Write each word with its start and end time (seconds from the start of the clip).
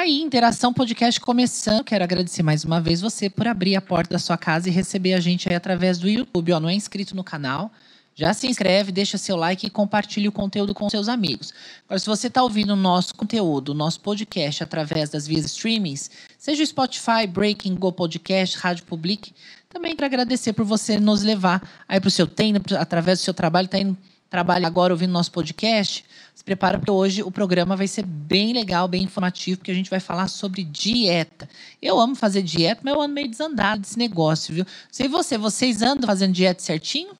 Aí, 0.00 0.22
Interação 0.22 0.72
Podcast 0.72 1.20
começando. 1.20 1.84
Quero 1.84 2.02
agradecer 2.02 2.42
mais 2.42 2.64
uma 2.64 2.80
vez 2.80 3.02
você 3.02 3.28
por 3.28 3.46
abrir 3.46 3.76
a 3.76 3.82
porta 3.82 4.14
da 4.14 4.18
sua 4.18 4.38
casa 4.38 4.66
e 4.66 4.72
receber 4.72 5.12
a 5.12 5.20
gente 5.20 5.46
aí 5.46 5.54
através 5.54 5.98
do 5.98 6.08
YouTube. 6.08 6.54
Ó, 6.54 6.58
não 6.58 6.70
é 6.70 6.72
inscrito 6.72 7.14
no 7.14 7.22
canal? 7.22 7.70
Já 8.14 8.32
se 8.32 8.46
inscreve, 8.46 8.92
deixa 8.92 9.18
seu 9.18 9.36
like 9.36 9.66
e 9.66 9.68
compartilhe 9.68 10.26
o 10.26 10.32
conteúdo 10.32 10.72
com 10.72 10.88
seus 10.88 11.06
amigos. 11.06 11.52
Agora, 11.84 11.98
se 11.98 12.06
você 12.06 12.28
está 12.28 12.42
ouvindo 12.42 12.72
o 12.72 12.76
nosso 12.76 13.14
conteúdo, 13.14 13.72
o 13.72 13.74
nosso 13.74 14.00
podcast 14.00 14.62
através 14.62 15.10
das 15.10 15.26
vias 15.26 15.44
streamings, 15.44 16.10
seja 16.38 16.62
o 16.62 16.66
Spotify, 16.66 17.26
Breaking, 17.28 17.74
Go 17.74 17.92
Podcast, 17.92 18.56
Rádio 18.56 18.84
Public, 18.84 19.34
também 19.68 19.94
quero 19.94 20.06
agradecer 20.06 20.54
por 20.54 20.64
você 20.64 20.98
nos 20.98 21.22
levar 21.22 21.62
aí 21.86 22.00
para 22.00 22.08
o 22.08 22.10
seu 22.10 22.26
treino, 22.26 22.58
através 22.78 23.18
do 23.18 23.22
seu 23.22 23.34
trabalho, 23.34 23.66
está 23.66 23.78
indo 23.78 23.98
trabalha 24.30 24.66
agora 24.66 24.94
ouvindo 24.94 25.10
nosso 25.10 25.32
podcast, 25.32 26.04
se 26.32 26.44
prepara 26.44 26.78
porque 26.78 26.90
hoje 26.90 27.22
o 27.22 27.30
programa 27.30 27.76
vai 27.76 27.88
ser 27.88 28.06
bem 28.06 28.52
legal, 28.52 28.86
bem 28.86 29.02
informativo, 29.02 29.58
porque 29.58 29.72
a 29.72 29.74
gente 29.74 29.90
vai 29.90 29.98
falar 29.98 30.28
sobre 30.28 30.62
dieta. 30.62 31.48
Eu 31.82 32.00
amo 32.00 32.14
fazer 32.14 32.40
dieta, 32.40 32.80
mas 32.84 32.94
eu 32.94 33.00
ando 33.02 33.12
meio 33.12 33.28
desandado 33.28 33.82
desse 33.82 33.98
negócio, 33.98 34.54
viu? 34.54 34.64
Sei 34.90 35.08
você, 35.08 35.36
vocês 35.36 35.82
andam 35.82 36.06
fazendo 36.06 36.32
dieta 36.32 36.62
certinho? 36.62 37.10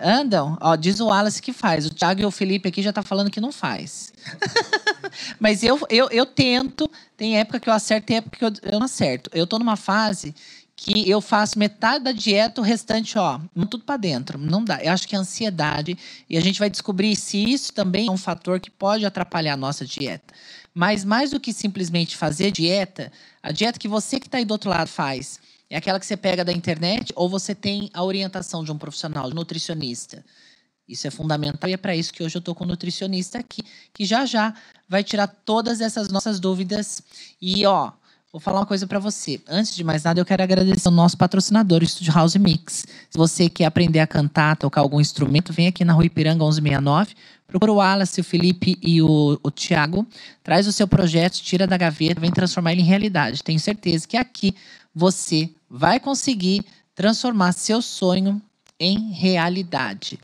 Andam? 0.00 0.56
Ó, 0.60 0.76
diz 0.76 1.00
o 1.00 1.06
Wallace 1.06 1.42
que 1.42 1.52
faz. 1.52 1.86
O 1.86 1.90
Thiago 1.94 2.20
e 2.20 2.24
o 2.24 2.30
Felipe 2.30 2.68
aqui 2.68 2.82
já 2.82 2.92
tá 2.92 3.02
falando 3.02 3.30
que 3.30 3.40
não 3.40 3.50
faz. 3.50 4.12
Mas 5.40 5.62
eu, 5.62 5.80
eu, 5.88 6.08
eu 6.10 6.24
tento. 6.24 6.90
Tem 7.16 7.38
época 7.38 7.58
que 7.58 7.68
eu 7.68 7.72
acerto, 7.72 8.06
tem 8.06 8.18
época 8.18 8.36
que 8.36 8.44
eu, 8.44 8.52
eu 8.72 8.78
não 8.78 8.86
acerto. 8.86 9.30
Eu 9.32 9.46
tô 9.46 9.58
numa 9.58 9.76
fase 9.76 10.34
que 10.80 11.10
eu 11.10 11.20
faço 11.20 11.58
metade 11.58 12.04
da 12.04 12.12
dieta, 12.12 12.60
o 12.60 12.64
restante, 12.64 13.18
ó, 13.18 13.40
tudo 13.68 13.82
para 13.82 13.96
dentro. 13.96 14.38
Não 14.38 14.64
dá. 14.64 14.80
Eu 14.80 14.92
acho 14.92 15.08
que 15.08 15.16
é 15.16 15.18
ansiedade. 15.18 15.98
E 16.30 16.38
a 16.38 16.40
gente 16.40 16.60
vai 16.60 16.70
descobrir 16.70 17.16
se 17.16 17.36
isso 17.36 17.72
também 17.72 18.06
é 18.06 18.10
um 18.12 18.16
fator 18.16 18.60
que 18.60 18.70
pode 18.70 19.04
atrapalhar 19.04 19.54
a 19.54 19.56
nossa 19.56 19.84
dieta. 19.84 20.32
Mas 20.72 21.04
mais 21.04 21.32
do 21.32 21.40
que 21.40 21.52
simplesmente 21.52 22.16
fazer 22.16 22.52
dieta, 22.52 23.10
a 23.42 23.50
dieta 23.50 23.76
que 23.76 23.88
você 23.88 24.20
que 24.20 24.28
está 24.28 24.38
aí 24.38 24.44
do 24.44 24.52
outro 24.52 24.70
lado 24.70 24.86
faz 24.86 25.40
é 25.68 25.76
aquela 25.76 25.98
que 25.98 26.06
você 26.06 26.16
pega 26.16 26.44
da 26.44 26.52
internet 26.52 27.12
ou 27.16 27.28
você 27.28 27.56
tem 27.56 27.90
a 27.92 28.04
orientação 28.04 28.62
de 28.62 28.70
um 28.70 28.78
profissional, 28.78 29.26
de 29.26 29.32
um 29.32 29.34
nutricionista. 29.34 30.24
Isso 30.88 31.08
é 31.08 31.10
fundamental 31.10 31.68
e 31.68 31.72
é 31.72 31.76
para 31.76 31.96
isso 31.96 32.12
que 32.12 32.22
hoje 32.22 32.36
eu 32.36 32.40
estou 32.40 32.54
com 32.54 32.62
um 32.62 32.68
nutricionista 32.68 33.40
aqui, 33.40 33.62
que 33.92 34.04
já 34.04 34.24
já 34.24 34.54
vai 34.88 35.02
tirar 35.02 35.26
todas 35.26 35.80
essas 35.80 36.08
nossas 36.08 36.38
dúvidas. 36.38 37.02
E, 37.42 37.66
ó, 37.66 37.90
vou 38.32 38.40
falar 38.40 38.60
uma 38.60 38.66
coisa 38.66 38.86
para 38.86 38.98
você. 38.98 39.40
Antes 39.48 39.74
de 39.74 39.82
mais 39.82 40.04
nada, 40.04 40.20
eu 40.20 40.24
quero 40.24 40.42
agradecer 40.42 40.86
ao 40.86 40.92
nosso 40.92 41.16
patrocinador, 41.16 41.82
o 41.82 41.86
Studio 41.86 42.12
House 42.12 42.36
Mix. 42.36 42.86
Se 43.10 43.16
você 43.16 43.48
quer 43.48 43.64
aprender 43.64 44.00
a 44.00 44.06
cantar, 44.06 44.56
tocar 44.56 44.82
algum 44.82 45.00
instrumento, 45.00 45.52
vem 45.52 45.66
aqui 45.66 45.84
na 45.84 45.92
Rua 45.92 46.06
Ipiranga 46.06 46.44
1169. 46.44 47.14
Procura 47.46 47.72
o 47.72 47.76
Wallace, 47.76 48.20
o 48.20 48.24
Felipe 48.24 48.78
e 48.82 49.00
o, 49.00 49.40
o 49.42 49.50
Tiago. 49.50 50.06
Traz 50.42 50.66
o 50.66 50.72
seu 50.72 50.86
projeto, 50.86 51.40
tira 51.40 51.66
da 51.66 51.78
gaveta, 51.78 52.20
vem 52.20 52.30
transformar 52.30 52.72
ele 52.72 52.82
em 52.82 52.84
realidade. 52.84 53.42
Tenho 53.42 53.58
certeza 53.58 54.06
que 54.06 54.16
aqui 54.16 54.54
você 54.94 55.50
vai 55.70 55.98
conseguir 55.98 56.64
transformar 56.94 57.52
seu 57.52 57.80
sonho 57.80 58.42
em 58.78 59.12
realidade. 59.12 60.18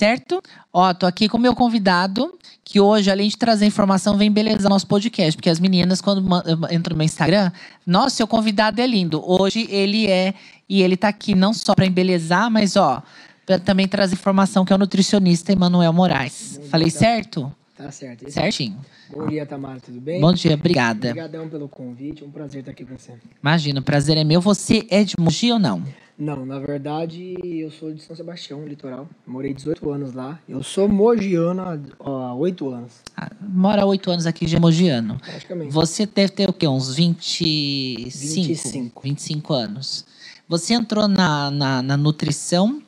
Certo? 0.00 0.42
Ó, 0.72 0.94
tô 0.94 1.04
aqui 1.04 1.28
com 1.28 1.36
o 1.36 1.40
meu 1.40 1.54
convidado, 1.54 2.32
que 2.64 2.80
hoje, 2.80 3.10
além 3.10 3.28
de 3.28 3.36
trazer 3.36 3.66
informação, 3.66 4.16
vem 4.16 4.32
belezar 4.32 4.70
nosso 4.70 4.86
podcast. 4.86 5.36
Porque 5.36 5.50
as 5.50 5.60
meninas, 5.60 6.00
quando 6.00 6.26
entram 6.72 6.94
no 6.94 6.96
meu 6.96 7.04
Instagram, 7.04 7.52
nossa, 7.86 8.16
seu 8.16 8.26
convidado 8.26 8.80
é 8.80 8.86
lindo. 8.86 9.22
Hoje 9.22 9.68
ele 9.68 10.06
é, 10.06 10.32
e 10.66 10.80
ele 10.80 10.96
tá 10.96 11.08
aqui 11.08 11.34
não 11.34 11.52
só 11.52 11.74
para 11.74 11.84
embelezar, 11.84 12.50
mas 12.50 12.76
ó, 12.76 13.02
para 13.44 13.58
também 13.58 13.86
trazer 13.86 14.14
informação, 14.14 14.64
que 14.64 14.72
é 14.72 14.76
o 14.76 14.78
nutricionista 14.78 15.52
Emanuel 15.52 15.92
Moraes. 15.92 16.58
Falei 16.70 16.88
certo? 16.88 17.54
Tá 17.76 17.90
certo. 17.90 18.30
Certinho. 18.30 18.78
Bom 19.14 19.26
dia, 19.26 19.44
Tamara, 19.44 19.80
tudo 19.80 20.00
bem? 20.00 20.18
Bom 20.18 20.32
dia, 20.32 20.54
obrigada. 20.54 21.08
Obrigadão 21.08 21.46
pelo 21.46 21.68
convite, 21.68 22.24
um 22.24 22.30
prazer 22.30 22.60
estar 22.60 22.72
aqui 22.72 22.86
com 22.86 22.96
você. 22.96 23.12
Imagina, 23.42 23.80
o 23.80 23.82
prazer 23.82 24.16
é 24.16 24.24
meu. 24.24 24.40
Você 24.40 24.86
é 24.88 25.04
de 25.04 25.14
Mogi 25.18 25.52
ou 25.52 25.58
não? 25.58 25.82
Não, 26.20 26.44
na 26.44 26.58
verdade, 26.58 27.34
eu 27.42 27.70
sou 27.70 27.94
de 27.94 28.02
São 28.02 28.14
Sebastião, 28.14 28.66
litoral. 28.66 29.08
Morei 29.26 29.54
18 29.54 29.90
anos 29.90 30.12
lá. 30.12 30.38
Eu 30.46 30.62
sou 30.62 30.86
mogiano 30.86 31.62
há 31.62 31.78
ó, 31.98 32.22
há 32.26 32.34
8 32.34 32.68
anos, 32.68 32.92
Ah, 33.16 33.30
mora 33.40 33.82
há 33.82 33.86
oito 33.86 34.10
anos 34.10 34.26
aqui, 34.26 34.46
já 34.46 34.58
é 34.58 34.60
mogiano. 34.60 35.18
praticamente. 35.18 35.72
Você 35.72 36.04
deve 36.04 36.32
ter 36.32 36.46
o 36.46 36.52
quê? 36.52 36.68
Uns 36.68 36.94
25? 36.94 38.10
25. 38.10 39.02
25 39.02 39.52
anos. 39.54 40.04
Você 40.46 40.74
entrou 40.74 41.08
na, 41.08 41.50
na, 41.50 41.80
na 41.80 41.96
nutrição. 41.96 42.82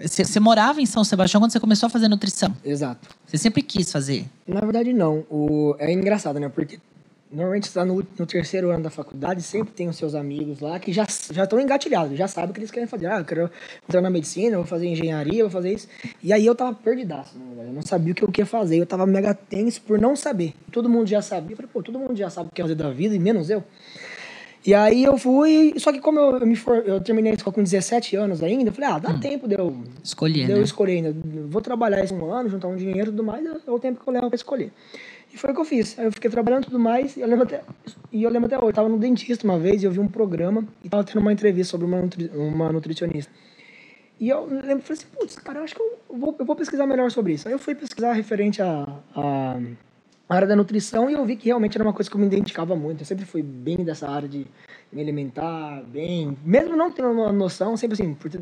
Você, 0.00 0.24
você 0.24 0.38
morava 0.38 0.80
em 0.80 0.86
São 0.86 1.02
Sebastião 1.02 1.40
quando 1.40 1.50
você 1.50 1.58
começou 1.58 1.88
a 1.88 1.90
fazer 1.90 2.06
nutrição. 2.06 2.54
Exato. 2.64 3.08
Você 3.26 3.36
sempre 3.36 3.62
quis 3.62 3.90
fazer. 3.90 4.26
Na 4.46 4.60
verdade, 4.60 4.92
não. 4.92 5.24
O... 5.28 5.74
É 5.80 5.92
engraçado, 5.92 6.38
né? 6.38 6.48
Porque 6.48 6.78
normalmente 7.30 7.64
está 7.64 7.84
no, 7.84 8.06
no 8.18 8.26
terceiro 8.26 8.70
ano 8.70 8.84
da 8.84 8.90
faculdade, 8.90 9.42
sempre 9.42 9.72
tem 9.72 9.88
os 9.88 9.96
seus 9.96 10.14
amigos 10.14 10.60
lá 10.60 10.78
que 10.78 10.92
já 10.92 11.06
já 11.32 11.44
estão 11.44 11.60
engatilhados, 11.60 12.16
já 12.16 12.28
sabem 12.28 12.50
o 12.50 12.54
que 12.54 12.60
eles 12.60 12.70
querem 12.70 12.86
fazer. 12.86 13.06
Ah, 13.06 13.18
eu 13.18 13.24
quero 13.24 13.50
entrar 13.88 14.00
na 14.00 14.10
medicina, 14.10 14.54
eu 14.54 14.60
vou 14.60 14.66
fazer 14.66 14.86
engenharia, 14.86 15.40
eu 15.40 15.48
vou 15.48 15.50
fazer 15.50 15.72
isso. 15.72 15.88
E 16.22 16.32
aí 16.32 16.46
eu 16.46 16.54
tava 16.54 16.74
perdidaço, 16.74 17.38
na 17.38 17.44
verdade. 17.46 17.68
Eu 17.68 17.74
não 17.74 17.82
sabia 17.82 18.12
o 18.12 18.16
que 18.16 18.22
eu 18.22 18.30
queria 18.30 18.46
fazer. 18.46 18.78
Eu 18.78 18.86
tava 18.86 19.06
mega 19.06 19.34
tenso 19.34 19.82
por 19.82 20.00
não 20.00 20.14
saber. 20.14 20.54
Todo 20.70 20.88
mundo 20.88 21.08
já 21.08 21.20
sabia. 21.20 21.52
Eu 21.52 21.56
falei, 21.56 21.70
pô, 21.72 21.82
todo 21.82 21.98
mundo 21.98 22.16
já 22.16 22.30
sabe 22.30 22.46
o 22.46 22.50
que 22.50 22.56
quer 22.56 22.62
fazer 22.62 22.74
da 22.74 22.90
vida, 22.90 23.14
e 23.14 23.18
menos 23.18 23.50
eu. 23.50 23.62
E 24.64 24.74
aí 24.74 25.04
eu 25.04 25.16
fui, 25.16 25.74
só 25.76 25.92
que 25.92 26.00
como 26.00 26.18
eu, 26.18 26.38
eu 26.38 26.46
me 26.46 26.56
for, 26.56 26.82
eu 26.84 27.00
terminei 27.00 27.30
a 27.30 27.34
escola 27.36 27.54
com 27.54 27.62
17 27.62 28.16
anos 28.16 28.42
ainda, 28.42 28.70
eu 28.70 28.74
falei, 28.74 28.90
ah, 28.90 28.98
dá 28.98 29.14
tempo 29.16 29.46
de 29.46 29.54
eu, 29.54 29.76
Escolher, 30.02 30.46
de 30.46 30.50
eu 30.50 30.58
né? 30.58 30.64
escolher 30.64 30.92
ainda. 30.94 31.14
Vou 31.48 31.62
trabalhar 31.62 32.02
esse 32.02 32.12
um 32.12 32.32
ano, 32.32 32.48
juntar 32.48 32.66
um 32.66 32.74
dinheiro 32.74 33.10
e 33.10 33.12
tudo 33.12 33.22
mais, 33.22 33.46
é 33.46 33.70
o 33.70 33.78
tempo 33.78 34.02
que 34.02 34.08
eu 34.08 34.12
levo 34.12 34.26
pra 34.26 34.34
escolher. 34.34 34.72
E 35.36 35.38
foi 35.38 35.50
o 35.50 35.54
que 35.54 35.60
eu 35.60 35.64
fiz. 35.66 35.98
Aí 35.98 36.06
eu 36.06 36.12
fiquei 36.12 36.30
trabalhando 36.30 36.62
e 36.62 36.66
tudo 36.68 36.78
mais, 36.78 37.14
e 37.14 37.20
eu 37.20 37.28
lembro 37.28 37.44
até, 37.44 37.62
e 38.10 38.22
eu 38.22 38.30
lembro 38.30 38.46
até 38.46 38.56
hoje. 38.56 38.68
Eu 38.68 38.72
tava 38.72 38.88
no 38.88 38.98
dentista 38.98 39.46
uma 39.46 39.58
vez 39.58 39.82
e 39.82 39.84
eu 39.84 39.90
vi 39.90 40.00
um 40.00 40.08
programa 40.08 40.66
e 40.82 40.88
tava 40.88 41.04
tendo 41.04 41.20
uma 41.20 41.30
entrevista 41.30 41.72
sobre 41.72 41.86
uma, 41.86 42.00
nutri, 42.00 42.30
uma 42.34 42.72
nutricionista. 42.72 43.30
E 44.18 44.30
eu 44.30 44.46
lembro, 44.46 44.80
falei 44.82 44.98
assim, 44.98 45.06
putz, 45.14 45.36
cara, 45.36 45.58
eu 45.58 45.64
acho 45.64 45.74
que 45.74 45.82
eu 45.82 45.98
vou, 46.08 46.34
eu 46.38 46.46
vou 46.46 46.56
pesquisar 46.56 46.86
melhor 46.86 47.10
sobre 47.10 47.34
isso. 47.34 47.46
Aí 47.46 47.52
eu 47.52 47.58
fui 47.58 47.74
pesquisar 47.74 48.14
referente 48.14 48.62
a, 48.62 48.88
a 49.14 49.60
a 50.28 50.34
área 50.34 50.48
da 50.48 50.56
nutrição 50.56 51.08
e 51.08 51.12
eu 51.12 51.24
vi 51.24 51.36
que 51.36 51.46
realmente 51.46 51.76
era 51.76 51.84
uma 51.84 51.92
coisa 51.92 52.10
que 52.10 52.16
eu 52.16 52.20
me 52.20 52.26
identificava 52.26 52.74
muito. 52.74 53.02
Eu 53.02 53.06
sempre 53.06 53.24
fui 53.24 53.42
bem 53.42 53.84
dessa 53.84 54.10
área 54.10 54.28
de 54.28 54.44
me 54.92 55.00
alimentar 55.00 55.82
bem, 55.86 56.36
mesmo 56.44 56.76
não 56.76 56.90
tendo 56.90 57.10
uma 57.10 57.32
noção, 57.32 57.76
sempre 57.76 57.94
assim, 57.94 58.14
por 58.14 58.30
ter 58.30 58.40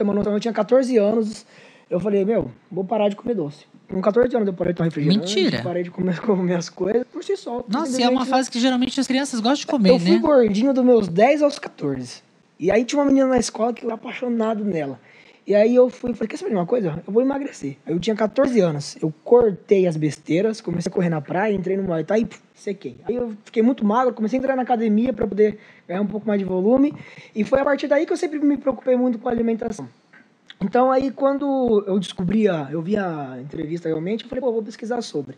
uma 0.00 0.14
noção, 0.14 0.32
eu 0.32 0.40
tinha 0.40 0.54
14 0.54 0.96
anos, 0.96 1.44
eu 1.90 2.00
falei, 2.00 2.24
meu, 2.24 2.50
vou 2.70 2.84
parar 2.84 3.08
de 3.08 3.16
comer 3.16 3.34
doce. 3.34 3.66
Com 3.88 4.02
14 4.02 4.36
anos 4.36 4.46
eu 4.48 4.52
parei 4.54 4.72
de 4.72 4.76
tomar 4.76 4.88
refrigerante, 4.88 5.18
Mentira. 5.20 5.62
parei 5.62 5.82
de 5.82 5.90
comer, 5.90 6.20
comer 6.20 6.54
as 6.54 6.68
coisas 6.68 7.06
por 7.10 7.24
si 7.24 7.36
só. 7.36 7.64
Nossa, 7.66 8.00
e 8.00 8.04
é 8.04 8.08
uma 8.08 8.26
fase 8.26 8.50
que 8.50 8.60
geralmente 8.60 9.00
as 9.00 9.06
crianças 9.06 9.40
gostam 9.40 9.60
de 9.60 9.66
comer, 9.66 9.90
Eu 9.90 9.98
fui 9.98 10.10
né? 10.12 10.18
gordinho 10.18 10.74
dos 10.74 10.84
meus 10.84 11.08
10 11.08 11.42
aos 11.42 11.58
14. 11.58 12.22
E 12.60 12.70
aí 12.70 12.84
tinha 12.84 13.00
uma 13.00 13.06
menina 13.06 13.26
na 13.28 13.38
escola 13.38 13.72
que 13.72 13.84
eu 13.84 13.88
era 13.88 13.94
apaixonado 13.94 14.64
nela. 14.64 15.00
E 15.46 15.54
aí 15.54 15.74
eu 15.74 15.88
fui, 15.88 16.12
falei, 16.12 16.28
quer 16.28 16.36
saber 16.36 16.50
de 16.50 16.56
uma 16.56 16.66
coisa? 16.66 17.02
Eu 17.06 17.10
vou 17.10 17.22
emagrecer. 17.22 17.78
Aí 17.86 17.94
eu 17.94 17.98
tinha 17.98 18.14
14 18.14 18.60
anos. 18.60 18.98
Eu 19.00 19.10
cortei 19.24 19.86
as 19.86 19.96
besteiras, 19.96 20.60
comecei 20.60 20.90
a 20.90 20.94
correr 20.94 21.08
na 21.08 21.22
praia, 21.22 21.54
entrei 21.54 21.74
no 21.74 21.84
Muay 21.84 22.04
Thai 22.04 22.20
e 22.20 22.24
puf, 22.26 22.38
sequei. 22.54 22.96
Aí 23.08 23.14
eu 23.14 23.32
fiquei 23.46 23.62
muito 23.62 23.82
magro, 23.82 24.12
comecei 24.12 24.38
a 24.38 24.40
entrar 24.40 24.54
na 24.54 24.60
academia 24.62 25.10
para 25.10 25.26
poder 25.26 25.58
ganhar 25.88 26.02
um 26.02 26.06
pouco 26.06 26.26
mais 26.26 26.38
de 26.38 26.44
volume. 26.44 26.92
E 27.34 27.44
foi 27.44 27.60
a 27.60 27.64
partir 27.64 27.86
daí 27.86 28.04
que 28.04 28.12
eu 28.12 28.16
sempre 28.18 28.38
me 28.40 28.58
preocupei 28.58 28.94
muito 28.94 29.18
com 29.18 29.26
a 29.26 29.32
alimentação. 29.32 29.88
Então 30.60 30.90
aí 30.90 31.10
quando 31.10 31.84
eu 31.86 31.98
descobri, 31.98 32.48
a, 32.48 32.68
eu 32.70 32.82
vi 32.82 32.96
a 32.96 33.38
entrevista 33.40 33.88
realmente, 33.88 34.24
eu 34.24 34.28
falei, 34.28 34.42
pô, 34.42 34.52
vou 34.52 34.62
pesquisar 34.62 35.00
sobre. 35.02 35.36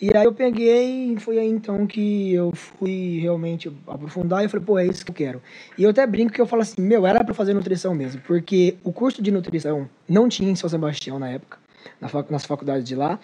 E 0.00 0.16
aí 0.16 0.24
eu 0.24 0.32
peguei 0.32 1.16
foi 1.18 1.38
aí 1.38 1.48
então 1.48 1.86
que 1.86 2.32
eu 2.34 2.52
fui 2.52 3.20
realmente 3.20 3.70
aprofundar 3.86 4.44
e 4.44 4.48
falei, 4.48 4.66
pô, 4.66 4.78
é 4.78 4.86
isso 4.86 5.04
que 5.04 5.10
eu 5.10 5.14
quero. 5.14 5.42
E 5.78 5.84
eu 5.84 5.90
até 5.90 6.06
brinco 6.06 6.32
que 6.32 6.40
eu 6.40 6.46
falo 6.46 6.62
assim, 6.62 6.82
meu, 6.82 7.06
era 7.06 7.22
pra 7.22 7.34
fazer 7.34 7.54
nutrição 7.54 7.94
mesmo, 7.94 8.20
porque 8.22 8.76
o 8.82 8.92
curso 8.92 9.22
de 9.22 9.30
nutrição 9.30 9.88
não 10.08 10.28
tinha 10.28 10.50
em 10.50 10.56
São 10.56 10.68
Sebastião 10.68 11.18
na 11.18 11.30
época, 11.30 11.58
nas 12.00 12.44
faculdades 12.44 12.84
de 12.84 12.94
lá. 12.94 13.18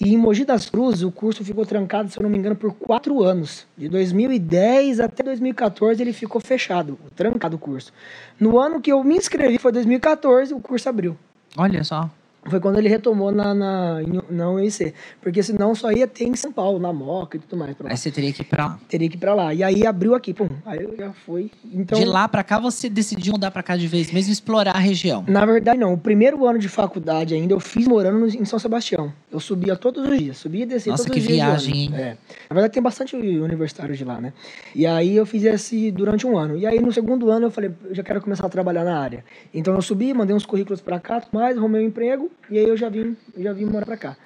E 0.00 0.12
em 0.12 0.16
Mogi 0.16 0.44
das 0.44 0.68
Cruzes 0.68 1.02
o 1.02 1.10
curso 1.10 1.44
ficou 1.44 1.66
trancado, 1.66 2.10
se 2.10 2.18
eu 2.18 2.22
não 2.22 2.30
me 2.30 2.38
engano, 2.38 2.56
por 2.56 2.74
quatro 2.74 3.22
anos. 3.22 3.66
De 3.76 3.88
2010 3.88 5.00
até 5.00 5.22
2014 5.22 6.02
ele 6.02 6.12
ficou 6.12 6.40
fechado, 6.40 6.98
trancado 7.14 7.56
o 7.56 7.58
curso. 7.58 7.92
No 8.38 8.58
ano 8.58 8.80
que 8.80 8.92
eu 8.92 9.02
me 9.04 9.16
inscrevi, 9.16 9.58
foi 9.58 9.72
2014, 9.72 10.54
o 10.54 10.60
curso 10.60 10.88
abriu. 10.88 11.16
Olha 11.56 11.84
só. 11.84 12.10
Foi 12.44 12.58
quando 12.58 12.78
ele 12.78 12.88
retomou 12.88 13.30
na, 13.30 13.54
na, 13.54 13.98
na 14.28 14.50
UIC. 14.50 14.92
Porque 15.20 15.42
senão 15.42 15.74
só 15.74 15.92
ia 15.92 16.08
ter 16.08 16.24
em 16.24 16.34
São 16.34 16.50
Paulo, 16.52 16.78
na 16.80 16.92
Moca 16.92 17.36
e 17.36 17.40
tudo 17.40 17.56
mais. 17.56 17.76
Aí 17.84 17.96
você 17.96 18.10
teria 18.10 18.32
que 18.32 18.42
ir 18.42 18.44
pra 18.46 18.66
lá. 18.66 18.78
Teria 18.88 19.08
que 19.08 19.16
ir 19.16 19.18
pra 19.18 19.32
lá. 19.32 19.54
E 19.54 19.62
aí 19.62 19.86
abriu 19.86 20.14
aqui, 20.14 20.34
pum. 20.34 20.48
Aí 20.66 20.82
eu 20.82 20.96
já 20.96 21.12
fui. 21.12 21.50
Então, 21.72 21.96
De 21.98 22.04
lá 22.04 22.26
pra 22.26 22.42
cá, 22.42 22.58
você 22.58 22.88
decidiu 22.88 23.32
mudar 23.34 23.52
pra 23.52 23.62
cá 23.62 23.76
de 23.76 23.86
vez 23.86 24.10
mesmo 24.12 24.32
explorar 24.32 24.74
a 24.74 24.78
região. 24.80 25.24
Na 25.28 25.46
verdade, 25.46 25.78
não. 25.78 25.92
O 25.94 25.98
primeiro 25.98 26.44
ano 26.46 26.58
de 26.58 26.68
faculdade 26.68 27.32
ainda 27.34 27.54
eu 27.54 27.60
fiz 27.60 27.86
morando 27.86 28.26
em 28.26 28.44
São 28.44 28.58
Sebastião. 28.58 29.12
Eu 29.30 29.38
subia 29.38 29.76
todos 29.76 30.04
os 30.04 30.18
dias. 30.18 30.36
Subia 30.38 30.64
e 30.64 30.66
descia 30.66 30.90
Nossa, 30.90 31.04
todos 31.04 31.14
que 31.14 31.20
os 31.20 31.26
dias. 31.26 31.38
de 31.38 31.44
viagem, 31.44 31.72
ônibus. 31.86 31.98
hein? 32.00 32.04
É. 32.04 32.16
Na 32.50 32.54
verdade, 32.54 32.74
tem 32.74 32.82
bastante 32.82 33.14
universitário 33.16 33.94
de 33.96 34.04
lá, 34.04 34.20
né? 34.20 34.32
E 34.74 34.84
aí 34.84 35.14
eu 35.16 35.24
fiz 35.24 35.44
esse 35.44 35.92
durante 35.92 36.26
um 36.26 36.36
ano. 36.36 36.56
E 36.56 36.66
aí 36.66 36.80
no 36.80 36.92
segundo 36.92 37.30
ano 37.30 37.46
eu 37.46 37.50
falei, 37.52 37.70
eu 37.84 37.94
já 37.94 38.02
quero 38.02 38.20
começar 38.20 38.46
a 38.46 38.50
trabalhar 38.50 38.82
na 38.84 38.98
área. 38.98 39.24
Então 39.54 39.74
eu 39.74 39.80
subi, 39.82 40.12
mandei 40.12 40.34
uns 40.34 40.44
currículos 40.44 40.80
pra 40.80 40.98
cá, 40.98 41.22
mais, 41.32 41.56
arrumei 41.56 41.82
um 41.84 41.86
emprego. 41.86 42.31
E 42.50 42.58
aí 42.58 42.68
eu 42.68 42.76
já 42.76 42.88
vim, 42.88 43.16
já 43.36 43.52
vim 43.52 43.64
morar 43.64 43.86
pra 43.86 43.96
cá. 43.96 44.16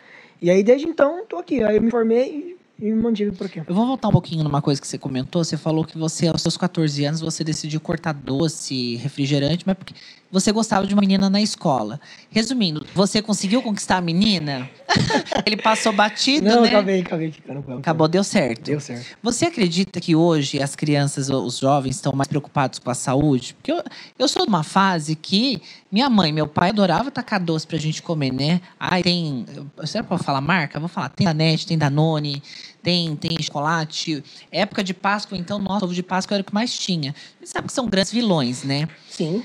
E 0.41 0.51
aí 0.51 0.63
desde 0.63 0.87
então 0.87 1.25
tô 1.27 1.37
aqui. 1.37 1.63
Aí 1.63 1.77
eu 1.77 1.83
me 1.83 1.91
formei 1.91 2.57
e 2.79 2.85
me 2.85 2.95
mantive 2.95 3.33
por 3.33 3.47
aqui. 3.47 3.61
Eu 3.67 3.75
vou 3.75 3.87
voltar 3.87 4.09
um 4.09 4.13
pouquinho 4.13 4.45
numa 4.45 4.61
coisa 4.61 4.81
que 4.81 4.87
você 4.87 4.99
comentou. 4.99 5.43
Você 5.43 5.57
falou 5.57 5.85
que 5.85 5.97
você, 5.97 6.29
aos 6.29 6.43
seus 6.43 6.57
14 6.57 7.05
anos, 7.05 7.21
você 7.21 7.43
decidiu 7.43 7.81
cortar 7.81 8.13
doce, 8.13 8.97
refrigerante, 8.97 9.65
mas 9.67 9.77
porque 9.77 9.95
você 10.31 10.53
gostava 10.53 10.87
de 10.87 10.95
uma 10.95 11.01
menina 11.01 11.31
na 11.31 11.41
escola. 11.41 12.01
Resumindo, 12.31 12.87
você 12.95 13.23
conseguiu 13.23 13.63
conquistar 13.63 13.99
a 13.99 14.01
menina? 14.01 14.69
Ele 15.47 15.57
passou 15.57 15.93
batido, 15.93 16.47
Não, 16.47 16.63
né? 16.63 16.69
acabei, 16.69 17.01
acabei 17.01 17.33
ficando 17.33 17.63
com 17.63 17.71
ela. 17.73 17.81
Acabou, 17.81 18.09
deu 18.09 18.25
certo. 18.25 18.63
Deu 18.65 18.81
certo. 18.81 19.17
Você 19.23 19.47
acredita 19.47 20.01
que 20.01 20.17
hoje 20.17 20.63
as 20.63 20.75
crianças, 20.75 21.29
os 21.31 21.59
jovens, 21.59 21.97
estão 21.97 22.13
mais 22.13 22.29
preocupados 22.29 22.79
com 22.79 22.91
a 22.91 22.95
saúde? 22.95 23.55
Porque 23.55 23.73
eu, 23.73 23.83
eu 24.19 24.29
sou 24.29 24.43
de 24.43 24.49
uma 24.49 24.63
fase 24.63 25.15
que 25.15 25.61
minha 25.91 26.11
mãe 26.11 26.33
meu 26.33 26.47
pai 26.47 26.71
adoravam 26.71 27.11
tacar 27.11 27.41
doce 27.41 27.67
pra 27.67 27.79
gente 27.79 28.03
comer, 28.03 28.33
né? 28.33 28.61
Ai, 28.79 29.03
tem. 29.03 29.47
Será 29.85 30.05
que 30.05 30.13
eu 30.13 30.17
vou 30.17 30.25
falar 30.25 30.41
marca? 30.41 30.81
Vou 30.81 30.89
falar. 30.89 31.09
Tem 31.11 31.25
Danete, 31.27 31.67
tem 31.67 31.79
Danone, 31.79 32.43
tem, 32.83 33.17
tem 33.17 33.41
chocolate. 33.43 34.23
Época 34.51 34.83
de 34.85 34.95
Páscoa, 34.95 35.37
então, 35.37 35.59
nossa, 35.59 35.85
ovo 35.85 35.95
de 35.95 36.03
Páscoa 36.03 36.35
era 36.37 36.43
o 36.43 36.45
que 36.45 36.55
mais 36.55 36.77
tinha. 36.79 37.15
Você 37.41 37.53
sabe 37.53 37.67
que 37.69 37.73
são 37.73 37.87
grandes 37.89 38.13
vilões, 38.13 38.63
né? 38.63 38.89
Sim. 39.09 39.43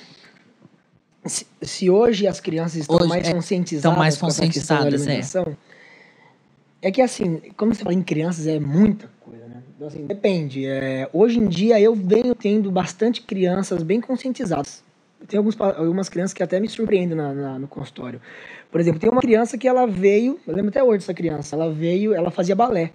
Se, 1.26 1.46
se 1.62 1.90
hoje 1.90 2.26
as 2.26 2.40
crianças 2.40 2.76
estão 2.78 2.96
Hoje, 2.98 3.08
mais 3.08 3.28
é, 3.28 3.34
conscientizadas 3.34 3.92
estão 3.92 3.96
mais 3.96 4.18
conscientizadas, 4.18 5.08
é. 5.08 5.22
é. 6.82 6.92
que 6.92 7.02
assim, 7.02 7.40
quando 7.56 7.76
você 7.76 7.84
fala 7.84 7.94
em 7.94 8.02
crianças, 8.02 8.48
é 8.48 8.60
muita 8.60 9.08
coisa, 9.20 9.46
né? 9.46 9.62
Então, 9.76 9.88
assim, 9.88 10.06
depende. 10.08 10.66
É, 10.66 11.08
hoje 11.14 11.38
em 11.40 11.48
dia, 11.48 11.80
eu 11.80 11.94
venho 11.94 12.34
tendo 12.34 12.72
bastante 12.72 13.22
crianças 13.22 13.84
bem 13.84 14.02
conscientizadas. 14.02 14.84
Tem 15.28 15.38
alguns, 15.38 15.56
algumas 15.62 16.10
crianças 16.10 16.34
que 16.34 16.42
até 16.42 16.60
me 16.60 16.68
surpreendem 16.68 17.16
na- 17.16 17.34
na- 17.34 17.60
no 17.60 17.68
consultório. 17.68 18.20
Por 18.72 18.82
exemplo, 18.82 19.00
tem 19.00 19.10
uma 19.10 19.22
criança 19.22 19.58
que 19.60 19.68
ela 19.68 19.86
veio, 19.86 20.40
eu 20.48 20.56
lembro 20.56 20.70
até 20.70 20.84
hoje 20.84 21.00
dessa 21.00 21.14
criança, 21.14 21.56
ela 21.56 21.72
veio, 21.72 22.16
ela 22.16 22.32
fazia 22.32 22.56
balé. 22.56 22.92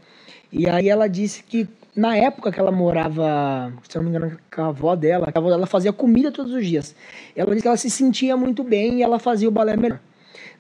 E 0.51 0.69
aí 0.69 0.89
ela 0.89 1.07
disse 1.07 1.45
que 1.45 1.69
na 1.97 2.15
época 2.15 2.53
que 2.53 2.61
ela 2.61 2.71
morava, 2.71 3.73
se 3.89 3.97
não 3.97 4.05
me 4.05 4.11
engano, 4.11 4.39
com 4.55 4.63
a 4.63 4.67
avó 4.67 4.95
dela, 4.95 5.33
a 5.35 5.39
avó 5.39 5.49
dela 5.49 5.67
fazia 5.67 5.93
comida 5.93 6.31
todos 6.31 6.53
os 6.53 6.67
dias. 6.67 6.95
Ela 7.35 7.51
disse 7.51 7.63
que 7.63 7.69
ela 7.69 7.77
se 7.77 7.89
sentia 7.89 8.37
muito 8.37 8.63
bem 8.63 8.99
e 8.99 9.03
ela 9.03 9.19
fazia 9.19 9.49
o 9.49 9.51
balé 9.51 9.77
melhor. 9.77 9.99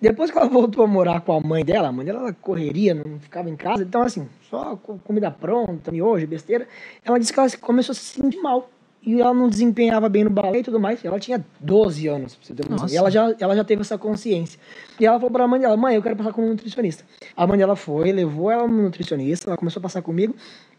Depois 0.00 0.30
que 0.30 0.38
ela 0.38 0.48
voltou 0.50 0.82
a 0.82 0.86
morar 0.86 1.20
com 1.20 1.32
a 1.32 1.40
mãe 1.40 1.62
dela, 1.62 1.88
a 1.88 1.92
mãe 1.92 2.06
dela 2.06 2.20
ela 2.20 2.32
correria, 2.32 2.94
não 2.94 3.20
ficava 3.20 3.50
em 3.50 3.56
casa, 3.56 3.82
então 3.82 4.02
assim, 4.02 4.26
só 4.48 4.76
com 4.76 4.98
comida 4.98 5.30
pronta, 5.30 5.92
miojo, 5.92 6.26
besteira, 6.26 6.66
ela 7.04 7.18
disse 7.18 7.32
que 7.32 7.38
ela 7.38 7.50
começou 7.60 7.92
a 7.92 7.94
se 7.94 8.00
sentir 8.00 8.40
mal. 8.40 8.70
E 9.06 9.20
ela 9.20 9.32
não 9.32 9.48
desempenhava 9.48 10.08
bem 10.08 10.24
no 10.24 10.30
balé 10.30 10.58
e 10.58 10.62
tudo 10.64 10.80
mais. 10.80 11.04
Ela 11.04 11.20
tinha 11.20 11.44
12 11.60 12.08
anos, 12.08 12.34
pra 12.34 12.44
você 12.44 12.54
ter 12.54 12.66
uma. 12.66 12.90
E 12.90 12.96
ela 12.96 13.08
já, 13.08 13.32
ela 13.38 13.54
já 13.54 13.62
teve 13.62 13.82
essa 13.82 13.96
consciência. 13.96 14.58
E 14.98 15.06
ela 15.06 15.16
falou 15.16 15.30
pra 15.30 15.46
mãe 15.46 15.60
dela, 15.60 15.76
mãe, 15.76 15.94
eu 15.94 16.02
quero 16.02 16.16
passar 16.16 16.32
como 16.32 16.48
nutricionista. 16.48 17.04
A 17.36 17.46
mãe 17.46 17.56
dela 17.56 17.76
foi, 17.76 18.10
levou 18.10 18.50
ela 18.50 18.66
no 18.66 18.82
nutricionista, 18.82 19.48
ela 19.48 19.56
começou 19.56 19.78
a 19.78 19.82
passar 19.84 20.02
comigo. 20.02 20.34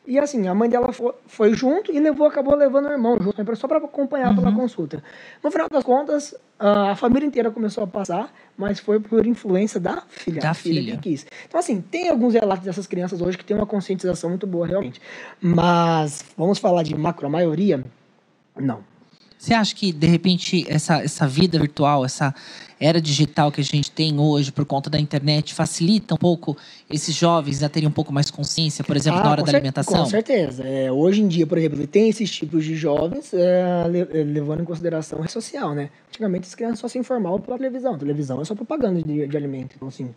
E 0.07 0.17
assim, 0.17 0.47
a 0.47 0.55
mãe 0.55 0.69
dela 0.69 0.87
foi, 1.27 1.53
junto 1.53 1.91
e 1.91 1.99
levou, 1.99 2.25
acabou 2.25 2.55
levando 2.55 2.85
o 2.85 2.91
irmão 2.91 3.17
junto, 3.19 3.43
né, 3.43 3.55
só 3.55 3.67
pra 3.67 3.77
acompanhar 3.77 4.33
pela 4.33 4.53
consulta. 4.53 5.03
No 5.43 5.51
final 5.51 5.67
das 5.67 5.83
contas, 5.83 6.33
a 6.57 6.95
família 6.95 7.27
inteira 7.27 7.51
começou 7.51 7.83
a 7.83 7.87
passar, 7.87 8.33
mas 8.57 8.79
foi 8.79 9.01
por 9.01 9.27
influência 9.27 9.81
da 9.81 10.01
filha. 10.07 10.41
Da 10.41 10.53
filha, 10.53 10.81
filha. 10.81 10.95
que 10.95 11.09
quis. 11.09 11.27
Então, 11.45 11.59
assim, 11.59 11.81
tem 11.81 12.07
alguns 12.07 12.33
relatos 12.33 12.63
dessas 12.63 12.87
crianças 12.87 13.21
hoje 13.21 13.37
que 13.37 13.43
têm 13.43 13.57
uma 13.57 13.65
conscientização 13.65 14.29
muito 14.29 14.47
boa, 14.47 14.65
realmente. 14.65 15.01
Mas, 15.41 16.23
vamos 16.37 16.57
falar 16.57 16.83
de 16.83 16.95
macro, 16.95 17.27
a 17.27 17.29
maioria, 17.29 17.83
não. 18.55 18.79
Você 19.37 19.53
acha 19.53 19.75
que, 19.75 19.91
de 19.91 20.07
repente, 20.07 20.65
essa, 20.67 21.01
essa 21.01 21.27
vida 21.27 21.59
virtual, 21.59 22.03
essa 22.03 22.33
era 22.79 23.01
digital 23.01 23.51
que 23.51 23.59
a 23.59 23.63
gente 23.63 23.89
tem 23.91 24.19
hoje 24.19 24.51
por 24.51 24.65
conta 24.65 24.89
da 24.89 24.99
internet, 24.99 25.53
facilita 25.53 26.13
um 26.13 26.17
pouco 26.17 26.55
esses 26.89 27.15
jovens 27.15 27.63
a 27.63 27.69
terem 27.69 27.89
um 27.89 27.91
pouco 27.91 28.13
mais 28.13 28.29
consciência, 28.29 28.83
por 28.83 28.95
exemplo, 28.95 29.19
Ah, 29.19 29.23
na 29.23 29.31
hora 29.31 29.43
da 29.43 29.51
alimentação? 29.51 30.03
Com 30.03 30.05
certeza. 30.05 30.63
É, 30.63 30.91
hoje 30.91 31.21
em 31.21 31.27
dia, 31.27 31.47
por 31.47 31.57
exemplo, 31.57 31.85
tem 31.87 32.09
esses 32.09 32.29
tipos 32.29 32.63
de 32.63 32.75
jovens 32.75 33.33
é, 33.33 33.83
é, 34.13 34.23
levando 34.23 34.61
em 34.61 34.65
consideração 34.65 35.19
a 35.19 35.21
rede 35.23 35.33
social, 35.33 35.73
né? 35.73 35.89
Antigamente 36.09 36.47
as 36.47 36.55
crianças 36.55 36.79
só 36.79 36.87
se 36.87 36.97
informavam 36.99 37.39
pela 37.39 37.57
televisão. 37.57 37.95
A 37.95 37.97
televisão 37.97 38.41
é 38.41 38.45
só 38.45 38.53
propaganda 38.53 39.01
de, 39.01 39.27
de 39.27 39.37
alimento. 39.37 39.73
Então, 39.75 39.87
assim, 39.87 40.13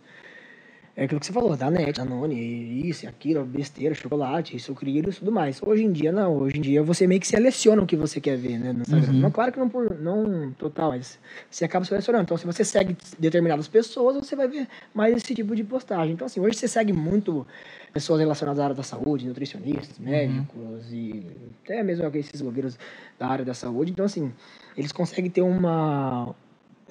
é 1.01 1.05
aquilo 1.05 1.19
que 1.19 1.25
você 1.25 1.33
falou, 1.33 1.57
da 1.57 1.71
net, 1.71 1.93
Danone, 1.93 2.87
isso 2.87 3.05
e 3.05 3.07
aquilo, 3.07 3.43
besteira, 3.43 3.95
chocolate, 3.95 4.59
sucrilhos 4.59 5.15
e 5.15 5.19
tudo 5.19 5.31
mais. 5.31 5.59
Hoje 5.59 5.83
em 5.83 5.91
dia, 5.91 6.11
não. 6.11 6.37
Hoje 6.37 6.59
em 6.59 6.61
dia 6.61 6.83
você 6.83 7.07
meio 7.07 7.19
que 7.19 7.27
seleciona 7.27 7.81
o 7.81 7.87
que 7.87 7.95
você 7.95 8.21
quer 8.21 8.37
ver, 8.37 8.59
né? 8.59 8.71
No 8.71 8.81
Instagram. 8.81 9.11
Uhum. 9.11 9.19
Não, 9.19 9.31
claro 9.31 9.51
que 9.51 9.57
não 9.57 9.67
por 9.67 9.99
não 9.99 10.51
total, 10.51 10.91
mas 10.91 11.17
você 11.49 11.65
acaba 11.65 11.83
selecionando. 11.85 12.25
Então, 12.25 12.37
se 12.37 12.45
você 12.45 12.63
segue 12.63 12.95
determinadas 13.17 13.67
pessoas, 13.67 14.15
você 14.15 14.35
vai 14.35 14.47
ver 14.47 14.67
mais 14.93 15.17
esse 15.17 15.33
tipo 15.33 15.55
de 15.55 15.63
postagem. 15.63 16.13
Então, 16.13 16.27
assim, 16.27 16.39
hoje 16.39 16.55
você 16.55 16.67
segue 16.67 16.93
muito 16.93 17.47
pessoas 17.91 18.19
relacionadas 18.19 18.59
à 18.59 18.63
área 18.65 18.75
da 18.75 18.83
saúde, 18.83 19.27
nutricionistas, 19.27 19.97
médicos 19.97 20.85
e 20.91 21.25
até 21.65 21.81
mesmo 21.81 22.05
esses 22.13 22.43
blogueiros 22.43 22.77
da 23.17 23.27
área 23.27 23.43
da 23.43 23.55
saúde. 23.55 23.91
Então, 23.91 24.05
assim, 24.05 24.31
eles 24.77 24.91
conseguem 24.91 25.31
ter 25.31 25.41
uma, 25.41 26.35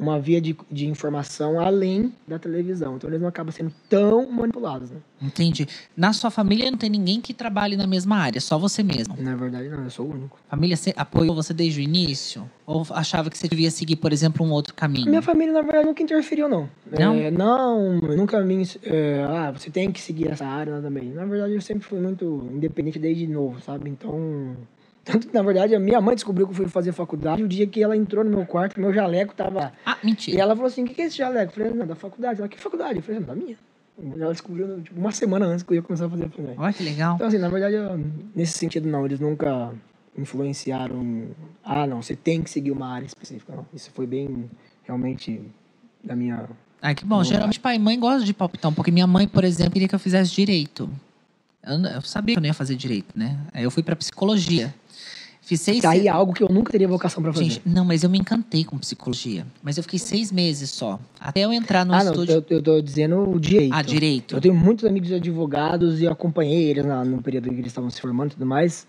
uma 0.00 0.19
via 0.19 0.40
de, 0.40 0.57
de 0.71 0.87
informação 0.88 1.61
além 1.61 2.12
da 2.26 2.38
televisão. 2.38 2.97
Então, 2.97 3.09
eles 3.11 3.21
não 3.21 3.28
acabam 3.28 3.52
sendo 3.52 3.73
tão 3.88 4.30
manipulados, 4.30 4.90
né? 4.90 4.99
Entendi. 5.21 5.69
Na 5.97 6.12
sua 6.12 6.30
família 6.30 6.71
não 6.71 6.78
tem 6.78 6.88
ninguém 6.88 7.21
que 7.21 7.35
trabalhe 7.35 7.76
na 7.76 7.87
mesma 7.87 8.16
área, 8.16 8.40
só 8.40 8.59
você 8.59 8.83
mesmo. 8.83 9.16
Na 9.19 9.37
verdade, 9.37 9.69
não, 9.69 9.85
eu 9.85 9.90
sou 9.90 10.07
o 10.07 10.12
único. 10.12 10.38
Família 10.49 10.76
apoiou 10.97 11.35
você 11.35 11.52
desde 11.52 11.80
o 11.80 11.83
início? 11.83 12.49
Ou 12.66 12.87
achava 12.90 13.28
que 13.28 13.37
você 13.37 13.49
devia 13.49 13.71
seguir, 13.71 13.97
por 13.97 14.12
exemplo, 14.12 14.45
um 14.45 14.50
outro 14.50 14.75
caminho? 14.75 15.09
Minha 15.09 15.23
família, 15.23 15.52
na 15.52 15.62
verdade, 15.62 15.87
nunca 15.87 16.02
interferiu, 16.02 16.49
não. 16.49 16.69
Não? 16.99 17.14
É, 17.14 17.30
não, 17.30 17.99
nunca 17.99 18.40
me. 18.40 18.62
é, 18.83 19.25
ah, 19.28 19.50
você 19.50 19.71
tem 19.71 19.92
que 19.92 20.00
seguir 20.00 20.28
essa 20.28 20.47
área 20.47 20.80
também. 20.80 21.11
Na 21.11 21.25
verdade, 21.25 21.54
eu 21.54 21.61
sempre 21.61 21.85
fui 21.85 22.00
muito 22.00 22.49
independente 22.52 22.99
desde 22.99 23.26
novo, 23.26 23.61
sabe? 23.61 23.90
Então. 23.90 24.57
Tanto 25.11 25.29
que, 25.29 25.35
na 25.35 25.43
verdade, 25.43 25.75
a 25.75 25.81
minha 25.81 26.00
mãe 26.00 26.14
descobriu 26.14 26.47
que 26.47 26.52
eu 26.52 26.57
fui 26.57 26.69
fazer 26.69 26.93
faculdade 26.93 27.43
o 27.43 27.49
dia 27.49 27.67
que 27.67 27.83
ela 27.83 27.97
entrou 27.97 28.23
no 28.25 28.31
meu 28.31 28.47
quarto, 28.47 28.79
meu 28.81 28.93
jaleco 28.93 29.35
tava. 29.35 29.73
Ah, 29.85 29.97
E 30.02 30.07
mentira. 30.07 30.40
ela 30.40 30.55
falou 30.55 30.69
assim: 30.69 30.85
o 30.85 30.87
que, 30.87 30.95
que 30.95 31.02
é 31.02 31.07
esse 31.07 31.17
jaleco? 31.17 31.52
Eu 31.52 31.64
falei, 31.64 31.79
não, 31.79 31.87
da 31.87 31.95
faculdade. 31.95 32.40
Ela, 32.40 32.49
que 32.49 32.59
faculdade? 32.59 32.97
Eu 32.99 33.02
falei, 33.02 33.21
não, 33.21 33.26
da 33.26 33.35
minha. 33.35 33.57
Ela 34.19 34.33
descobriu 34.33 34.81
tipo, 34.83 34.99
uma 34.99 35.12
semana 35.12 35.45
antes 35.47 35.62
que 35.62 35.73
eu 35.73 35.75
ia 35.76 35.83
começar 35.83 36.07
a 36.07 36.09
fazer 36.09 36.25
a 36.25 36.29
faculdade. 36.29 36.59
Olha 36.59 36.73
que 36.73 36.83
legal. 36.83 37.14
Então, 37.17 37.26
assim, 37.26 37.38
na 37.38 37.49
verdade, 37.49 37.75
eu- 37.75 38.02
nesse 38.35 38.52
sentido, 38.57 38.88
não. 38.88 39.05
Eles 39.05 39.21
nunca 39.21 39.73
influenciaram. 40.17 41.29
Ah, 41.64 41.87
não, 41.87 42.02
você 42.02 42.14
tem 42.17 42.43
que 42.43 42.50
seguir 42.50 42.71
uma 42.71 42.88
área 42.88 43.07
específica. 43.07 43.55
Não. 43.55 43.67
Isso 43.75 43.90
foi 43.93 44.07
bem, 44.07 44.49
realmente, 44.85 45.40
da 46.02 46.14
minha. 46.17 46.49
Ah, 46.81 46.95
que 46.95 47.05
bom. 47.05 47.23
Geralmente 47.25 47.61
pai 47.61 47.76
e 47.76 47.79
mãe 47.79 47.99
gostam 47.99 48.25
de 48.25 48.31
um 48.31 48.73
pouco. 48.73 48.90
Minha 48.90 49.07
mãe, 49.07 49.29
por 49.29 49.45
exemplo, 49.45 49.73
queria 49.73 49.88
que 49.88 49.95
eu 49.95 49.99
fizesse 49.99 50.33
direito. 50.33 50.88
Eu, 51.62 51.79
eu 51.97 52.00
sabia 52.00 52.35
que 52.35 52.38
eu 52.38 52.43
não 52.43 52.47
ia 52.49 52.55
fazer 52.55 52.75
direito, 52.75 53.09
né? 53.14 53.38
Aí 53.52 53.64
eu 53.64 53.71
fui 53.71 53.83
pra 53.83 53.95
psicologia. 53.95 54.75
Fiz 55.50 55.62
seis... 55.62 55.83
Tá 55.83 55.90
aí 55.90 56.09
algo 56.09 56.33
que 56.33 56.45
eu 56.45 56.49
nunca 56.49 56.71
teria 56.71 56.87
vocação 56.87 57.21
pra 57.21 57.33
fazer. 57.33 57.45
Gente, 57.47 57.62
não, 57.66 57.85
mas 57.85 58.04
eu 58.04 58.09
me 58.09 58.16
encantei 58.16 58.62
com 58.62 58.78
psicologia. 58.78 59.45
Mas 59.61 59.76
eu 59.76 59.83
fiquei 59.83 59.99
seis 59.99 60.30
meses 60.30 60.71
só. 60.71 60.97
Até 61.19 61.40
eu 61.40 61.52
entrar 61.52 61.85
no 61.85 61.92
ah, 61.92 62.04
não, 62.04 62.12
estúdio. 62.12 62.37
eu, 62.37 62.45
eu 62.59 62.62
tô 62.62 62.80
dizendo 62.80 63.28
o 63.28 63.40
direito. 63.40 63.75
Ah, 63.75 63.83
direito. 63.83 64.37
Eu 64.37 64.40
tenho 64.40 64.54
muitos 64.54 64.85
amigos 64.85 65.11
advogados 65.11 66.00
e 66.00 66.04
eu 66.04 66.12
acompanhei 66.12 66.71
eles 66.71 66.87
na- 66.87 67.04
no 67.04 67.21
período 67.21 67.49
que 67.49 67.57
eles 67.57 67.66
estavam 67.66 67.90
se 67.90 68.00
formando 68.00 68.30
e 68.30 68.35
tudo 68.35 68.47
mais. 68.47 68.87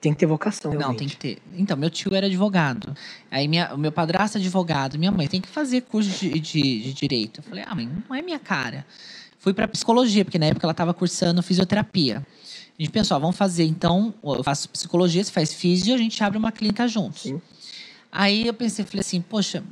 Tem 0.00 0.12
que 0.12 0.18
ter 0.18 0.26
vocação, 0.26 0.72
Não, 0.72 0.78
realmente. 0.80 0.98
tem 0.98 1.08
que 1.08 1.16
ter. 1.16 1.38
Então, 1.56 1.76
meu 1.76 1.88
tio 1.88 2.16
era 2.16 2.26
advogado. 2.26 2.92
Aí 3.30 3.46
minha, 3.46 3.72
o 3.72 3.78
meu 3.78 3.92
padrasto 3.92 4.38
é 4.38 4.40
advogado. 4.40 4.98
Minha 4.98 5.12
mãe 5.12 5.28
tem 5.28 5.40
que 5.40 5.46
fazer 5.48 5.82
curso 5.82 6.10
de, 6.18 6.40
de, 6.40 6.80
de 6.82 6.92
direito. 6.94 7.38
Eu 7.38 7.44
falei, 7.44 7.62
ah, 7.64 7.76
mãe, 7.76 7.88
não 8.08 8.16
é 8.16 8.22
minha 8.22 8.40
cara. 8.40 8.84
Fui 9.38 9.54
pra 9.54 9.68
psicologia, 9.68 10.24
porque 10.24 10.40
na 10.40 10.46
época 10.46 10.66
ela 10.66 10.72
estava 10.72 10.92
cursando 10.92 11.40
fisioterapia. 11.44 12.26
A 12.78 12.82
gente 12.82 12.92
pensou, 12.92 13.18
vamos 13.18 13.36
fazer 13.36 13.64
então, 13.64 14.12
eu 14.22 14.44
faço 14.44 14.68
psicologia, 14.68 15.24
você 15.24 15.32
faz 15.32 15.52
físio, 15.52 15.94
a 15.94 15.98
gente 15.98 16.22
abre 16.22 16.38
uma 16.38 16.52
clínica 16.52 16.86
juntos. 16.86 17.22
Sim. 17.22 17.40
Aí 18.12 18.46
eu 18.46 18.54
pensei, 18.54 18.84
falei 18.84 19.00
assim, 19.00 19.20
poxa, 19.20 19.64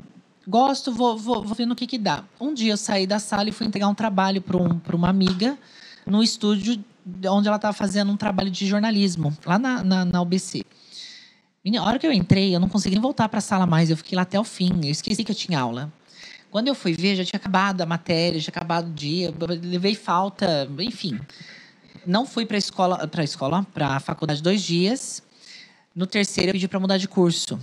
gosto, 0.49 0.92
vou, 0.92 1.16
vou, 1.16 1.42
vou 1.42 1.54
ver 1.54 1.66
no 1.66 1.75
que 1.75 1.87
que 1.87 1.99
dá. 1.99 2.25
Um 2.40 2.54
dia 2.54 2.73
eu 2.73 2.76
saí 2.76 3.06
da 3.06 3.18
sala 3.18 3.49
e 3.49 3.52
fui 3.52 3.66
entregar 3.66 3.88
um 3.88 3.94
trabalho 3.94 4.40
para 4.40 4.56
um, 4.56 4.78
pra 4.78 4.96
uma 4.96 5.08
amiga 5.08 5.58
no 6.06 6.23
estúdio 6.23 6.82
onde 7.30 7.49
ela 7.49 7.56
estava 7.56 7.75
fazendo 7.75 8.11
um 8.11 8.16
trabalho 8.16 8.50
de 8.50 8.66
jornalismo, 8.66 9.37
lá 9.44 9.58
na, 9.58 9.84
na, 9.84 10.04
na 10.04 10.23
UBC. 10.23 10.64
A 11.78 11.82
hora 11.82 11.99
que 11.99 12.06
eu 12.06 12.12
entrei, 12.12 12.54
eu 12.54 12.61
não 12.61 12.68
consegui 12.68 12.94
nem 12.94 13.02
voltar 13.02 13.28
para 13.28 13.38
a 13.38 13.42
sala 13.42 13.66
mais, 13.66 13.90
eu 13.90 13.96
fiquei 13.96 14.16
lá 14.16 14.23
até 14.23 14.38
o 14.38 14.44
fim, 14.44 14.80
eu 14.82 14.90
esqueci 14.90 15.25
que 15.25 15.32
eu 15.32 15.37
tinha 15.37 15.58
aula. 15.58 15.92
Quando 16.50 16.68
eu 16.68 16.75
fui 16.75 16.92
ver, 16.92 17.16
já 17.16 17.25
tinha 17.25 17.38
acabado 17.38 17.80
a 17.80 17.87
matéria, 17.87 18.38
já 18.38 18.44
tinha 18.44 18.52
acabado 18.52 18.88
o 18.88 18.92
dia, 18.92 19.34
levei 19.62 19.94
falta, 19.94 20.68
enfim. 20.78 21.18
Não 22.06 22.26
fui 22.26 22.44
para 22.46 22.56
a 22.56 22.58
escola, 22.58 23.08
para 23.08 23.25
escola, 23.25 23.66
para 23.73 23.88
a 23.96 24.00
faculdade 24.00 24.42
dois 24.42 24.62
dias. 24.62 25.23
No 25.94 26.06
terceiro, 26.06 26.50
eu 26.50 26.52
pedi 26.54 26.68
para 26.68 26.80
mudar 26.80 26.99
de 26.99 27.08
curso. 27.08 27.58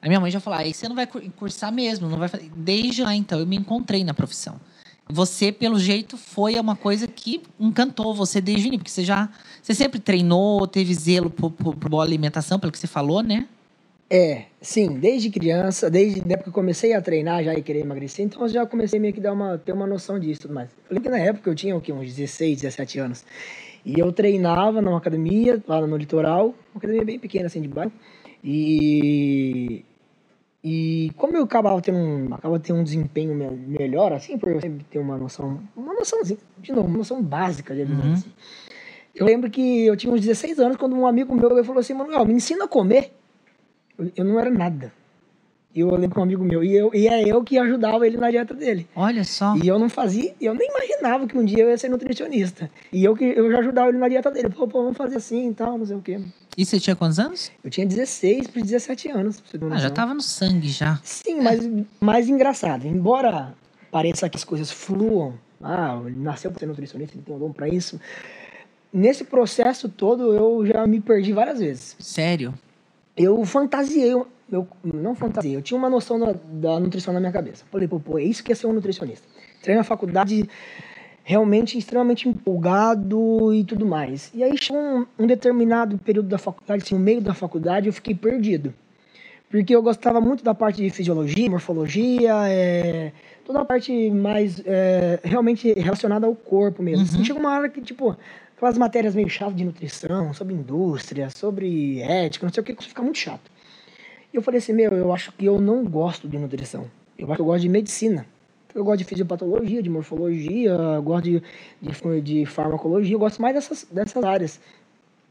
A 0.00 0.06
minha 0.08 0.20
mãe 0.20 0.30
já 0.30 0.40
falou: 0.40 0.58
aí 0.58 0.72
você 0.72 0.88
não 0.88 0.94
vai 0.96 1.06
cur- 1.06 1.22
cursar 1.36 1.72
mesmo, 1.72 2.08
não 2.08 2.18
vai 2.18 2.28
fazer. 2.28 2.50
Desde 2.56 3.02
lá, 3.02 3.14
então, 3.14 3.38
eu 3.40 3.46
me 3.46 3.56
encontrei 3.56 4.04
na 4.04 4.14
profissão. 4.14 4.60
Você, 5.08 5.52
pelo 5.52 5.78
jeito, 5.78 6.16
foi 6.16 6.58
uma 6.58 6.74
coisa 6.76 7.06
que 7.06 7.42
encantou 7.60 8.14
você 8.14 8.40
desde 8.40 8.64
o 8.64 8.68
início, 8.68 8.78
porque 8.80 8.90
você 8.90 9.04
já. 9.04 9.28
Você 9.62 9.74
sempre 9.74 10.00
treinou, 10.00 10.66
teve 10.66 10.94
zelo 10.94 11.30
por, 11.30 11.50
por, 11.50 11.76
por 11.76 11.88
boa 11.90 12.04
alimentação, 12.04 12.58
pelo 12.58 12.72
que 12.72 12.78
você 12.78 12.86
falou, 12.86 13.22
né? 13.22 13.46
É, 14.10 14.44
sim, 14.60 14.98
desde 14.98 15.30
criança, 15.30 15.90
desde 15.90 16.20
a 16.20 16.34
época 16.34 16.44
que 16.44 16.48
eu 16.50 16.52
comecei 16.52 16.92
a 16.92 17.00
treinar 17.00 17.42
já 17.42 17.54
e 17.54 17.62
querer 17.62 17.80
emagrecer, 17.80 18.24
então 18.24 18.42
eu 18.42 18.48
já 18.48 18.66
comecei 18.66 19.00
meio 19.00 19.14
que 19.14 19.20
dar 19.20 19.32
uma, 19.32 19.56
ter 19.58 19.72
uma 19.72 19.86
noção 19.86 20.20
disso. 20.20 20.42
Eu 20.46 20.54
lembro 20.90 21.02
que 21.02 21.08
na 21.08 21.18
época 21.18 21.50
eu 21.50 21.54
tinha 21.54 21.74
o 21.74 21.80
quê, 21.80 21.90
uns 21.92 22.14
16, 22.14 22.60
17 22.60 22.98
anos. 22.98 23.24
E 23.84 23.98
eu 23.98 24.10
treinava 24.12 24.80
numa 24.80 24.98
academia, 24.98 25.62
lá 25.68 25.86
no 25.86 25.96
litoral, 25.96 26.46
uma 26.72 26.78
academia 26.78 27.04
bem 27.04 27.18
pequena, 27.18 27.46
assim, 27.46 27.60
de 27.60 27.68
bairro. 27.68 27.92
E, 28.42 29.84
e 30.62 31.10
como 31.16 31.36
eu 31.36 31.44
acabava 31.44 31.80
tendo 31.82 31.98
um, 31.98 32.34
acabava 32.34 32.58
tendo 32.60 32.78
um 32.80 32.84
desempenho 32.84 33.34
me- 33.34 33.50
melhor, 33.50 34.12
assim, 34.12 34.38
por 34.38 34.48
eu 34.50 34.60
sempre 34.60 34.84
ter 34.84 34.98
uma 34.98 35.16
noção, 35.18 35.60
uma 35.76 35.92
noçãozinha, 35.94 36.38
de 36.58 36.72
novo, 36.72 36.88
uma 36.88 36.98
noção 36.98 37.22
básica 37.22 37.74
de 37.74 37.82
habilidade, 37.82 38.08
Uhum. 38.08 38.14
assim. 38.14 38.32
Eu 39.14 39.26
lembro 39.26 39.50
que 39.50 39.84
eu 39.86 39.96
tinha 39.96 40.12
uns 40.12 40.20
16 40.20 40.58
anos 40.58 40.76
quando 40.76 40.96
um 40.96 41.06
amigo 41.06 41.34
meu 41.34 41.64
falou 41.64 41.80
assim, 41.80 41.94
Manuel, 41.94 42.24
me 42.24 42.34
ensina 42.34 42.64
a 42.64 42.68
comer. 42.68 43.12
Eu, 43.98 44.10
eu 44.16 44.24
não 44.24 44.40
era 44.40 44.50
nada. 44.50 44.92
E 45.74 45.80
eu 45.80 45.90
lembro 45.90 46.10
que 46.10 46.20
um 46.20 46.22
amigo 46.22 46.44
meu, 46.44 46.62
e, 46.62 46.72
eu, 46.72 46.90
e 46.94 47.08
é 47.08 47.28
eu 47.28 47.42
que 47.42 47.58
ajudava 47.58 48.06
ele 48.06 48.16
na 48.16 48.30
dieta 48.30 48.54
dele. 48.54 48.86
Olha 48.94 49.24
só. 49.24 49.56
E 49.56 49.66
eu 49.66 49.76
não 49.76 49.88
fazia, 49.88 50.32
eu 50.40 50.54
nem 50.54 50.68
imaginava 50.68 51.26
que 51.26 51.36
um 51.36 51.44
dia 51.44 51.64
eu 51.64 51.68
ia 51.68 51.76
ser 51.76 51.88
nutricionista. 51.88 52.70
E 52.92 53.04
eu 53.04 53.16
que 53.16 53.24
eu 53.24 53.50
já 53.50 53.58
ajudava 53.58 53.88
ele 53.88 53.98
na 53.98 54.08
dieta 54.08 54.30
dele. 54.30 54.50
Pô, 54.50 54.68
pô, 54.68 54.82
vamos 54.84 54.96
fazer 54.96 55.16
assim 55.16 55.50
e 55.50 55.54
tal, 55.54 55.76
não 55.76 55.84
sei 55.84 55.96
o 55.96 56.00
quê. 56.00 56.20
E 56.56 56.64
você 56.64 56.78
tinha 56.78 56.94
quantos 56.94 57.18
anos? 57.18 57.50
Eu 57.64 57.70
tinha 57.70 57.84
16 57.84 58.46
para 58.46 58.62
17 58.62 59.10
anos. 59.10 59.40
pra 59.40 59.74
Ah, 59.74 59.78
já 59.78 59.90
tava 59.90 60.14
no 60.14 60.22
sangue 60.22 60.68
já. 60.68 61.00
Sim, 61.02 61.40
mas 61.40 61.68
mais 62.00 62.28
engraçado. 62.28 62.86
Embora 62.86 63.52
pareça 63.90 64.28
que 64.28 64.36
as 64.36 64.44
coisas 64.44 64.70
fluam, 64.70 65.34
ah, 65.60 66.00
ele 66.06 66.20
nasceu 66.20 66.52
para 66.52 66.60
ser 66.60 66.66
nutricionista, 66.66 67.16
ele 67.16 67.24
tem 67.24 67.34
um 67.34 67.38
dom 67.38 67.52
para 67.52 67.68
isso. 67.68 68.00
Nesse 68.92 69.24
processo 69.24 69.88
todo, 69.88 70.32
eu 70.32 70.64
já 70.64 70.86
me 70.86 71.00
perdi 71.00 71.32
várias 71.32 71.58
vezes. 71.58 71.96
Sério? 71.98 72.54
Eu 73.16 73.44
fantasiei, 73.44 74.14
eu, 74.50 74.66
não 74.84 75.14
fantasiei, 75.14 75.56
eu 75.56 75.62
tinha 75.62 75.78
uma 75.78 75.90
noção 75.90 76.18
da, 76.18 76.32
da 76.32 76.80
nutrição 76.80 77.12
na 77.12 77.20
minha 77.20 77.32
cabeça. 77.32 77.64
Falei, 77.70 77.88
pô, 77.88 77.98
pô, 77.98 78.18
é 78.18 78.22
isso 78.22 78.42
que 78.44 78.52
é 78.52 78.54
ser 78.54 78.66
um 78.66 78.72
nutricionista. 78.72 79.26
Entrei 79.58 79.76
na 79.76 79.84
faculdade 79.84 80.48
realmente 81.22 81.78
extremamente 81.78 82.28
empolgado 82.28 83.52
e 83.54 83.64
tudo 83.64 83.86
mais. 83.86 84.30
E 84.34 84.44
aí 84.44 84.56
chegou 84.58 84.80
um, 84.80 85.06
um 85.18 85.26
determinado 85.26 85.96
período 85.96 86.28
da 86.28 86.36
faculdade, 86.36 86.82
assim, 86.84 86.94
no 86.94 87.00
meio 87.00 87.20
da 87.20 87.32
faculdade, 87.32 87.86
eu 87.86 87.92
fiquei 87.92 88.14
perdido. 88.14 88.74
Porque 89.50 89.74
eu 89.74 89.82
gostava 89.82 90.20
muito 90.20 90.44
da 90.44 90.54
parte 90.54 90.82
de 90.82 90.90
fisiologia, 90.90 91.48
morfologia, 91.48 92.34
é, 92.48 93.12
toda 93.44 93.60
a 93.60 93.64
parte 93.64 94.10
mais 94.10 94.60
é, 94.66 95.20
realmente 95.22 95.72
relacionada 95.72 96.26
ao 96.26 96.34
corpo 96.34 96.82
mesmo. 96.82 97.06
Uhum. 97.06 97.12
Assim, 97.14 97.24
chega 97.24 97.38
uma 97.38 97.56
hora 97.56 97.68
que, 97.68 97.80
tipo, 97.80 98.16
aquelas 98.56 98.76
matérias 98.76 99.14
meio 99.14 99.28
chatas 99.30 99.56
de 99.56 99.64
nutrição, 99.64 100.34
sobre 100.34 100.54
indústria, 100.54 101.30
sobre 101.30 102.00
ética, 102.00 102.44
não 102.44 102.52
sei 102.52 102.62
o 102.62 102.64
que, 102.64 102.72
isso 102.72 102.88
fica 102.88 103.02
muito 103.02 103.18
chato. 103.18 103.53
E 104.34 104.36
eu 104.36 104.42
falei 104.42 104.58
assim, 104.58 104.72
meu, 104.72 104.90
eu 104.90 105.12
acho 105.12 105.30
que 105.30 105.46
eu 105.46 105.60
não 105.60 105.84
gosto 105.84 106.26
de 106.26 106.36
nutrição. 106.36 106.90
Eu 107.16 107.28
acho 107.28 107.36
que 107.36 107.40
eu 107.40 107.46
gosto 107.46 107.62
de 107.62 107.68
medicina. 107.68 108.26
Eu 108.74 108.82
gosto 108.82 108.98
de 108.98 109.04
fisiopatologia, 109.04 109.80
de 109.80 109.88
morfologia, 109.88 110.70
eu 110.70 111.02
gosto 111.02 111.22
de, 111.22 111.42
de, 111.80 112.20
de 112.20 112.44
farmacologia, 112.44 113.14
eu 113.14 113.18
gosto 113.20 113.40
mais 113.40 113.54
dessas, 113.54 113.86
dessas 113.88 114.24
áreas. 114.24 114.58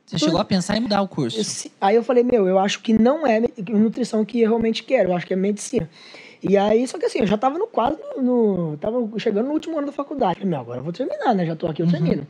Você 0.06 0.18
chegou 0.18 0.40
a 0.40 0.46
pensar 0.46 0.78
em 0.78 0.80
mudar 0.80 1.02
o 1.02 1.08
curso? 1.10 1.70
Aí 1.82 1.98
eu 1.98 2.04
falei, 2.04 2.24
meu, 2.24 2.48
eu 2.48 2.58
acho 2.58 2.82
que 2.82 2.94
não 2.94 3.28
é 3.28 3.42
nutrição 3.70 4.24
que 4.24 4.40
eu 4.40 4.48
realmente 4.48 4.84
quero, 4.84 5.10
eu 5.10 5.16
acho 5.18 5.28
que 5.28 5.34
é 5.34 5.36
medicina. 5.36 5.90
E 6.42 6.56
aí, 6.56 6.88
só 6.88 6.98
que 6.98 7.06
assim, 7.06 7.20
eu 7.20 7.28
já 7.28 7.38
tava 7.38 7.58
no 7.58 7.68
quase 7.68 7.98
no. 8.18 8.78
tava 8.78 8.98
chegando 9.18 9.48
no 9.48 9.54
último 9.54 9.78
ano 9.78 9.88
da 9.88 9.94
faculdade. 9.94 10.36
Falei, 10.36 10.50
meu, 10.50 10.60
agora 10.62 10.80
eu 10.80 10.84
vou 10.84 10.94
terminar, 10.94 11.36
né? 11.36 11.46
Já 11.46 11.58
tô 11.58 11.68
aqui, 11.68 11.82
eu 11.82 11.90
termino. 11.90 12.26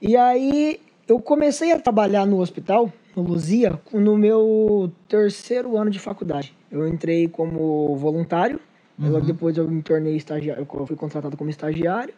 E 0.00 0.16
aí 0.16 0.80
eu 1.10 1.18
comecei 1.20 1.72
a 1.72 1.80
trabalhar 1.80 2.24
no 2.24 2.40
hospital, 2.40 2.92
no 3.16 3.22
Luzia, 3.22 3.78
no 3.92 4.16
meu 4.16 4.92
terceiro 5.08 5.76
ano 5.76 5.90
de 5.90 5.98
faculdade. 5.98 6.56
Eu 6.70 6.86
entrei 6.86 7.26
como 7.26 7.96
voluntário, 7.96 8.60
aí 8.98 9.10
logo 9.10 9.26
depois 9.26 9.56
eu 9.56 9.68
me 9.68 9.82
tornei 9.82 10.14
estagiário, 10.14 10.66
eu 10.72 10.86
fui 10.86 10.96
contratado 10.96 11.36
como 11.36 11.50
estagiário. 11.50 12.14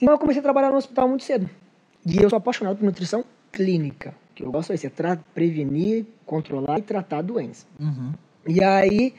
Então 0.00 0.14
eu 0.14 0.18
comecei 0.18 0.38
a 0.38 0.42
trabalhar 0.42 0.70
no 0.70 0.76
hospital 0.76 1.08
muito 1.08 1.24
cedo. 1.24 1.50
E 2.06 2.22
eu 2.22 2.30
sou 2.30 2.36
apaixonado 2.36 2.76
por 2.76 2.84
nutrição 2.84 3.24
clínica. 3.50 4.14
O 4.30 4.34
que 4.34 4.44
eu 4.44 4.52
gosto 4.52 4.70
é 4.70 4.76
isso, 4.76 4.86
é 4.86 5.18
prevenir, 5.34 6.06
controlar 6.24 6.78
e 6.78 6.82
tratar 6.82 7.18
a 7.18 7.22
doença. 7.22 7.66
Uhum. 7.80 8.12
E 8.46 8.62
aí, 8.62 9.12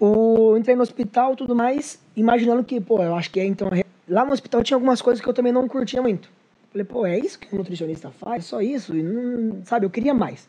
o, 0.00 0.50
eu 0.50 0.58
entrei 0.58 0.74
no 0.74 0.82
hospital 0.82 1.36
tudo 1.36 1.54
mais, 1.54 2.00
imaginando 2.16 2.64
que, 2.64 2.80
pô, 2.80 3.00
eu 3.00 3.14
acho 3.14 3.30
que 3.30 3.38
é 3.38 3.46
então. 3.46 3.68
Lá 4.08 4.24
no 4.24 4.32
hospital 4.32 4.64
tinha 4.64 4.76
algumas 4.76 5.00
coisas 5.00 5.22
que 5.22 5.28
eu 5.28 5.34
também 5.34 5.52
não 5.52 5.68
curtia 5.68 6.02
muito. 6.02 6.28
Falei, 6.76 6.84
pô, 6.84 7.06
é 7.06 7.18
isso 7.18 7.38
que 7.38 7.54
um 7.54 7.58
nutricionista 7.58 8.10
faz? 8.10 8.44
Só 8.44 8.60
isso? 8.60 8.94
E 8.94 9.02
não, 9.02 9.64
sabe, 9.64 9.86
eu 9.86 9.90
queria 9.90 10.12
mais. 10.12 10.46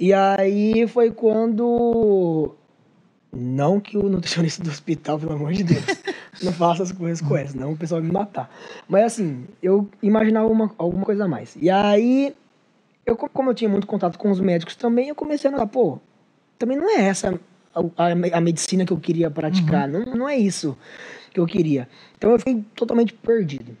E 0.00 0.14
aí 0.14 0.86
foi 0.88 1.10
quando. 1.10 2.54
Não 3.30 3.78
que 3.78 3.98
o 3.98 4.04
nutricionista 4.08 4.64
do 4.64 4.70
hospital, 4.70 5.18
pelo 5.18 5.32
amor 5.34 5.52
de 5.52 5.62
Deus, 5.64 5.84
não 6.42 6.50
faça 6.54 6.82
as 6.82 6.90
coisas 6.90 7.20
com 7.20 7.36
essa, 7.36 7.54
não 7.58 7.72
o 7.72 7.76
pessoal 7.76 8.00
vai 8.00 8.08
me 8.08 8.14
matar. 8.14 8.50
Mas 8.88 9.04
assim, 9.04 9.44
eu 9.62 9.86
imaginava 10.02 10.48
uma, 10.48 10.72
alguma 10.78 11.04
coisa 11.04 11.26
a 11.26 11.28
mais. 11.28 11.54
E 11.60 11.68
aí, 11.68 12.34
eu, 13.04 13.14
co- 13.14 13.28
como 13.28 13.50
eu 13.50 13.54
tinha 13.54 13.68
muito 13.68 13.86
contato 13.86 14.18
com 14.18 14.30
os 14.30 14.40
médicos 14.40 14.74
também, 14.74 15.10
eu 15.10 15.14
comecei 15.14 15.48
a 15.48 15.50
notar, 15.50 15.66
pô, 15.68 15.98
também 16.58 16.78
não 16.78 16.88
é 16.88 17.02
essa 17.02 17.38
a, 17.74 18.06
a- 18.38 18.40
medicina 18.40 18.86
que 18.86 18.92
eu 18.94 18.98
queria 18.98 19.30
praticar, 19.30 19.86
não, 19.86 20.00
não 20.06 20.26
é 20.26 20.38
isso 20.38 20.74
que 21.30 21.38
eu 21.38 21.44
queria. 21.44 21.86
Então 22.16 22.30
eu 22.30 22.38
fiquei 22.38 22.64
totalmente 22.74 23.12
perdido. 23.12 23.76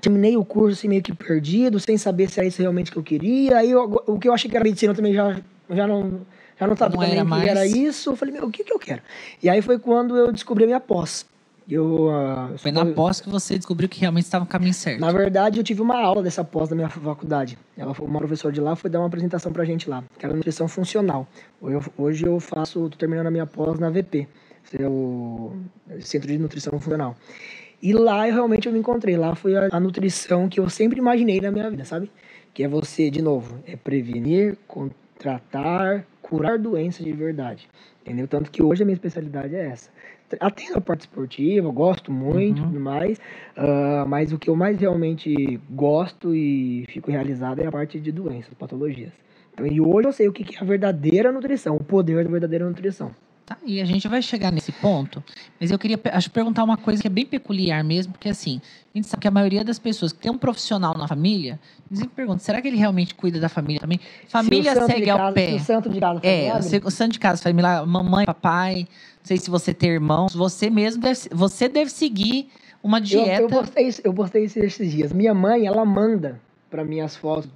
Terminei 0.00 0.36
o 0.36 0.44
curso 0.44 0.78
assim, 0.78 0.88
meio 0.88 1.02
que 1.02 1.14
perdido, 1.14 1.78
sem 1.78 1.96
saber 1.96 2.28
se 2.28 2.38
era 2.40 2.48
isso 2.48 2.60
realmente 2.60 2.90
que 2.90 2.96
eu 2.98 3.02
queria. 3.02 3.58
Aí 3.58 3.70
eu- 3.70 4.02
o 4.06 4.18
que 4.18 4.28
eu 4.28 4.32
achei 4.34 4.50
que 4.50 4.56
era 4.56 4.64
medicina 4.64 4.94
também 4.94 5.14
já, 5.14 5.40
já 5.70 5.86
não 5.86 6.20
já 6.58 6.66
não 6.66 6.70
Não 6.70 6.76
também 6.76 7.10
era 7.12 7.20
que 7.22 7.24
mais. 7.28 7.46
era 7.48 7.66
isso. 7.66 8.10
Eu 8.10 8.16
falei, 8.16 8.32
meu, 8.34 8.44
o 8.46 8.50
que, 8.50 8.64
que 8.64 8.72
eu 8.72 8.78
quero? 8.78 9.02
E 9.42 9.48
aí 9.48 9.60
foi 9.62 9.78
quando 9.78 10.16
eu 10.16 10.32
descobri 10.32 10.64
a 10.64 10.66
minha 10.66 10.80
pós. 10.80 11.24
Eu, 11.68 12.08
ah, 12.10 12.50
Foi 12.58 12.70
na 12.70 12.86
pós 12.86 13.20
que 13.20 13.28
você 13.28 13.56
descobriu 13.56 13.88
que 13.88 14.00
realmente 14.00 14.24
estava 14.24 14.44
no 14.44 14.48
caminho 14.48 14.72
certo. 14.72 15.00
na 15.00 15.10
verdade, 15.12 15.58
eu 15.58 15.64
tive 15.64 15.82
uma 15.82 15.98
aula 16.00 16.22
dessa 16.22 16.42
pós 16.44 16.68
da 16.68 16.76
minha 16.76 16.88
faculdade. 16.88 17.58
Ela 17.76 17.92
foi 17.92 18.06
uma 18.06 18.18
professora 18.20 18.54
de 18.54 18.60
lá, 18.60 18.74
foi 18.76 18.88
dar 18.88 19.00
uma 19.00 19.06
apresentação 19.08 19.52
pra 19.52 19.64
gente 19.64 19.90
lá, 19.90 20.02
que 20.18 20.24
era 20.24 20.34
nutrição 20.34 20.68
funcional. 20.68 21.26
Hoje 21.60 21.74
eu, 21.76 21.82
hoje 21.98 22.24
eu 22.26 22.38
faço, 22.40 22.88
tô 22.88 22.96
terminando 22.96 23.26
a 23.26 23.30
minha 23.32 23.46
pós 23.46 23.78
na 23.80 23.90
VP, 23.90 24.28
que 24.70 24.80
é 24.80 24.88
o 24.88 25.54
Centro 26.00 26.28
de 26.28 26.38
Nutrição 26.38 26.78
Funcional. 26.78 27.16
E 27.82 27.92
lá 27.92 28.26
eu 28.28 28.34
realmente 28.34 28.66
eu 28.66 28.72
me 28.72 28.78
encontrei. 28.78 29.16
Lá 29.16 29.34
foi 29.34 29.56
a, 29.56 29.68
a 29.72 29.80
nutrição 29.80 30.48
que 30.48 30.58
eu 30.60 30.68
sempre 30.68 30.98
imaginei 30.98 31.40
na 31.40 31.50
minha 31.50 31.68
vida, 31.70 31.84
sabe? 31.84 32.10
Que 32.54 32.64
é 32.64 32.68
você, 32.68 33.10
de 33.10 33.20
novo, 33.22 33.58
é 33.66 33.76
prevenir, 33.76 34.56
tratar, 35.18 36.06
curar 36.22 36.58
doenças 36.58 37.04
de 37.04 37.12
verdade. 37.12 37.68
Entendeu? 38.02 38.26
Tanto 38.28 38.50
que 38.50 38.62
hoje 38.62 38.82
a 38.82 38.86
minha 38.86 38.94
especialidade 38.94 39.54
é 39.54 39.66
essa. 39.66 39.90
Atendo 40.40 40.78
a 40.78 40.80
parte 40.80 41.02
esportiva, 41.02 41.70
gosto 41.70 42.10
muito 42.10 42.60
Uhum. 42.60 42.66
tudo 42.66 42.80
mais, 42.80 43.20
ah, 43.56 44.04
mas 44.08 44.32
o 44.32 44.38
que 44.38 44.50
eu 44.50 44.56
mais 44.56 44.78
realmente 44.80 45.60
gosto 45.70 46.34
e 46.34 46.84
fico 46.88 47.10
realizado 47.10 47.60
é 47.60 47.66
a 47.66 47.70
parte 47.70 48.00
de 48.00 48.10
doenças, 48.10 48.52
patologias. 48.54 49.12
Então, 49.54 49.66
e 49.66 49.80
hoje 49.80 50.08
eu 50.08 50.12
sei 50.12 50.28
o 50.28 50.32
que 50.32 50.42
que 50.44 50.56
é 50.56 50.60
a 50.60 50.64
verdadeira 50.64 51.30
nutrição, 51.30 51.76
o 51.76 51.84
poder 51.84 52.24
da 52.24 52.30
verdadeira 52.30 52.64
nutrição. 52.68 53.12
Tá, 53.46 53.56
e 53.64 53.80
a 53.80 53.84
gente 53.84 54.08
vai 54.08 54.20
chegar 54.20 54.50
nesse 54.50 54.72
ponto, 54.72 55.22
mas 55.60 55.70
eu 55.70 55.78
queria 55.78 55.96
acho, 56.12 56.28
perguntar 56.32 56.64
uma 56.64 56.76
coisa 56.76 57.00
que 57.00 57.06
é 57.06 57.10
bem 57.10 57.24
peculiar 57.24 57.84
mesmo, 57.84 58.12
porque 58.12 58.28
assim, 58.28 58.60
a 58.92 58.98
gente 58.98 59.06
sabe 59.06 59.20
que 59.20 59.28
a 59.28 59.30
maioria 59.30 59.62
das 59.62 59.78
pessoas 59.78 60.12
que 60.12 60.18
tem 60.18 60.32
um 60.32 60.36
profissional 60.36 60.98
na 60.98 61.06
família, 61.06 61.60
eles 61.88 62.00
sempre 62.00 62.16
perguntam, 62.16 62.40
será 62.40 62.60
que 62.60 62.66
ele 62.66 62.76
realmente 62.76 63.14
cuida 63.14 63.38
da 63.38 63.48
família 63.48 63.78
também? 63.80 64.00
Família 64.26 64.74
Se 64.74 64.86
segue 64.86 65.08
ao 65.10 65.18
casa- 65.18 65.32
pé. 65.32 65.50
se 65.50 65.54
O 65.54 65.60
santo 65.60 65.88
de 65.88 66.00
casa 66.00 66.20
É, 66.24 66.52
o 66.84 66.90
santo 66.90 67.12
de 67.12 67.18
casa, 67.20 67.40
família, 67.40 67.86
mamãe, 67.86 68.26
papai, 68.26 68.78
não 68.80 68.86
sei 69.22 69.36
se 69.36 69.48
você 69.48 69.72
tem 69.72 69.90
irmãos, 69.90 70.34
você 70.34 70.68
mesmo 70.68 71.00
deve, 71.00 71.20
você 71.30 71.68
deve 71.68 71.88
seguir 71.92 72.48
uma 72.82 72.98
Eu, 72.98 73.02
dieta. 73.04 73.42
eu 73.42 73.48
postei 73.48 73.86
isso, 73.86 74.00
eu 74.02 74.12
postei 74.12 74.44
isso 74.44 74.58
esses 74.58 74.90
dias. 74.90 75.12
Minha 75.12 75.32
mãe, 75.32 75.66
ela 75.68 75.84
manda 75.84 76.40
pra 76.68 76.84
mim 76.84 76.98
as 76.98 77.14
fotos, 77.14 77.48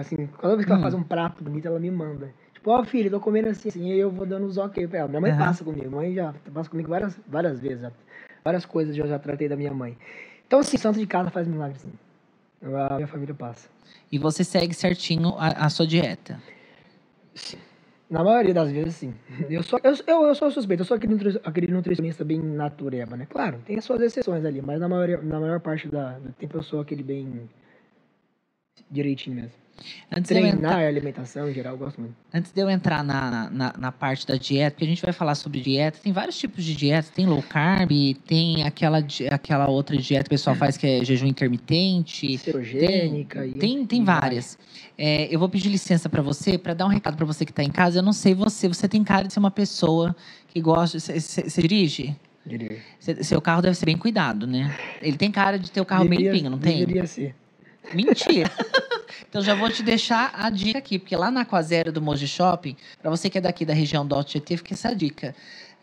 assim, 0.00 0.26
que 0.26 0.32
ela 0.42 0.56
Hum. 0.56 0.80
faz 0.80 0.94
um 0.94 1.02
prato 1.02 1.44
bonito, 1.44 1.66
ela 1.68 1.78
me 1.78 1.90
manda. 1.90 2.32
Tipo, 2.64 2.70
ó, 2.70 2.82
filho, 2.82 3.10
tô 3.10 3.20
comendo 3.20 3.50
assim, 3.50 3.68
assim, 3.68 3.92
e 3.92 3.98
eu 3.98 4.10
vou 4.10 4.24
dando 4.24 4.46
os 4.46 4.56
ok 4.56 4.88
pra 4.88 5.00
ela. 5.00 5.08
Minha 5.08 5.20
mãe 5.20 5.32
Aham. 5.32 5.38
passa 5.44 5.62
comigo, 5.62 5.86
minha 5.86 6.00
mãe 6.00 6.14
já 6.14 6.34
passa 6.50 6.70
comigo 6.70 6.88
várias, 6.88 7.14
várias 7.28 7.60
vezes, 7.60 7.82
já. 7.82 7.92
várias 8.42 8.64
coisas 8.64 8.96
eu 8.96 9.06
já 9.06 9.18
tratei 9.18 9.50
da 9.50 9.54
minha 9.54 9.74
mãe. 9.74 9.98
Então, 10.46 10.60
assim, 10.60 10.78
santo 10.78 10.98
de 10.98 11.06
casa 11.06 11.30
faz 11.30 11.46
milagre, 11.46 11.78
sim. 11.78 11.92
A 12.62 12.94
minha 12.94 13.06
família 13.06 13.34
passa. 13.34 13.68
E 14.10 14.18
você 14.18 14.42
segue 14.42 14.72
certinho 14.72 15.34
a, 15.36 15.48
a 15.48 15.68
sua 15.68 15.86
dieta. 15.86 16.40
Na 18.08 18.24
maioria 18.24 18.54
das 18.54 18.70
vezes, 18.72 18.94
sim. 18.96 19.14
Eu 19.50 19.62
sou, 19.62 19.78
eu, 19.84 19.92
eu, 20.06 20.22
eu 20.28 20.34
sou 20.34 20.50
suspeito, 20.50 20.80
eu 20.80 20.86
sou 20.86 20.96
aquele, 20.96 21.12
nutri- 21.12 21.40
aquele 21.44 21.66
nutricionista 21.66 22.24
bem 22.24 22.40
natureba, 22.40 23.14
né? 23.14 23.26
Claro, 23.28 23.58
tem 23.66 23.76
as 23.76 23.84
suas 23.84 24.00
exceções 24.00 24.42
ali, 24.42 24.62
mas 24.62 24.80
na, 24.80 24.88
maioria, 24.88 25.20
na 25.20 25.38
maior 25.38 25.60
parte 25.60 25.86
da, 25.86 26.18
do 26.18 26.32
tempo 26.32 26.56
eu 26.56 26.62
sou 26.62 26.80
aquele 26.80 27.02
bem 27.02 27.46
direitinho 28.90 29.36
mesmo. 29.36 29.63
Antes 30.10 30.30
eu 30.30 30.38
entrar, 30.38 30.52
Treinar, 30.70 30.86
alimentação 30.86 31.50
em 31.50 31.52
geral, 31.52 31.74
eu 31.74 31.78
gosto 31.78 32.00
muito. 32.00 32.14
antes 32.32 32.52
de 32.52 32.60
eu 32.60 32.70
entrar 32.70 33.02
na, 33.02 33.50
na, 33.50 33.74
na 33.76 33.92
parte 33.92 34.26
da 34.26 34.36
dieta, 34.36 34.70
porque 34.72 34.84
a 34.84 34.88
gente 34.88 35.02
vai 35.02 35.12
falar 35.12 35.34
sobre 35.34 35.60
dieta, 35.60 35.98
tem 36.02 36.12
vários 36.12 36.38
tipos 36.38 36.64
de 36.64 36.74
dieta. 36.74 37.08
Tem 37.14 37.26
low 37.26 37.42
carb, 37.42 37.90
tem 38.26 38.62
aquela, 38.62 39.04
aquela 39.30 39.68
outra 39.68 39.96
dieta 39.96 40.24
que 40.24 40.28
o 40.28 40.30
pessoal 40.30 40.54
faz 40.56 40.76
que 40.76 40.86
é 40.86 41.04
jejum 41.04 41.26
intermitente. 41.26 42.38
Cetogênica 42.38 43.46
e. 43.46 43.52
Tem, 43.54 43.84
tem 43.86 44.02
e 44.02 44.04
várias. 44.04 44.58
É, 44.96 45.26
eu 45.34 45.38
vou 45.38 45.48
pedir 45.48 45.68
licença 45.68 46.08
para 46.08 46.22
você, 46.22 46.56
para 46.56 46.72
dar 46.74 46.86
um 46.86 46.88
recado 46.90 47.16
para 47.16 47.26
você 47.26 47.44
que 47.44 47.50
está 47.52 47.62
em 47.62 47.70
casa. 47.70 47.98
Eu 47.98 48.02
não 48.02 48.12
sei 48.12 48.34
você, 48.34 48.68
você 48.68 48.88
tem 48.88 49.02
cara 49.02 49.26
de 49.26 49.32
ser 49.32 49.40
uma 49.40 49.50
pessoa 49.50 50.14
que 50.48 50.60
gosta. 50.60 50.98
Você 51.00 51.60
dirige? 51.60 52.14
Diria. 52.46 52.78
Cê- 53.00 53.22
seu 53.24 53.40
carro 53.40 53.62
deve 53.62 53.74
ser 53.74 53.86
bem 53.86 53.96
cuidado, 53.96 54.46
né? 54.46 54.74
Ele 55.02 55.16
tem 55.16 55.30
cara 55.30 55.58
de 55.58 55.70
ter 55.70 55.80
o 55.80 55.84
carro 55.84 56.04
meio 56.04 56.18
Deveria- 56.18 56.32
limpinho, 56.32 56.50
não 56.50 56.58
tem? 56.58 56.78
Deveria 56.80 57.06
ser. 57.06 57.34
Mentira. 57.92 58.50
então 59.28 59.42
já 59.42 59.54
vou 59.54 59.68
te 59.68 59.82
deixar 59.82 60.32
a 60.34 60.48
dica 60.48 60.78
aqui, 60.78 60.98
porque 60.98 61.16
lá 61.16 61.30
na 61.30 61.42
Aquazero 61.42 61.92
do 61.92 62.00
Moji 62.00 62.26
Shopping, 62.26 62.76
para 63.00 63.10
você 63.10 63.28
que 63.28 63.38
é 63.38 63.40
daqui 63.40 63.64
da 63.64 63.74
região 63.74 64.06
do 64.06 64.14
Alto 64.14 64.30
Tietê, 64.30 64.56
fica 64.56 64.74
essa 64.74 64.94
dica 64.94 65.34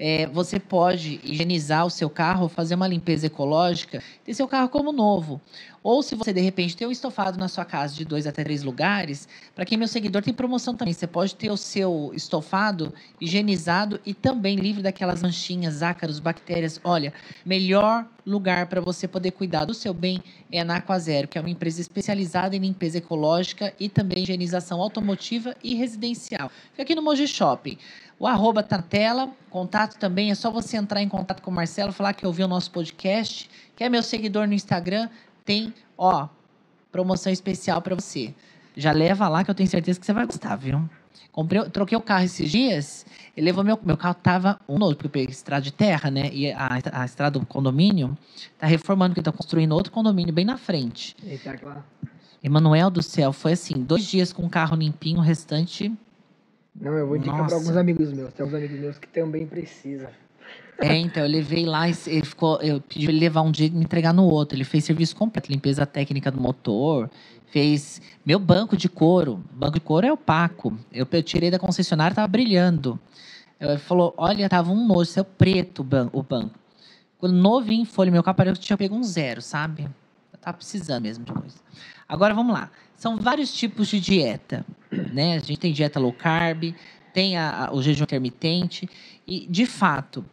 é, 0.04 0.26
você 0.26 0.60
pode 0.60 1.22
higienizar 1.24 1.86
o 1.86 1.90
seu 1.92 2.10
carro, 2.10 2.50
fazer 2.50 2.74
uma 2.74 2.88
limpeza 2.88 3.28
ecológica, 3.28 4.02
ter 4.26 4.34
seu 4.34 4.48
carro 4.48 4.68
como 4.68 4.92
novo. 4.92 5.40
Ou 5.84 6.02
se 6.02 6.16
você, 6.16 6.34
de 6.34 6.42
repente, 6.42 6.76
tem 6.76 6.88
um 6.88 6.92
estofado 6.92 7.38
na 7.38 7.48
sua 7.48 7.66
casa 7.66 7.94
de 7.96 8.04
dois 8.04 8.26
até 8.26 8.44
três 8.44 8.64
lugares, 8.64 9.28
para 9.54 9.64
quem 9.64 9.76
é 9.76 9.80
meu 9.80 9.88
seguidor 9.88 10.24
tem 10.24 10.34
promoção 10.34 10.76
também. 10.76 10.94
Você 10.94 11.06
pode 11.06 11.36
ter 11.36 11.52
o 11.52 11.58
seu 11.58 12.12
estofado 12.16 12.92
higienizado 13.20 14.00
e 14.04 14.14
também 14.14 14.56
livre 14.56 14.82
daquelas 14.82 15.22
manchinhas, 15.22 15.84
ácaros, 15.84 16.20
bactérias. 16.20 16.80
Olha, 16.84 17.14
melhor 17.46 18.08
lugar 18.26 18.68
para 18.68 18.82
você 18.82 19.08
poder 19.08 19.32
cuidar 19.32 19.66
do 19.66 19.74
seu 19.74 19.94
bem 19.94 20.22
é 20.52 20.64
na 20.64 20.78
Aquazero, 20.78 21.28
que 21.28 21.38
é 21.38 21.42
uma 21.42 21.50
empresa 21.50 21.82
especializada 21.82 22.56
em 22.56 22.60
limpeza 22.60 22.98
ecológica 22.98 23.74
e 23.80 23.90
também 23.90 24.24
higienização 24.24 24.82
automotiva 24.82 25.56
e 25.64 25.76
residencial. 25.76 26.52
Fica 26.72 26.84
aqui 26.84 26.96
no 26.96 27.02
Moji 27.02 27.28
Shopping. 27.28 27.78
O 28.22 28.28
arroba 28.28 28.62
tá 28.62 28.78
na 28.78 28.84
tela, 28.84 29.32
contato 29.50 29.98
também, 29.98 30.30
é 30.30 30.36
só 30.36 30.52
você 30.52 30.78
entrar 30.78 31.02
em 31.02 31.10
contato 31.10 31.42
com 31.42 31.50
o 31.50 31.54
Marcelo, 31.56 31.92
falar 31.92 32.14
que 32.14 32.24
ouviu 32.24 32.46
o 32.46 32.48
nosso 32.48 32.70
podcast, 32.70 33.50
que 33.76 33.84
é 33.84 33.90
meu 33.90 34.04
seguidor 34.04 34.46
no 34.48 34.54
Instagram, 34.54 35.10
tem, 35.44 35.74
ó, 35.98 36.28
promoção 36.92 37.34
especial 37.34 37.82
para 37.82 37.96
você. 37.96 38.32
Já 38.78 38.92
leva 38.92 39.28
lá 39.28 39.44
que 39.44 39.50
eu 39.50 39.56
tenho 39.56 39.68
certeza 39.68 40.00
que 40.00 40.06
você 40.06 40.14
vai 40.14 40.28
gostar, 40.28 40.56
viu? 40.56 40.88
Comprei, 41.32 41.68
troquei 41.72 41.98
o 41.98 42.02
carro 42.02 42.24
esses 42.24 42.52
dias, 42.52 43.08
ele 43.36 43.48
levou 43.48 43.64
meu, 43.64 43.80
meu 43.84 43.98
carro 43.98 44.14
tava 44.14 44.60
um 44.70 44.78
novo, 44.78 44.94
porque 44.94 45.08
eu 45.08 45.12
peguei 45.12 45.32
estrada 45.32 45.64
de 45.64 45.74
terra, 45.74 46.12
né? 46.12 46.30
E 46.32 46.52
a, 46.52 46.80
a 46.94 47.06
estrada 47.06 47.40
do 47.40 47.46
condomínio 47.48 48.16
tá 48.60 48.68
reformando, 48.68 49.16
porque 49.16 49.24
tá 49.24 49.36
construindo 49.36 49.72
outro 49.72 49.92
condomínio 49.92 50.32
bem 50.32 50.46
na 50.46 50.60
frente. 50.60 51.16
Eita, 51.26 51.58
claro. 51.58 51.84
Emanuel 52.44 52.92
do 52.92 53.02
céu, 53.02 53.34
foi 53.34 53.54
assim, 53.54 53.82
dois 53.82 54.06
dias 54.06 54.32
com 54.32 54.46
o 54.46 54.50
carro 54.50 54.76
limpinho, 54.76 55.18
o 55.18 55.24
restante 55.24 55.92
não, 56.76 56.94
eu 56.94 57.08
vou 57.08 57.18
indicar 57.18 57.46
para 57.46 57.56
alguns 57.56 57.76
amigos 57.76 58.12
meus. 58.14 58.34
Tem 58.34 58.44
alguns 58.44 58.58
amigos 58.58 58.80
meus 58.80 58.98
que 58.98 59.08
também 59.08 59.46
precisam. 59.46 60.10
É, 60.80 60.98
então, 60.98 61.24
eu 61.24 61.30
levei 61.30 61.66
lá, 61.66 61.88
ele 61.88 62.26
ficou, 62.26 62.60
eu 62.62 62.82
pedi 62.82 63.08
ele 63.08 63.20
levar 63.20 63.42
um 63.42 63.52
dia 63.52 63.68
e 63.68 63.70
me 63.70 63.84
entregar 63.84 64.14
no 64.14 64.24
outro. 64.24 64.58
Ele 64.58 64.64
fez 64.64 64.84
serviço 64.84 65.16
completo, 65.16 65.52
limpeza 65.52 65.86
técnica 65.86 66.32
do 66.32 66.42
motor, 66.42 67.10
fez 67.48 68.02
meu 68.26 68.40
banco 68.40 68.76
de 68.76 68.90
couro. 68.90 69.44
Banco 69.52 69.74
de 69.74 69.82
couro 69.82 70.08
é 70.08 70.12
opaco. 70.12 70.76
Eu, 70.92 71.08
eu 71.12 71.24
tirei 71.24 71.52
da 71.52 71.60
concessionária, 71.60 72.16
tava 72.16 72.28
brilhando. 72.28 73.00
Ele 73.60 73.78
falou, 73.78 74.14
olha, 74.18 74.50
tava 74.50 74.72
um 74.72 74.88
nojo, 74.88 75.20
é 75.20 75.24
preto 75.24 75.82
o 75.82 75.84
banco. 75.84 76.18
O 76.18 76.24
banco. 76.24 76.60
Quando 77.20 77.34
novinho 77.34 77.86
foi, 77.86 78.10
meu 78.10 78.24
carro 78.24 78.38
parece 78.38 78.60
que 78.60 78.66
tinha 78.66 78.78
pego 78.78 78.96
um 78.96 79.04
zero, 79.04 79.40
sabe? 79.40 79.84
Eu 80.34 80.40
tava 80.40 80.58
precisando 80.58 81.04
mesmo 81.04 81.24
de 81.24 81.32
coisa. 81.32 81.58
Agora, 82.10 82.34
vamos 82.34 82.54
lá. 82.54 82.72
São 83.02 83.18
vários 83.18 83.52
tipos 83.52 83.88
de 83.88 84.00
dieta 84.00 84.64
né? 84.92 85.36
A 85.36 85.40
gente 85.40 85.60
tem 85.60 85.72
dieta 85.72 86.00
low 86.00 86.14
carb, 86.14 86.76
tem 87.14 87.38
a, 87.38 87.68
a, 87.68 87.74
o 87.74 87.82
jejum 87.82 88.04
intermitente 88.04 88.90
e, 89.26 89.48
de 89.48 89.66
fato, 89.66 90.26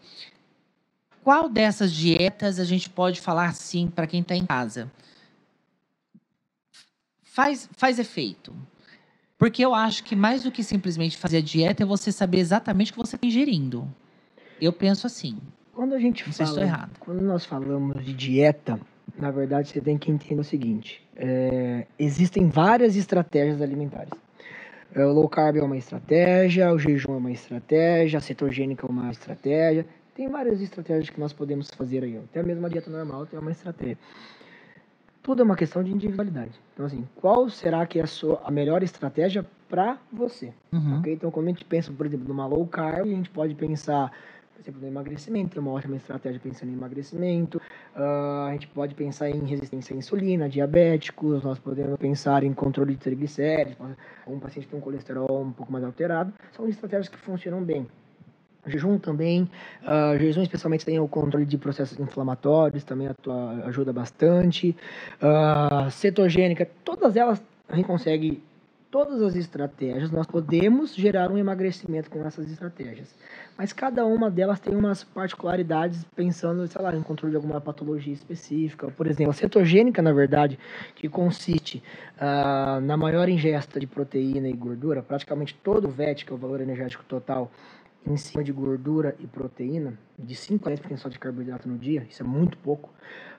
qual 1.22 1.48
dessas 1.48 1.92
dietas 1.92 2.58
a 2.58 2.64
gente 2.64 2.90
pode 2.90 3.20
falar 3.20 3.54
sim 3.54 3.88
para 3.88 4.06
quem 4.06 4.20
está 4.20 4.34
em 4.34 4.44
casa? 4.44 4.90
Faz, 7.22 7.68
faz 7.72 7.98
efeito. 7.98 8.54
Porque 9.36 9.64
eu 9.64 9.72
acho 9.72 10.02
que 10.02 10.16
mais 10.16 10.42
do 10.42 10.50
que 10.50 10.64
simplesmente 10.64 11.16
fazer 11.16 11.38
a 11.38 11.42
dieta 11.42 11.84
é 11.84 11.86
você 11.86 12.10
saber 12.10 12.38
exatamente 12.38 12.90
o 12.90 12.94
que 12.94 12.98
você 12.98 13.14
está 13.14 13.26
ingerindo. 13.26 13.88
Eu 14.60 14.72
penso 14.72 15.06
assim. 15.06 15.38
Quando 15.72 15.94
a 15.94 16.00
gente 16.00 16.26
Não 16.26 16.32
fala, 16.32 16.62
errado. 16.62 16.98
quando 16.98 17.20
nós 17.20 17.44
falamos 17.44 18.04
de 18.04 18.12
dieta, 18.12 18.80
na 19.16 19.30
verdade 19.30 19.68
você 19.68 19.80
tem 19.80 19.96
que 19.96 20.10
entender 20.10 20.40
o 20.40 20.44
seguinte: 20.44 21.06
é, 21.16 21.86
existem 21.98 22.48
várias 22.48 22.96
estratégias 22.96 23.62
alimentares. 23.62 24.12
É, 24.94 25.04
o 25.04 25.12
low 25.12 25.28
carb 25.28 25.56
é 25.56 25.62
uma 25.62 25.76
estratégia, 25.76 26.72
o 26.72 26.78
jejum 26.78 27.14
é 27.14 27.16
uma 27.18 27.30
estratégia, 27.30 28.18
a 28.18 28.20
cetogênica 28.20 28.86
é 28.86 28.90
uma 28.90 29.10
estratégia. 29.10 29.86
Tem 30.14 30.28
várias 30.28 30.60
estratégias 30.60 31.10
que 31.10 31.20
nós 31.20 31.32
podemos 31.32 31.70
fazer 31.70 32.02
aí. 32.02 32.16
Até 32.16 32.42
mesmo 32.42 32.66
a 32.66 32.68
dieta 32.68 32.90
normal 32.90 33.26
tem 33.26 33.38
uma 33.38 33.52
estratégia. 33.52 33.98
Tudo 35.22 35.42
é 35.42 35.44
uma 35.44 35.56
questão 35.56 35.84
de 35.84 35.92
individualidade. 35.92 36.58
Então, 36.72 36.86
assim, 36.86 37.06
qual 37.16 37.48
será 37.50 37.86
que 37.86 37.98
é 37.98 38.02
a, 38.02 38.06
sua, 38.06 38.40
a 38.44 38.50
melhor 38.50 38.82
estratégia 38.82 39.44
para 39.68 39.98
você? 40.10 40.52
Uhum. 40.72 41.00
Okay? 41.00 41.12
Então, 41.12 41.30
quando 41.30 41.46
a 41.46 41.50
gente 41.50 41.64
pensa, 41.64 41.92
por 41.92 42.06
exemplo, 42.06 42.26
numa 42.26 42.46
low 42.46 42.66
carb, 42.66 43.06
a 43.06 43.14
gente 43.14 43.28
pode 43.28 43.54
pensar 43.54 44.10
exemplo, 44.60 44.80
no 44.80 44.88
emagrecimento, 44.88 45.60
uma 45.60 45.72
ótima 45.72 45.96
estratégia 45.96 46.40
pensando 46.40 46.70
em 46.70 46.74
emagrecimento. 46.74 47.58
Uh, 47.96 48.48
a 48.48 48.52
gente 48.52 48.66
pode 48.68 48.94
pensar 48.94 49.30
em 49.30 49.44
resistência 49.44 49.94
à 49.94 49.98
insulina, 49.98 50.48
diabéticos, 50.48 51.42
nós 51.42 51.58
podemos 51.58 51.98
pensar 51.98 52.42
em 52.42 52.52
controle 52.52 52.94
de 52.94 53.00
triglicéridos, 53.00 53.76
um 54.26 54.38
paciente 54.38 54.68
tem 54.68 54.78
um 54.78 54.82
colesterol 54.82 55.42
um 55.42 55.52
pouco 55.52 55.72
mais 55.72 55.84
alterado. 55.84 56.32
São 56.52 56.68
estratégias 56.68 57.08
que 57.08 57.18
funcionam 57.18 57.62
bem. 57.62 57.86
Jejum 58.66 58.98
também, 58.98 59.48
uh, 59.82 60.18
jejum 60.18 60.42
especialmente 60.42 60.84
tem 60.84 60.98
o 60.98 61.08
controle 61.08 61.46
de 61.46 61.56
processos 61.56 61.98
inflamatórios, 61.98 62.84
também 62.84 63.06
atua, 63.08 63.64
ajuda 63.66 63.92
bastante. 63.92 64.76
Uh, 65.22 65.90
cetogênica, 65.90 66.68
todas 66.84 67.16
elas 67.16 67.42
a 67.68 67.76
gente 67.76 67.86
consegue 67.86 68.42
todas 68.90 69.20
as 69.22 69.36
estratégias, 69.36 70.10
nós 70.10 70.26
podemos 70.26 70.94
gerar 70.94 71.30
um 71.30 71.36
emagrecimento 71.36 72.10
com 72.10 72.24
essas 72.24 72.50
estratégias. 72.50 73.14
Mas 73.56 73.72
cada 73.72 74.04
uma 74.06 74.30
delas 74.30 74.60
tem 74.60 74.74
umas 74.74 75.04
particularidades 75.04 76.04
pensando, 76.16 76.66
sei 76.66 76.80
lá, 76.80 76.94
em 76.94 77.02
controle 77.02 77.32
de 77.32 77.36
alguma 77.36 77.60
patologia 77.60 78.12
específica. 78.12 78.88
Por 78.88 79.06
exemplo, 79.06 79.30
a 79.30 79.34
cetogênica, 79.34 80.00
na 80.00 80.12
verdade, 80.12 80.58
que 80.94 81.08
consiste 81.08 81.82
uh, 82.16 82.80
na 82.80 82.96
maior 82.96 83.28
ingesta 83.28 83.78
de 83.78 83.86
proteína 83.86 84.48
e 84.48 84.52
gordura, 84.52 85.02
praticamente 85.02 85.54
todo 85.62 85.88
o 85.88 85.90
VET, 85.90 86.24
que 86.24 86.32
é 86.32 86.34
o 86.34 86.38
valor 86.38 86.60
energético 86.60 87.04
total, 87.04 87.50
em 88.06 88.16
cima 88.16 88.42
de 88.42 88.52
gordura 88.52 89.14
e 89.18 89.26
proteína, 89.26 89.98
de 90.18 90.34
5 90.34 90.68
a 90.68 90.72
10% 90.72 90.96
só 90.96 91.08
de 91.08 91.18
carboidrato 91.18 91.68
no 91.68 91.76
dia, 91.76 92.06
isso 92.08 92.22
é 92.22 92.26
muito 92.26 92.56
pouco, 92.58 92.90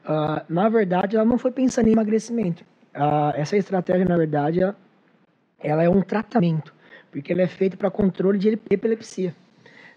uh, 0.06 0.44
na 0.48 0.70
verdade, 0.70 1.16
ela 1.16 1.26
não 1.26 1.38
foi 1.38 1.52
pensando 1.52 1.88
em 1.88 1.94
emagrecimento. 1.94 2.64
Uh, 2.94 3.34
essa 3.36 3.58
estratégia, 3.58 4.06
na 4.06 4.18
verdade, 4.18 4.62
ela 4.62 4.76
ela 5.60 5.84
é 5.84 5.90
um 5.90 6.02
tratamento, 6.02 6.74
porque 7.12 7.32
ela 7.34 7.42
é 7.42 7.48
feita 7.48 7.76
para 7.76 7.92
controle 7.92 8.38
de 8.38 8.60
epilepsia. 8.70 9.36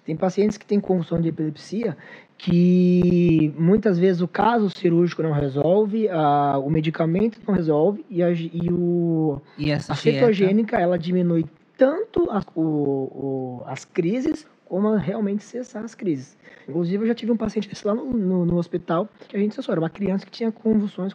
Tem 0.05 0.17
pacientes 0.17 0.59
que 0.59 0.67
têm 0.67 0.81
convulsão 0.81 1.21
de 1.21 1.29
epilepsia 1.29 1.97
que 2.37 3.55
muitas 3.57 3.99
vezes 3.99 4.21
o 4.21 4.27
caso 4.27 4.69
cirúrgico 4.69 5.23
não 5.23 5.33
resolve, 5.33 6.09
a, 6.09 6.59
o 6.59 6.69
medicamento 6.69 7.41
não 7.47 7.55
resolve 7.55 8.05
e 8.11 8.21
a, 8.21 8.33
e 8.33 8.69
o, 8.69 9.41
e 9.57 9.71
a 9.71 9.79
cetogênica 9.79 10.77
ela 10.81 10.99
diminui 10.99 11.45
tanto 11.79 12.29
as, 12.33 12.45
o, 12.57 12.61
o, 12.61 13.63
as 13.67 13.85
crises 13.85 14.45
como 14.73 14.95
realmente 14.95 15.45
cessar 15.45 15.85
as 15.85 15.95
crises. 15.95 16.35
Inclusive, 16.67 17.05
eu 17.05 17.09
já 17.09 17.15
tive 17.15 17.31
um 17.31 17.37
paciente 17.37 17.69
desse 17.69 17.87
lá 17.87 17.95
no, 17.95 18.07
no, 18.07 18.47
no 18.47 18.57
hospital 18.57 19.07
que 19.29 19.37
a 19.37 19.39
gente 19.39 19.55
cessou. 19.55 19.71
Era 19.71 19.83
uma 19.83 19.91
criança 19.91 20.25
que 20.25 20.33
tinha 20.33 20.51
convulsões 20.51 21.13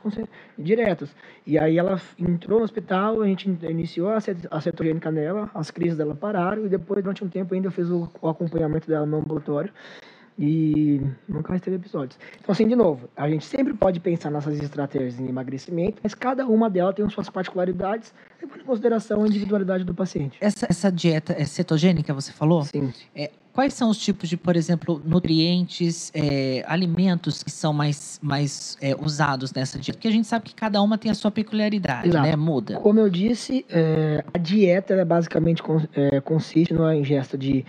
diretas. 0.55 1.15
E 1.43 1.57
aí 1.57 1.79
ela 1.79 1.99
entrou 2.19 2.59
no 2.59 2.63
hospital, 2.63 3.19
a 3.19 3.25
gente 3.25 3.49
iniciou 3.63 4.09
a 4.11 4.61
cetogênica 4.61 5.09
nela, 5.09 5.49
as 5.55 5.71
crises 5.71 5.97
dela 5.97 6.13
pararam 6.13 6.67
e 6.67 6.69
depois, 6.69 7.01
durante 7.01 7.23
um 7.23 7.29
tempo, 7.29 7.55
ainda 7.55 7.71
fez 7.71 7.89
o, 7.89 8.07
o 8.21 8.29
acompanhamento 8.29 8.87
dela 8.87 9.07
no 9.07 9.17
ambulatório 9.17 9.73
e 10.37 11.01
nunca 11.27 11.49
mais 11.49 11.61
teve 11.61 11.77
episódios. 11.77 12.19
Então, 12.39 12.53
assim, 12.53 12.67
de 12.67 12.75
novo, 12.75 13.09
a 13.15 13.29
gente 13.29 13.45
sempre 13.45 13.73
pode 13.73 13.99
pensar 13.99 14.29
nessas 14.29 14.59
estratégias 14.61 15.19
em 15.19 15.27
emagrecimento, 15.27 15.99
mas 16.03 16.13
cada 16.13 16.45
uma 16.45 16.69
delas 16.69 16.95
tem 16.95 17.09
suas 17.09 17.29
particularidades, 17.29 18.13
levando 18.41 18.61
em 18.61 18.63
consideração 18.63 19.23
a 19.23 19.27
individualidade 19.27 19.83
do 19.83 19.93
paciente. 19.93 20.37
Essa, 20.39 20.67
essa 20.69 20.91
dieta 20.91 21.35
é 21.37 21.43
cetogênica, 21.45 22.13
você 22.13 22.31
falou? 22.31 22.63
Sim. 22.63 22.93
É, 23.15 23.31
quais 23.51 23.73
são 23.73 23.89
os 23.89 23.97
tipos 23.97 24.29
de, 24.29 24.37
por 24.37 24.55
exemplo, 24.55 25.01
nutrientes, 25.03 26.11
é, 26.13 26.63
alimentos 26.67 27.41
que 27.41 27.49
são 27.49 27.73
mais, 27.73 28.19
mais 28.21 28.77
é, 28.79 28.95
usados 28.95 29.51
nessa 29.51 29.79
dieta? 29.79 29.97
Porque 29.97 30.07
a 30.07 30.11
gente 30.11 30.27
sabe 30.27 30.45
que 30.45 30.53
cada 30.53 30.79
uma 30.83 30.99
tem 30.99 31.09
a 31.09 31.15
sua 31.15 31.31
peculiaridade, 31.31 32.09
Exato. 32.09 32.27
né? 32.27 32.35
Muda. 32.35 32.75
Como 32.75 32.99
eu 32.99 33.09
disse, 33.09 33.65
é, 33.69 34.23
a 34.31 34.37
dieta 34.37 35.03
basicamente 35.03 35.63
é, 35.95 36.21
consiste 36.21 36.75
na 36.75 36.95
ingesta 36.95 37.35
de 37.35 37.65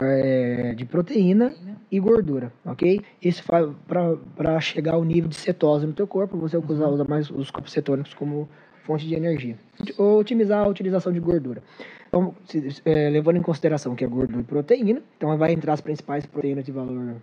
é, 0.00 0.74
de 0.74 0.84
proteína 0.84 1.52
e 1.90 1.98
gordura, 1.98 2.52
ok? 2.64 3.00
Isso 3.22 3.42
para 3.86 4.60
chegar 4.60 4.94
ao 4.94 5.04
nível 5.04 5.28
de 5.28 5.36
cetose 5.36 5.86
no 5.86 5.92
teu 5.92 6.06
corpo, 6.06 6.36
você 6.36 6.56
uhum. 6.56 6.64
usa, 6.68 6.88
usa 6.88 7.04
mais 7.04 7.30
os 7.30 7.50
corpos 7.50 7.72
cetônicos 7.72 8.14
como 8.14 8.48
fonte 8.84 9.06
de 9.06 9.14
energia. 9.14 9.56
Ou 9.96 10.18
otimizar 10.18 10.64
a 10.64 10.68
utilização 10.68 11.12
de 11.12 11.20
gordura. 11.20 11.62
Então, 12.08 12.34
se, 12.46 12.80
é, 12.84 13.10
levando 13.10 13.36
em 13.36 13.42
consideração 13.42 13.94
que 13.94 14.04
é 14.04 14.06
gordura 14.06 14.40
e 14.40 14.44
proteína, 14.44 15.02
então 15.16 15.36
vai 15.36 15.52
entrar 15.52 15.74
as 15.74 15.80
principais 15.80 16.24
proteínas 16.24 16.64
de 16.64 16.72
valor 16.72 17.16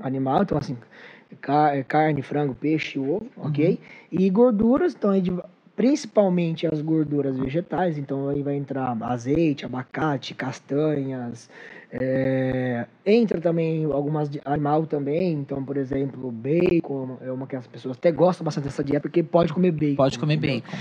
animal, 0.00 0.42
então 0.42 0.58
assim, 0.58 0.76
é, 1.72 1.82
carne, 1.82 2.22
frango, 2.22 2.54
peixe, 2.54 2.98
ovo, 2.98 3.26
ok? 3.36 3.70
Uhum. 3.70 4.18
E 4.20 4.30
gorduras, 4.30 4.94
então 4.94 5.10
aí 5.10 5.20
de 5.20 5.32
principalmente 5.76 6.66
as 6.66 6.80
gorduras 6.80 7.36
vegetais, 7.36 7.98
então 7.98 8.30
aí 8.30 8.42
vai 8.42 8.56
entrar 8.56 8.96
azeite, 9.02 9.66
abacate, 9.66 10.34
castanhas, 10.34 11.50
é, 11.92 12.86
entra 13.04 13.40
também 13.40 13.84
algumas 13.84 14.28
de 14.28 14.40
animal 14.44 14.86
também, 14.86 15.32
então 15.32 15.64
por 15.64 15.76
exemplo 15.76 16.30
bacon 16.32 17.16
é 17.20 17.30
uma 17.30 17.46
que 17.46 17.54
as 17.54 17.66
pessoas 17.66 17.96
até 17.96 18.10
gostam 18.10 18.44
bastante 18.44 18.64
dessa 18.64 18.82
dieta 18.82 19.02
porque 19.02 19.22
pode 19.22 19.52
comer 19.52 19.70
bacon. 19.70 19.96
Pode 19.96 20.18
comer 20.18 20.34
entendeu? 20.34 20.62
bacon. 20.62 20.78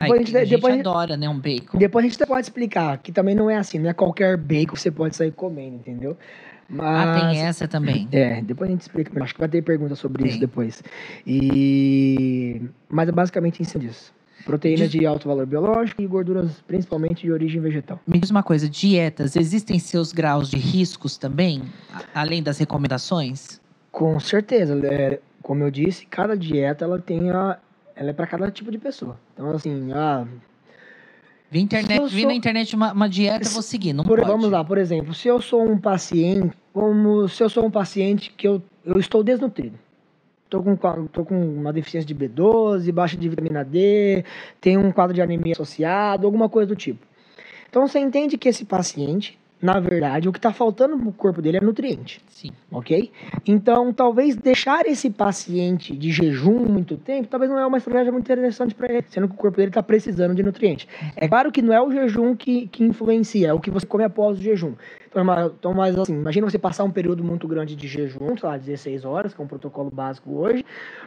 Depois 0.00 0.20
a 0.20 0.24
gente, 0.24 0.36
a 0.36 0.40
gente 0.44 0.50
depois 0.50 0.80
adora, 0.80 1.16
né, 1.16 1.28
um 1.28 1.38
bacon. 1.38 1.78
Depois 1.78 2.04
a 2.04 2.08
gente 2.08 2.26
pode 2.26 2.42
explicar 2.42 2.98
que 2.98 3.10
também 3.10 3.34
não 3.34 3.50
é 3.50 3.56
assim, 3.56 3.78
não 3.78 3.90
é 3.90 3.92
qualquer 3.92 4.36
bacon 4.36 4.74
que 4.74 4.80
você 4.80 4.90
pode 4.90 5.16
sair 5.16 5.32
comendo, 5.32 5.76
entendeu? 5.76 6.16
Mas, 6.68 7.08
ah, 7.08 7.30
tem 7.30 7.42
essa 7.42 7.68
também. 7.68 8.08
É, 8.10 8.40
depois 8.40 8.68
a 8.68 8.72
gente 8.72 8.82
explica. 8.82 9.22
Acho 9.22 9.34
que 9.34 9.40
vai 9.40 9.48
ter 9.48 9.62
pergunta 9.62 9.94
sobre 9.94 10.22
tem. 10.22 10.30
isso 10.30 10.40
depois. 10.40 10.82
E 11.26 12.62
mas 12.88 13.08
é 13.08 13.12
basicamente 13.12 13.60
em 13.60 13.64
cima 13.64 13.84
disso. 13.84 14.12
Proteínas 14.44 14.90
de 14.90 15.06
alto 15.06 15.28
valor 15.28 15.46
biológico 15.46 16.02
e 16.02 16.06
gorduras 16.06 16.60
principalmente 16.66 17.22
de 17.22 17.32
origem 17.32 17.60
vegetal. 17.60 17.98
Me 18.06 18.18
diz 18.18 18.30
uma 18.30 18.42
coisa, 18.42 18.68
dietas, 18.68 19.36
existem 19.36 19.78
seus 19.78 20.12
graus 20.12 20.50
de 20.50 20.56
riscos 20.56 21.16
também, 21.16 21.62
além 22.14 22.42
das 22.42 22.58
recomendações? 22.58 23.60
Com 23.90 24.18
certeza. 24.20 24.78
É, 24.86 25.20
como 25.42 25.62
eu 25.62 25.70
disse, 25.70 26.06
cada 26.06 26.36
dieta 26.36 26.84
ela 26.84 26.98
tem 26.98 27.30
a, 27.30 27.58
ela 27.96 28.10
é 28.10 28.12
para 28.12 28.26
cada 28.26 28.50
tipo 28.50 28.70
de 28.70 28.78
pessoa. 28.78 29.18
Então 29.32 29.50
assim, 29.50 29.92
ah, 29.92 30.26
Vi, 31.54 31.60
internet, 31.60 31.98
sou... 31.98 32.08
vi 32.08 32.26
na 32.26 32.34
internet 32.34 32.74
uma, 32.74 32.92
uma, 32.92 33.08
dieta, 33.08 33.48
vou 33.50 33.62
seguir, 33.62 33.92
não 33.92 34.02
por, 34.02 34.18
pode. 34.18 34.28
Vamos 34.28 34.50
lá, 34.50 34.64
por 34.64 34.76
exemplo, 34.76 35.14
se 35.14 35.28
eu 35.28 35.40
sou 35.40 35.62
um 35.64 35.78
paciente, 35.78 36.56
como 36.72 37.28
se 37.28 37.44
eu 37.44 37.48
sou 37.48 37.64
um 37.64 37.70
paciente 37.70 38.34
que 38.36 38.48
eu, 38.48 38.60
eu 38.84 38.98
estou 38.98 39.22
desnutrido, 39.22 39.78
Tô 40.54 40.62
com, 40.62 40.76
tô 41.08 41.24
com 41.24 41.34
uma 41.34 41.72
deficiência 41.72 42.06
de 42.06 42.14
B12, 42.14 42.92
baixa 42.92 43.16
de 43.16 43.28
vitamina 43.28 43.64
D, 43.64 44.24
tem 44.60 44.76
um 44.76 44.92
quadro 44.92 45.12
de 45.12 45.20
anemia 45.20 45.52
associado, 45.52 46.28
alguma 46.28 46.48
coisa 46.48 46.68
do 46.68 46.76
tipo. 46.76 47.04
Então 47.68 47.88
você 47.88 47.98
entende 47.98 48.38
que 48.38 48.48
esse 48.48 48.64
paciente 48.64 49.36
na 49.64 49.80
verdade, 49.80 50.28
o 50.28 50.32
que 50.32 50.38
está 50.38 50.52
faltando 50.52 50.94
no 50.94 51.10
corpo 51.10 51.40
dele 51.40 51.56
é 51.56 51.60
nutriente. 51.60 52.20
Sim. 52.28 52.50
Ok? 52.70 53.10
Então, 53.46 53.94
talvez 53.94 54.36
deixar 54.36 54.84
esse 54.84 55.08
paciente 55.08 55.96
de 55.96 56.12
jejum 56.12 56.66
muito 56.66 56.98
tempo, 56.98 57.28
talvez 57.28 57.50
não 57.50 57.58
é 57.58 57.64
uma 57.64 57.78
estratégia 57.78 58.12
muito 58.12 58.26
interessante 58.26 58.74
para 58.74 58.92
ele, 58.92 59.06
sendo 59.08 59.26
que 59.26 59.34
o 59.34 59.38
corpo 59.38 59.56
dele 59.56 59.70
está 59.70 59.82
precisando 59.82 60.34
de 60.34 60.42
nutriente. 60.42 60.86
É 61.16 61.26
claro 61.26 61.50
que 61.50 61.62
não 61.62 61.72
é 61.72 61.80
o 61.80 61.90
jejum 61.90 62.36
que, 62.36 62.66
que 62.66 62.84
influencia, 62.84 63.48
é 63.48 63.52
o 63.54 63.58
que 63.58 63.70
você 63.70 63.86
come 63.86 64.04
após 64.04 64.38
o 64.38 64.42
jejum. 64.42 64.74
Então, 65.56 65.72
mas 65.72 65.96
assim, 65.96 66.14
imagina 66.14 66.50
você 66.50 66.58
passar 66.58 66.82
um 66.84 66.90
período 66.90 67.22
muito 67.22 67.46
grande 67.46 67.76
de 67.76 67.86
jejum, 67.86 68.36
sei 68.36 68.48
lá, 68.48 68.56
16 68.56 69.04
horas, 69.04 69.32
que 69.32 69.40
é 69.40 69.44
um 69.44 69.48
protocolo 69.48 69.90
básico 69.90 70.34
hoje, 70.34 70.64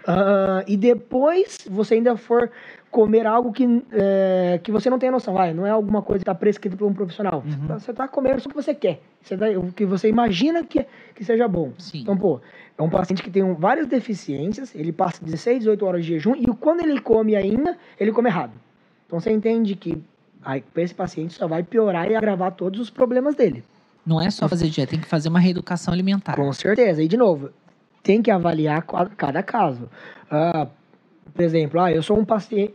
uh, 0.07 0.63
e 0.65 0.77
depois 0.77 1.67
você 1.69 1.95
ainda 1.95 2.15
for 2.15 2.49
comer 2.89 3.27
algo 3.27 3.51
que, 3.51 3.83
é, 3.91 4.59
que 4.63 4.71
você 4.71 4.89
não 4.89 4.97
tem 4.97 5.11
noção, 5.11 5.33
vai, 5.33 5.53
não 5.53 5.67
é 5.67 5.69
alguma 5.69 6.01
coisa 6.01 6.19
que 6.19 6.23
está 6.23 6.33
prescrita 6.33 6.77
por 6.77 6.87
um 6.87 6.93
profissional. 6.93 7.43
Uhum. 7.45 7.67
Você 7.77 7.91
está 7.91 8.07
comendo 8.07 8.37
o 8.37 8.49
que 8.49 8.55
você 8.55 8.73
quer, 8.73 9.01
você 9.21 9.35
tá, 9.35 9.47
o 9.49 9.71
que 9.73 9.85
você 9.85 10.07
imagina 10.07 10.63
que, 10.63 10.85
que 11.13 11.23
seja 11.23 11.47
bom. 11.47 11.73
Sim. 11.77 11.99
Então, 11.99 12.17
pô, 12.17 12.39
é 12.77 12.81
um 12.81 12.89
paciente 12.89 13.21
que 13.21 13.29
tem 13.29 13.43
um, 13.43 13.55
várias 13.55 13.87
deficiências, 13.87 14.73
ele 14.73 14.93
passa 14.93 15.23
16, 15.23 15.59
18 15.59 15.85
horas 15.85 16.05
de 16.05 16.13
jejum, 16.13 16.33
e 16.35 16.45
quando 16.55 16.79
ele 16.79 16.99
come 17.01 17.35
ainda, 17.35 17.77
ele 17.99 18.11
come 18.11 18.29
errado. 18.29 18.53
Então 19.05 19.19
você 19.19 19.31
entende 19.31 19.75
que 19.75 20.01
para 20.41 20.81
esse 20.81 20.95
paciente 20.95 21.33
só 21.33 21.47
vai 21.47 21.63
piorar 21.63 22.09
e 22.09 22.15
agravar 22.15 22.53
todos 22.53 22.79
os 22.79 22.89
problemas 22.89 23.35
dele. 23.35 23.63
Não 24.07 24.21
é 24.21 24.31
só 24.31 24.47
fazer 24.47 24.69
dieta, 24.69 24.91
tem 24.91 25.01
que 25.01 25.07
fazer 25.07 25.27
uma 25.27 25.37
reeducação 25.37 25.93
alimentar. 25.93 26.33
Com 26.33 26.53
certeza. 26.53 27.03
E, 27.03 27.09
de 27.09 27.17
novo, 27.17 27.49
tem 28.01 28.21
que 28.21 28.31
avaliar 28.31 28.85
cada 29.17 29.43
caso. 29.43 29.89
Uh, 30.31 30.65
por 31.33 31.43
exemplo, 31.43 31.81
ah, 31.81 31.91
eu 31.91 32.01
sou 32.01 32.17
um 32.17 32.23
paciente 32.23 32.73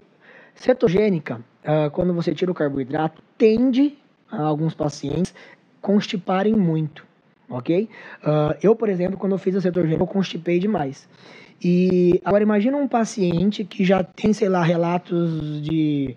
cetogênica. 0.54 1.40
Uh, 1.64 1.90
quando 1.92 2.12
você 2.12 2.34
tira 2.34 2.52
o 2.52 2.54
carboidrato, 2.54 3.22
tende 3.38 3.96
a 4.30 4.42
alguns 4.42 4.74
pacientes 4.74 5.34
constiparem 5.80 6.54
muito, 6.54 7.02
ok? 7.48 7.88
Uh, 8.22 8.54
eu, 8.62 8.76
por 8.76 8.90
exemplo, 8.90 9.16
quando 9.16 9.32
eu 9.32 9.38
fiz 9.38 9.56
a 9.56 9.62
cetogênica, 9.62 10.02
eu 10.02 10.06
constipei 10.06 10.58
demais. 10.58 11.08
E 11.64 12.20
agora 12.26 12.42
imagina 12.42 12.76
um 12.76 12.86
paciente 12.86 13.64
que 13.64 13.86
já 13.86 14.04
tem, 14.04 14.34
sei 14.34 14.50
lá, 14.50 14.62
relatos 14.62 15.62
de 15.62 16.14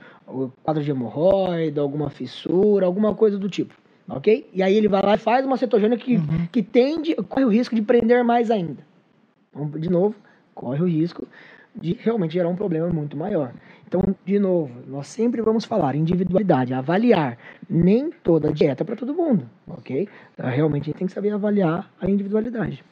quadro 0.62 0.84
de 0.84 0.91
hemorroida, 0.91 1.80
alguma 1.80 2.10
fissura, 2.10 2.86
alguma 2.86 3.15
coisa 3.15 3.38
do 3.38 3.47
tipo 3.47 3.73
ok? 4.08 4.50
E 4.54 4.62
aí 4.62 4.76
ele 4.76 4.88
vai 4.88 5.02
lá 5.02 5.15
e 5.15 5.18
faz 5.18 5.46
uma 5.46 5.58
cetogênica 5.58 6.04
que, 6.04 6.18
uhum. 6.18 6.48
que 6.52 6.62
tende, 6.62 7.15
corre 7.15 7.46
o 7.46 7.50
risco 7.50 7.76
de 7.76 7.82
prender 7.82 8.24
mais 8.24 8.52
ainda. 8.52 8.86
Então, 9.50 9.70
de 9.70 9.89
novo, 9.89 10.15
corre 10.54 10.82
o 10.82 10.88
risco 10.88 11.28
de 11.76 11.98
realmente 12.02 12.34
gerar 12.34 12.50
um 12.50 12.56
problema 12.56 12.89
muito 12.89 13.18
maior. 13.18 13.54
Então, 13.88 14.02
de 14.26 14.39
novo, 14.39 14.72
nós 14.88 15.08
sempre 15.08 15.41
vamos 15.41 15.65
falar 15.65 15.96
individualidade, 15.96 16.74
avaliar. 16.74 17.38
Nem 17.70 18.10
toda 18.10 18.52
dieta 18.52 18.84
é 18.84 18.86
para 18.86 18.96
todo 18.96 19.13
mundo, 19.13 19.50
ok? 19.68 20.08
Então, 20.34 20.50
realmente 20.50 20.84
a 20.84 20.86
gente 20.86 20.98
tem 20.98 21.08
que 21.08 21.13
saber 21.13 21.32
avaliar 21.32 21.89
a 22.02 22.10
individualidade. 22.10 22.84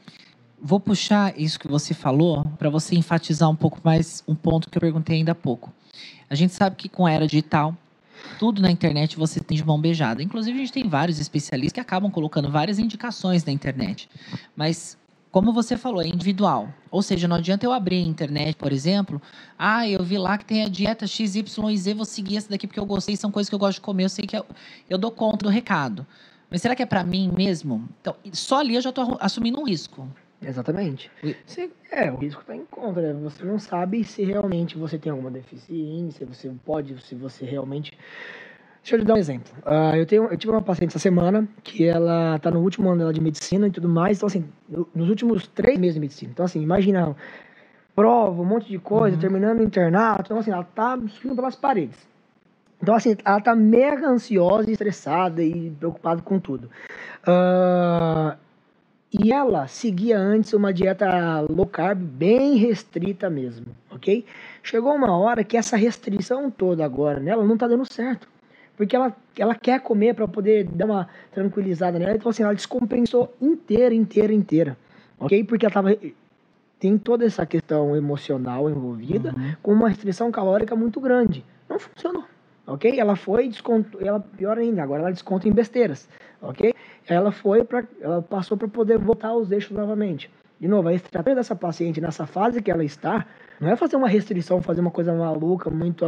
Vou 0.62 0.80
puxar 0.80 1.38
isso 1.38 1.60
que 1.60 1.68
você 1.68 1.94
falou 1.94 2.46
para 2.58 2.70
você 2.70 2.96
enfatizar 2.96 3.50
um 3.50 3.56
pouco 3.56 3.80
mais 3.84 4.24
um 4.28 4.36
ponto 4.36 4.70
que 4.70 4.78
eu 4.78 4.82
perguntei 4.82 5.18
ainda 5.18 5.34
há 5.34 5.36
pouco. 5.36 5.74
A 6.30 6.36
gente 6.36 6.54
sabe 6.54 6.76
que 6.76 6.88
com 6.88 7.06
a 7.06 7.12
era 7.12 7.28
digital, 7.28 7.76
tudo 8.40 8.62
na 8.62 8.72
internet 8.72 9.18
você 9.18 9.40
tem 9.40 9.58
de 9.58 9.66
mão 9.66 9.80
beijada. 9.80 10.22
Inclusive, 10.22 10.58
a 10.58 10.60
gente 10.60 10.74
tem 10.74 10.88
vários 10.88 11.20
especialistas 11.20 11.74
que 11.74 11.80
acabam 11.80 12.12
colocando 12.12 12.50
várias 12.50 12.80
indicações 12.80 13.44
na 13.44 13.52
internet. 13.52 14.10
Mas, 14.56 14.98
como 15.32 15.54
você 15.54 15.78
falou, 15.78 16.02
é 16.02 16.08
individual. 16.08 16.70
Ou 16.92 17.02
seja, 17.02 17.28
não 17.28 17.36
adianta 17.36 17.66
eu 17.66 17.74
abrir 17.74 17.98
a 17.98 18.08
internet, 18.08 18.56
por 18.56 18.72
exemplo. 18.72 19.22
Ah, 19.58 19.88
eu 19.88 20.04
vi 20.04 20.18
lá 20.18 20.38
que 20.38 20.46
tem 20.46 20.64
a 20.64 20.68
dieta 20.70 21.08
XYZ, 21.08 21.94
vou 21.96 22.06
seguir 22.06 22.38
essa 22.38 22.50
daqui 22.50 22.68
porque 22.68 22.80
eu 22.80 22.86
gostei, 22.86 23.16
são 23.16 23.32
coisas 23.32 23.50
que 23.50 23.56
eu 23.56 23.60
gosto 23.60 23.76
de 23.76 23.82
comer, 23.82 24.06
eu 24.06 24.10
sei 24.10 24.26
que 24.26 24.38
eu, 24.38 24.46
eu 24.90 24.98
dou 24.98 25.12
conta 25.12 25.46
do 25.46 25.50
recado. 25.50 26.06
Mas 26.50 26.62
será 26.62 26.76
que 26.76 26.84
é 26.84 26.86
para 26.86 27.04
mim 27.04 27.32
mesmo? 27.36 27.90
Então, 28.00 28.16
só 28.32 28.60
ali 28.60 28.76
eu 28.76 28.82
já 28.82 28.90
estou 28.90 29.18
assumindo 29.20 29.60
um 29.60 29.66
risco. 29.66 30.08
Exatamente. 30.46 31.12
Você, 31.46 31.70
é, 31.92 32.12
o 32.12 32.16
risco 32.16 32.42
está 32.42 32.56
em 32.56 32.66
conta, 32.66 33.02
né? 33.02 33.14
Você 33.24 33.44
não 33.44 33.58
sabe 33.60 34.04
se 34.04 34.24
realmente 34.24 34.78
você 34.78 34.98
tem 34.98 35.12
alguma 35.12 35.32
deficiência, 35.32 36.26
você 36.26 36.52
pode, 36.66 37.00
se 37.02 37.16
você 37.16 37.46
realmente. 37.46 37.98
Deixa 38.82 38.98
eu 38.98 39.00
te 39.00 39.06
dar 39.06 39.14
um 39.14 39.18
exemplo. 39.18 39.54
Uh, 39.66 39.96
eu, 39.96 40.06
tenho, 40.06 40.26
eu 40.26 40.38
tive 40.38 40.52
uma 40.52 40.62
paciente 40.62 40.90
essa 40.90 41.00
semana 41.00 41.48
que 41.64 41.86
ela 41.86 42.36
está 42.36 42.52
no 42.52 42.60
último 42.60 42.90
ano 42.90 43.00
dela 43.00 43.14
de 43.14 43.22
medicina 43.22 43.68
e 43.68 43.72
tudo 43.72 43.88
mais. 43.88 44.18
Então, 44.18 44.28
assim, 44.28 44.46
nos 44.94 45.10
últimos 45.10 45.48
três 45.48 45.80
meses 45.80 45.94
de 45.94 46.02
medicina. 46.02 46.32
Então, 46.34 46.44
assim, 46.44 46.62
imagina, 46.62 47.16
prova, 47.96 48.42
um 48.42 48.46
monte 48.46 48.68
de 48.68 48.78
coisa, 48.80 49.16
uhum. 49.16 49.22
terminando 49.22 49.60
o 49.60 49.64
internato. 49.64 50.24
Então, 50.26 50.38
assim, 50.38 50.52
ela 50.52 50.66
tá 50.66 51.00
subindo 51.08 51.36
pelas 51.36 51.56
paredes. 51.56 51.98
Então, 52.82 52.94
assim, 52.94 53.16
ela 53.24 53.40
tá 53.40 53.56
mega 53.56 54.06
ansiosa 54.06 54.70
e 54.70 54.74
estressada 54.74 55.42
e 55.42 55.72
preocupada 55.72 56.22
com 56.22 56.38
tudo. 56.38 56.70
Uh, 57.26 58.38
e 59.14 59.32
ela 59.32 59.68
seguia 59.68 60.18
antes 60.18 60.54
uma 60.54 60.74
dieta 60.74 61.42
low 61.42 61.68
carb 61.68 62.00
bem 62.00 62.56
restrita 62.56 63.30
mesmo, 63.30 63.68
ok? 63.92 64.26
Chegou 64.64 64.94
uma 64.94 65.16
hora 65.16 65.44
que 65.44 65.56
essa 65.56 65.78
restrição 65.78 66.50
toda 66.50 66.84
agora 66.84 67.20
nela 67.20 67.46
não 67.46 67.56
tá 67.56 67.68
dando 67.68 67.86
certo. 67.92 68.28
Porque 68.76 68.96
ela, 68.96 69.16
ela 69.38 69.54
quer 69.54 69.80
comer 69.82 70.16
para 70.16 70.28
poder 70.28 70.64
dar 70.64 70.86
uma 70.86 71.10
tranquilizada 71.32 72.00
nela. 72.00 72.16
Então, 72.16 72.32
assim, 72.32 72.42
ela 72.42 72.56
descompensou 72.56 73.32
inteira, 73.40 73.94
inteira, 73.94 74.34
inteira. 74.34 74.76
Ok? 75.20 75.44
Porque 75.44 75.66
ela 75.66 75.74
tava. 75.74 75.96
Tem 76.80 76.98
toda 76.98 77.24
essa 77.24 77.46
questão 77.46 77.96
emocional 77.96 78.68
envolvida 78.70 79.30
uhum. 79.30 79.56
com 79.62 79.74
uma 79.74 79.90
restrição 79.90 80.32
calórica 80.32 80.76
muito 80.76 81.00
grande. 81.00 81.46
Não 81.70 81.78
funcionou 81.78 82.26
ok? 82.66 83.00
Ela 83.00 83.16
foi 83.16 83.48
desconto, 83.48 83.98
ela 84.02 84.20
pior 84.20 84.58
ainda, 84.58 84.84
agora 84.84 85.02
ela 85.02 85.12
desconta 85.12 85.48
em 85.48 85.52
besteiras, 85.52 86.08
ok? 86.42 86.74
Ela 87.08 87.32
foi 87.32 87.64
para, 87.64 87.84
ela 88.00 88.22
passou 88.22 88.58
para 88.58 88.68
poder 88.68 88.98
voltar 88.98 89.30
aos 89.30 89.52
eixos 89.52 89.72
novamente. 89.72 90.30
De 90.60 90.68
novo, 90.68 90.88
a 90.88 90.94
estratégia 90.94 91.36
dessa 91.36 91.56
paciente 91.56 92.00
nessa 92.00 92.26
fase 92.26 92.62
que 92.62 92.72
ela 92.72 92.84
está, 92.86 93.26
não 93.60 93.70
é 93.70 93.76
fazer 93.76 93.96
uma 93.96 94.08
restrição, 94.08 94.62
fazer 94.62 94.82
uma 94.82 94.92
coisa 94.92 95.14
maluca, 95.14 95.70
muito 95.70 96.06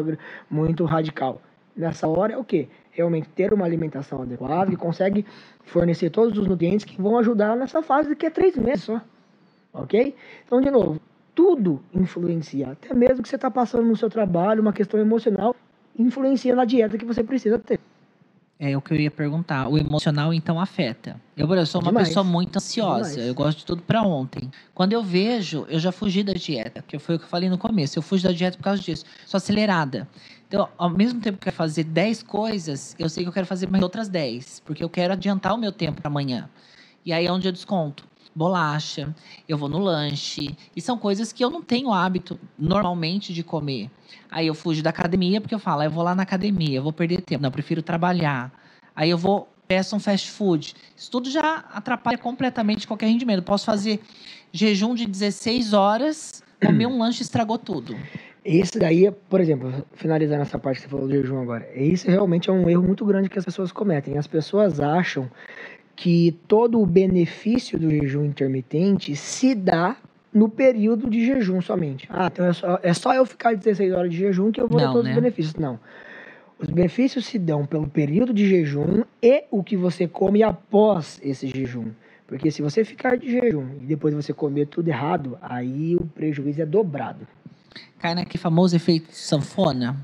muito 0.49 0.85
radical. 0.85 1.41
Nessa 1.75 2.07
hora 2.07 2.33
é 2.33 2.37
o 2.37 2.43
quê? 2.43 2.69
Realmente 2.91 3.27
ter 3.29 3.51
uma 3.51 3.65
alimentação 3.65 4.21
adequada 4.21 4.71
que 4.71 4.77
consegue 4.77 5.25
fornecer 5.65 6.09
todos 6.09 6.37
os 6.37 6.47
nutrientes 6.47 6.85
que 6.85 7.01
vão 7.01 7.17
ajudar 7.17 7.57
nessa 7.57 7.81
fase 7.83 8.15
que 8.15 8.25
é 8.25 8.29
três 8.29 8.55
meses 8.55 8.85
só, 8.85 9.01
ok? 9.73 10.15
Então, 10.45 10.61
de 10.61 10.71
novo, 10.71 11.01
tudo 11.33 11.81
influencia, 11.93 12.71
até 12.71 12.93
mesmo 12.93 13.21
que 13.21 13.27
você 13.27 13.35
está 13.35 13.51
passando 13.51 13.85
no 13.85 13.97
seu 13.97 14.09
trabalho, 14.09 14.61
uma 14.61 14.71
questão 14.71 14.97
emocional, 14.97 15.53
influencia 15.99 16.55
na 16.55 16.63
dieta 16.63 16.97
que 16.97 17.03
você 17.03 17.21
precisa 17.21 17.59
ter. 17.59 17.79
É 18.57 18.75
o 18.75 18.81
que 18.81 18.93
eu 18.93 18.97
ia 18.97 19.11
perguntar. 19.11 19.67
O 19.67 19.77
emocional, 19.77 20.33
então, 20.33 20.59
afeta. 20.59 21.19
Eu, 21.35 21.53
eu 21.53 21.65
sou 21.65 21.81
uma 21.81 21.91
Demais. 21.91 22.07
pessoa 22.07 22.23
muito 22.23 22.55
ansiosa. 22.55 23.09
Demais. 23.09 23.27
Eu 23.27 23.35
gosto 23.35 23.59
de 23.59 23.65
tudo 23.65 23.81
para 23.81 24.01
ontem. 24.01 24.49
Quando 24.73 24.93
eu 24.93 25.03
vejo, 25.03 25.65
eu 25.67 25.77
já 25.77 25.91
fugi 25.91 26.23
da 26.23 26.31
dieta, 26.31 26.81
que 26.81 26.97
foi 26.97 27.15
o 27.15 27.19
que 27.19 27.25
eu 27.25 27.29
falei 27.29 27.49
no 27.49 27.57
começo. 27.57 27.99
Eu 27.99 28.01
fugi 28.01 28.23
da 28.23 28.31
dieta 28.31 28.57
por 28.57 28.63
causa 28.63 28.81
disso. 28.81 29.03
Sou 29.25 29.37
acelerada. 29.37 30.07
Então, 30.47 30.69
ao 30.77 30.89
mesmo 30.89 31.19
tempo 31.19 31.37
que 31.37 31.43
eu 31.43 31.51
quero 31.51 31.55
fazer 31.55 31.83
10 31.83 32.23
coisas, 32.23 32.95
eu 32.97 33.09
sei 33.09 33.23
que 33.23 33.29
eu 33.29 33.33
quero 33.33 33.45
fazer 33.45 33.69
mais 33.69 33.83
outras 33.83 34.07
10. 34.07 34.61
Porque 34.65 34.81
eu 34.81 34.89
quero 34.89 35.11
adiantar 35.11 35.53
o 35.53 35.57
meu 35.57 35.73
tempo 35.73 36.01
para 36.01 36.09
amanhã. 36.09 36.49
E 37.05 37.11
aí 37.11 37.25
é 37.25 37.31
onde 37.31 37.47
eu 37.47 37.51
desconto. 37.51 38.07
Bolacha, 38.35 39.15
eu 39.47 39.57
vou 39.57 39.69
no 39.69 39.79
lanche. 39.79 40.55
E 40.75 40.81
são 40.81 40.97
coisas 40.97 41.31
que 41.31 41.43
eu 41.43 41.49
não 41.49 41.61
tenho 41.61 41.93
hábito 41.93 42.37
normalmente 42.59 43.33
de 43.33 43.41
comer. 43.41 43.89
Aí 44.29 44.47
eu 44.47 44.53
fujo 44.53 44.83
da 44.83 44.89
academia 44.89 45.39
porque 45.39 45.55
eu 45.55 45.59
falo, 45.59 45.81
ah, 45.81 45.85
eu 45.85 45.91
vou 45.91 46.03
lá 46.03 46.13
na 46.13 46.23
academia, 46.23 46.77
eu 46.77 46.83
vou 46.83 46.91
perder 46.91 47.21
tempo. 47.21 47.41
Não, 47.41 47.47
eu 47.47 47.53
prefiro 47.53 47.81
trabalhar. 47.81 48.51
Aí 48.93 49.09
eu 49.09 49.17
vou, 49.17 49.47
peço 49.67 49.95
um 49.95 49.99
fast 49.99 50.29
food. 50.29 50.75
Isso 50.95 51.09
tudo 51.09 51.29
já 51.29 51.63
atrapalha 51.73 52.17
completamente 52.17 52.85
qualquer 52.85 53.07
rendimento. 53.07 53.41
Posso 53.41 53.65
fazer 53.65 54.01
jejum 54.51 54.93
de 54.93 55.05
16 55.05 55.73
horas, 55.73 56.43
comer 56.63 56.87
um 56.87 56.97
lanche 56.97 57.21
estragou 57.21 57.57
tudo. 57.57 57.95
Esse 58.43 58.77
daí, 58.77 59.09
por 59.27 59.41
exemplo, 59.41 59.73
finalizando 59.93 60.43
essa 60.43 60.59
parte 60.59 60.77
que 60.77 60.83
você 60.83 60.89
falou 60.89 61.07
do 61.07 61.13
jejum 61.13 61.41
agora, 61.41 61.67
esse 61.73 62.07
realmente 62.07 62.47
é 62.47 62.53
um 62.53 62.69
erro 62.69 62.83
muito 62.83 63.03
grande 63.03 63.27
que 63.27 63.39
as 63.39 63.45
pessoas 63.45 63.71
cometem. 63.71 64.19
As 64.19 64.27
pessoas 64.27 64.79
acham 64.79 65.31
que 65.95 66.37
todo 66.47 66.81
o 66.81 66.85
benefício 66.85 67.79
do 67.79 67.89
jejum 67.89 68.25
intermitente 68.25 69.15
se 69.15 69.55
dá 69.55 69.95
no 70.33 70.49
período 70.49 71.09
de 71.09 71.25
jejum 71.25 71.61
somente. 71.61 72.07
Ah, 72.09 72.29
então 72.31 72.45
é 72.45 72.53
só, 72.53 72.79
é 72.83 72.93
só 72.93 73.13
eu 73.13 73.25
ficar 73.25 73.55
16 73.55 73.93
horas 73.93 74.11
de 74.11 74.17
jejum 74.17 74.51
que 74.51 74.59
eu 74.59 74.67
vou 74.67 74.79
Não, 74.79 74.87
ter 74.87 74.93
todos 74.93 75.05
né? 75.05 75.11
os 75.11 75.15
benefícios. 75.15 75.55
Não. 75.55 75.79
Os 76.59 76.69
benefícios 76.69 77.25
se 77.25 77.39
dão 77.39 77.65
pelo 77.65 77.87
período 77.87 78.33
de 78.33 78.47
jejum 78.47 79.03
e 79.21 79.45
o 79.49 79.63
que 79.63 79.77
você 79.77 80.07
come 80.07 80.43
após 80.43 81.19
esse 81.23 81.47
jejum. 81.47 81.91
Porque 82.27 82.51
se 82.51 82.61
você 82.61 82.83
ficar 82.83 83.17
de 83.17 83.31
jejum 83.31 83.67
e 83.81 83.85
depois 83.85 84.13
você 84.13 84.33
comer 84.33 84.67
tudo 84.67 84.87
errado, 84.87 85.37
aí 85.41 85.95
o 85.95 86.05
prejuízo 86.05 86.61
é 86.61 86.65
dobrado. 86.65 87.27
Cai 87.99 88.15
naquele 88.15 88.41
famoso 88.41 88.75
efeito 88.75 89.07
sanfona. 89.11 89.95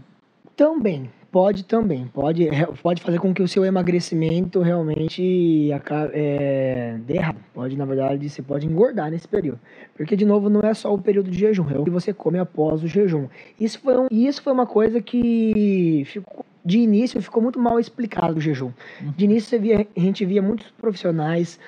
Também, 0.56 1.10
pode 1.32 1.64
também. 1.64 2.08
Pode, 2.08 2.50
pode 2.84 3.02
fazer 3.02 3.20
com 3.20 3.34
que 3.34 3.42
o 3.42 3.48
seu 3.48 3.66
emagrecimento 3.66 4.60
realmente 4.60 5.72
acabe, 5.74 6.12
é, 6.14 6.98
dê 7.06 7.16
errado. 7.16 7.38
Pode, 7.54 7.78
na 7.78 7.86
verdade, 7.86 8.30
você 8.30 8.42
pode 8.42 8.68
engordar 8.68 9.10
nesse 9.10 9.28
período. 9.28 9.60
Porque, 9.96 10.16
de 10.16 10.26
novo, 10.26 10.50
não 10.50 10.62
é 10.62 10.74
só 10.74 10.94
o 10.94 11.02
período 11.02 11.32
de 11.32 11.40
jejum, 11.40 11.70
é 11.70 11.80
o 11.80 11.84
que 11.84 11.90
você 11.90 12.14
come 12.14 12.38
após 12.38 12.84
o 12.84 12.88
jejum. 12.88 13.28
Isso 13.60 13.80
foi, 13.80 13.98
um, 13.98 14.08
isso 14.12 14.42
foi 14.42 14.52
uma 14.52 14.68
coisa 14.68 15.02
que 15.02 16.04
ficou, 16.06 16.46
de 16.64 16.80
início 16.80 17.22
ficou 17.22 17.42
muito 17.42 17.60
mal 17.60 17.80
explicado 17.80 18.38
o 18.38 18.42
jejum. 18.42 18.72
De 19.16 19.26
início 19.26 19.60
via, 19.60 19.88
a 19.96 20.00
gente 20.00 20.26
via 20.26 20.42
muitos 20.42 20.70
profissionais 20.72 21.60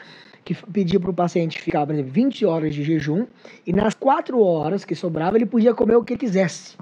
que 0.44 0.54
pediam 0.54 1.02
para 1.02 1.12
o 1.12 1.14
paciente 1.14 1.62
ficar, 1.62 1.86
por 1.86 1.94
exemplo, 1.94 2.12
20 2.12 2.46
horas 2.46 2.76
de 2.76 2.84
jejum 2.84 3.26
e 3.66 3.72
nas 3.72 3.94
4 3.94 4.38
horas 4.42 4.84
que 4.84 4.94
sobrava 4.94 5.38
ele 5.38 5.46
podia 5.46 5.74
comer 5.74 5.96
o 5.96 6.04
que 6.04 6.18
quisesse. 6.18 6.76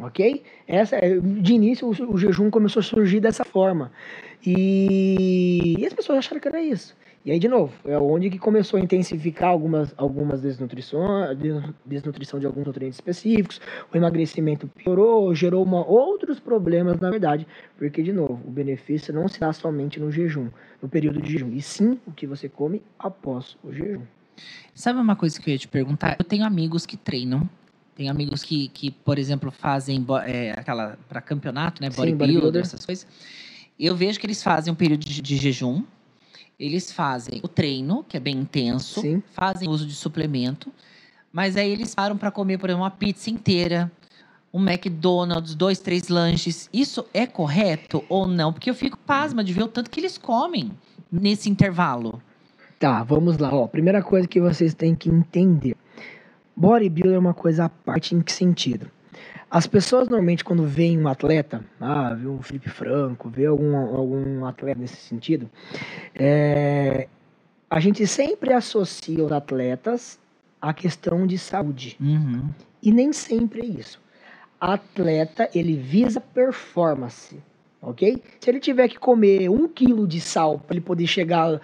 Ok? 0.00 0.42
Essa, 0.66 0.96
é, 0.96 1.18
de 1.18 1.54
início, 1.54 1.86
o, 1.88 2.12
o 2.14 2.18
jejum 2.18 2.50
começou 2.50 2.80
a 2.80 2.82
surgir 2.82 3.20
dessa 3.20 3.44
forma. 3.44 3.90
E, 4.44 5.74
e 5.78 5.86
as 5.86 5.92
pessoas 5.92 6.18
acharam 6.18 6.40
que 6.40 6.48
era 6.48 6.62
isso. 6.62 6.96
E 7.24 7.32
aí, 7.32 7.40
de 7.40 7.48
novo, 7.48 7.72
é 7.84 7.98
onde 7.98 8.30
que 8.30 8.38
começou 8.38 8.78
a 8.78 8.80
intensificar 8.80 9.48
algumas, 9.48 9.92
algumas 9.96 10.40
desnutrições, 10.40 11.36
des- 11.36 11.60
desnutrição 11.84 12.38
de 12.38 12.46
alguns 12.46 12.64
nutrientes 12.64 12.98
específicos, 12.98 13.60
o 13.92 13.96
emagrecimento 13.96 14.68
piorou, 14.68 15.34
gerou 15.34 15.64
uma, 15.64 15.84
outros 15.84 16.38
problemas, 16.38 17.00
na 17.00 17.10
verdade, 17.10 17.44
porque, 17.76 18.00
de 18.00 18.12
novo, 18.12 18.40
o 18.46 18.50
benefício 18.50 19.12
não 19.12 19.26
se 19.26 19.40
dá 19.40 19.52
somente 19.52 19.98
no 19.98 20.12
jejum, 20.12 20.48
no 20.80 20.88
período 20.88 21.20
de 21.20 21.32
jejum, 21.32 21.50
e 21.52 21.60
sim 21.60 21.98
o 22.06 22.12
que 22.12 22.28
você 22.28 22.48
come 22.48 22.80
após 22.96 23.56
o 23.64 23.72
jejum. 23.72 24.02
Sabe 24.72 25.00
uma 25.00 25.16
coisa 25.16 25.40
que 25.40 25.50
eu 25.50 25.52
ia 25.52 25.58
te 25.58 25.66
perguntar? 25.66 26.14
Eu 26.20 26.24
tenho 26.24 26.44
amigos 26.44 26.86
que 26.86 26.96
treinam. 26.96 27.48
Tenho 27.96 28.10
amigos 28.10 28.42
que, 28.42 28.68
que 28.68 28.90
por 28.90 29.18
exemplo, 29.18 29.50
fazem 29.50 30.04
é, 30.26 30.52
aquela 30.52 30.98
para 31.08 31.22
campeonato, 31.22 31.80
né? 31.80 31.88
Bodybuilder. 31.88 32.62
essas 32.62 32.84
coisas. 32.84 33.06
Eu 33.80 33.96
vejo 33.96 34.20
que 34.20 34.26
eles 34.26 34.42
fazem 34.42 34.70
um 34.70 34.76
período 34.76 35.04
de, 35.04 35.22
de 35.22 35.36
jejum. 35.36 35.82
Eles 36.60 36.92
fazem 36.92 37.40
o 37.42 37.48
treino, 37.48 38.04
que 38.06 38.16
é 38.16 38.20
bem 38.20 38.36
intenso. 38.36 39.00
Sim. 39.00 39.22
Fazem 39.32 39.68
uso 39.68 39.86
de 39.86 39.94
suplemento. 39.94 40.70
Mas 41.32 41.56
aí 41.56 41.70
eles 41.70 41.94
param 41.94 42.18
para 42.18 42.30
comer, 42.30 42.58
por 42.58 42.68
exemplo, 42.68 42.84
uma 42.84 42.90
pizza 42.90 43.30
inteira. 43.30 43.90
Um 44.52 44.62
McDonald's, 44.62 45.54
dois, 45.54 45.78
três 45.78 46.08
lanches. 46.08 46.68
Isso 46.72 47.04
é 47.14 47.26
correto 47.26 48.04
ou 48.08 48.26
não? 48.26 48.52
Porque 48.52 48.68
eu 48.68 48.74
fico 48.74 48.98
pasma 48.98 49.42
de 49.42 49.54
ver 49.54 49.62
o 49.62 49.68
tanto 49.68 49.90
que 49.90 50.00
eles 50.00 50.18
comem 50.18 50.70
nesse 51.10 51.48
intervalo. 51.48 52.22
Tá, 52.78 53.02
vamos 53.02 53.38
lá. 53.38 53.50
Ó, 53.52 53.66
primeira 53.66 54.02
coisa 54.02 54.28
que 54.28 54.40
vocês 54.40 54.74
têm 54.74 54.94
que 54.94 55.08
entender. 55.08 55.76
Bodybuilder 56.56 57.16
é 57.16 57.18
uma 57.18 57.34
coisa 57.34 57.66
à 57.66 57.68
parte 57.68 58.14
em 58.14 58.20
que 58.22 58.32
sentido? 58.32 58.90
As 59.50 59.66
pessoas 59.66 60.08
normalmente 60.08 60.42
quando 60.42 60.64
veem 60.64 60.98
um 60.98 61.06
atleta, 61.06 61.64
ah, 61.80 62.14
vê 62.14 62.26
um 62.26 62.42
Felipe 62.42 62.68
Franco, 62.68 63.28
vê 63.28 63.46
algum, 63.46 63.76
algum 63.76 64.44
atleta 64.44 64.80
nesse 64.80 64.96
sentido, 64.96 65.48
é, 66.14 67.06
a 67.70 67.78
gente 67.78 68.06
sempre 68.06 68.52
associa 68.52 69.24
os 69.24 69.30
atletas 69.30 70.18
à 70.60 70.72
questão 70.72 71.26
de 71.26 71.38
saúde. 71.38 71.96
Uhum. 72.00 72.48
E 72.82 72.90
nem 72.90 73.12
sempre 73.12 73.60
é 73.60 73.66
isso. 73.66 74.00
Atleta, 74.60 75.48
ele 75.54 75.76
visa 75.76 76.20
performance, 76.20 77.38
ok? 77.80 78.22
Se 78.40 78.50
ele 78.50 78.58
tiver 78.58 78.88
que 78.88 78.98
comer 78.98 79.48
um 79.48 79.68
quilo 79.68 80.06
de 80.06 80.20
sal 80.20 80.58
para 80.58 80.74
ele 80.74 80.84
poder 80.84 81.06
chegar 81.06 81.60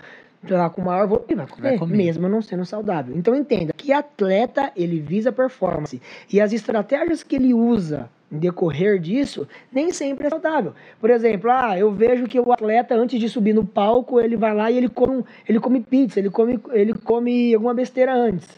lá 0.49 0.69
com 0.71 0.83
maior 0.83 1.07
volume, 1.07 1.35
vai 1.35 1.47
comer, 1.47 1.69
Vai 1.71 1.79
comer. 1.79 1.97
mesmo 1.97 2.29
não 2.29 2.43
sendo 2.43 2.65
saudável. 2.65 3.15
Então 3.17 3.35
entenda 3.35 3.73
que 3.77 3.93
atleta, 3.93 4.73
ele 4.77 5.01
visa 5.01 5.31
performance. 5.33 6.01
E 6.33 6.41
as 6.41 6.53
estratégias 6.53 7.23
que 7.23 7.37
ele 7.37 7.55
usa 7.55 8.09
em 8.31 8.39
decorrer 8.39 8.99
disso, 8.99 9.47
nem 9.71 9.93
sempre 9.93 10.27
é 10.27 10.31
saudável. 10.31 10.73
Por 11.01 11.11
exemplo, 11.11 11.51
ah, 11.51 11.79
eu 11.79 11.93
vejo 11.93 12.27
que 12.27 12.41
o 12.41 12.53
atleta, 12.53 12.95
antes 12.95 13.21
de 13.21 13.29
subir 13.29 13.53
no 13.53 13.65
palco, 13.65 14.19
ele 14.21 14.37
vai 14.37 14.55
lá 14.55 14.71
e 14.71 14.79
ele 14.79 14.89
come, 14.89 15.23
ele 15.49 15.61
come 15.61 15.81
pizza, 15.81 16.19
ele 16.19 16.31
come, 16.31 16.59
ele 16.73 16.95
come 16.95 17.55
alguma 17.55 17.75
besteira 17.75 18.15
antes. 18.15 18.49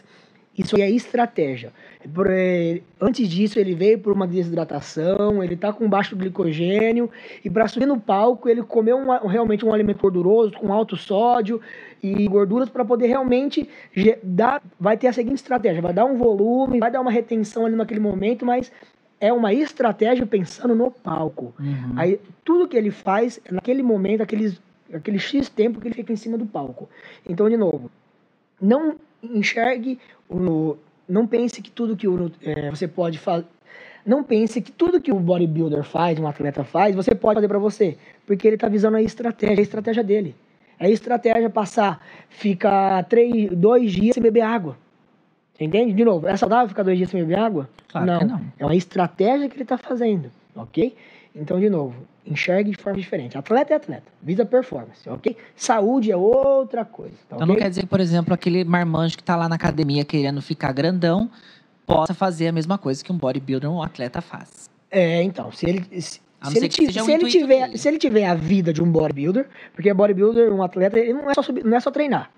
Isso 0.57 0.77
aí 0.77 0.83
é 0.83 0.89
estratégia. 0.89 1.73
Eh, 2.27 2.81
antes 3.01 3.27
disso, 3.27 3.59
ele 3.59 3.73
veio 3.73 3.99
por 3.99 4.13
uma 4.13 4.27
desidratação, 4.27 5.43
ele 5.43 5.55
está 5.55 5.73
com 5.73 5.89
baixo 5.89 6.15
glicogênio, 6.15 7.09
e 7.43 7.49
para 7.49 7.67
subir 7.67 7.85
no 7.85 7.99
palco, 7.99 8.47
ele 8.47 8.61
comeu 8.61 8.97
um 8.97 9.27
realmente 9.27 9.65
um 9.65 9.73
alimento 9.73 10.01
gorduroso, 10.01 10.53
com 10.53 10.71
alto 10.71 10.95
sódio 10.95 11.59
e 12.03 12.27
gorduras, 12.27 12.69
para 12.69 12.85
poder 12.85 13.07
realmente 13.07 13.67
dar. 14.21 14.61
Vai 14.79 14.97
ter 14.97 15.07
a 15.07 15.13
seguinte 15.13 15.37
estratégia: 15.37 15.81
vai 15.81 15.93
dar 15.93 16.05
um 16.05 16.17
volume, 16.17 16.79
vai 16.79 16.91
dar 16.91 17.01
uma 17.01 17.11
retenção 17.11 17.65
ali 17.65 17.75
naquele 17.75 17.99
momento, 17.99 18.45
mas 18.45 18.71
é 19.19 19.33
uma 19.33 19.53
estratégia 19.53 20.25
pensando 20.25 20.75
no 20.75 20.91
palco. 20.91 21.53
Uhum. 21.59 21.93
Aí 21.95 22.19
tudo 22.43 22.67
que 22.67 22.77
ele 22.77 22.91
faz 22.91 23.39
é 23.45 23.51
naquele 23.51 23.81
momento, 23.81 24.21
aqueles, 24.21 24.61
aquele 24.93 25.17
X 25.17 25.49
tempo 25.49 25.79
que 25.79 25.87
ele 25.87 25.95
fica 25.95 26.13
em 26.13 26.17
cima 26.17 26.37
do 26.37 26.45
palco. 26.45 26.87
Então, 27.27 27.49
de 27.49 27.57
novo, 27.57 27.89
não 28.61 28.95
enxergue, 29.23 29.99
o, 30.29 30.77
não 31.07 31.27
pense 31.27 31.61
que 31.61 31.69
tudo 31.69 31.95
que 31.95 32.07
o, 32.07 32.31
é, 32.41 32.69
você 32.69 32.87
pode 32.87 33.17
fazer. 33.17 33.45
Não 34.05 34.23
pense 34.23 34.61
que 34.61 34.71
tudo 34.71 35.01
que 35.01 35.11
o 35.11 35.19
bodybuilder 35.19 35.83
faz, 35.83 36.19
um 36.19 36.27
atleta 36.27 36.63
faz, 36.63 36.95
você 36.95 37.15
pode 37.15 37.35
fazer 37.35 37.47
para 37.47 37.57
você. 37.57 37.97
Porque 38.25 38.47
ele 38.47 38.55
está 38.55 38.67
visando 38.67 38.97
a 38.97 39.01
estratégia, 39.01 39.59
a 39.59 39.61
estratégia 39.61 40.03
dele. 40.03 40.35
É 40.79 40.85
a 40.85 40.89
estratégia 40.89 41.49
passar, 41.49 42.05
ficar 42.29 43.03
três, 43.05 43.49
dois 43.51 43.91
dias 43.91 44.13
sem 44.13 44.21
beber 44.21 44.41
água. 44.41 44.77
Entende? 45.59 45.93
De 45.93 46.03
novo, 46.03 46.27
é 46.27 46.35
saudável 46.35 46.67
ficar 46.67 46.83
dois 46.83 46.97
dias 46.97 47.09
sem 47.09 47.21
beber 47.21 47.39
água? 47.39 47.69
Claro 47.87 48.19
que 48.19 48.25
não. 48.25 48.41
É 48.59 48.65
uma 48.65 48.75
estratégia 48.75 49.47
que 49.47 49.55
ele 49.55 49.63
está 49.63 49.77
fazendo, 49.77 50.29
ok? 50.55 50.93
Então, 51.35 51.59
de 51.59 51.69
novo, 51.69 51.93
enxergue 52.25 52.71
de 52.71 52.77
forma 52.77 52.97
diferente. 52.97 53.37
Atleta 53.37 53.73
é 53.73 53.75
atleta, 53.75 54.03
visa 54.21 54.45
performance, 54.45 55.07
ok? 55.09 55.35
Saúde 55.55 56.11
é 56.11 56.15
outra 56.15 56.85
coisa, 56.85 57.13
tá 57.29 57.35
Então 57.35 57.45
não 57.47 57.53
ok? 57.53 57.63
quer 57.63 57.69
dizer, 57.69 57.85
por 57.87 57.99
exemplo, 57.99 58.33
aquele 58.33 58.63
marmanjo 58.63 59.17
que 59.17 59.23
tá 59.23 59.35
lá 59.35 59.49
na 59.49 59.55
academia 59.55 60.05
querendo 60.05 60.41
ficar 60.41 60.71
grandão 60.71 61.29
possa 61.85 62.13
fazer 62.13 62.47
a 62.47 62.51
mesma 62.51 62.77
coisa 62.77 63.03
que 63.03 63.11
um 63.11 63.17
bodybuilder 63.17 63.69
ou 63.69 63.77
um 63.77 63.83
atleta 63.83 64.21
faz. 64.21 64.69
É, 64.89 65.21
então, 65.21 65.51
se 65.51 65.67
ele, 65.69 66.01
se, 66.01 66.21
não 66.41 66.51
se 66.51 66.57
ele, 66.57 66.69
que 66.69 66.75
ti- 66.77 66.85
seja 66.85 67.01
o 67.03 67.05
se 67.05 67.11
ele 67.11 67.27
tiver, 67.27 67.65
dele. 67.65 67.77
se 67.77 67.87
ele 67.87 67.97
tiver 67.97 68.25
a 68.25 68.33
vida 68.33 68.71
de 68.71 68.81
um 68.81 68.89
bodybuilder, 68.89 69.47
porque 69.73 69.93
bodybuilder, 69.93 70.53
um 70.53 70.63
atleta, 70.63 70.97
ele 70.97 71.13
não 71.13 71.29
é 71.29 71.33
só, 71.33 71.41
subir- 71.43 71.65
não 71.65 71.75
é 71.75 71.79
só 71.81 71.91
treinar. 71.91 72.31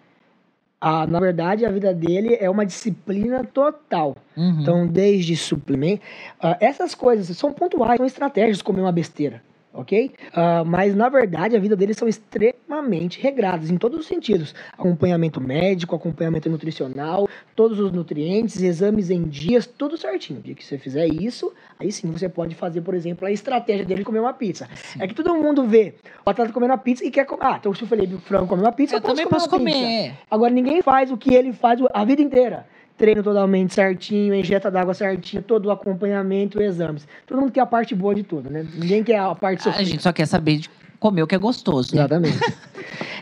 Ah, 0.79 1.07
na 1.07 1.19
verdade, 1.19 1.65
a 1.65 1.71
vida 1.71 1.91
dele 1.91 2.37
é 2.39 2.49
uma 2.49 2.65
disciplina 2.65 3.43
total. 3.43 4.15
Uhum. 4.35 4.61
Então, 4.61 4.87
desde 4.87 5.35
suplemento. 5.35 6.03
ah, 6.39 6.55
essas 6.59 6.93
coisas 6.93 7.35
são 7.35 7.51
pontuais, 7.51 7.97
são 7.97 8.05
estratégias, 8.05 8.61
comer 8.61 8.81
uma 8.81 8.91
besteira, 8.91 9.41
ok? 9.77 10.11
Ah, 10.33 10.63
mas, 10.65 10.95
na 10.95 11.07
verdade, 11.07 11.55
a 11.55 11.59
vida 11.59 11.75
deles 11.75 11.95
são 11.95 12.07
extremamente 12.07 13.21
regradas, 13.21 13.69
em 13.69 13.77
todos 13.77 13.99
os 13.99 14.07
sentidos: 14.07 14.53
acompanhamento 14.73 15.39
médico, 15.39 15.95
acompanhamento 15.95 16.49
nutricional, 16.49 17.29
todos 17.55 17.79
os 17.79 17.91
nutrientes, 17.91 18.61
exames 18.61 19.09
em 19.09 19.23
dias, 19.23 19.65
tudo 19.65 19.97
certinho. 19.97 20.39
O 20.39 20.43
dia 20.43 20.55
que 20.55 20.65
você 20.65 20.77
fizer 20.77 21.07
isso, 21.07 21.53
aí 21.79 21.91
sim 21.91 22.11
você 22.11 22.27
pode 22.27 22.55
fazer, 22.55 22.81
por 22.81 22.95
exemplo, 22.95 23.27
a 23.27 23.31
estratégia 23.31 23.85
dele 23.85 23.99
de 23.99 24.05
comer 24.05 24.19
uma 24.19 24.33
pizza. 24.33 24.67
É 24.99 25.07
que 25.07 25.13
todo 25.13 25.33
mundo 25.35 25.65
vê 25.65 25.93
o 26.25 26.29
atleta 26.29 26.51
comendo 26.51 26.73
uma 26.73 26.77
pizza 26.77 27.05
e 27.05 27.11
quer 27.11 27.25
comer. 27.25 27.45
Ah, 27.45 27.57
então 27.59 27.73
se 27.73 27.83
o 27.83 27.87
Felipe 27.87 28.17
Franco 28.17 28.47
comer 28.47 28.63
uma 28.63 28.71
pizza, 28.71 28.95
eu 28.95 29.01
também 29.01 29.27
posso 29.27 29.47
uma 29.47 29.59
pizza. 29.59 29.79
comer. 29.79 30.13
Agora 30.29 30.51
ninguém 30.51 30.81
faz 30.81 31.11
o 31.11 31.17
que 31.17 31.33
ele 31.33 31.53
faz 31.53 31.79
a 31.93 32.03
vida 32.03 32.21
inteira. 32.21 32.65
Treino 32.97 33.21
totalmente 33.21 33.73
certinho, 33.75 34.33
injeta 34.33 34.71
d'água 34.71 34.93
certinho, 34.93 35.43
todo 35.43 35.67
o 35.67 35.71
acompanhamento, 35.71 36.61
exames. 36.61 37.07
Todo 37.27 37.39
mundo 37.39 37.51
quer 37.51 37.61
a 37.61 37.65
parte 37.65 37.93
boa 37.93 38.15
de 38.15 38.23
tudo, 38.23 38.49
né? 38.49 38.65
Ninguém 38.73 39.03
quer 39.03 39.19
a 39.19 39.35
parte 39.35 39.59
A 39.59 39.63
sofrida. 39.71 39.85
gente 39.89 40.01
só 40.03 40.11
quer 40.11 40.25
saber 40.25 40.57
de 40.57 40.69
comer 40.99 41.21
o 41.21 41.27
que 41.27 41.35
é 41.35 41.37
gostoso. 41.37 41.95
Né? 41.95 42.01
Exatamente. 42.01 42.39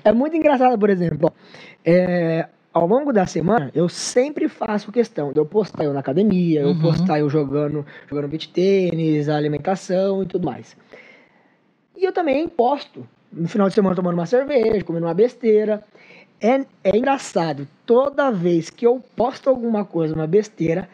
é 0.03 0.13
muito 0.13 0.35
engraçado, 0.38 0.79
por 0.79 0.89
exemplo, 0.89 1.29
é, 1.83 2.47
ao 2.73 2.88
longo 2.88 3.11
da 3.11 3.25
semana, 3.25 3.69
eu 3.75 3.89
sempre 3.89 4.47
faço 4.47 4.93
questão 4.93 5.33
de 5.33 5.39
eu 5.39 5.45
postar 5.45 5.83
eu 5.83 5.91
na 5.93 5.99
academia, 5.99 6.61
eu 6.61 6.69
Uhum. 6.69 6.79
postar 6.79 7.19
eu 7.19 7.29
jogando, 7.29 7.85
jogando 8.09 8.29
beach 8.29 8.47
tênis, 8.49 9.27
a 9.27 9.35
alimentação 9.35 10.23
e 10.23 10.25
tudo 10.25 10.45
mais. 10.45 10.77
E 11.97 12.05
eu 12.05 12.13
também 12.13 12.47
posto 12.47 13.05
no 13.31 13.49
final 13.49 13.67
de 13.67 13.73
semana 13.75 13.93
tomando 13.93 14.13
uma 14.13 14.25
cerveja, 14.25 14.81
comendo 14.85 15.05
uma 15.05 15.13
besteira. 15.13 15.83
É, 16.45 16.65
é 16.84 16.97
engraçado, 16.97 17.67
toda 17.86 18.29
vez 18.31 18.69
que 18.69 18.86
eu 18.86 19.01
posto 19.15 19.49
alguma 19.49 19.84
coisa, 19.86 20.13
uma 20.13 20.27
besteira, 20.27 20.88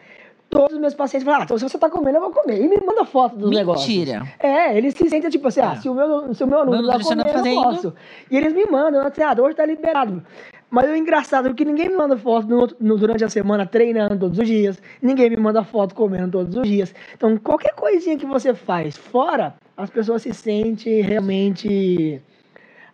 todos 0.48 0.74
os 0.74 0.80
meus 0.80 0.94
pacientes 0.94 1.24
falam, 1.24 1.40
ah, 1.40 1.44
então 1.44 1.58
se 1.58 1.64
você 1.68 1.78
tá 1.78 1.88
comendo, 1.90 2.18
eu 2.18 2.20
vou 2.22 2.30
comer. 2.30 2.60
E 2.62 2.68
me 2.68 2.76
manda 2.84 3.04
foto 3.04 3.36
dos 3.36 3.50
negócios. 3.50 3.88
Mentira. 3.88 4.22
É, 4.38 4.76
eles 4.76 4.94
se 4.94 5.08
sentem 5.08 5.30
tipo 5.30 5.48
assim, 5.48 5.60
ah, 5.60 5.74
É. 5.76 5.80
se 5.80 5.88
o 5.88 5.94
meu, 5.94 6.34
se 6.34 6.44
o 6.44 6.46
meu 6.46 6.58
aluno 6.60 6.86
tá 6.86 6.98
comendo, 7.00 7.48
eu 7.48 7.62
posso. 7.62 7.94
E 8.30 8.36
eles 8.36 8.52
me 8.52 8.64
mandam, 8.66 9.00
assim, 9.06 9.22
ah, 9.22 9.34
hoje 9.38 9.56
tá 9.56 9.64
liberado. 9.66 10.22
Mas 10.70 10.88
o 10.90 10.96
engraçado 10.96 11.48
é 11.48 11.52
que 11.54 11.64
ninguém 11.66 11.88
me 11.90 11.96
manda 11.96 12.16
foto 12.16 12.46
no 12.48 12.66
no- 12.80 12.96
durante 12.96 13.22
a 13.24 13.28
semana 13.28 13.66
treinando 13.66 14.18
todos 14.18 14.38
os 14.38 14.46
dias, 14.46 14.80
ninguém 15.02 15.28
me 15.28 15.36
manda 15.36 15.62
foto 15.62 15.94
comendo 15.94 16.30
todos 16.38 16.56
os 16.56 16.66
dias. 16.66 16.94
Então, 17.14 17.36
qualquer 17.36 17.74
coisinha 17.74 18.16
que 18.16 18.24
você 18.24 18.54
faz 18.54 18.96
fora, 18.96 19.54
as 19.76 19.90
pessoas 19.90 20.22
se 20.22 20.32
sentem 20.32 21.02
realmente 21.02 22.22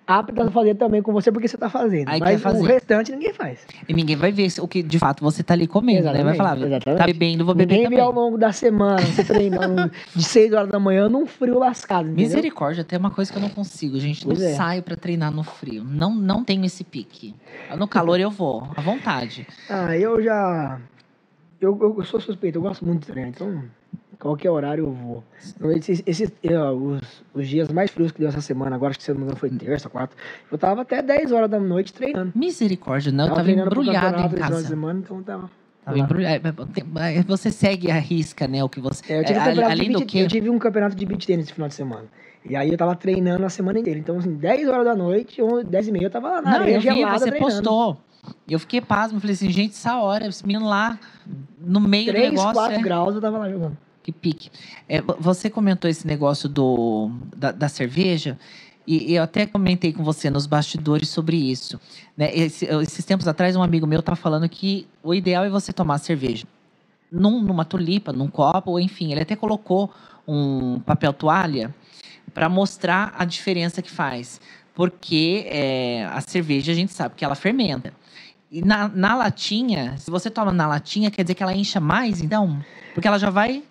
aptas 0.09 0.47
a 0.49 0.51
fazer 0.51 0.75
também 0.75 1.03
com 1.03 1.13
você 1.13 1.31
porque 1.31 1.47
você 1.47 1.59
tá 1.59 1.69
fazendo. 1.69 2.09
Aí 2.09 2.19
Mas 2.19 2.43
o 2.43 2.63
restante 2.63 3.13
ninguém 3.13 3.35
faz. 3.35 3.61
E 3.87 3.93
ninguém 3.93 4.17
vai 4.17 4.33
ver 4.33 4.49
o 4.59 4.67
que 4.67 4.83
de 4.83 4.99
fato 4.99 5.23
você 5.23 5.43
tá 5.43 5.53
ali 5.53 5.67
comendo, 5.67 6.05
né? 6.07 6.25
Vai 6.25 6.33
Exatamente, 6.33 6.37
falar, 6.39 6.57
exatamente. 6.67 6.99
tá 6.99 7.05
bebendo, 7.07 7.45
vou 7.45 7.55
beber 7.55 7.75
ninguém 7.75 7.85
também. 7.85 7.99
vê 7.99 8.03
ao 8.05 8.11
longo 8.13 8.39
da 8.39 8.51
semana, 8.51 9.03
você 9.03 9.23
treinando 9.23 9.91
de 10.17 10.23
6 10.25 10.55
horas 10.55 10.71
da 10.71 10.81
manhã 10.81 11.11
num 11.11 11.27
frio 11.27 11.59
lascado. 11.59 12.07
entendeu? 12.07 12.25
Misericórdia, 12.25 12.83
tem 12.83 12.99
uma 12.99 13.11
coisa 13.11 13.31
que 13.31 13.37
eu 13.37 13.43
não 13.43 13.51
consigo, 13.51 14.01
gente. 14.01 14.25
Pois 14.25 14.39
não 14.41 14.47
é. 14.47 14.55
saio 14.55 14.83
pra 14.83 14.97
treinar 14.97 15.31
no 15.31 15.43
frio. 15.43 15.85
Não, 15.85 16.15
não 16.15 16.43
tenho 16.43 16.65
esse 16.65 16.83
pique. 16.83 17.35
No 17.77 17.87
calor 17.87 18.19
eu 18.19 18.31
vou, 18.31 18.67
à 18.75 18.81
vontade. 18.81 19.47
Ah, 19.69 19.95
eu 19.95 20.23
já. 20.23 20.81
Eu, 21.61 21.79
eu 21.99 22.05
sou 22.05 22.19
suspeito, 22.19 22.57
eu 22.57 22.63
gosto 22.63 22.87
muito 22.87 23.01
de 23.01 23.09
treinar, 23.09 23.31
então 23.31 23.65
qualquer 24.19 24.51
horário 24.51 24.85
eu 24.85 24.93
vou. 24.93 25.25
Então, 25.57 25.71
Esses, 25.71 26.03
esses, 26.07 26.33
eh, 26.43 26.59
os, 26.59 27.01
os 27.33 27.49
dias 27.49 27.69
mais 27.71 27.91
frios 27.91 28.13
que 28.13 28.19
deu 28.21 28.29
essa 28.29 28.41
semana, 28.41 28.77
agora 28.77 28.91
acho 28.91 28.99
que 28.99 29.05
se 29.05 29.11
eu 29.11 29.15
não 29.15 29.21
me 29.21 29.25
engano 29.27 29.39
foi 29.39 29.51
terça, 29.51 29.89
quarta, 29.89 30.15
eu 30.51 30.59
tava 30.59 30.83
até 30.83 31.01
10 31.03 31.33
horas 31.33 31.51
da 31.51 31.61
noite 31.61 31.93
treinando. 31.93 32.33
Misericórdia, 32.35 33.13
não, 33.13 33.29
eu 33.29 33.35
tava 33.35 33.51
embrulhado 33.51 34.07
campeonato 34.07 34.35
em 34.35 34.39
esse 34.39 34.49
casa. 34.49 34.69
semana, 34.69 35.01
então 35.01 35.23
tava. 35.23 35.51
É, 35.87 37.23
Você 37.23 37.51
segue 37.51 37.91
a 37.91 37.99
risca, 37.99 38.47
né? 38.47 38.63
O 38.63 38.69
que 38.69 38.79
você. 38.81 39.11
É, 39.11 39.21
eu, 39.21 39.25
tive 39.25 39.39
um 39.39 39.43
é, 39.43 39.65
além 39.65 39.91
do 39.91 40.05
que. 40.05 40.19
eu 40.19 40.29
tive 40.29 40.51
um 40.51 40.59
campeonato 40.59 40.95
de 40.95 41.07
beat 41.07 41.25
tênis 41.25 41.47
esse 41.47 41.55
final 41.55 41.69
de 41.69 41.75
semana. 41.75 42.05
E 42.45 42.55
aí 42.55 42.71
eu 42.71 42.77
tava 42.77 42.95
treinando 42.95 43.45
a 43.45 43.49
semana 43.49 43.79
inteira. 43.79 43.99
Então, 43.99 44.19
assim, 44.19 44.35
10 44.35 44.69
horas 44.69 44.85
da 44.85 44.95
noite, 44.95 45.43
11, 45.43 45.65
10 45.65 45.89
e 45.89 45.93
meia, 45.93 46.05
eu 46.05 46.11
tava 46.11 46.29
lá 46.29 46.43
na 46.43 46.51
Não, 46.51 46.61
areia 46.61 46.77
eu 46.77 46.81
vi, 46.81 46.89
gelada 46.95 47.19
você 47.19 47.31
treinando. 47.31 47.55
postou. 47.55 47.97
Eu 48.49 48.59
fiquei 48.59 48.81
pasmo, 48.81 49.19
falei 49.21 49.35
assim, 49.35 49.51
gente, 49.51 49.73
essa 49.73 49.99
hora, 49.99 50.27
esse 50.27 50.47
menino 50.47 50.67
lá 50.67 50.99
no 51.61 51.81
meio 51.81 52.07
3, 52.07 52.27
do 52.27 52.31
negócio. 52.31 52.53
4 52.55 52.75
é- 52.79 52.83
graus 52.83 53.15
eu 53.15 53.21
tava 53.21 53.39
lá 53.39 53.49
jogando. 53.51 53.77
Que 54.09 54.13
pique. 54.13 54.51
É, 54.89 55.03
vo- 55.03 55.19
você 55.21 55.51
comentou 55.51 55.91
esse 55.91 56.07
negócio 56.07 56.49
do, 56.49 57.11
da, 57.37 57.53
da 57.53 57.69
cerveja, 57.69 58.39
e 58.87 59.13
eu 59.15 59.23
até 59.23 59.45
comentei 59.45 59.93
com 59.93 60.03
você 60.03 60.31
nos 60.31 60.47
bastidores 60.47 61.11
sobre 61.11 61.37
isso. 61.37 61.79
Né? 62.17 62.35
Esse- 62.35 62.65
esses 62.65 63.05
tempos 63.05 63.29
atrás, 63.29 63.55
um 63.55 63.63
amigo 63.63 63.87
meu 63.87 64.01
estava 64.01 64.17
falando 64.17 64.49
que 64.49 64.89
o 65.03 65.13
ideal 65.15 65.45
é 65.45 65.51
você 65.51 65.75
tomar 65.75 65.99
cerveja 65.99 66.47
num- 67.13 67.43
numa 67.43 67.67
tulipa, 67.67 68.11
num 68.11 68.29
copo, 68.29 68.81
enfim. 68.81 69.13
Ele 69.13 69.21
até 69.21 69.37
colocou 69.37 69.93
um 70.27 70.81
papel 70.81 71.13
toalha 71.13 71.75
para 72.33 72.49
mostrar 72.49 73.15
a 73.19 73.27
diferença 73.27 73.83
que 73.83 73.91
faz. 73.91 74.41
Porque 74.75 75.45
é, 75.49 76.07
a 76.07 76.23
cerveja, 76.23 76.73
a 76.73 76.75
gente 76.75 76.95
sabe 76.95 77.15
que 77.15 77.27
ela 77.27 77.35
fermenta. 77.35 77.93
E 78.51 78.63
na, 78.63 78.89
na 78.89 79.15
latinha, 79.15 79.99
se 79.99 80.11
você 80.11 80.31
toma 80.31 80.51
na 80.51 80.67
latinha, 80.67 81.11
quer 81.11 81.25
dizer 81.25 81.35
que 81.35 81.43
ela 81.43 81.53
incha 81.55 81.79
mais, 81.79 82.23
então? 82.23 82.59
Porque 82.95 83.07
ela 83.07 83.19
já 83.19 83.29
vai 83.29 83.63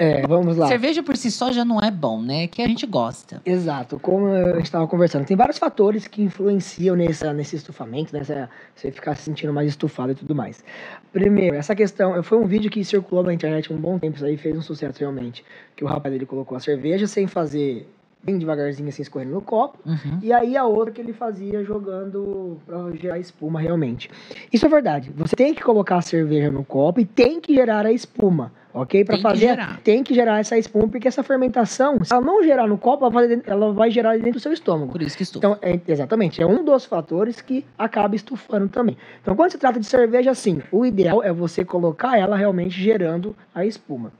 É, 0.00 0.26
vamos 0.26 0.56
lá. 0.56 0.66
Cerveja 0.66 1.02
por 1.02 1.14
si 1.14 1.30
só 1.30 1.52
já 1.52 1.62
não 1.62 1.78
é 1.78 1.90
bom, 1.90 2.22
né? 2.22 2.46
Que 2.46 2.62
a 2.62 2.66
gente 2.66 2.86
gosta. 2.86 3.42
Exato, 3.44 4.00
como 4.00 4.28
a 4.28 4.54
gente 4.54 4.64
estava 4.64 4.86
conversando, 4.88 5.26
tem 5.26 5.36
vários 5.36 5.58
fatores 5.58 6.08
que 6.08 6.22
influenciam 6.22 6.96
nessa, 6.96 7.34
nesse 7.34 7.56
estufamento, 7.56 8.10
nessa 8.16 8.48
você 8.74 8.90
ficar 8.90 9.14
se 9.14 9.24
sentindo 9.24 9.52
mais 9.52 9.68
estufado 9.68 10.12
e 10.12 10.14
tudo 10.14 10.34
mais. 10.34 10.64
Primeiro, 11.12 11.54
essa 11.54 11.76
questão, 11.76 12.22
foi 12.22 12.38
um 12.38 12.46
vídeo 12.46 12.70
que 12.70 12.82
circulou 12.82 13.22
na 13.22 13.34
internet 13.34 13.70
há 13.70 13.74
um 13.74 13.78
bom 13.78 13.98
tempo, 13.98 14.16
isso 14.16 14.24
aí 14.24 14.38
fez 14.38 14.56
um 14.56 14.62
sucesso 14.62 14.98
realmente, 15.00 15.44
que 15.76 15.84
o 15.84 15.86
rapaz 15.86 16.14
ele 16.14 16.24
colocou 16.24 16.56
a 16.56 16.60
cerveja 16.60 17.06
sem 17.06 17.26
fazer 17.26 17.86
bem 18.22 18.36
devagarzinho 18.38 18.88
assim 18.88 19.02
escorrendo 19.02 19.32
no 19.32 19.40
copo, 19.40 19.78
Uhum. 19.86 20.18
e 20.22 20.32
aí 20.32 20.56
a 20.56 20.64
outra 20.64 20.92
que 20.92 21.00
ele 21.00 21.12
fazia 21.12 21.64
jogando 21.64 22.58
para 22.66 22.90
gerar 22.96 23.18
espuma 23.18 23.60
realmente. 23.60 24.10
Isso 24.52 24.66
é 24.66 24.68
verdade. 24.68 25.10
Você 25.16 25.34
tem 25.34 25.54
que 25.54 25.62
colocar 25.62 25.96
a 25.96 26.02
cerveja 26.02 26.50
no 26.50 26.64
copo 26.64 27.00
e 27.00 27.04
tem 27.04 27.40
que 27.40 27.54
gerar 27.54 27.86
a 27.86 27.92
espuma, 27.92 28.52
ok? 28.74 29.04
Para 29.06 29.18
fazer 29.18 29.48
gerar. 29.48 29.80
tem 29.82 30.02
que 30.04 30.12
gerar 30.14 30.38
essa 30.38 30.58
espuma 30.58 30.86
porque 30.86 31.08
essa 31.08 31.22
fermentação, 31.22 32.02
se 32.04 32.12
ela 32.12 32.20
não 32.22 32.42
gerar 32.42 32.66
no 32.66 32.76
copo, 32.76 33.04
ela 33.04 33.10
vai, 33.12 33.42
ela 33.46 33.72
vai 33.72 33.90
gerar 33.90 34.12
dentro 34.18 34.32
do 34.32 34.40
seu 34.40 34.52
estômago. 34.52 34.92
Por 34.92 35.00
isso 35.00 35.16
que 35.16 35.22
estou. 35.22 35.40
Então, 35.40 35.58
é, 35.62 35.80
exatamente, 35.88 36.42
é 36.42 36.46
um 36.46 36.62
dos 36.62 36.84
fatores 36.84 37.40
que 37.40 37.64
acaba 37.78 38.14
estufando 38.14 38.68
também. 38.68 38.98
Então, 39.22 39.34
quando 39.34 39.50
se 39.50 39.58
trata 39.58 39.80
de 39.80 39.86
cerveja, 39.86 40.34
sim, 40.34 40.60
o 40.70 40.84
ideal 40.84 41.22
é 41.22 41.32
você 41.32 41.64
colocar 41.64 42.18
ela 42.18 42.36
realmente 42.36 42.78
gerando 42.80 43.34
a 43.54 43.64
espuma. 43.64 44.12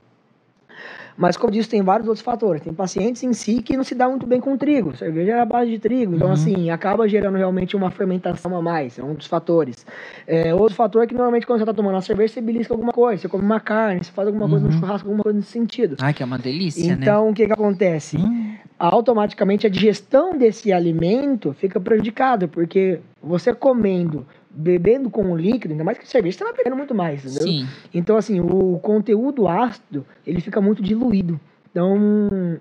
Mas, 1.17 1.37
como 1.37 1.49
eu 1.49 1.53
disse, 1.53 1.69
tem 1.69 1.81
vários 1.81 2.07
outros 2.07 2.23
fatores. 2.23 2.61
Tem 2.61 2.73
pacientes 2.73 3.21
em 3.23 3.33
si 3.33 3.61
que 3.61 3.75
não 3.77 3.83
se 3.83 3.93
dá 3.93 4.07
muito 4.09 4.25
bem 4.25 4.39
com 4.39 4.57
trigo. 4.57 4.95
Cerveja 4.95 5.33
é 5.33 5.39
a 5.41 5.45
base 5.45 5.69
de 5.71 5.79
trigo. 5.79 6.15
Então, 6.15 6.27
Uhum. 6.27 6.33
assim, 6.33 6.69
acaba 6.69 7.07
gerando 7.07 7.37
realmente 7.37 7.75
uma 7.75 7.91
fermentação 7.91 8.55
a 8.55 8.61
mais. 8.61 8.97
É 8.97 9.03
um 9.03 9.13
dos 9.13 9.27
fatores. 9.27 9.85
É, 10.25 10.53
outro 10.55 10.75
fator 10.75 11.03
é 11.03 11.07
que, 11.07 11.13
normalmente, 11.13 11.45
quando 11.45 11.59
você 11.59 11.63
está 11.63 11.73
tomando 11.73 11.95
uma 11.95 12.01
cerveja, 12.01 12.33
você 12.33 12.41
belisca 12.41 12.73
alguma 12.73 12.91
coisa. 12.91 13.21
Você 13.21 13.27
come 13.27 13.43
uma 13.43 13.59
carne, 13.59 14.03
você 14.03 14.11
faz 14.11 14.27
alguma 14.27 14.47
coisa 14.49 14.65
no 14.67 14.73
Uhum. 14.73 14.79
churrasco, 14.79 15.07
alguma 15.07 15.23
coisa 15.23 15.37
nesse 15.37 15.51
sentido. 15.51 15.95
Ai, 16.01 16.13
que 16.13 16.23
é 16.23 16.25
uma 16.25 16.37
delícia, 16.39 16.95
né? 16.95 16.97
Então, 17.01 17.29
o 17.29 17.33
que, 17.33 17.45
que 17.45 17.53
acontece? 17.53 18.17
Hum, 18.17 18.55
automaticamente 18.79 19.67
a 19.67 19.69
digestão 19.69 20.37
desse 20.37 20.73
alimento 20.73 21.53
fica 21.53 21.79
prejudicada, 21.79 22.47
porque 22.47 22.99
você 23.21 23.53
comendo, 23.53 24.25
bebendo 24.53 25.09
com 25.09 25.31
o 25.31 25.37
líquido, 25.37 25.73
ainda 25.73 25.83
mais 25.83 25.97
que 25.97 26.07
cerveja, 26.07 26.37
você 26.37 26.43
vai 26.43 26.53
bebendo 26.53 26.75
muito 26.75 26.93
mais, 26.93 27.23
entendeu? 27.25 27.47
sim. 27.47 27.67
Então, 27.93 28.17
assim, 28.17 28.39
o 28.39 28.79
conteúdo 28.79 29.47
ácido, 29.47 30.05
ele 30.25 30.41
fica 30.41 30.59
muito 30.59 30.81
diluído. 30.81 31.39
Então, 31.71 31.97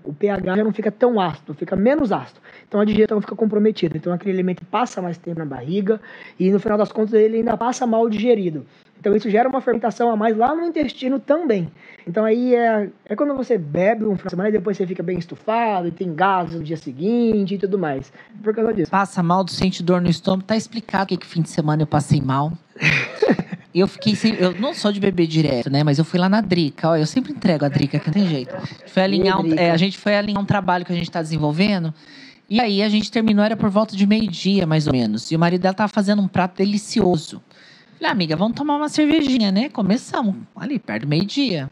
o 0.04 0.14
pH 0.14 0.56
já 0.56 0.62
não 0.62 0.72
fica 0.72 0.90
tão 0.90 1.20
ácido, 1.20 1.52
fica 1.52 1.74
menos 1.74 2.12
ácido. 2.12 2.40
Então, 2.68 2.80
a 2.80 2.84
digestão 2.84 3.20
fica 3.20 3.34
comprometida. 3.34 3.96
Então, 3.96 4.12
aquele 4.12 4.30
alimento 4.30 4.64
passa 4.64 5.02
mais 5.02 5.18
tempo 5.18 5.40
na 5.40 5.44
barriga 5.44 6.00
e, 6.38 6.48
no 6.52 6.60
final 6.60 6.78
das 6.78 6.92
contas, 6.92 7.14
ele 7.14 7.38
ainda 7.38 7.56
passa 7.56 7.84
mal 7.88 8.08
digerido. 8.08 8.64
Então, 9.00 9.16
isso 9.16 9.30
gera 9.30 9.48
uma 9.48 9.62
fermentação 9.62 10.10
a 10.10 10.16
mais 10.16 10.36
lá 10.36 10.54
no 10.54 10.62
intestino 10.62 11.18
também. 11.18 11.70
Então, 12.06 12.22
aí 12.24 12.54
é, 12.54 12.88
é 13.06 13.16
quando 13.16 13.34
você 13.34 13.56
bebe 13.56 14.04
um 14.04 14.14
final 14.14 14.24
de 14.26 14.30
semana 14.30 14.48
e 14.50 14.52
depois 14.52 14.76
você 14.76 14.86
fica 14.86 15.02
bem 15.02 15.18
estufado 15.18 15.88
e 15.88 15.90
tem 15.90 16.14
gases 16.14 16.56
no 16.56 16.62
dia 16.62 16.76
seguinte 16.76 17.54
e 17.54 17.58
tudo 17.58 17.78
mais. 17.78 18.12
Por 18.44 18.54
causa 18.54 18.74
disso. 18.74 18.90
Passa 18.90 19.22
mal, 19.22 19.46
sente 19.48 19.82
dor 19.82 20.02
no 20.02 20.08
estômago. 20.10 20.44
Tá 20.44 20.54
explicado 20.54 21.06
que, 21.06 21.16
que 21.16 21.26
fim 21.26 21.40
de 21.40 21.48
semana 21.48 21.82
eu 21.82 21.86
passei 21.86 22.20
mal. 22.20 22.52
Eu 23.72 23.86
fiquei 23.86 24.16
sem. 24.16 24.34
Eu 24.34 24.52
não 24.58 24.74
sou 24.74 24.90
de 24.90 24.98
beber 24.98 25.28
direto, 25.28 25.70
né? 25.70 25.84
Mas 25.84 25.96
eu 25.96 26.04
fui 26.04 26.18
lá 26.18 26.28
na 26.28 26.40
Drica. 26.40 26.88
Ó, 26.88 26.96
eu 26.96 27.06
sempre 27.06 27.32
entrego 27.32 27.64
a 27.64 27.68
Drica, 27.68 28.00
que 28.00 28.06
não 28.08 28.14
tem 28.14 28.26
jeito. 28.26 28.52
Foi 28.88 29.00
alinhar 29.04 29.40
um- 29.40 29.54
é, 29.54 29.70
a 29.70 29.76
gente 29.76 29.96
foi 29.96 30.16
alinhar 30.16 30.42
um 30.42 30.44
trabalho 30.44 30.84
que 30.84 30.92
a 30.92 30.96
gente 30.96 31.08
tá 31.08 31.22
desenvolvendo. 31.22 31.94
E 32.48 32.60
aí 32.60 32.82
a 32.82 32.88
gente 32.88 33.12
terminou, 33.12 33.44
era 33.44 33.56
por 33.56 33.70
volta 33.70 33.94
de 33.94 34.04
meio-dia, 34.08 34.66
mais 34.66 34.88
ou 34.88 34.92
menos. 34.92 35.30
E 35.30 35.36
o 35.36 35.38
marido 35.38 35.60
dela 35.62 35.72
tava 35.72 35.86
fazendo 35.88 36.20
um 36.20 36.26
prato 36.26 36.56
delicioso. 36.56 37.40
Falei, 38.00 38.12
amiga, 38.12 38.34
vamos 38.34 38.56
tomar 38.56 38.76
uma 38.76 38.88
cervejinha, 38.88 39.52
né? 39.52 39.68
Começamos 39.68 40.34
ali, 40.56 40.78
perto 40.78 41.02
do 41.02 41.08
meio-dia. 41.08 41.70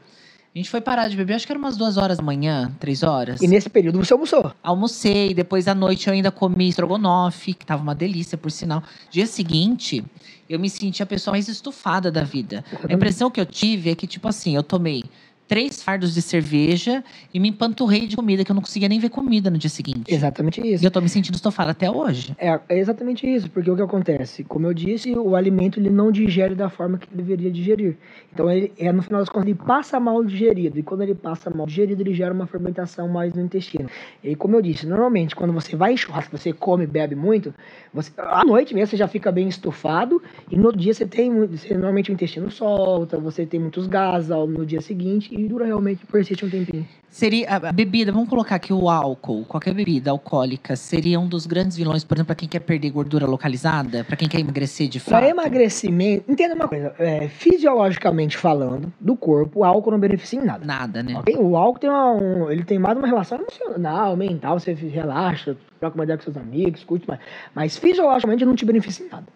A 0.55 0.59
gente 0.59 0.69
foi 0.69 0.79
parar 0.79 1.09
de 1.09 1.17
beber, 1.17 1.33
acho 1.33 1.47
que 1.47 1.53
era 1.53 1.59
umas 1.59 1.75
duas 1.75 1.97
horas 1.97 2.19
da 2.19 2.23
manhã, 2.23 2.71
três 2.79 3.03
horas. 3.03 3.41
E 3.41 3.49
nesse 3.49 3.71
período 3.71 3.97
você 3.97 4.13
almoçou. 4.13 4.53
Almocei, 4.63 5.33
depois 5.33 5.67
à 5.67 5.75
noite 5.75 6.07
eu 6.07 6.13
ainda 6.13 6.31
comi 6.31 6.69
estrogonofe, 6.69 7.55
que 7.55 7.65
tava 7.65 7.83
uma 7.83 7.95
delícia, 7.95 8.37
por 8.37 8.51
sinal. 8.51 8.83
Dia 9.11 9.27
seguinte, 9.27 10.05
eu 10.47 10.61
me 10.61 10.69
senti 10.69 11.03
a 11.03 11.07
pessoa 11.07 11.33
mais 11.33 11.49
estufada 11.49 12.11
da 12.11 12.25
vida. 12.25 12.63
A 12.87 12.93
impressão 12.93 13.31
que 13.31 13.41
eu 13.41 13.47
tive 13.47 13.89
é 13.89 13.95
que, 13.95 14.07
tipo 14.07 14.29
assim, 14.29 14.55
eu 14.55 14.63
tomei 14.63 15.05
três 15.49 15.83
fardos 15.83 16.15
de 16.15 16.21
cerveja 16.21 17.03
e 17.33 17.41
me 17.41 17.49
empanturrei 17.49 18.07
de 18.07 18.15
comida, 18.15 18.45
que 18.45 18.51
eu 18.51 18.55
não 18.55 18.63
conseguia 18.63 18.89
nem 18.89 19.01
ver 19.01 19.09
comida 19.09 19.51
no 19.51 19.57
dia 19.57 19.71
seguinte. 19.71 20.13
Exatamente 20.15 20.61
E 20.61 20.75
isso. 20.75 20.87
eu 20.87 20.91
tô 20.91 21.01
me 21.01 21.09
sentindo 21.09 21.35
estufada 21.35 21.71
até 21.71 21.91
hoje. 21.91 22.37
É, 22.39 22.61
é 22.69 22.79
exatamente 22.79 23.27
isso, 23.27 23.51
porque 23.51 23.71
o 23.71 23.75
que 23.75 23.83
acontece? 23.83 24.45
Como 24.45 24.67
eu 24.67 24.75
disse, 24.75 25.13
o 25.17 25.35
alimento 25.35 25.81
ele 25.81 25.89
não 25.91 26.13
digere 26.13 26.55
da 26.55 26.69
forma 26.69 26.99
que 26.99 27.09
deveria 27.13 27.51
digerir. 27.51 27.97
Então, 28.33 28.51
ele, 28.51 28.73
é, 28.79 28.93
no 28.93 29.03
final 29.03 29.21
das 29.21 29.29
contas, 29.29 29.49
ele 29.49 29.59
passa 29.59 29.99
mal 29.99 30.23
digerido. 30.23 30.79
E 30.79 30.83
quando 30.83 31.03
ele 31.03 31.15
passa 31.15 31.51
mal 31.51 31.67
digerido, 31.67 32.03
ele 32.03 32.13
gera 32.15 32.35
uma 32.35 32.47
fermentação 32.47 33.09
mais 33.09 33.33
no 33.33 33.41
intestino. 33.41 33.89
E 34.23 34.37
como 34.37 34.55
eu 34.55 34.63
disse, 34.63 34.87
normalmente, 34.87 35.35
quando 35.35 35.53
você 35.53 35.75
vai 35.75 35.95
em 35.95 35.97
churrasco, 35.97 36.37
você 36.37 36.53
come 36.53 36.85
e 36.85 36.87
bebe 36.87 37.15
muito, 37.15 37.55
você, 37.93 38.13
à 38.19 38.45
noite 38.45 38.75
mesmo 38.75 38.89
você 38.89 38.97
já 38.97 39.09
fica 39.09 39.33
bem 39.33 39.49
estufado. 39.49 40.23
E 40.51 40.57
no 40.57 40.67
outro 40.67 40.81
dia 40.81 40.93
você 40.93 41.07
tem 41.07 41.33
você, 41.47 41.73
normalmente 41.73 42.11
o 42.11 42.13
intestino 42.13 42.51
solta, 42.51 43.19
você 43.19 43.47
tem 43.47 43.59
muitos 43.59 43.87
gases 43.87 44.29
no 44.29 44.67
dia 44.67 44.81
seguinte. 44.81 45.38
E 45.39 45.49
dura 45.49 45.65
realmente, 45.65 46.05
persiste 46.07 46.45
um 46.45 46.51
tempinho. 46.51 46.87
Seria 47.09 47.49
a 47.57 47.73
bebida, 47.73 48.13
vamos 48.13 48.29
colocar 48.29 48.57
aqui 48.57 48.73
o 48.73 48.91
álcool, 48.91 49.45
qualquer 49.45 49.73
bebida 49.73 50.11
alcoólica, 50.11 50.77
seria 50.77 51.19
um 51.19 51.27
dos 51.29 51.47
grandes 51.47 51.77
vilões, 51.77 52.05
por 52.05 52.17
exemplo, 52.17 52.27
para 52.27 52.35
quem 52.35 52.49
quer 52.49 52.59
perder 52.61 52.91
gordura 52.91 53.25
localizada, 53.27 54.05
para 54.05 54.17
quem 54.17 54.29
quer 54.29 54.41
emagrecer 54.41 54.89
de 54.89 54.99
fato. 55.01 55.11
Para 55.13 55.29
emagrecimento, 55.29 56.31
entenda 56.31 56.55
uma 56.55 56.69
coisa, 56.69 56.93
é, 56.99 57.29
fisiologicamente 57.29 58.37
falando, 58.37 58.93
do 59.01 59.17
corpo, 59.17 59.61
o 59.61 59.65
álcool 59.65 59.93
não 59.93 59.99
beneficia 59.99 60.41
em 60.41 60.45
nada. 60.45 60.67
Nada, 60.67 61.03
né? 61.03 61.17
ok? 61.19 61.37
O 61.39 61.57
álcool 61.57 61.79
tem 61.79 61.89
uma, 61.89 62.13
um- 62.13 62.51
ele 62.51 62.65
tem 62.65 62.79
mais 62.79 62.99
uma 62.99 63.07
relação 63.07 63.39
emocional, 63.39 64.17
mental, 64.17 64.59
você 64.59 64.73
relaxa, 64.75 65.57
troca 65.81 65.95
uma 65.97 66.05
ideia 66.05 66.19
com 66.19 66.25
seus 66.25 66.37
amigos, 66.37 66.83
curte 66.85 67.07
mais. 67.09 67.21
Mas 67.55 67.77
fisiologicamente 67.79 68.45
não 68.45 68.55
te 68.55 68.65
beneficia 68.67 69.07
em 69.07 69.09
nada, 69.09 69.27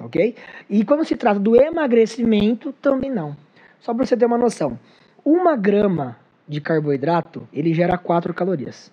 ok? 0.00 0.34
E 0.68 0.84
quando 0.84 1.04
se 1.04 1.16
trata 1.16 1.40
do 1.40 1.56
emagrecimento, 1.56 2.72
também 2.82 3.10
não. 3.10 3.36
Só 3.80 3.92
para 3.94 4.04
você 4.06 4.16
ter 4.16 4.26
uma 4.26 4.38
noção, 4.38 4.78
uma 5.24 5.56
grama 5.56 6.16
de 6.48 6.60
carboidrato, 6.60 7.48
ele 7.52 7.72
gera 7.72 7.96
4 7.96 8.34
calorias. 8.34 8.92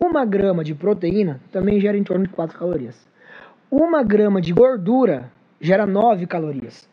Uma 0.00 0.24
grama 0.24 0.64
de 0.64 0.74
proteína 0.74 1.40
também 1.52 1.80
gera 1.80 1.96
em 1.96 2.02
torno 2.02 2.26
de 2.26 2.32
4 2.32 2.58
calorias. 2.58 3.06
Uma 3.70 4.02
grama 4.02 4.40
de 4.40 4.52
gordura 4.52 5.30
gera 5.60 5.86
9 5.86 6.26
calorias. 6.26 6.88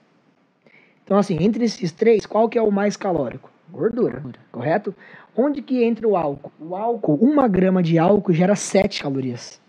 Então, 1.04 1.18
assim, 1.18 1.38
entre 1.42 1.66
esses 1.66 1.92
três, 1.92 2.26
qual 2.26 2.48
que 2.48 2.58
é 2.58 2.62
o 2.62 2.72
mais 2.72 2.96
calórico? 2.96 3.50
Gordura, 3.70 4.20
Gordura. 4.20 4.40
correto? 4.52 4.96
Onde 5.36 5.62
que 5.62 5.84
entra 5.84 6.08
o 6.08 6.16
álcool? 6.16 6.52
O 6.60 6.76
álcool, 6.76 7.16
uma 7.16 7.48
grama 7.48 7.82
de 7.82 7.98
álcool 7.98 8.34
gera 8.34 8.56
7 8.56 9.02
calorias. 9.02 9.62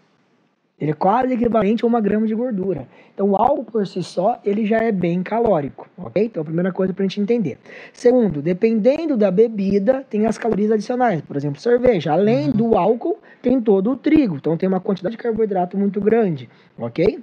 Ele 0.82 0.90
é 0.90 0.94
quase 0.94 1.32
equivalente 1.34 1.84
a 1.84 1.86
uma 1.86 2.00
grama 2.00 2.26
de 2.26 2.34
gordura. 2.34 2.88
Então, 3.14 3.30
o 3.30 3.36
álcool 3.36 3.62
por 3.64 3.86
si 3.86 4.02
só, 4.02 4.40
ele 4.44 4.66
já 4.66 4.78
é 4.78 4.90
bem 4.90 5.22
calórico, 5.22 5.88
ok? 5.96 6.24
Então, 6.24 6.40
a 6.42 6.44
primeira 6.44 6.72
coisa 6.72 6.92
para 6.92 7.04
a 7.04 7.06
gente 7.08 7.20
entender. 7.20 7.56
Segundo, 7.92 8.42
dependendo 8.42 9.16
da 9.16 9.30
bebida, 9.30 10.04
tem 10.10 10.26
as 10.26 10.36
calorias 10.36 10.72
adicionais. 10.72 11.20
Por 11.22 11.36
exemplo, 11.36 11.60
cerveja. 11.60 12.12
Além 12.12 12.46
Uhum. 12.46 12.52
do 12.52 12.76
álcool, 12.76 13.16
tem 13.40 13.60
todo 13.60 13.92
o 13.92 13.96
trigo. 13.96 14.34
Então, 14.34 14.56
tem 14.56 14.68
uma 14.68 14.80
quantidade 14.80 15.14
de 15.16 15.22
carboidrato 15.22 15.78
muito 15.78 16.00
grande, 16.00 16.48
ok? 16.76 17.20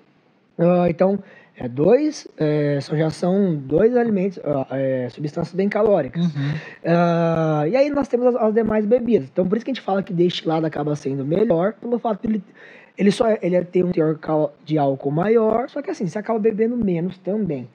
Ah, 0.58 0.86
então, 0.90 1.20
é 1.58 1.68
dois, 1.68 2.26
é, 2.38 2.80
só 2.80 2.96
já 2.96 3.10
são 3.10 3.54
dois 3.56 3.98
alimentos, 3.98 4.40
ah, 4.46 4.68
é, 4.72 5.10
substâncias 5.10 5.54
bem 5.54 5.68
calóricas. 5.68 6.24
Uhum. 6.24 6.52
Ah, 6.86 7.66
e 7.70 7.76
aí 7.76 7.90
nós 7.90 8.08
temos 8.08 8.28
as, 8.28 8.36
as 8.42 8.54
demais 8.54 8.86
bebidas. 8.86 9.28
Então, 9.30 9.46
por 9.46 9.58
isso 9.58 9.66
que 9.66 9.72
a 9.72 9.74
gente 9.74 9.84
fala 9.84 10.02
que 10.02 10.14
destilado 10.14 10.66
acaba 10.66 10.96
sendo 10.96 11.26
melhor, 11.26 11.74
pelo 11.74 12.00
fato 12.00 12.26
de 12.26 12.36
ele, 12.36 12.44
ele 13.00 13.12
só 13.12 13.26
ele 13.42 13.56
é- 13.56 13.64
tem 13.64 13.84
um 13.84 13.92
teor 13.92 14.20
de 14.66 14.78
álcool 14.78 15.10
maior, 15.10 15.70
só 15.70 15.82
que 15.82 15.90
assim, 15.90 16.06
você 16.06 16.20
acaba 16.20 16.38
bebendo 16.38 16.76
menos 16.76 17.18
também. 17.18 17.66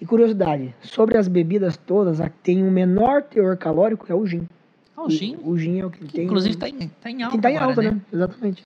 E 0.00 0.06
curiosidade, 0.06 0.74
sobre 0.80 1.18
as 1.18 1.28
bebidas 1.28 1.76
todas, 1.76 2.18
a 2.20 2.30
que 2.30 2.38
tem 2.42 2.64
um 2.64 2.70
menor 2.70 3.22
teor 3.22 3.56
calórico 3.58 4.06
é 4.10 4.14
o 4.14 4.26
gin. 4.26 4.48
Ah, 4.96 5.02
o 5.02 5.10
gin, 5.10 5.36
O, 5.44 5.58
gin 5.58 5.80
é 5.80 5.84
o 5.86 5.90
que 5.90 6.04
que 6.06 6.12
tem. 6.14 6.24
inclusive 6.24 6.56
tá 6.56 6.68
em, 6.68 6.88
tá 7.00 7.10
em 7.10 7.22
alta 7.22 7.36
que 7.36 7.42
tá 7.42 7.50
em 7.50 7.56
alta, 7.58 7.82
né? 7.82 8.00
Exatamente. 8.12 8.64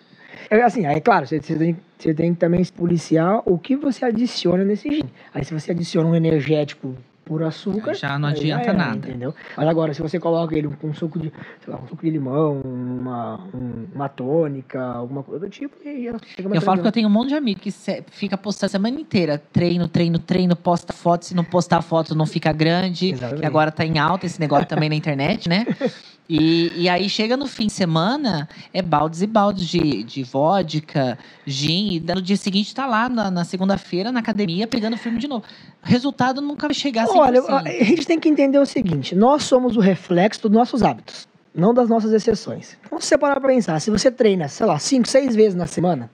É, 0.48 0.62
assim, 0.62 0.86
é 0.86 1.00
claro, 1.00 1.26
você, 1.26 1.40
você 1.40 1.56
tem, 1.56 1.76
você 1.98 2.14
tem 2.14 2.32
que 2.32 2.38
também 2.38 2.62
se 2.62 2.72
policiar 2.72 3.42
o 3.44 3.58
que 3.58 3.74
você 3.74 4.04
adiciona 4.04 4.64
nesse 4.64 4.88
gin. 4.88 5.04
Aí 5.34 5.44
se 5.44 5.52
você 5.52 5.72
adiciona 5.72 6.08
um 6.08 6.14
energético 6.14 6.94
por 7.28 7.42
açúcar, 7.42 7.94
Já 7.94 8.18
não 8.18 8.28
adianta 8.30 8.72
nada. 8.72 8.96
Entendeu? 9.08 9.34
Mas 9.56 9.68
agora, 9.68 9.92
se 9.92 10.00
você 10.00 10.18
coloca 10.18 10.56
ele 10.56 10.68
com 10.80 10.92
suco 10.94 11.18
de, 11.18 11.30
sei 11.62 11.72
lá, 11.72 11.78
um 11.78 11.86
suco 11.86 12.02
de 12.02 12.10
limão, 12.10 12.60
uma, 12.64 13.38
um- 13.54 13.86
uma 13.94 14.08
tônica, 14.08 14.82
alguma 14.82 15.22
coisa 15.22 15.44
do 15.44 15.50
tipo, 15.50 15.76
e 15.86 16.04
já 16.04 16.18
fica 16.18 16.48
mais 16.48 16.54
Eu 16.56 16.62
falo 16.62 16.80
que 16.80 16.88
eu 16.88 16.92
tenho 16.92 17.06
um 17.06 17.10
monte 17.12 17.28
de 17.28 17.34
amigo 17.34 17.60
que 17.60 17.70
fica 18.10 18.38
postando 18.38 18.66
a 18.66 18.70
semana 18.70 18.98
inteira. 18.98 19.36
Treino, 19.52 19.86
treino, 19.86 20.18
treino, 20.18 20.56
posta 20.56 20.92
foto. 20.94 21.26
Se 21.26 21.34
não 21.36 21.44
postar 21.44 21.82
foto, 21.82 22.14
não 22.14 22.24
fica 22.26 22.50
grande. 22.52 23.10
Exatamente. 23.10 23.40
Que 23.40 23.46
agora 23.46 23.70
tá 23.70 23.84
em 23.84 23.98
alta 23.98 24.24
esse 24.24 24.40
negócio 24.40 24.66
também 24.66 24.88
na 24.88 24.94
internet, 24.96 25.48
né? 25.48 25.66
E, 26.28 26.82
e 26.82 26.88
aí 26.90 27.08
chega 27.08 27.38
no 27.38 27.46
fim 27.46 27.68
de 27.68 27.72
semana, 27.72 28.46
é 28.74 28.82
baldes 28.82 29.22
e 29.22 29.26
baldes 29.26 29.66
de, 29.66 30.02
de 30.02 30.22
vodka, 30.22 31.18
gin. 31.46 31.94
E 31.94 32.00
no 32.00 32.20
dia 32.20 32.36
seguinte 32.36 32.74
tá 32.74 32.84
lá 32.84 33.08
na, 33.08 33.30
na 33.30 33.44
segunda-feira, 33.44 34.12
na 34.12 34.20
academia, 34.20 34.66
pegando 34.66 34.98
filme 34.98 35.18
de 35.18 35.26
novo. 35.26 35.46
O 35.82 35.88
resultado 35.88 36.42
nunca 36.42 36.68
vai 36.68 36.74
chegar 36.74 37.04
assim. 37.04 37.18
Olha, 37.18 37.40
a 37.40 37.84
gente 37.84 38.06
tem 38.06 38.20
que 38.20 38.28
entender 38.28 38.58
o 38.58 38.66
seguinte: 38.66 39.14
nós 39.14 39.44
somos 39.44 39.74
o 39.76 39.80
reflexo 39.80 40.42
dos 40.42 40.50
nossos 40.50 40.82
hábitos, 40.82 41.26
não 41.54 41.72
das 41.72 41.88
nossas 41.88 42.12
exceções. 42.12 42.76
Então, 42.84 43.00
se 43.00 43.08
você 43.08 43.16
parar 43.16 43.40
pra 43.40 43.48
pensar, 43.48 43.80
se 43.80 43.90
você 43.90 44.10
treina, 44.10 44.48
sei 44.48 44.66
lá, 44.66 44.78
cinco, 44.78 45.08
seis 45.08 45.34
vezes 45.34 45.54
na 45.54 45.66
semana 45.66 46.10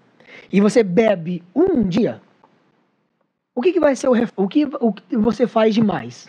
e 0.52 0.60
você 0.60 0.84
bebe 0.84 1.42
um 1.52 1.82
dia, 1.82 2.22
o 3.52 3.60
que, 3.60 3.72
que 3.72 3.80
vai 3.80 3.96
ser 3.96 4.08
o, 4.08 4.12
o, 4.36 4.46
que, 4.46 4.64
o 4.78 4.92
que 4.92 5.16
você 5.16 5.48
faz 5.48 5.74
demais? 5.74 6.28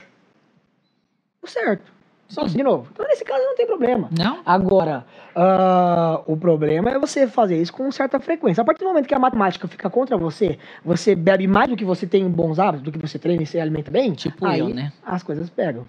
O 1.39 1.47
certo. 1.47 1.94
Sim. 2.27 2.45
de 2.57 2.63
novo. 2.63 2.87
Então, 2.91 3.05
nesse 3.07 3.23
caso, 3.23 3.43
não 3.43 3.55
tem 3.55 3.65
problema. 3.65 4.09
Não? 4.17 4.39
Agora, 4.45 5.05
ah, 5.35 6.21
o 6.25 6.35
problema 6.35 6.89
é 6.89 6.97
você 6.99 7.27
fazer 7.27 7.61
isso 7.61 7.73
com 7.73 7.91
certa 7.91 8.19
frequência. 8.19 8.61
A 8.61 8.65
partir 8.65 8.79
do 8.79 8.87
momento 8.87 9.07
que 9.07 9.13
a 9.13 9.19
matemática 9.19 9.67
fica 9.67 9.89
contra 9.89 10.17
você, 10.17 10.57
você 10.83 11.15
bebe 11.15 11.45
mais 11.47 11.69
do 11.69 11.75
que 11.75 11.85
você 11.85 12.07
tem 12.07 12.27
bons 12.29 12.57
hábitos, 12.57 12.83
do 12.83 12.91
que 12.91 12.97
você 12.97 13.19
treina 13.19 13.43
e 13.43 13.45
se 13.45 13.59
alimenta 13.59 13.91
bem, 13.91 14.13
Tipo 14.13 14.45
aí 14.45 14.59
eu, 14.59 14.69
né? 14.69 14.91
as 15.05 15.21
coisas 15.21 15.49
pegam. 15.49 15.85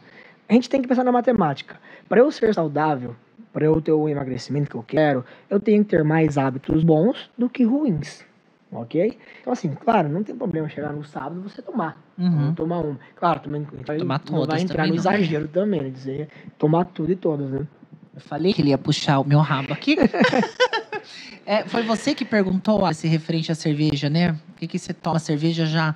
A 0.49 0.53
gente 0.53 0.69
tem 0.69 0.83
que 0.83 0.89
pensar 0.89 1.05
na 1.05 1.13
matemática. 1.13 1.77
Para 2.09 2.21
eu 2.21 2.31
ser 2.31 2.55
saudável, 2.55 3.17
para 3.53 3.65
eu 3.65 3.81
ter 3.81 3.93
o 3.93 4.09
emagrecimento 4.09 4.71
que 4.71 4.77
eu 4.77 4.83
quero, 4.83 5.25
eu 5.49 5.59
tenho 5.59 5.83
que 5.83 5.91
ter 5.91 6.05
mais 6.05 6.37
hábitos 6.37 6.85
bons 6.85 7.31
do 7.39 7.49
que 7.49 7.65
ruins. 7.65 8.26
Ok? 8.73 9.17
Então, 9.41 9.53
assim, 9.53 9.71
claro, 9.75 10.09
não 10.09 10.23
tem 10.23 10.35
problema 10.35 10.69
chegar 10.69 10.93
no 10.93 11.05
sábado 11.05 11.41
e 11.41 11.43
você 11.49 11.63
tomar. 11.63 11.97
Uhum. 12.19 12.53
Tomar 12.55 12.81
um. 12.81 12.97
Claro, 13.15 13.41
também 13.41 13.67
vai- 13.87 13.99
Tomar 13.99 14.21
não 14.31 14.39
vai 14.39 14.47
todas 14.47 14.63
entrar 14.63 14.83
no 14.85 14.89
não. 14.91 14.97
exagero 14.97 15.49
também, 15.49 15.83
né? 15.83 15.91
Dizer 15.91 16.29
tomar 16.59 16.85
tudo 16.87 17.13
e 17.13 17.17
todas, 17.17 17.49
né? 17.51 17.61
Eu 18.15 18.21
falei 18.21 18.53
que 18.53 18.63
ele 18.63 18.71
ia 18.71 18.79
puxar 18.79 19.21
o 19.21 19.25
meu 19.25 19.39
rabo 19.41 19.73
aqui. 19.73 19.97
É, 21.45 21.63
foi 21.69 21.85
você 21.85 22.13
que 22.13 22.25
perguntou 22.25 22.85
ah, 22.85 22.91
esse 22.91 23.07
referente 23.07 23.53
à 23.53 23.55
cerveja, 23.55 24.11
né? 24.11 24.33
Por 24.33 24.59
que, 24.59 24.67
que 24.67 24.79
você 24.81 24.93
toma 24.93 25.21
cerveja 25.21 25.65
já? 25.65 25.95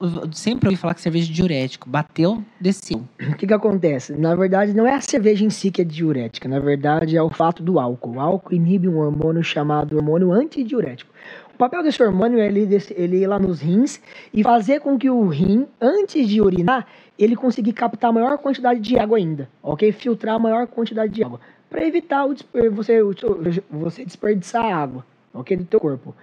Eu 0.00 0.32
Sempre 0.32 0.68
ouvi 0.68 0.78
falar 0.78 0.94
que 0.94 1.02
cerveja 1.02 1.30
é 1.30 1.34
diurético. 1.34 1.90
Bateu, 1.90 2.42
desceu. 2.58 3.06
O 3.20 3.34
que 3.36 3.46
que 3.46 3.52
acontece? 3.52 4.14
Na 4.14 4.34
verdade, 4.34 4.72
não 4.72 4.86
é 4.86 4.94
a 4.94 5.00
cerveja 5.02 5.44
em 5.44 5.50
si 5.50 5.70
que 5.70 5.82
é 5.82 5.84
diurética. 5.84 6.48
Na 6.48 6.58
verdade, 6.58 7.16
é 7.16 7.22
o 7.22 7.28
fato 7.28 7.62
do 7.62 7.78
álcool. 7.78 8.12
O 8.14 8.20
álcool 8.20 8.54
inibe 8.54 8.88
um 8.88 8.96
hormônio 8.98 9.42
chamado 9.44 9.96
hormônio 9.96 10.32
antidiurético. 10.32 11.12
O 11.54 11.58
papel 11.58 11.82
desse 11.82 12.02
hormônio 12.02 12.38
é 12.38 12.46
ele, 12.46 12.68
ele 12.96 13.16
ir 13.18 13.26
lá 13.26 13.38
nos 13.38 13.60
rins 13.60 14.00
e 14.32 14.42
fazer 14.42 14.80
com 14.80 14.98
que 14.98 15.10
o 15.10 15.26
rim, 15.28 15.66
antes 15.80 16.26
de 16.28 16.40
urinar, 16.40 16.86
ele 17.18 17.36
conseguir 17.36 17.72
captar 17.72 18.10
a 18.10 18.12
maior 18.12 18.38
quantidade 18.38 18.80
de 18.80 18.98
água 18.98 19.18
ainda, 19.18 19.48
ok? 19.62 19.92
Filtrar 19.92 20.36
a 20.36 20.38
maior 20.38 20.66
quantidade 20.66 21.12
de 21.12 21.22
água. 21.22 21.40
Para 21.70 21.86
evitar 21.86 22.26
o, 22.26 22.34
você, 22.72 23.00
você 23.70 24.04
desperdiçar 24.04 24.64
água, 24.64 25.04
ok? 25.32 25.56
Do 25.56 25.64
teu 25.64 25.78
corpo. 25.80 26.14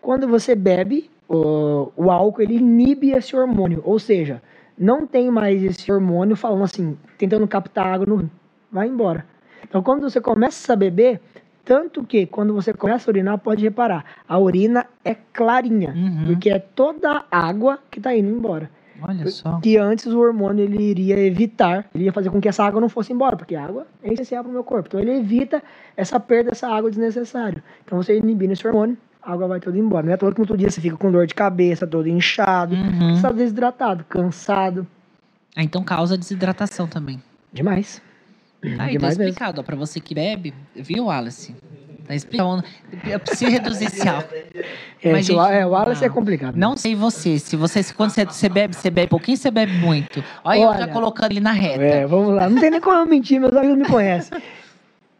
Quando 0.00 0.28
você 0.28 0.54
bebe, 0.54 1.10
o, 1.28 1.90
o 1.96 2.10
álcool 2.10 2.42
ele 2.42 2.56
inibe 2.56 3.10
esse 3.10 3.34
hormônio, 3.34 3.80
ou 3.84 3.98
seja, 3.98 4.42
não 4.78 5.06
tem 5.06 5.30
mais 5.30 5.62
esse 5.62 5.90
hormônio 5.90 6.36
falando 6.36 6.64
assim, 6.64 6.96
tentando 7.16 7.46
captar 7.48 7.86
água 7.86 8.06
no 8.06 8.16
rim. 8.16 8.30
Vai 8.70 8.88
embora. 8.88 9.24
Então, 9.62 9.82
quando 9.82 10.02
você 10.02 10.20
começa 10.20 10.72
a 10.72 10.76
beber, 10.76 11.20
tanto 11.64 12.04
que 12.04 12.26
quando 12.26 12.52
você 12.54 12.72
começa 12.72 13.08
a 13.08 13.12
urinar, 13.12 13.38
pode 13.38 13.62
reparar, 13.62 14.04
a 14.28 14.38
urina 14.38 14.86
é 15.04 15.14
clarinha, 15.32 15.90
Uhum. 15.96 16.24
porque 16.26 16.50
é 16.50 16.58
toda 16.58 17.24
a 17.30 17.38
água 17.48 17.78
que 17.90 17.98
está 17.98 18.14
indo 18.14 18.28
embora. 18.30 18.70
Olha 19.02 19.28
só. 19.30 19.58
Que 19.60 19.76
antes 19.76 20.06
o 20.06 20.18
hormônio 20.20 20.64
ele 20.64 20.82
iria 20.82 21.18
evitar, 21.18 21.86
ele 21.94 22.04
ia 22.04 22.12
fazer 22.12 22.30
com 22.30 22.40
que 22.40 22.48
essa 22.48 22.64
água 22.64 22.80
não 22.80 22.88
fosse 22.88 23.12
embora, 23.12 23.36
porque 23.36 23.54
a 23.56 23.64
água 23.64 23.86
é 24.02 24.12
essencial 24.12 24.42
para 24.44 24.50
o 24.50 24.52
meu 24.52 24.62
corpo. 24.64 24.88
Então 24.88 25.00
ele 25.00 25.12
evita 25.18 25.62
essa 25.96 26.18
perda 26.20 26.50
dessa 26.50 26.68
água 26.68 26.88
desnecessária. 26.90 27.62
Então 27.84 28.00
você 28.00 28.16
inibindo 28.16 28.52
esse 28.52 28.66
hormônio, 28.66 28.96
a 29.20 29.32
água 29.32 29.48
vai 29.48 29.60
toda 29.60 29.76
embora. 29.76 30.06
Não 30.06 30.12
é 30.12 30.16
todo 30.16 30.34
que 30.34 30.40
outro 30.40 30.56
dia 30.56 30.70
você 30.70 30.80
fica 30.80 30.96
com 30.96 31.10
dor 31.10 31.26
de 31.26 31.34
cabeça, 31.34 31.86
todo 31.86 32.08
inchado, 32.08 32.74
Uhum. 32.74 33.10
você 33.10 33.14
está 33.16 33.32
desidratado, 33.32 34.04
cansado. 34.08 34.86
Ah, 35.56 35.62
então 35.62 35.82
causa 35.82 36.16
desidratação 36.16 36.86
também. 36.86 37.20
Demais. 37.52 38.00
Tá 38.76 38.84
aí, 38.84 38.92
tá 38.94 38.98
Demais 38.98 39.18
mesmo. 39.18 39.30
explicado. 39.30 39.60
Ó, 39.60 39.64
pra 39.64 39.76
você 39.76 40.00
que 40.00 40.14
bebe, 40.14 40.54
viu, 40.74 41.06
Wallace? 41.06 41.54
Tá 42.06 42.14
explicado. 42.14 42.62
Eu 43.06 43.18
preciso 43.20 43.50
reduzir 43.50 43.86
esse 43.86 44.06
álcool. 44.08 44.34
É, 45.02 45.12
Mas, 45.12 45.26
gente, 45.26 45.38
é, 45.38 45.64
o 45.66 45.70
Wallace 45.70 46.00
não. 46.00 46.06
é 46.06 46.10
complicado. 46.10 46.56
Não 46.56 46.76
sei 46.76 46.94
você. 46.94 47.38
Se 47.38 47.56
você, 47.56 47.82
quando 47.94 48.10
você, 48.10 48.24
você 48.24 48.48
bebe, 48.48 48.74
você 48.74 48.90
bebe 48.90 49.08
pouquinho, 49.08 49.36
você 49.36 49.50
bebe 49.50 49.72
muito. 49.72 50.22
Olha, 50.44 50.58
eu 50.58 50.62
já 50.62 50.68
Olha, 50.84 50.88
colocando 50.88 51.32
ele 51.32 51.40
na 51.40 51.52
reta. 51.52 51.82
É, 51.82 52.06
vamos 52.06 52.34
lá. 52.34 52.48
Não 52.48 52.60
tem 52.60 52.70
nem 52.70 52.80
como 52.80 52.96
eu 52.96 53.06
mentir, 53.06 53.40
meus 53.40 53.54
amigos 53.56 53.76
me 53.78 53.84
conhecem. 53.86 54.38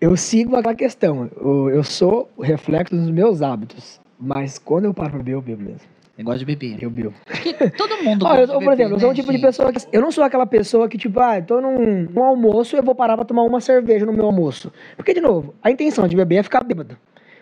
Eu 0.01 0.17
sigo 0.17 0.57
aquela 0.57 0.75
questão. 0.75 1.31
Eu, 1.37 1.71
eu 1.71 1.83
sou 1.85 2.31
o 2.37 2.43
reflexo 2.43 2.95
dos 2.95 3.11
meus 3.11 3.41
hábitos. 3.41 4.01
Mas 4.19 4.59
quando 4.59 4.85
eu 4.85 4.95
paro 4.95 5.11
pra 5.11 5.19
beber, 5.19 5.33
eu 5.35 5.43
bebo 5.43 5.63
mesmo. 5.63 5.94
Negócio 6.17 6.39
de 6.41 6.45
beber. 6.45 6.81
Eu 6.83 6.91
bebo. 6.91 7.13
Todo 7.77 8.03
mundo 8.05 8.25
Olha, 8.25 8.43
eu, 8.43 8.47
de 8.47 8.53
por 8.53 8.59
beber, 8.61 8.73
exemplo, 8.75 8.95
eu 8.95 9.01
sou 9.01 9.09
um 9.09 9.13
né, 9.13 9.17
tipo 9.17 9.27
de 9.33 9.39
gente? 9.39 9.47
pessoa 9.47 9.73
que. 9.73 9.81
Eu 9.93 10.01
não 10.01 10.13
sou 10.13 10.23
aquela 10.23 10.47
pessoa 10.47 10.89
que, 10.89 10.97
tipo, 10.97 11.19
ah, 11.21 11.39
eu 11.39 11.43
tô 11.45 11.61
num, 11.61 12.03
num 12.11 12.23
almoço 12.23 12.77
e 12.77 12.79
eu 12.79 12.83
vou 12.85 12.95
parar 12.95 13.17
pra 13.17 13.25
tomar 13.25 13.43
uma 13.43 13.61
cerveja 13.61 14.07
no 14.07 14.13
meu 14.13 14.25
almoço. 14.27 14.73
Porque, 14.97 15.13
de 15.13 15.21
novo, 15.21 15.55
a 15.63 15.71
intenção 15.71 16.07
de 16.07 16.15
beber 16.15 16.37
é 16.37 16.43
ficar 16.43 16.63
bêbado. 16.63 16.97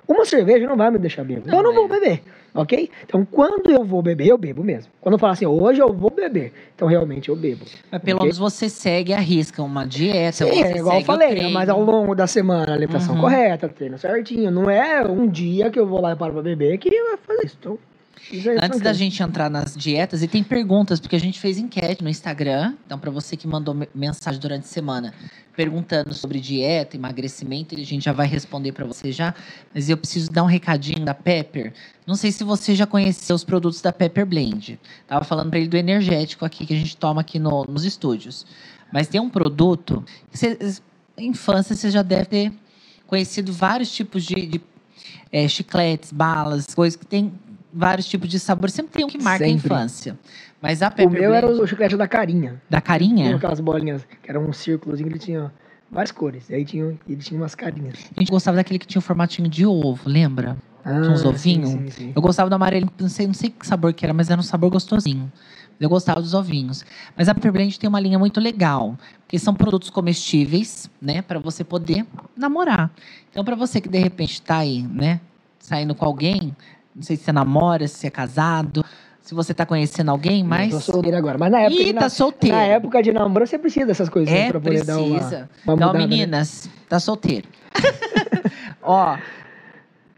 Uma 0.08 0.24
cerveja 0.24 0.66
não 0.66 0.76
vai 0.76 0.90
me 0.90 0.98
deixar 0.98 1.22
bêbado. 1.22 1.48
Não, 1.50 1.58
eu 1.58 1.62
não 1.64 1.72
é. 1.72 1.74
vou 1.74 1.88
beber. 1.88 2.22
Ok? 2.54 2.90
Então, 3.04 3.24
quando 3.30 3.70
eu 3.70 3.82
vou 3.84 4.02
beber, 4.02 4.26
eu 4.26 4.36
bebo 4.36 4.62
mesmo. 4.64 4.90
Quando 5.00 5.14
eu 5.14 5.18
falo 5.18 5.32
assim, 5.32 5.46
hoje 5.46 5.80
eu 5.80 5.90
vou 5.92 6.10
beber, 6.10 6.52
então 6.74 6.86
realmente 6.86 7.28
eu 7.30 7.36
bebo. 7.36 7.64
Mas 7.90 8.02
pelo 8.02 8.16
Ok? 8.18 8.26
menos 8.26 8.36
você 8.38 8.68
segue, 8.68 9.14
arrisca 9.14 9.62
uma 9.62 9.86
dieta. 9.86 10.44
Sim, 10.44 10.50
você 10.62 10.62
é 10.68 10.76
igual 10.78 10.98
eu 10.98 11.04
falei, 11.04 11.30
treino. 11.30 11.50
mas 11.50 11.68
ao 11.70 11.80
longo 11.82 12.14
da 12.14 12.26
semana, 12.26 12.74
alimentação 12.74 13.14
Uhum. 13.14 13.20
correta, 13.22 13.68
treino 13.70 13.96
certinho. 13.96 14.50
Não 14.50 14.68
é 14.68 15.02
um 15.02 15.26
dia 15.28 15.70
que 15.70 15.78
eu 15.78 15.86
vou 15.86 16.00
lá 16.02 16.12
e 16.12 16.16
paro 16.16 16.34
pra 16.34 16.42
beber 16.42 16.76
que 16.78 16.90
vai 16.90 17.16
fazer 17.16 17.46
isso. 17.46 17.56
Então, 17.58 17.78
Antes 18.62 18.80
da 18.80 18.92
gente 18.92 19.22
entrar 19.22 19.50
nas 19.50 19.76
dietas, 19.76 20.22
e 20.22 20.28
tem 20.28 20.42
perguntas, 20.42 20.98
porque 20.98 21.16
a 21.16 21.20
gente 21.20 21.38
fez 21.38 21.58
enquete 21.58 22.02
no 22.02 22.08
Instagram. 22.08 22.74
Então, 22.86 22.98
para 22.98 23.10
você 23.10 23.36
que 23.36 23.46
mandou 23.46 23.74
me- 23.74 23.88
mensagem 23.94 24.40
durante 24.40 24.64
a 24.64 24.68
semana 24.68 25.12
perguntando 25.54 26.14
sobre 26.14 26.40
dieta, 26.40 26.96
emagrecimento, 26.96 27.74
a 27.74 27.78
gente 27.84 28.02
já 28.04 28.12
vai 28.12 28.26
responder 28.26 28.72
para 28.72 28.86
você 28.86 29.12
já. 29.12 29.34
Mas 29.74 29.90
eu 29.90 29.96
preciso 29.98 30.30
dar 30.30 30.42
um 30.42 30.46
recadinho 30.46 31.04
da 31.04 31.12
Pepper. 31.12 31.74
Não 32.06 32.14
sei 32.14 32.32
se 32.32 32.42
você 32.42 32.74
já 32.74 32.86
conheceu 32.86 33.36
os 33.36 33.44
produtos 33.44 33.82
da 33.82 33.92
Pepper 33.92 34.24
Blend. 34.24 34.80
Tava 35.06 35.24
falando 35.24 35.50
para 35.50 35.58
ele 35.58 35.68
do 35.68 35.76
energético 35.76 36.44
aqui 36.46 36.64
que 36.64 36.72
a 36.72 36.76
gente 36.78 36.96
toma 36.96 37.20
aqui 37.20 37.38
no- 37.38 37.64
nos 37.66 37.84
estúdios. 37.84 38.46
Mas 38.90 39.08
tem 39.08 39.20
um 39.20 39.28
produto 39.28 40.02
que 40.30 40.38
você, 40.38 40.56
infância 41.18 41.74
você 41.76 41.90
já 41.90 42.00
deve 42.02 42.24
ter 42.24 42.52
conhecido 43.06 43.52
vários 43.52 43.90
tipos 43.92 44.24
de, 44.24 44.46
de, 44.46 44.60
eh, 45.30 45.46
chicletes, 45.48 46.10
balas, 46.12 46.66
coisas 46.74 46.96
que 46.96 47.04
tem 47.04 47.30
vários 47.72 48.06
tipos 48.06 48.28
de 48.28 48.38
sabor. 48.38 48.70
Sempre 48.70 48.92
tem 48.92 49.04
um 49.04 49.08
que 49.08 49.18
marca 49.22 49.44
Sempre. 49.44 49.52
a 49.52 49.76
infância. 49.76 50.18
Mas 50.60 50.82
a 50.82 50.88
O 50.88 50.90
Pepper 50.92 51.10
meu 51.20 51.34
era 51.34 51.46
o 51.50 51.66
chiclete 51.66 51.96
da 51.96 52.06
carinha. 52.06 52.60
da 52.68 52.80
Tinha 52.80 52.82
carinha, 52.82 53.36
aquelas 53.36 53.60
bolinhas 53.60 54.06
que 54.22 54.30
eram 54.30 54.44
um 54.46 54.52
círculos 54.52 55.00
que 55.00 55.06
ele 55.06 55.18
tinha 55.18 55.52
várias 55.90 56.12
cores. 56.12 56.48
E 56.50 56.54
aí 56.54 56.64
tinha, 56.64 56.96
ele 57.08 57.20
tinha 57.20 57.40
umas 57.40 57.54
carinhas. 57.54 57.94
a 58.16 58.20
gente 58.20 58.30
gostava 58.30 58.56
daquele 58.56 58.78
que 58.78 58.86
tinha 58.86 59.00
o 59.00 59.02
formatinho 59.02 59.48
de 59.48 59.66
ovo, 59.66 60.08
lembra? 60.08 60.56
uns 60.84 61.24
Ah, 61.24 61.28
ovinhos? 61.28 61.70
Sim, 61.70 61.78
sim, 61.84 61.90
sim. 61.90 62.12
Eu 62.14 62.20
gostava 62.20 62.50
do 62.50 62.54
amarelinho, 62.54 62.90
não 62.98 63.08
sei, 63.08 63.26
não 63.26 63.34
sei 63.34 63.50
que 63.50 63.64
sabor 63.66 63.92
que 63.92 64.04
era, 64.04 64.12
mas 64.12 64.30
era 64.30 64.40
um 64.40 64.42
sabor 64.44 64.68
gostosinho. 64.70 65.30
Eu 65.78 65.88
gostava 65.88 66.20
dos 66.20 66.34
ovinhos. 66.34 66.84
Mas 67.16 67.28
a 67.28 67.34
Pepper 67.34 67.52
Blend 67.52 67.78
tem 67.78 67.88
uma 67.88 67.98
linha 68.00 68.18
muito 68.18 68.40
legal, 68.40 68.96
porque 69.24 69.38
são 69.38 69.52
produtos 69.54 69.90
comestíveis, 69.90 70.88
né, 71.00 71.22
para 71.22 71.38
você 71.38 71.64
poder 71.64 72.04
namorar. 72.36 72.90
Então, 73.30 73.44
para 73.44 73.54
você 73.56 73.80
que 73.80 73.88
de 73.88 73.98
repente 73.98 74.34
está 74.34 74.58
aí, 74.58 74.82
né, 74.82 75.20
saindo 75.58 75.94
com 75.94 76.04
alguém, 76.04 76.54
não 76.94 77.02
sei 77.02 77.16
se 77.16 77.24
você 77.24 77.32
namora, 77.32 77.86
se 77.88 78.06
é 78.06 78.10
casado, 78.10 78.84
se 79.20 79.34
você 79.34 79.54
tá 79.54 79.64
conhecendo 79.64 80.10
alguém, 80.10 80.42
mas 80.44 80.72
Eu 80.72 80.78
tô 80.80 80.92
solteiro 80.92 81.16
agora. 81.16 81.38
Mas 81.38 81.50
na 81.52 81.60
época, 81.60 81.80
Ih, 81.82 81.84
de, 81.86 81.92
tá 81.94 82.00
na, 82.02 82.08
solteiro. 82.10 82.56
na 82.56 82.62
época 82.64 83.02
de 83.02 83.12
namoro, 83.12 83.46
você 83.46 83.58
precisa 83.58 83.86
dessas 83.86 84.08
coisas 84.08 84.32
É, 84.34 84.48
pra 84.48 84.60
poder 84.60 84.84
dar 84.84 84.98
uma, 84.98 85.14
precisa. 85.16 85.50
uma 85.64 85.74
Então, 85.74 85.76
mudada, 85.88 85.98
né? 85.98 86.06
meninas, 86.06 86.68
tá 86.88 86.98
solteiro. 86.98 87.48
Ó, 88.82 89.16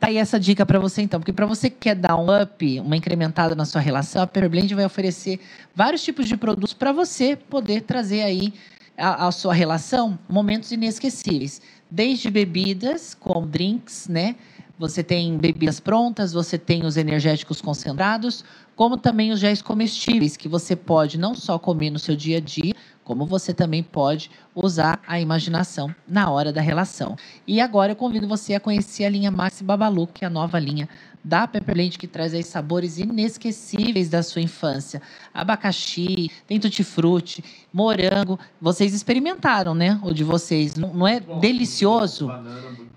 tá 0.01 0.07
aí 0.09 0.17
essa 0.17 0.39
dica 0.41 0.65
pra 0.67 0.79
você 0.79 1.03
então, 1.03 1.21
porque 1.21 1.33
pra 1.33 1.47
você 1.47 1.69
que 1.71 1.77
quer 1.81 1.95
dar 1.95 2.17
um 2.17 2.27
up, 2.43 2.81
uma 2.81 2.97
incrementada 2.97 3.55
na 3.55 3.65
sua 3.65 3.81
relação, 3.81 4.23
a 4.23 4.27
Pepper 4.27 4.49
Blend 4.51 4.75
vai 4.75 4.85
oferecer 4.85 5.39
vários 5.75 6.03
tipos 6.03 6.27
de 6.27 6.37
produtos 6.37 6.73
pra 6.73 6.93
você 6.93 7.37
poder 7.37 7.83
trazer 7.83 8.23
aí 8.23 8.53
a, 8.97 9.27
a 9.27 9.33
sua 9.33 9.53
relação 9.53 10.19
momentos 10.29 10.73
inesquecíveis, 10.73 11.61
desde 11.91 12.31
bebidas, 12.31 13.15
como 13.15 13.47
drinks, 13.47 14.09
né? 14.09 14.35
Você 14.77 15.05
tem 15.05 15.39
bebidas 15.39 15.79
prontas, 15.79 16.33
você 16.33 16.59
tem 16.59 16.85
os 16.85 16.97
energéticos 16.97 17.61
concentrados, 17.61 18.45
como 18.75 18.97
também 18.97 19.31
os 19.31 19.39
géis 19.39 19.63
comestíveis, 19.63 20.37
que 20.37 20.49
você 20.49 20.75
pode 20.75 21.17
não 21.17 21.33
só 21.33 21.61
comer 21.61 21.91
no 21.91 21.99
seu 21.99 22.17
dia 22.17 22.39
a 22.39 22.41
dia, 22.41 22.75
como 23.05 23.25
você 23.25 23.55
também 23.55 23.85
pode 23.85 24.31
usar 24.53 25.01
a 25.07 25.21
imaginação 25.21 25.95
na 26.09 26.29
hora 26.29 26.53
da 26.53 26.61
relação. 26.61 27.17
E 27.47 27.61
agora 27.61 27.93
eu 27.93 27.97
convido 27.97 28.27
você 28.27 28.55
a 28.55 28.61
conhecer 28.61 29.05
a 29.05 29.11
linha 29.11 29.31
Maxi 29.31 29.63
Babalu, 29.63 30.09
que 30.09 30.25
é 30.25 30.27
a 30.27 30.31
nova 30.31 30.59
linha 30.59 30.89
da 31.25 31.49
Pepper 31.49 31.75
Blend, 31.75 31.99
que 31.99 32.07
traz 32.07 32.35
aí 32.35 32.43
sabores 32.43 32.99
inesquecíveis 32.99 34.09
da 34.09 34.23
sua 34.23 34.43
infância. 34.43 35.01
Abacaxi, 35.33 36.31
tem 36.47 36.61
tutti-frutti, 36.61 37.43
morango. 37.73 38.39
Vocês 38.61 38.93
experimentaram, 38.93 39.75
né? 39.75 39.99
O 40.03 40.13
de 40.13 40.23
vocês. 40.23 40.77
Não, 40.77 40.93
não 40.93 41.09
é 41.09 41.21
delicioso? 41.21 42.31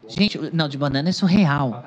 Gente, 0.07 0.38
não, 0.53 0.67
de 0.67 0.78
banana 0.78 1.09
é 1.09 1.11
surreal. 1.11 1.86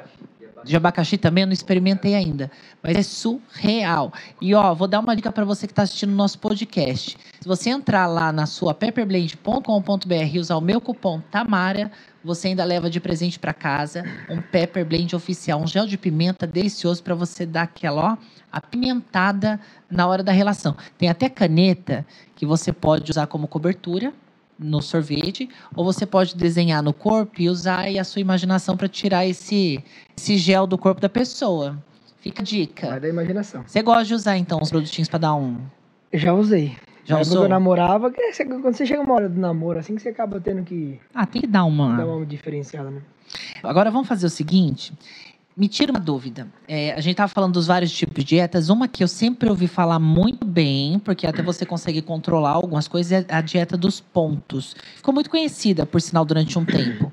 De 0.65 0.77
abacaxi 0.77 1.17
também 1.17 1.43
eu 1.43 1.47
não 1.47 1.53
experimentei 1.53 2.15
ainda, 2.15 2.51
mas 2.83 2.97
é 2.97 3.03
surreal. 3.03 4.13
E 4.41 4.55
ó, 4.55 4.75
vou 4.75 4.87
dar 4.87 5.01
uma 5.01 5.17
dica 5.17 5.33
para 5.33 5.45
você 5.45 5.67
que 5.67 5.73
está 5.73 5.83
assistindo 5.83 6.11
o 6.11 6.17
nosso 6.17 6.39
podcast. 6.39 7.17
Se 7.41 7.49
você 7.49 7.71
entrar 7.71 8.07
lá 8.07 8.33
na 8.33 8.47
sua 8.47 8.75
pepperblend.com.br 8.75 10.15
e 10.33 10.39
usar 10.39 10.57
o 10.57 10.61
meu 10.61 10.81
cupom 10.81 11.21
Tamara, 11.31 11.91
você 12.23 12.49
ainda 12.49 12.65
leva 12.65 12.91
de 12.91 13.01
presente 13.01 13.39
para 13.39 13.55
casa 13.55 14.05
um 14.29 14.43
Pepper 14.43 14.85
Blend 14.85 15.17
oficial, 15.17 15.61
um 15.61 15.67
gel 15.67 15.87
de 15.87 15.97
pimenta 15.97 16.47
delicioso 16.47 17.03
para 17.03 17.15
você 17.15 17.47
dar 17.47 17.63
aquela, 17.63 18.13
ó, 18.13 18.17
apimentada 18.53 19.59
na 19.91 20.07
hora 20.07 20.23
da 20.23 20.33
relação. 20.33 20.77
Tem 20.99 21.09
até 21.09 21.29
caneta 21.29 22.07
que 22.37 22.45
você 22.45 22.73
pode 22.73 23.11
usar 23.11 23.27
como 23.27 23.49
cobertura 23.49 24.13
no 24.61 24.83
sorvete, 24.83 25.49
ou 25.75 25.85
você 25.85 26.05
pode 26.05 26.37
desenhar 26.37 26.83
no 26.83 26.93
corpo 26.93 27.41
e 27.41 27.49
usar 27.49 27.81
aí 27.81 27.99
a 27.99 28.05
sua 28.05 28.21
imaginação 28.21 28.77
para 28.77 28.87
tirar 28.89 29.27
esse, 29.27 29.83
esse 30.17 30.37
gel 30.37 30.67
do 30.67 30.77
corpo 30.77 31.01
da 31.01 31.09
pessoa. 31.09 31.79
Fica 32.21 32.43
a 32.43 32.45
Vai 32.45 32.53
dica. 32.53 33.01
da 33.01 33.09
imaginação. 33.09 33.65
Você 33.67 33.81
gosta 33.83 34.05
de 34.05 34.15
usar, 34.15 34.37
então, 34.37 34.59
os 34.61 34.69
produtinhos 34.69 35.09
para 35.09 35.19
dar 35.21 35.35
um. 35.35 35.57
Já 36.13 36.35
usei. 36.35 36.77
Já 37.07 37.15
Na 37.15 37.23
usou? 37.23 37.39
que 37.39 37.45
eu 37.45 37.49
namorava, 37.49 38.11
quando 38.13 38.63
você 38.77 38.85
chega 38.85 39.01
uma 39.03 39.15
hora 39.15 39.29
do 39.29 39.41
namoro, 39.41 39.79
assim 39.79 39.97
que 39.97 40.03
você 40.03 40.11
acaba 40.11 40.39
tendo 40.39 40.63
que 40.63 41.01
Ah, 41.15 41.25
tem 41.25 41.41
que 41.41 41.47
dar 41.49 41.65
uma. 41.65 41.97
dar 41.97 42.07
uma 42.07 42.27
diferenciada, 42.27 42.91
né? 42.91 43.01
Agora 43.63 43.91
vamos 43.91 44.07
fazer 44.07 44.27
o 44.27 44.31
seguinte. 44.31 44.93
Me 45.61 45.69
tira 45.69 45.93
uma 45.93 46.01
dúvida. 46.01 46.47
É, 46.67 46.93
a 46.95 47.01
gente 47.03 47.11
estava 47.11 47.29
falando 47.29 47.53
dos 47.53 47.67
vários 47.67 47.93
tipos 47.93 48.25
de 48.25 48.31
dietas. 48.31 48.71
Uma 48.71 48.89
que 48.89 49.05
eu 49.05 49.09
sempre 49.09 49.47
ouvi 49.47 49.69
falar 49.69 49.99
muito 49.99 50.47
bem, 50.47 50.99
porque 50.99 51.27
até 51.27 51.43
você 51.43 51.67
consegue 51.67 52.01
controlar 52.01 52.53
algumas 52.53 52.89
coisas, 52.89 53.13
é 53.13 53.27
a 53.29 53.43
dieta 53.43 53.77
dos 53.77 54.01
pontos. 54.01 54.75
Ficou 54.97 55.13
muito 55.13 55.29
conhecida, 55.29 55.85
por 55.85 56.01
sinal, 56.01 56.25
durante 56.25 56.59
um 56.59 56.65
tempo. 56.65 57.13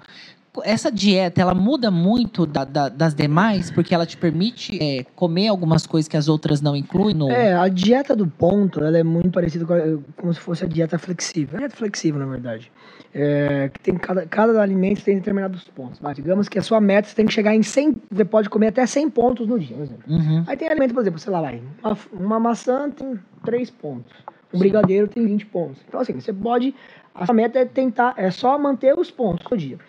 Essa 0.64 0.90
dieta, 0.90 1.42
ela 1.42 1.54
muda 1.54 1.92
muito 1.92 2.46
da- 2.46 2.64
da- 2.64 2.88
das 2.90 3.14
demais, 3.14 3.70
porque 3.70 3.94
ela 3.94 4.06
te 4.06 4.16
permite 4.16 4.82
é, 4.82 5.04
comer 5.14 5.50
algumas 5.50 5.86
coisas 5.86 6.08
que 6.08 6.16
as 6.16 6.30
outras 6.30 6.62
não 6.62 6.74
incluem 6.74 7.14
no... 7.14 7.30
É, 7.30 7.54
a 7.54 7.68
dieta 7.68 8.16
do 8.16 8.26
ponto, 8.26 8.80
ela 8.82 8.98
é 8.98 9.04
muito 9.04 9.30
parecida 9.30 9.66
com 9.66 10.30
a, 10.30 10.34
se 10.34 10.40
fosse 10.40 10.64
a 10.64 10.68
dieta 10.68 10.98
flexível. 10.98 11.58
A 11.58 11.60
dieta 11.60 11.76
flexível, 11.76 12.20
na 12.22 12.26
verdade. 12.26 12.72
É, 13.20 13.70
que 13.70 13.80
tem 13.80 13.96
cada, 13.96 14.28
cada 14.28 14.62
alimento 14.62 15.04
tem 15.04 15.16
determinados 15.16 15.64
pontos. 15.64 16.00
Mas 16.00 16.16
digamos 16.16 16.48
que 16.48 16.60
a 16.60 16.62
sua 16.62 16.80
meta 16.80 17.08
você 17.08 17.16
tem 17.16 17.26
que 17.26 17.34
chegar 17.34 17.56
em 17.56 17.64
100, 17.64 17.96
você 18.12 18.24
pode 18.24 18.48
comer 18.48 18.68
até 18.68 18.86
100 18.86 19.10
pontos 19.10 19.48
no 19.48 19.58
dia, 19.58 19.76
por 19.76 19.84
exemplo. 19.84 20.04
Uhum. 20.08 20.44
Aí 20.46 20.56
tem 20.56 20.70
alimento, 20.70 20.94
por 20.94 21.02
exemplo, 21.02 21.20
sei 21.20 21.34
lá, 21.34 21.42
vai, 21.42 21.62
uma, 21.84 21.98
uma 22.14 22.40
maçã 22.40 22.92
tem 22.92 23.20
3 23.44 23.72
pontos. 23.72 24.14
Um 24.54 24.60
brigadeiro 24.60 25.08
tem 25.08 25.26
20 25.26 25.46
pontos. 25.48 25.82
Então, 25.88 26.00
assim, 26.00 26.14
você 26.14 26.32
pode. 26.32 26.76
A 27.14 27.26
sua 27.26 27.34
meta 27.34 27.58
é 27.58 27.66
tentar, 27.66 28.14
é 28.18 28.30
só 28.30 28.58
manter 28.60 28.98
os 28.98 29.10
pontos 29.10 29.46
no 29.50 29.58
dia. 29.58 29.80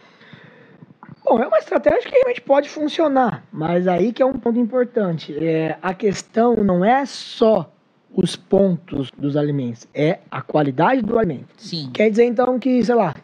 Bom, 1.25 1.39
é 1.43 1.47
uma 1.47 1.59
estratégia 1.59 2.01
que 2.01 2.11
realmente 2.11 2.41
pode 2.41 2.71
funcionar, 2.71 3.45
mas 3.53 3.87
aí 3.87 4.13
que 4.15 4.23
é 4.23 4.27
um 4.27 4.33
ponto 4.33 4.59
importante. 4.59 5.37
É, 5.39 5.77
a 5.83 5.93
questão 5.93 6.57
não 6.57 6.83
é 6.83 7.05
só 7.05 7.71
os 8.15 8.37
pontos 8.37 9.11
dos 9.17 9.37
alimentos, 9.37 9.87
é 9.95 10.19
a 10.31 10.43
qualidade 10.43 11.03
do 11.03 11.19
alimento. 11.19 11.49
Sim. 11.57 11.91
Quer 11.93 12.11
dizer 12.11 12.25
então 12.25 12.59
que, 12.59 12.83
sei 12.85 12.95
lá, 12.95 13.15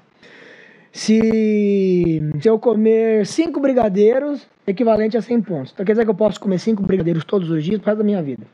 se, 0.92 2.22
se 2.40 2.48
eu 2.48 2.58
comer 2.58 3.26
cinco 3.26 3.58
brigadeiros, 3.60 4.46
equivalente 4.66 5.16
a 5.16 5.22
100 5.22 5.42
pontos. 5.42 5.72
Então 5.72 5.84
quer 5.84 5.92
dizer 5.92 6.04
que 6.04 6.10
eu 6.10 6.14
posso 6.14 6.38
comer 6.38 6.58
cinco 6.58 6.82
brigadeiros 6.82 7.24
todos 7.24 7.50
os 7.50 7.64
dias 7.64 7.80
para 7.80 7.92
resto 7.92 7.98
da 7.98 8.04
minha 8.04 8.22
vida. 8.22 8.46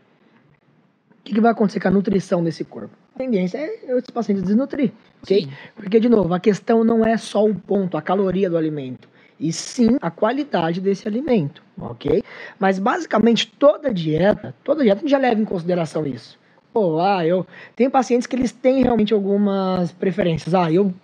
O 1.11 1.23
que, 1.23 1.35
que 1.35 1.41
vai 1.41 1.53
acontecer 1.53 1.81
com 1.81 1.89
a 1.89 1.91
nutrição 1.91 2.43
desse 2.43 2.65
corpo? 2.65 2.97
A 3.15 3.19
tendência 3.19 3.59
é 3.59 3.97
esse 3.99 4.11
paciente 4.11 4.41
desnutrir, 4.41 4.91
ok? 5.23 5.43
Sim. 5.43 5.51
Porque, 5.77 6.01
de 6.01 6.09
novo, 6.09 6.33
a 6.33 6.41
questão 6.41 6.83
não 6.83 7.05
é 7.05 7.19
só 7.19 7.45
o 7.45 7.55
ponto, 7.55 7.99
a 7.99 8.03
caloria 8.03 8.49
do 8.49 8.57
alimento, 8.57 9.07
e 9.41 9.53
sim 9.53 9.97
a 10.01 10.11
qualidade 10.11 10.81
desse 10.81 11.09
alimento, 11.09 11.63
ok? 11.81 12.23
Mas, 12.59 12.79
basicamente, 12.79 13.47
toda 13.59 13.93
dieta, 13.93 14.55
toda 14.63 14.83
dieta 14.83 14.99
a 14.99 15.01
gente 15.01 15.11
já 15.11 15.19
leva 15.19 15.41
em 15.41 15.45
consideração 15.45 16.07
isso. 16.07 16.39
Pô, 16.73 17.01
ah, 17.01 17.27
eu 17.27 17.45
tenho 17.75 17.91
pacientes 17.91 18.27
que 18.27 18.37
eles 18.37 18.53
têm 18.53 18.83
realmente 18.83 19.13
algumas 19.13 19.91
preferências. 19.91 20.55
Ah, 20.55 20.71
eu 20.71 20.95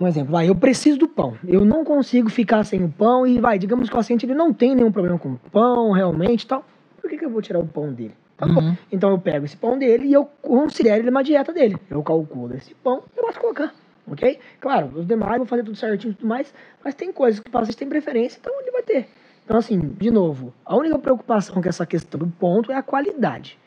um 0.00 0.06
exemplo, 0.06 0.30
vai, 0.30 0.48
eu 0.48 0.54
preciso 0.54 0.96
do 0.96 1.08
pão. 1.08 1.36
Eu 1.46 1.64
não 1.64 1.84
consigo 1.84 2.30
ficar 2.30 2.62
sem 2.62 2.84
o 2.84 2.88
pão 2.88 3.26
e 3.26 3.40
vai, 3.40 3.58
digamos 3.58 3.88
que 3.88 3.94
o 3.94 3.98
paciente 3.98 4.24
ele 4.24 4.34
não 4.34 4.52
tem 4.52 4.74
nenhum 4.74 4.92
problema 4.92 5.18
com 5.18 5.30
o 5.30 5.40
pão, 5.50 5.90
realmente, 5.90 6.44
e 6.44 6.46
tal. 6.46 6.64
Por 7.00 7.10
que, 7.10 7.18
que 7.18 7.24
eu 7.24 7.30
vou 7.30 7.42
tirar 7.42 7.58
o 7.58 7.66
pão 7.66 7.92
dele? 7.92 8.14
Tá 8.36 8.46
bom. 8.46 8.60
Uhum. 8.60 8.76
Então 8.92 9.10
eu 9.10 9.18
pego 9.18 9.44
esse 9.44 9.56
pão 9.56 9.76
dele 9.76 10.06
e 10.06 10.12
eu 10.12 10.24
considero 10.40 11.02
ele 11.02 11.10
uma 11.10 11.24
dieta 11.24 11.52
dele. 11.52 11.76
Eu 11.90 12.00
calculo 12.04 12.54
esse 12.54 12.72
pão 12.76 13.02
e 13.12 13.18
eu 13.18 13.24
posso 13.24 13.40
colocar, 13.40 13.74
ok? 14.12 14.38
Claro, 14.60 14.90
os 14.94 15.06
demais 15.06 15.38
vou 15.38 15.46
fazer 15.46 15.62
tudo 15.62 15.76
certinho 15.76 16.12
e 16.12 16.14
tudo 16.14 16.28
mais, 16.28 16.52
mas 16.84 16.94
tem 16.94 17.12
coisas 17.12 17.40
que 17.40 17.48
o 17.48 17.52
paciente 17.52 17.76
tem 17.76 17.88
preferência, 17.88 18.38
então 18.40 18.52
ele 18.60 18.70
vai 18.70 18.82
ter. 18.82 19.08
Então 19.44 19.56
assim, 19.56 19.78
de 19.78 20.10
novo, 20.10 20.52
a 20.64 20.76
única 20.76 20.98
preocupação 20.98 21.60
com 21.62 21.68
essa 21.68 21.86
questão 21.86 22.18
do 22.18 22.26
ponto 22.26 22.70
é 22.72 22.74
a 22.76 22.82
qualidade. 22.82 23.58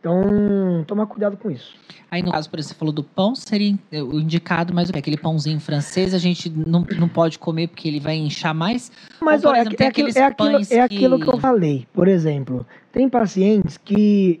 Então, 0.00 0.82
tomar 0.86 1.04
cuidado 1.06 1.36
com 1.36 1.50
isso. 1.50 1.76
Aí, 2.10 2.22
no 2.22 2.32
caso, 2.32 2.48
por 2.48 2.58
exemplo, 2.58 2.72
você 2.72 2.78
falou 2.78 2.92
do 2.92 3.04
pão, 3.04 3.34
seria 3.34 3.76
o 3.92 4.18
indicado, 4.18 4.72
mas 4.72 4.88
o 4.88 4.94
que? 4.94 4.98
Aquele 4.98 5.18
pãozinho 5.18 5.60
francês 5.60 6.14
a 6.14 6.18
gente 6.18 6.48
não, 6.48 6.86
não 6.98 7.06
pode 7.06 7.38
comer 7.38 7.68
porque 7.68 7.86
ele 7.86 8.00
vai 8.00 8.16
inchar 8.16 8.54
mais? 8.54 8.90
Mas, 9.20 9.44
Ou, 9.44 9.54
é, 9.54 9.60
exemplo, 9.60 9.74
é, 9.74 9.76
tem 9.76 9.86
aquilo, 9.88 10.08
aqueles 10.08 10.16
é, 10.16 10.24
aquilo, 10.24 10.80
é 10.80 10.80
aquilo 10.80 11.18
que- 11.18 11.24
que 11.26 11.34
eu 11.34 11.38
falei. 11.38 11.86
Por 11.92 12.08
exemplo, 12.08 12.66
tem 12.90 13.10
pacientes 13.10 13.76
que 13.76 14.40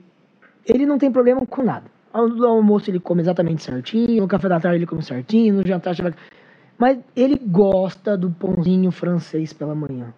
ele 0.64 0.86
não 0.86 0.96
tem 0.96 1.12
problema 1.12 1.44
com 1.44 1.62
nada. 1.62 1.84
No 2.12 2.46
almoço 2.46 2.90
ele 2.90 2.98
come 3.00 3.20
exatamente 3.22 3.62
certinho, 3.62 4.22
no 4.22 4.28
café 4.28 4.48
da 4.48 4.58
tarde 4.58 4.78
ele 4.78 4.86
come 4.86 5.02
certinho, 5.02 5.54
no 5.54 5.66
jantar... 5.66 5.94
ele 5.94 6.02
vai- 6.02 6.14
Mas 6.76 6.98
ele 7.14 7.36
gosta 7.36 8.16
do 8.16 8.30
pãozinho 8.30 8.90
francês 8.90 9.52
pela 9.52 9.74
manhã. 9.74 10.12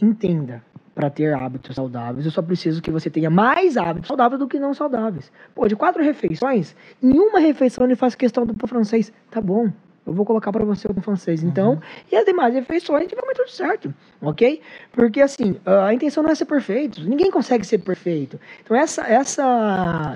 Entenda, 0.00 0.62
para 0.94 1.10
ter 1.10 1.34
hábitos 1.34 1.74
saudáveis, 1.74 2.24
eu 2.24 2.30
só 2.30 2.40
preciso 2.42 2.80
que 2.82 2.90
você 2.90 3.10
tenha 3.10 3.30
mais 3.30 3.76
hábitos 3.76 4.08
saudáveis 4.08 4.38
do 4.38 4.46
que 4.46 4.58
não 4.60 4.72
saudáveis. 4.74 5.32
Pô, 5.54 5.66
de 5.66 5.74
quatro 5.74 6.02
refeições, 6.02 6.76
em 7.02 7.18
uma 7.18 7.38
refeição 7.40 7.84
ele 7.84 7.96
faz 7.96 8.14
questão 8.14 8.46
do 8.46 8.54
pão 8.54 8.68
francês. 8.68 9.12
Tá 9.30 9.40
bom, 9.40 9.70
eu 10.06 10.12
vou 10.12 10.24
colocar 10.24 10.52
para 10.52 10.64
você 10.64 10.86
o 10.86 10.94
pão 10.94 11.02
francês. 11.02 11.42
Então, 11.42 11.80
e 12.12 12.16
as 12.16 12.24
demais 12.24 12.54
refeições, 12.54 13.10
vai 13.10 13.34
tudo 13.34 13.50
certo, 13.50 13.92
ok? 14.22 14.60
Porque 14.92 15.20
assim, 15.20 15.56
a 15.66 15.92
intenção 15.92 16.22
não 16.22 16.30
é 16.30 16.34
ser 16.34 16.44
perfeito. 16.46 17.00
Ninguém 17.02 17.30
consegue 17.30 17.66
ser 17.66 17.78
perfeito. 17.78 18.38
Então, 18.62 18.76
essa, 18.76 19.02
essa 19.06 20.14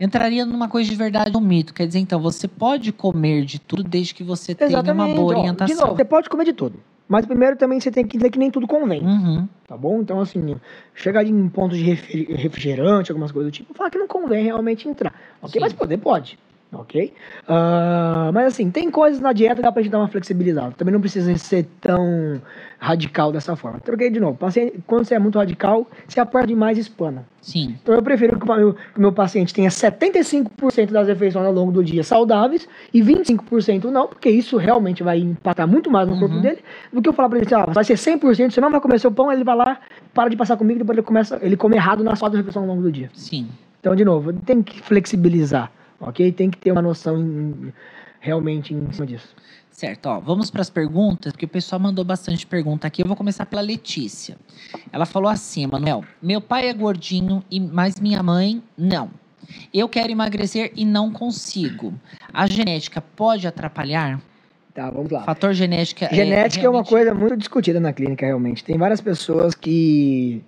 Entraria 0.00 0.46
numa 0.46 0.66
coisa 0.66 0.88
de 0.88 0.96
verdade 0.96 1.30
ou 1.34 1.40
mito. 1.42 1.74
Quer 1.74 1.86
dizer, 1.86 1.98
então, 1.98 2.18
você 2.18 2.48
pode 2.48 2.90
comer 2.90 3.44
de 3.44 3.58
tudo 3.60 3.82
desde 3.84 4.14
que 4.14 4.24
você 4.24 4.54
tenha 4.54 4.80
uma 4.80 5.06
boa 5.08 5.36
orientação. 5.38 5.76
De 5.76 5.80
novo, 5.80 5.94
você 5.96 6.04
pode 6.04 6.28
comer 6.30 6.44
de 6.44 6.54
tudo. 6.54 6.80
Mas 7.06 7.26
primeiro 7.26 7.56
também 7.56 7.78
você 7.80 7.90
tem 7.90 8.06
que 8.06 8.16
entender 8.16 8.30
que 8.30 8.38
nem 8.38 8.50
tudo 8.50 8.66
convém. 8.66 9.02
Uhum. 9.02 9.48
Tá 9.68 9.76
bom? 9.76 10.00
Então, 10.00 10.20
assim, 10.20 10.56
chegar 10.94 11.24
em 11.26 11.48
pontos 11.48 11.76
de 11.76 11.84
refri- 11.84 12.24
refrigerante, 12.34 13.10
algumas 13.10 13.30
coisas 13.30 13.50
do 13.50 13.54
tipo, 13.54 13.74
falar 13.74 13.90
que 13.90 13.98
não 13.98 14.06
convém 14.08 14.44
realmente 14.44 14.88
entrar. 14.88 15.12
Ok? 15.42 15.52
Sim. 15.52 15.60
Mas 15.60 15.72
poder 15.72 15.98
pode. 15.98 16.38
Ok? 16.72 17.12
Ah, 17.48 18.30
mas 18.32 18.46
assim, 18.46 18.70
tem 18.70 18.90
coisas 18.90 19.20
na 19.20 19.32
dieta 19.32 19.56
que 19.56 19.62
dá 19.62 19.72
pra 19.72 19.82
gente 19.82 19.90
dar 19.90 19.98
uma 19.98 20.06
flexibilizada. 20.08 20.72
Também 20.76 20.92
não 20.92 21.00
precisa 21.00 21.36
ser 21.36 21.66
tão 21.80 22.40
radical 22.78 23.32
dessa 23.32 23.56
forma. 23.56 23.80
Troquei 23.80 24.08
de 24.08 24.20
novo. 24.20 24.38
Paciente, 24.38 24.78
quando 24.86 25.04
você 25.04 25.16
é 25.16 25.18
muito 25.18 25.36
radical, 25.36 25.86
você 26.06 26.20
aperta 26.20 26.46
demais 26.46 26.78
e 26.78 26.80
espana. 26.80 27.26
Sim. 27.42 27.76
Então 27.82 27.94
eu 27.94 28.02
prefiro 28.02 28.38
que 28.38 28.44
o 28.48 28.54
meu, 28.56 28.74
que 28.74 28.98
o 28.98 29.00
meu 29.00 29.12
paciente 29.12 29.52
tenha 29.52 29.68
75% 29.68 30.90
das 30.92 31.08
refeições 31.08 31.44
ao 31.44 31.52
longo 31.52 31.72
do 31.72 31.82
dia 31.82 32.04
saudáveis 32.04 32.68
e 32.94 33.02
25% 33.02 33.84
não, 33.86 34.06
porque 34.06 34.30
isso 34.30 34.56
realmente 34.56 35.02
vai 35.02 35.18
impactar 35.18 35.66
muito 35.66 35.90
mais 35.90 36.08
no 36.08 36.18
corpo 36.18 36.36
Uhum. 36.36 36.40
dele 36.42 36.58
do 36.92 37.02
que 37.02 37.08
eu 37.08 37.12
falar 37.12 37.28
pra 37.28 37.38
ele, 37.38 37.46
assim, 37.46 37.54
ah, 37.56 37.66
vai 37.72 37.82
ser 37.82 37.94
100%, 37.96 38.52
você 38.52 38.60
não 38.60 38.70
vai 38.70 38.80
comer 38.80 39.00
seu 39.00 39.10
pão, 39.10 39.32
ele 39.32 39.42
vai 39.42 39.56
lá, 39.56 39.80
para 40.14 40.28
de 40.28 40.36
passar 40.36 40.56
comigo, 40.56 40.78
depois 40.78 40.96
ele 40.96 41.04
começa, 41.06 41.38
ele 41.42 41.56
come 41.56 41.74
errado 41.76 42.04
nas 42.04 42.20
quatro 42.20 42.36
refeições 42.38 42.62
ao 42.62 42.68
longo 42.74 42.82
do 42.82 42.92
dia. 42.92 43.10
Sim. 43.14 43.48
Então, 43.80 43.96
de 43.96 44.04
novo, 44.04 44.32
tem 44.32 44.62
que 44.62 44.80
flexibilizar, 44.80 45.72
ok? 46.00 46.32
Tem 46.32 46.50
que 46.50 46.58
ter 46.58 46.72
uma 46.72 46.82
noção 46.82 47.18
em- 47.20 47.72
realmente 48.20 48.74
em 48.74 48.90
cima 48.92 49.06
disso. 49.06 49.34
Certo, 49.70 50.06
ó, 50.06 50.20
vamos 50.20 50.50
para 50.50 50.60
as 50.60 50.68
perguntas, 50.68 51.32
porque 51.32 51.46
o 51.46 51.48
pessoal 51.48 51.80
mandou 51.80 52.04
bastante 52.04 52.46
pergunta 52.46 52.86
aqui. 52.86 53.02
Eu 53.02 53.06
vou 53.06 53.16
começar 53.16 53.46
pela 53.46 53.62
Letícia. 53.62 54.36
Ela 54.92 55.06
falou 55.06 55.30
assim, 55.30 55.66
Manuel, 55.66 56.04
meu 56.20 56.40
pai 56.40 56.68
é 56.68 56.74
gordinho, 56.74 57.42
e 57.50 57.58
mas 57.58 57.98
minha 57.98 58.22
mãe 58.22 58.62
não. 58.76 59.10
Eu 59.72 59.88
quero 59.88 60.12
emagrecer 60.12 60.70
e 60.76 60.84
não 60.84 61.10
consigo. 61.10 61.94
A 62.32 62.46
genética 62.46 63.00
pode 63.00 63.46
atrapalhar? 63.46 64.20
Tá, 64.74 64.90
vamos 64.90 65.10
lá. 65.10 65.24
Fator 65.24 65.52
genética 65.54 66.06
é 66.06 66.14
Genética 66.14 66.64
é, 66.64 66.68
uma 66.68 66.82
realmente- 66.82 66.88
coisa 66.90 67.14
muito 67.14 67.36
discutida 67.38 67.80
na 67.80 67.92
clínica, 67.92 68.26
realmente. 68.26 68.62
Tem 68.62 68.76
várias 68.76 69.00
pessoas 69.00 69.54
que 69.54 70.44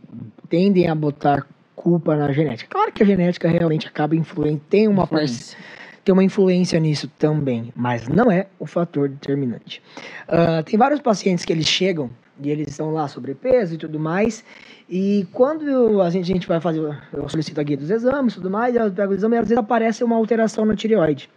tendem 0.49 0.89
a 0.89 0.95
botar 0.95 1.47
culpa 1.83 2.15
na 2.17 2.31
genética. 2.33 2.71
Claro 2.71 2.93
que 2.93 3.03
a 3.03 3.07
genética 3.07 3.49
realmente 3.49 3.89
acaba 3.89 4.15
influindo, 4.15 4.61
tem 4.71 4.87
uma, 4.87 5.03
influência. 5.03 5.59
tem 6.05 6.13
uma 6.13 6.23
influência 6.23 6.79
nisso 6.79 7.11
também, 7.19 7.73
mas 7.75 8.07
não 8.07 8.31
é 8.31 8.47
o 8.59 8.67
fator 8.67 9.09
determinante. 9.09 9.83
Ah, 10.29 10.63
tem 10.63 10.79
vários 10.79 11.01
pacientes 11.01 11.45
que 11.45 11.53
eles 11.53 11.67
chegam 11.67 12.09
e 12.41 12.51
eles 12.51 12.69
estão 12.69 12.93
lá 12.93 13.09
sobrepeso 13.09 13.75
e 13.75 13.79
tudo 13.79 13.99
mais, 13.99 14.45
e 14.89 15.27
quando 15.33 15.69
eu- 15.69 16.01
a 16.01 16.09
gente, 16.11 16.31
a 16.31 16.35
gente 16.35 16.49
vai 16.49 16.61
fazer, 16.61 16.81
eu 17.13 17.29
solicito 17.29 17.61
a 17.61 17.63
guia 17.63 17.77
dos 17.77 17.91
exames 17.91 18.33
e 18.33 18.37
tudo 18.37 18.51
mais, 18.51 18.75
eu 18.75 18.91
pego 18.91 19.13
o 19.13 19.15
exame 19.15 19.37
e 19.37 19.39
às 19.39 19.49
vezes 19.49 19.59
aparece 19.59 20.03
uma 20.05 20.17
alteração 20.17 20.65
na 20.65 20.75
tireoide. 20.77 21.29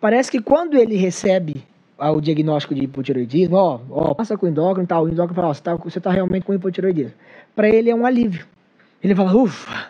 Parece 0.00 0.30
que 0.30 0.40
quando 0.40 0.76
ele 0.76 0.96
recebe 0.96 1.64
ah, 1.98 2.12
o 2.12 2.20
diagnóstico 2.20 2.74
de 2.74 2.84
hipotireoidismo, 2.84 3.56
ó, 3.56 3.80
ó, 3.90 4.14
passa 4.14 4.36
com 4.36 4.46
o 4.46 4.48
endócrino 4.48 4.84
e 4.84 4.86
tal, 4.86 5.04
o 5.04 5.08
endócrino 5.08 5.34
fala, 5.34 5.48
ó, 5.48 5.54
você 5.54 5.62
tá, 5.62 5.74
você 5.74 6.00
tá 6.00 6.10
realmente 6.10 6.44
com 6.44 6.52
hipotireoidismo. 6.54 7.14
Para 7.54 7.68
ele 7.68 7.88
é 7.90 7.94
um 7.94 8.04
alívio. 8.04 8.46
Ele 9.06 9.14
fala, 9.14 9.36
ufa, 9.36 9.86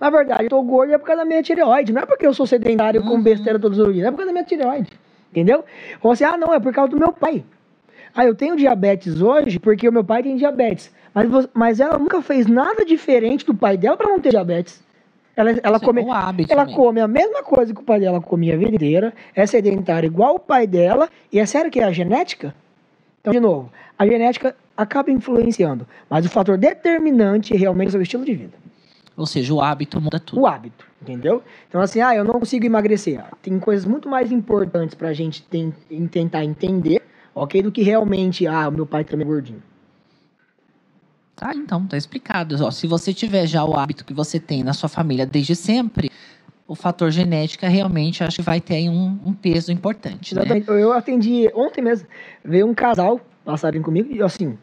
na 0.00 0.10
verdade, 0.10 0.44
eu 0.44 0.50
tô 0.50 0.60
gordo 0.60 0.92
é 0.92 0.98
por 0.98 1.06
causa 1.06 1.22
da 1.22 1.24
minha 1.24 1.40
tireoide, 1.40 1.92
não 1.92 2.02
é 2.02 2.06
porque 2.06 2.26
eu 2.26 2.34
sou 2.34 2.44
sedentário 2.48 3.00
com 3.00 3.10
Uhum. 3.10 3.22
besteira 3.22 3.60
todos 3.60 3.78
os 3.78 3.94
dias, 3.94 4.04
é 4.04 4.10
por 4.10 4.16
causa 4.16 4.26
da 4.26 4.32
minha 4.32 4.44
tireoide, 4.44 4.90
entendeu? 5.30 5.64
Ou 6.02 6.10
assim, 6.10 6.24
ah, 6.24 6.36
não, 6.36 6.52
é 6.52 6.58
por 6.58 6.72
causa 6.72 6.90
do 6.90 6.98
meu 6.98 7.12
pai. 7.12 7.44
Ah, 8.12 8.26
eu 8.26 8.34
tenho 8.34 8.56
diabetes 8.56 9.22
hoje 9.22 9.60
porque 9.60 9.88
o 9.88 9.92
meu 9.92 10.02
pai 10.02 10.24
tem 10.24 10.34
diabetes. 10.34 10.92
Mas, 11.14 11.48
mas 11.54 11.78
ela 11.78 11.96
nunca 11.96 12.20
fez 12.20 12.48
nada 12.48 12.84
diferente 12.84 13.46
do 13.46 13.54
pai 13.54 13.76
dela 13.76 13.96
para 13.96 14.08
não 14.08 14.18
ter 14.18 14.30
diabetes. 14.30 14.82
Ela, 15.36 15.50
ela, 15.62 15.78
Sim, 15.78 15.84
come, 15.84 16.02
o 16.02 16.10
hábito 16.10 16.52
ela 16.52 16.66
come 16.66 17.00
a 17.00 17.06
mesma 17.06 17.44
coisa 17.44 17.72
que 17.72 17.80
o 17.80 17.84
pai 17.84 18.00
dela 18.00 18.20
comia 18.20 18.54
a 18.54 18.56
vida 18.56 18.74
inteira, 18.74 19.14
é 19.32 19.46
sedentária 19.46 20.08
igual 20.08 20.34
o 20.34 20.40
pai 20.40 20.66
dela, 20.66 21.08
e 21.32 21.38
é 21.38 21.46
sério 21.46 21.70
que 21.70 21.78
é 21.78 21.84
a 21.84 21.92
genética? 21.92 22.52
Então, 23.20 23.32
de 23.32 23.38
novo, 23.38 23.70
a 23.96 24.04
genética 24.04 24.56
acaba 24.76 25.10
influenciando, 25.10 25.86
mas 26.08 26.26
o 26.26 26.28
fator 26.28 26.58
determinante 26.58 27.56
realmente 27.56 27.94
é 27.94 27.98
o 27.98 28.02
estilo 28.02 28.24
de 28.24 28.34
vida. 28.34 28.54
Ou 29.16 29.24
seja, 29.24 29.54
o 29.54 29.62
hábito 29.62 29.98
muda 30.00 30.20
tudo. 30.20 30.42
O 30.42 30.46
hábito, 30.46 30.84
entendeu? 31.00 31.42
Então, 31.68 31.80
assim, 31.80 32.00
ah, 32.02 32.14
eu 32.14 32.22
não 32.22 32.38
consigo 32.38 32.66
emagrecer. 32.66 33.18
Ah, 33.20 33.34
Tem 33.40 33.58
coisas 33.58 33.86
muito 33.86 34.08
mais 34.08 34.30
importantes 34.30 34.94
pra 34.94 35.14
gente 35.14 35.42
tem- 35.44 35.72
em 35.90 36.06
tentar 36.06 36.44
entender, 36.44 37.00
ok? 37.34 37.62
Do 37.62 37.72
que 37.72 37.82
realmente, 37.82 38.46
ah, 38.46 38.68
o 38.68 38.72
meu 38.72 38.84
pai 38.86 39.04
também 39.04 39.24
é 39.24 39.28
gordinho. 39.28 39.62
Tá, 41.34 41.54
então, 41.54 41.86
tá 41.86 41.96
explicado. 41.96 42.56
Ó, 42.64 42.70
se 42.70 42.86
você 42.86 43.12
tiver 43.12 43.46
já 43.46 43.64
o 43.64 43.74
hábito 43.76 44.04
que 44.04 44.12
você 44.14 44.38
tem 44.38 44.62
na 44.62 44.72
sua 44.72 44.88
família 44.88 45.24
desde 45.26 45.54
sempre, 45.54 46.10
o 46.66 46.74
fator 46.74 47.10
genética 47.10 47.68
realmente 47.68 48.24
acho 48.24 48.36
que 48.36 48.42
vai 48.42 48.60
ter 48.60 48.74
aí 48.76 48.88
um, 48.88 49.18
um 49.24 49.32
peso 49.32 49.70
importante, 49.72 50.34
né? 50.34 50.42
Exatamente. 50.42 50.68
Eu 50.68 50.92
atendi 50.92 51.50
ontem 51.54 51.82
mesmo, 51.82 52.06
veio 52.44 52.66
um 52.66 52.74
casal 52.74 53.20
passarem 53.44 53.80
comigo, 53.80 54.12
e 54.12 54.22
assim, 54.22 54.58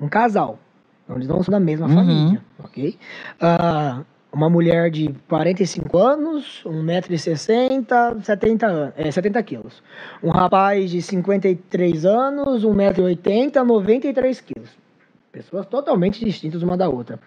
um 0.00 0.08
casal, 0.08 0.58
então 1.04 1.16
eles 1.16 1.28
não 1.28 1.42
são 1.42 1.52
da 1.52 1.60
mesma 1.60 1.86
Uhum. 1.86 1.94
família, 1.94 2.42
ok? 2.62 2.98
Ah, 3.40 4.00
uma 4.32 4.48
mulher 4.48 4.90
de 4.90 5.14
45 5.28 5.98
anos, 5.98 6.62
1,60m, 6.64 8.22
70, 8.24 8.66
an- 8.66 8.92
é, 8.96 9.10
70 9.10 9.42
quilos. 9.42 9.82
Um 10.22 10.30
rapaz 10.30 10.90
de 10.90 11.02
53 11.02 12.04
anos, 12.06 12.64
1,80m, 12.64 13.62
93 13.64 14.40
quilos. 14.40 14.70
Pessoas 15.30 15.66
totalmente 15.66 16.24
distintas 16.24 16.62
uma 16.62 16.76
da 16.76 16.88
outra. 16.88 17.18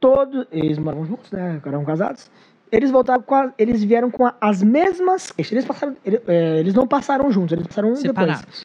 Todos, 0.00 0.46
eles 0.52 0.78
moram 0.78 1.04
juntos, 1.04 1.30
né? 1.32 1.60
Eram 1.64 1.84
casados. 1.84 2.30
Eles 2.70 2.90
voltaram 2.90 3.22
com 3.22 3.34
a- 3.34 3.52
eles 3.58 3.82
vieram 3.82 4.10
com 4.10 4.26
a- 4.26 4.34
as 4.40 4.62
mesmas 4.62 5.32
queixas. 5.32 5.52
Eles, 5.52 5.64
passaram, 5.64 5.96
ele- 6.04 6.20
é, 6.28 6.58
eles 6.60 6.74
não 6.74 6.86
passaram 6.86 7.30
juntos, 7.32 7.52
eles 7.52 7.66
passaram 7.66 7.88
um 7.90 7.94
depois. 7.94 8.64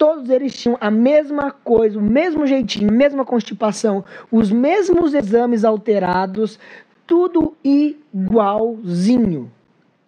Todos 0.00 0.30
eles 0.30 0.58
tinham 0.58 0.78
a 0.80 0.90
mesma 0.90 1.50
coisa, 1.50 1.98
o 1.98 2.02
mesmo 2.02 2.46
jeitinho, 2.46 2.90
mesma 2.90 3.22
constipação, 3.22 4.02
os 4.32 4.50
mesmos 4.50 5.12
exames 5.12 5.62
alterados, 5.62 6.58
tudo 7.06 7.54
igualzinho. 7.62 9.52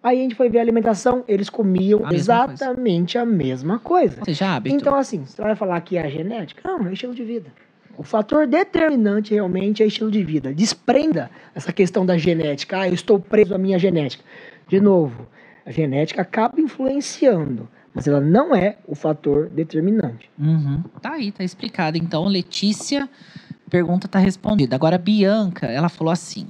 Aí 0.01 0.17
a 0.17 0.23
gente 0.23 0.33
foi 0.33 0.49
ver 0.49 0.57
a 0.57 0.61
alimentação, 0.63 1.23
eles 1.27 1.47
comiam 1.47 2.01
A 2.03 2.11
exatamente 2.11 3.19
a 3.19 3.23
mesma 3.23 3.77
coisa. 3.77 4.17
Ou 4.21 4.25
seja, 4.25 4.55
hábito. 4.55 4.75
Então, 4.75 4.95
assim, 4.95 5.25
você 5.25 5.39
vai 5.39 5.55
falar 5.55 5.79
que 5.81 5.95
é 5.95 6.01
a 6.01 6.09
genética? 6.09 6.67
Não, 6.67 6.87
é 6.87 6.93
estilo 6.93 7.13
de 7.13 7.23
vida. 7.23 7.51
O 7.95 8.01
fator 8.01 8.47
determinante 8.47 9.35
realmente 9.35 9.83
é 9.83 9.85
estilo 9.85 10.09
de 10.09 10.23
vida. 10.23 10.51
Desprenda 10.51 11.29
essa 11.53 11.71
questão 11.71 12.03
da 12.03 12.17
genética. 12.17 12.79
Ah, 12.79 12.87
eu 12.87 12.95
estou 12.95 13.19
preso 13.19 13.53
à 13.53 13.59
minha 13.59 13.77
genética. 13.77 14.23
De 14.67 14.81
novo, 14.81 15.27
a 15.63 15.69
genética 15.69 16.23
acaba 16.23 16.59
influenciando, 16.59 17.69
mas 17.93 18.07
ela 18.07 18.19
não 18.19 18.55
é 18.55 18.77
o 18.87 18.95
fator 18.95 19.49
determinante. 19.49 20.29
Uhum. 20.37 20.83
Tá 21.01 21.13
aí, 21.13 21.31
tá 21.31 21.43
explicado. 21.43 21.97
Então, 21.97 22.25
Letícia, 22.25 23.07
pergunta 23.69 24.07
tá 24.07 24.19
respondida. 24.19 24.75
Agora, 24.75 24.97
Bianca, 24.97 25.67
ela 25.67 25.89
falou 25.89 26.11
assim: 26.11 26.47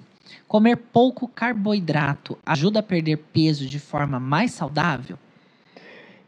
comer 0.48 0.78
pouco 0.78 1.28
carboidrato 1.28 2.38
ajuda 2.46 2.80
a 2.80 2.84
perder 2.84 3.18
peso 3.18 3.66
de 3.66 3.80
forma 3.80 4.20
mais 4.20 4.52
saudável? 4.52 5.18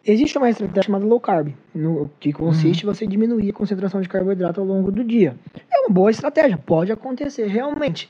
Existe 0.07 0.37
uma 0.37 0.49
estratégia 0.49 0.83
chamada 0.83 1.03
low 1.03 1.19
carb, 1.19 1.51
no 1.73 2.11
que 2.19 2.31
consiste 2.31 2.83
em 2.83 2.85
você 2.85 3.07
diminuir 3.07 3.49
a 3.49 3.53
concentração 3.53 3.99
de 3.99 4.07
carboidrato 4.07 4.61
ao 4.61 4.67
longo 4.67 4.91
do 4.91 5.03
dia. 5.03 5.35
É 5.71 5.79
uma 5.79 5.89
boa 5.89 6.11
estratégia, 6.11 6.59
pode 6.59 6.91
acontecer 6.91 7.47
realmente. 7.47 8.07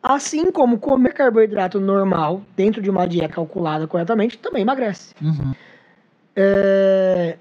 Assim 0.00 0.52
como 0.52 0.78
comer 0.78 1.12
carboidrato 1.12 1.80
normal 1.80 2.42
dentro 2.56 2.80
de 2.80 2.88
uma 2.88 3.06
dieta 3.06 3.34
calculada 3.34 3.88
corretamente 3.88 4.38
também 4.38 4.62
emagrece. 4.62 5.12
Uhum. 5.20 5.52
É, 6.36 7.36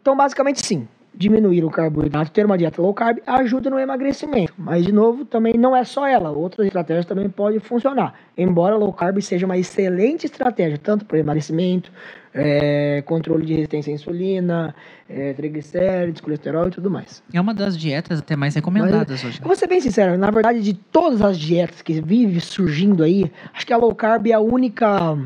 Então, 0.00 0.16
basicamente, 0.16 0.64
sim. 0.64 0.88
diminuir 1.14 1.64
o 1.64 1.70
carboidrato, 1.70 2.30
ter 2.30 2.46
uma 2.46 2.56
dieta 2.56 2.80
low 2.80 2.94
carb, 2.94 3.18
ajuda 3.26 3.68
no 3.68 3.78
emagrecimento. 3.78 4.54
Mas, 4.56 4.84
de 4.84 4.92
novo, 4.92 5.24
também 5.24 5.54
não 5.54 5.76
é 5.76 5.82
só 5.84 6.06
ela. 6.06 6.30
Outras 6.30 6.66
estratégias 6.66 7.04
também 7.04 7.28
podem 7.28 7.58
funcionar. 7.58 8.14
Embora 8.36 8.76
low 8.76 8.92
carb 8.92 9.20
seja 9.20 9.44
uma 9.44 9.58
excelente 9.58 10.26
estratégia, 10.26 10.78
tanto 10.78 11.04
para 11.04 11.18
emagrecimento, 11.18 11.90
é, 12.32 13.02
controle 13.04 13.44
de 13.44 13.54
resistência 13.54 13.90
à 13.90 13.94
insulina, 13.94 14.74
é, 15.08 15.32
triglicérides, 15.32 16.20
colesterol 16.20 16.68
e 16.68 16.70
tudo 16.70 16.88
mais. 16.88 17.22
É 17.34 17.40
uma 17.40 17.52
das 17.52 17.76
dietas 17.76 18.20
até 18.20 18.36
mais 18.36 18.54
recomendadas 18.54 19.10
Mas, 19.10 19.24
hoje. 19.24 19.40
Eu 19.40 19.46
vou 19.46 19.56
ser 19.56 19.66
bem 19.66 19.80
sincero, 19.80 20.16
na 20.16 20.30
verdade, 20.30 20.60
de 20.60 20.74
todas 20.74 21.20
as 21.20 21.36
dietas 21.36 21.82
que 21.82 22.00
vive 22.00 22.40
surgindo 22.40 23.02
aí, 23.02 23.30
acho 23.52 23.66
que 23.66 23.72
a 23.72 23.76
low 23.76 23.94
carb 23.94 24.28
é 24.28 24.32
a 24.32 24.40
única 24.40 25.18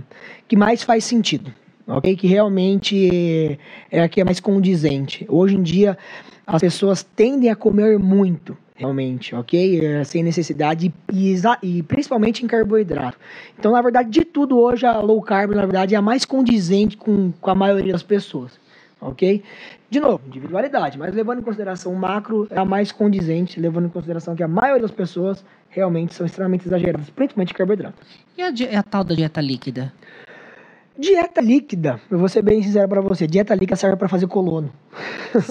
que 0.49 0.57
mais 0.57 0.83
faz 0.83 1.05
sentido 1.05 1.53
ok? 1.93 2.16
Que 2.16 2.26
realmente 2.26 3.59
é 3.90 4.03
a 4.03 4.09
que 4.09 4.20
é 4.20 4.24
mais 4.24 4.40
condizente. 4.40 5.26
Hoje 5.28 5.57
em 5.57 5.62
dia, 5.62 5.97
as 6.47 6.61
pessoas 6.61 7.03
tendem 7.03 7.51
a 7.51 7.57
comer 7.57 7.99
muito, 7.99 8.57
realmente, 8.74 9.34
ok? 9.34 9.84
É, 9.84 10.05
sem 10.05 10.22
necessidade 10.22 10.93
e, 11.12 11.34
e, 11.62 11.82
principalmente 11.82 12.45
em 12.45 12.49
carboidrato. 12.49 13.18
Então, 13.59 13.72
na 13.72 13.82
verdade, 13.82 14.11
de 14.11 14.24
tudo 14.24 14.59
hoje, 14.59 14.86
a 14.86 14.99
low 14.99 15.20
carb, 15.22 15.53
na 15.53 15.62
verdade, 15.62 15.95
é 15.95 15.99
a 15.99 16.03
mais 16.03 16.24
condizente 16.24 16.97
com, 16.97 17.32
com 17.40 17.51
a 17.51 17.55
maioria 17.55 17.93
das 17.93 18.03
pessoas, 18.03 18.53
ok? 19.01 19.43
De 19.88 20.01
novo, 20.01 20.22
individualidade, 20.26 20.99
mas 20.99 21.14
levando 21.14 21.40
em 21.40 21.43
consideração 21.43 21.93
o 21.93 21.97
macro, 21.97 22.49
é 22.51 22.59
a 22.59 22.64
mais 22.64 22.90
condizente, 22.90 23.61
levando 23.61 23.86
em 23.86 23.90
consideração 23.90 24.34
que 24.34 24.43
a 24.43 24.49
maioria 24.49 24.82
das 24.82 24.90
pessoas 24.90 25.45
realmente 25.68 26.14
são 26.14 26.24
extremamente 26.24 26.66
exageradas, 26.66 27.11
principalmente 27.11 27.51
em 27.51 27.57
carboidrato. 27.57 27.95
E 28.36 28.43
a, 28.43 28.78
a 28.78 28.82
tal 28.82 29.05
da 29.05 29.14
dieta 29.14 29.40
líquida? 29.40 29.93
Dieta 30.99 31.40
líquida, 31.40 31.99
eu 32.11 32.18
vou 32.18 32.28
ser 32.28 32.43
bem 32.43 32.62
sincero 32.62 32.86
para 32.86 33.01
você, 33.01 33.26
dieta 33.26 33.55
líquida 33.55 33.76
serve 33.76 33.97
para 33.97 34.09
fazer 34.09 34.26
colono. 34.26 34.70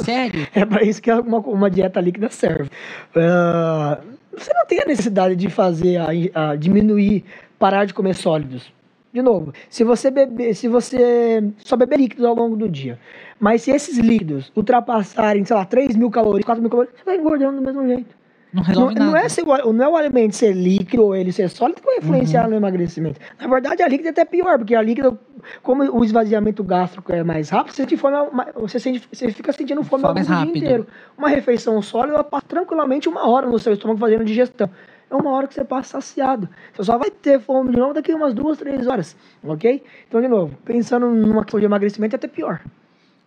Sério? 0.03 0.47
é 0.53 0.63
para 0.63 0.83
isso 0.83 1.01
que 1.01 1.11
uma, 1.11 1.39
uma 1.39 1.69
dieta 1.69 1.99
líquida 1.99 2.29
serve. 2.29 2.69
Uh, 3.15 3.97
você 4.37 4.53
não 4.53 4.65
tem 4.67 4.81
a 4.81 4.85
necessidade 4.85 5.35
de 5.35 5.49
fazer, 5.49 5.97
a, 5.97 6.09
a, 6.51 6.55
diminuir, 6.55 7.25
parar 7.57 7.85
de 7.85 7.93
comer 7.93 8.13
sólidos. 8.13 8.71
De 9.11 9.21
novo, 9.21 9.51
se 9.67 9.83
você 9.83 10.11
beber, 10.11 10.55
se 10.55 10.67
você 10.67 11.43
só 11.57 11.75
beber 11.75 11.99
líquidos 11.99 12.23
ao 12.23 12.35
longo 12.35 12.55
do 12.55 12.69
dia, 12.69 12.97
mas 13.39 13.63
se 13.63 13.71
esses 13.71 13.97
líquidos 13.97 14.51
ultrapassarem, 14.55 15.43
sei 15.43 15.55
lá, 15.55 15.65
3 15.65 15.95
mil 15.95 16.11
calorias, 16.11 16.45
4 16.45 16.61
mil 16.61 16.69
calorias, 16.69 16.93
você 16.95 17.03
vai 17.03 17.17
engordando 17.17 17.57
do 17.57 17.65
mesmo 17.65 17.85
jeito. 17.87 18.20
Não 18.53 18.63
resolve 18.63 18.95
não, 18.95 19.05
nada. 19.05 19.11
Não 19.11 19.17
é, 19.17 19.29
ser, 19.29 19.45
não 19.45 19.85
é 19.85 19.87
o 19.87 19.95
alimento 19.95 20.35
ser 20.35 20.53
líquido 20.53 21.03
ou 21.03 21.15
ele 21.15 21.31
ser 21.31 21.49
sólido 21.49 21.79
que 21.79 21.85
vai 21.85 21.97
influenciar 21.97 22.43
uhum. 22.43 22.51
no 22.51 22.55
emagrecimento. 22.57 23.19
Na 23.39 23.47
verdade, 23.47 23.81
a 23.81 23.87
líquida 23.87 24.09
é 24.09 24.11
até 24.11 24.25
pior, 24.25 24.57
porque 24.57 24.75
a 24.75 24.81
líquida, 24.81 25.17
como 25.63 25.83
o 25.83 26.03
esvaziamento 26.03 26.63
gástrico 26.63 27.13
é 27.13 27.23
mais 27.23 27.49
rápido, 27.49 27.73
você, 27.73 27.83
sente 27.83 27.97
fome, 27.97 28.15
você, 28.55 28.79
sente, 28.79 29.07
você 29.11 29.31
fica 29.31 29.53
sentindo 29.53 29.83
fome, 29.83 30.03
fome 30.03 30.21
o 30.21 30.25
dia 30.25 30.41
inteiro. 30.41 30.87
Uma 31.17 31.29
refeição 31.29 31.81
sólida 31.81 32.15
ela 32.15 32.23
passa 32.23 32.45
tranquilamente 32.47 33.07
uma 33.07 33.27
hora 33.27 33.47
no 33.47 33.57
seu 33.57 33.73
estômago 33.73 33.99
fazendo 33.99 34.25
digestão. 34.25 34.69
É 35.09 35.15
uma 35.15 35.31
hora 35.31 35.47
que 35.47 35.53
você 35.53 35.63
passa 35.63 36.01
saciado. 36.01 36.47
Você 36.73 36.83
só 36.83 36.97
vai 36.97 37.11
ter 37.11 37.39
fome 37.39 37.71
de 37.71 37.77
novo 37.77 37.93
daqui 37.93 38.11
a 38.11 38.15
umas 38.15 38.33
duas, 38.33 38.57
três 38.57 38.87
horas. 38.87 39.15
Ok? 39.43 39.83
Então, 40.07 40.21
de 40.21 40.27
novo, 40.27 40.55
pensando 40.63 41.09
numa 41.09 41.43
questão 41.43 41.59
de 41.59 41.65
emagrecimento, 41.65 42.15
é 42.15 42.17
até 42.17 42.27
pior. 42.27 42.61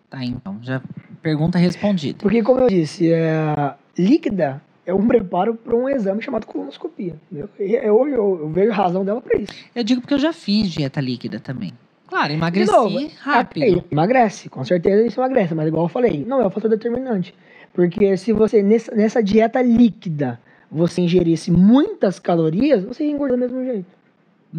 Tá, 0.08 0.24
então. 0.24 0.58
Já 0.62 0.80
pergunta 1.20 1.58
respondida. 1.58 2.18
Porque, 2.20 2.42
como 2.42 2.60
eu 2.60 2.68
disse, 2.68 3.12
é, 3.12 3.74
líquida 3.98 4.62
é 4.86 4.92
um 4.92 5.06
preparo 5.06 5.54
para 5.54 5.74
um 5.74 5.88
exame 5.88 6.22
chamado 6.22 6.46
colonoscopia. 6.46 7.14
Eu, 7.32 7.48
eu, 7.58 8.08
eu, 8.08 8.50
vejo 8.50 8.72
razão 8.72 9.04
dela 9.04 9.20
para 9.20 9.38
isso. 9.40 9.52
Eu 9.74 9.82
digo 9.82 10.00
porque 10.00 10.14
eu 10.14 10.18
já 10.18 10.32
fiz 10.32 10.70
dieta 10.70 11.00
líquida 11.00 11.40
também. 11.40 11.72
Claro, 12.06 12.32
emagreci 12.32 12.70
novo, 12.70 13.10
rápido. 13.18 13.62
É, 13.64 13.84
emagrece, 13.90 14.48
com 14.48 14.64
certeza 14.64 15.04
isso 15.06 15.20
emagrece, 15.20 15.54
mas 15.54 15.66
igual 15.66 15.86
eu 15.86 15.88
falei, 15.88 16.24
não 16.24 16.40
é 16.40 16.46
o 16.46 16.50
fator 16.50 16.70
determinante. 16.70 17.34
Porque 17.72 18.16
se 18.16 18.32
você, 18.32 18.62
nessa, 18.62 18.94
nessa 18.94 19.22
dieta 19.22 19.60
líquida, 19.60 20.38
você 20.70 21.00
ingerisse 21.00 21.50
muitas 21.50 22.18
calorias, 22.18 22.84
você 22.84 23.04
ia 23.04 23.10
engordar 23.10 23.36
do 23.36 23.40
mesmo 23.40 23.64
jeito. 23.64 23.86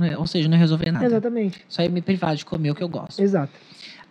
É, 0.02 0.18
ou 0.18 0.28
seja, 0.28 0.50
não 0.50 0.56
ia 0.56 0.60
resolver 0.60 0.92
nada. 0.92 1.06
Exatamente. 1.06 1.64
Só 1.70 1.82
ia 1.82 1.90
me 1.90 2.02
privar 2.02 2.36
de 2.36 2.44
comer 2.44 2.72
o 2.72 2.76
que 2.76 2.84
eu 2.84 2.90
gosto. 2.90 3.22
Exato. 3.22 3.54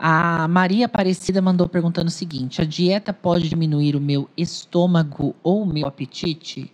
A 0.06 0.46
Maria 0.48 0.84
Aparecida 0.84 1.40
mandou 1.40 1.66
perguntando 1.66 2.08
o 2.08 2.10
seguinte: 2.10 2.60
a 2.60 2.64
dieta 2.66 3.10
pode 3.10 3.48
diminuir 3.48 3.96
o 3.96 4.00
meu 4.00 4.28
estômago 4.36 5.34
ou 5.42 5.62
o 5.62 5.66
meu 5.66 5.86
apetite? 5.86 6.70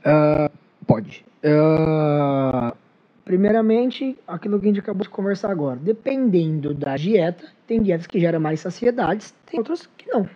Uh, 0.00 0.52
pode. 0.86 1.24
Uh, 1.42 2.76
primeiramente, 3.24 4.18
aquilo 4.28 4.60
que 4.60 4.66
a 4.66 4.68
gente 4.68 4.80
acabou 4.80 5.04
de 5.04 5.08
conversar 5.08 5.50
agora. 5.50 5.80
Dependendo 5.80 6.74
da 6.74 6.98
dieta, 6.98 7.46
tem 7.66 7.80
dietas 7.80 8.06
que 8.06 8.20
geram 8.20 8.40
mais 8.40 8.60
saciedades, 8.60 9.34
tem 9.46 9.58
outras 9.58 9.88
que 9.96 10.06
não. 10.10 10.28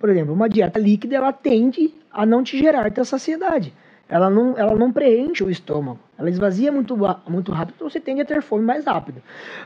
Por 0.00 0.08
exemplo, 0.08 0.34
uma 0.34 0.48
dieta 0.48 0.80
líquida 0.80 1.14
ela 1.14 1.32
tende 1.32 1.94
a 2.10 2.26
não 2.26 2.42
te 2.42 2.58
gerar 2.58 2.88
essa 2.88 3.04
saciedade. 3.04 3.72
Ela 4.10 4.28
não, 4.28 4.58
ela 4.58 4.74
não 4.74 4.92
preenche 4.92 5.44
o 5.44 5.50
estômago. 5.50 6.00
Ela 6.18 6.28
esvazia 6.28 6.72
muito, 6.72 6.96
muito 7.28 7.52
rápido, 7.52 7.76
então 7.76 7.88
você 7.88 8.00
tende 8.00 8.20
a 8.20 8.24
ter 8.24 8.42
fome 8.42 8.64
mais 8.64 8.84
rápido. 8.84 9.22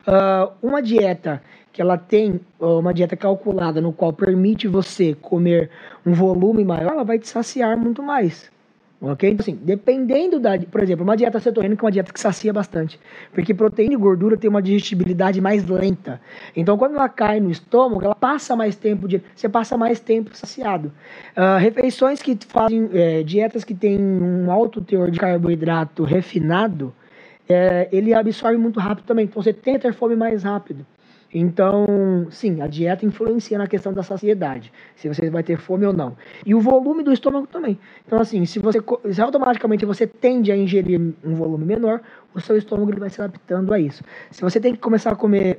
Uh, 0.06 0.52
uma 0.62 0.82
dieta 0.82 1.42
que 1.72 1.82
ela 1.82 1.98
tem 1.98 2.40
uma 2.60 2.94
dieta 2.94 3.16
calculada 3.16 3.80
no 3.80 3.92
qual 3.92 4.12
permite 4.12 4.68
você 4.68 5.14
comer 5.14 5.70
um 6.06 6.12
volume 6.12 6.64
maior, 6.64 6.92
ela 6.92 7.04
vai 7.04 7.18
te 7.18 7.26
saciar 7.26 7.76
muito 7.76 8.00
mais. 8.00 8.53
Ok? 9.06 9.30
Então, 9.30 9.42
assim, 9.42 9.58
dependendo 9.62 10.40
da. 10.40 10.58
Por 10.58 10.82
exemplo, 10.82 11.04
uma 11.04 11.16
dieta 11.16 11.38
cetogênica 11.38 11.84
é 11.84 11.84
uma 11.84 11.92
dieta 11.92 12.12
que 12.12 12.18
sacia 12.18 12.52
bastante. 12.52 12.98
Porque 13.32 13.52
proteína 13.52 13.94
e 13.94 13.96
gordura 13.96 14.36
tem 14.36 14.48
uma 14.48 14.62
digestibilidade 14.62 15.40
mais 15.40 15.66
lenta. 15.68 16.20
Então, 16.56 16.78
quando 16.78 16.94
ela 16.94 17.08
cai 17.08 17.38
no 17.38 17.50
estômago, 17.50 18.04
ela 18.04 18.14
passa 18.14 18.56
mais 18.56 18.76
tempo. 18.76 19.06
De, 19.06 19.22
você 19.34 19.48
passa 19.48 19.76
mais 19.76 20.00
tempo 20.00 20.34
saciado. 20.34 20.90
Uh, 21.36 21.58
refeições 21.58 22.22
que 22.22 22.36
fazem. 22.48 22.88
É, 22.92 23.22
dietas 23.22 23.64
que 23.64 23.74
têm 23.74 24.00
um 24.00 24.50
alto 24.50 24.80
teor 24.80 25.10
de 25.10 25.18
carboidrato 25.18 26.04
refinado, 26.04 26.94
é, 27.48 27.88
ele 27.92 28.14
absorve 28.14 28.56
muito 28.56 28.80
rápido 28.80 29.04
também. 29.04 29.26
Então, 29.26 29.42
você 29.42 29.52
tenta 29.52 29.80
ter 29.80 29.92
fome 29.92 30.16
mais 30.16 30.42
rápido. 30.44 30.86
Então, 31.36 32.28
sim, 32.30 32.62
a 32.62 32.68
dieta 32.68 33.04
influencia 33.04 33.58
na 33.58 33.66
questão 33.66 33.92
da 33.92 34.04
saciedade, 34.04 34.72
se 34.94 35.08
você 35.08 35.28
vai 35.28 35.42
ter 35.42 35.58
fome 35.58 35.84
ou 35.84 35.92
não. 35.92 36.16
E 36.46 36.54
o 36.54 36.60
volume 36.60 37.02
do 37.02 37.12
estômago 37.12 37.48
também. 37.48 37.76
Então, 38.06 38.20
assim, 38.20 38.46
se 38.46 38.60
você 38.60 38.80
se 39.12 39.20
automaticamente 39.20 39.84
você 39.84 40.06
tende 40.06 40.52
a 40.52 40.56
ingerir 40.56 41.00
um 41.24 41.34
volume 41.34 41.64
menor, 41.64 42.00
o 42.32 42.40
seu 42.40 42.56
estômago 42.56 42.92
ele 42.92 43.00
vai 43.00 43.10
se 43.10 43.20
adaptando 43.20 43.74
a 43.74 43.80
isso. 43.80 44.04
Se 44.30 44.42
você 44.42 44.60
tem 44.60 44.74
que 44.74 44.78
começar 44.78 45.10
a 45.10 45.16
comer 45.16 45.58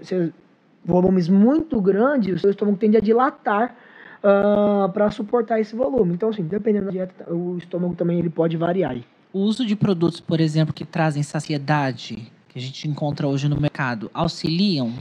volumes 0.86 1.28
muito 1.28 1.82
grandes, 1.82 2.36
o 2.36 2.40
seu 2.40 2.52
estômago 2.52 2.78
tende 2.78 2.96
a 2.96 3.02
dilatar 3.02 3.76
uh, 4.24 4.86
ah, 4.86 4.90
para 4.94 5.12
suportar 5.12 5.60
esse 5.60 5.76
volume. 5.76 6.14
Então, 6.14 6.30
assim, 6.30 6.44
dependendo 6.44 6.86
da 6.86 6.92
dieta, 6.92 7.34
o 7.34 7.58
estômago 7.58 7.96
também 7.96 8.18
ele 8.18 8.30
pode 8.30 8.56
variar. 8.56 8.96
O 9.34 9.40
uso 9.40 9.66
de 9.66 9.76
produtos, 9.76 10.22
por 10.22 10.40
exemplo, 10.40 10.74
que 10.74 10.86
trazem 10.86 11.22
saciedade, 11.22 12.32
que 12.48 12.58
a 12.58 12.62
gente 12.62 12.88
encontra 12.88 13.28
hoje 13.28 13.50
no 13.50 13.60
mercado, 13.60 14.10
auxiliam? 14.14 14.94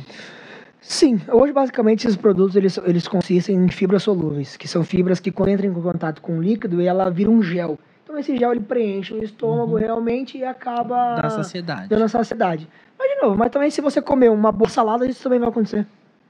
Sim, 0.87 1.19
hoje 1.33 1.53
basicamente 1.53 2.07
esses 2.07 2.17
produtos 2.17 2.55
eles, 2.57 2.79
eles 2.85 3.09
consistem 3.09 3.57
em 3.57 3.69
fibras 3.69 4.03
solúveis, 4.03 4.57
que 4.57 4.69
são 4.69 4.85
fibras 4.85 5.19
que 5.19 5.31
quando 5.31 5.49
entram 5.49 5.71
em 5.71 5.73
contato 5.73 6.21
com 6.21 6.39
o 6.39 6.43
líquido 6.43 6.81
ela 6.81 7.11
vira 7.11 7.31
um 7.31 7.43
gel. 7.43 7.79
Então 8.03 8.19
esse 8.19 8.37
gel 8.37 8.53
ele 8.53 8.61
preenche 8.61 9.15
o 9.15 9.25
estômago 9.25 9.73
uhum. 9.73 9.79
realmente 9.79 10.37
e 10.37 10.45
acaba 10.45 11.17
da 11.17 11.31
saciedade. 11.31 11.89
dando 11.89 12.05
a 12.05 12.09
saciedade. 12.09 12.69
Mas 12.99 13.09
de 13.15 13.23
novo, 13.23 13.37
mas 13.37 13.51
também 13.51 13.71
se 13.71 13.81
você 13.81 14.03
comer 14.03 14.31
uma 14.31 14.53
boa 14.53 14.69
salada, 14.69 15.07
isso 15.07 15.23
também 15.23 15.39
vai 15.39 15.49
acontecer. 15.49 15.87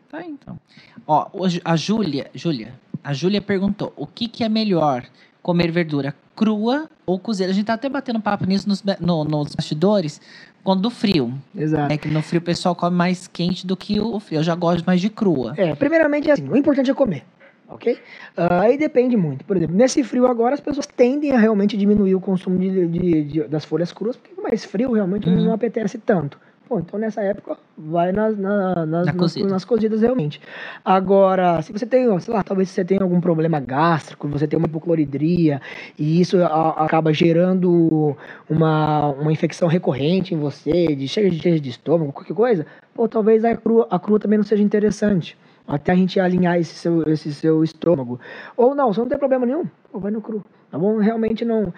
Tá 0.08 0.24
então. 0.24 0.56
Ó, 1.06 1.28
a 1.64 1.76
Júlia, 1.76 2.30
Júlia, 2.32 2.74
a 3.02 3.12
Júlia 3.12 3.42
perguntou: 3.42 3.92
"O 3.96 4.06
que 4.06 4.28
que 4.28 4.44
é 4.44 4.48
melhor, 4.48 5.04
comer 5.42 5.72
verdura 5.72 6.14
crua 6.36 6.88
ou 7.06 7.18
cozida?" 7.18 7.50
A 7.50 7.54
gente 7.54 7.66
tá 7.66 7.74
até 7.74 7.88
batendo 7.88 8.20
papo 8.20 8.46
nisso 8.46 8.68
nos, 8.68 8.82
no, 9.00 9.24
nos 9.24 9.54
bastidores, 9.54 10.20
quando 10.62 10.82
do 10.82 10.90
frio. 10.90 11.32
Exato. 11.54 11.92
É 11.92 11.96
que 11.96 12.08
no 12.08 12.22
frio 12.22 12.40
o 12.40 12.44
pessoal 12.44 12.74
come 12.74 12.96
mais 12.96 13.26
quente 13.26 13.66
do 13.66 13.76
que 13.76 14.00
o 14.00 14.18
frio. 14.18 14.40
Eu 14.40 14.42
já 14.42 14.54
gosto 14.54 14.84
mais 14.84 15.00
de 15.00 15.10
crua. 15.10 15.54
É, 15.56 15.74
primeiramente 15.74 16.30
assim, 16.30 16.48
o 16.48 16.56
importante 16.56 16.90
é 16.90 16.94
comer. 16.94 17.24
Ok? 17.68 17.92
Uh, 17.92 17.98
aí 18.60 18.78
depende 18.78 19.16
muito. 19.16 19.44
Por 19.44 19.56
exemplo, 19.56 19.74
nesse 19.74 20.02
frio 20.02 20.26
agora 20.26 20.54
as 20.54 20.60
pessoas 20.60 20.86
tendem 20.86 21.32
a 21.32 21.38
realmente 21.38 21.76
diminuir 21.76 22.14
o 22.14 22.20
consumo 22.20 22.58
de, 22.58 22.86
de, 22.86 23.24
de 23.24 23.42
das 23.44 23.64
folhas 23.64 23.90
cruas, 23.92 24.16
porque 24.16 24.40
mais 24.40 24.64
frio 24.64 24.92
realmente 24.92 25.28
uhum. 25.28 25.44
não 25.44 25.52
apetece 25.52 25.98
tanto. 25.98 26.38
Então 26.78 26.98
nessa 26.98 27.22
época 27.22 27.56
vai 27.76 28.12
nas, 28.12 28.36
na, 28.38 28.86
nas, 28.86 29.06
Na 29.06 29.12
nas, 29.12 29.36
nas, 29.36 29.64
cozidas 29.64 30.00
realmente. 30.00 30.40
Agora, 30.84 31.60
se 31.62 31.72
você 31.72 31.86
tem, 31.86 32.18
sei 32.20 32.34
lá, 32.34 32.42
talvez 32.42 32.70
você 32.70 32.84
tenha 32.84 33.02
algum 33.02 33.20
problema 33.20 33.60
gástrico, 33.60 34.28
você 34.28 34.46
tem 34.46 34.58
uma 34.58 34.66
hipocloridria, 34.66 35.60
e 35.98 36.20
isso 36.20 36.42
a, 36.42 36.84
acaba 36.84 37.12
gerando 37.12 38.16
uma, 38.48 39.08
uma 39.12 39.32
infecção 39.32 39.68
recorrente 39.68 40.34
em 40.34 40.38
você, 40.38 40.94
de 40.94 41.08
cheia 41.08 41.30
de, 41.30 41.60
de 41.60 41.70
estômago, 41.70 42.12
qualquer 42.12 42.34
coisa, 42.34 42.66
pô, 42.94 43.08
talvez 43.08 43.44
a 43.44 43.56
crua, 43.56 43.86
a 43.90 43.98
crua 43.98 44.20
também 44.20 44.38
não 44.38 44.44
seja 44.44 44.62
interessante. 44.62 45.36
Até 45.66 45.92
a 45.92 45.94
gente 45.96 46.20
alinhar 46.20 46.58
esse 46.58 46.74
seu, 46.74 47.02
esse 47.08 47.32
seu 47.32 47.64
estômago. 47.64 48.20
Ou 48.56 48.74
não, 48.74 48.92
você 48.92 49.00
não 49.00 49.08
tem 49.08 49.18
problema 49.18 49.46
nenhum, 49.46 49.64
pô, 49.90 49.98
vai 49.98 50.10
no 50.10 50.20
cru. 50.20 50.44
Tá 50.70 50.78
bom? 50.78 50.98
Realmente 50.98 51.44
não. 51.44 51.72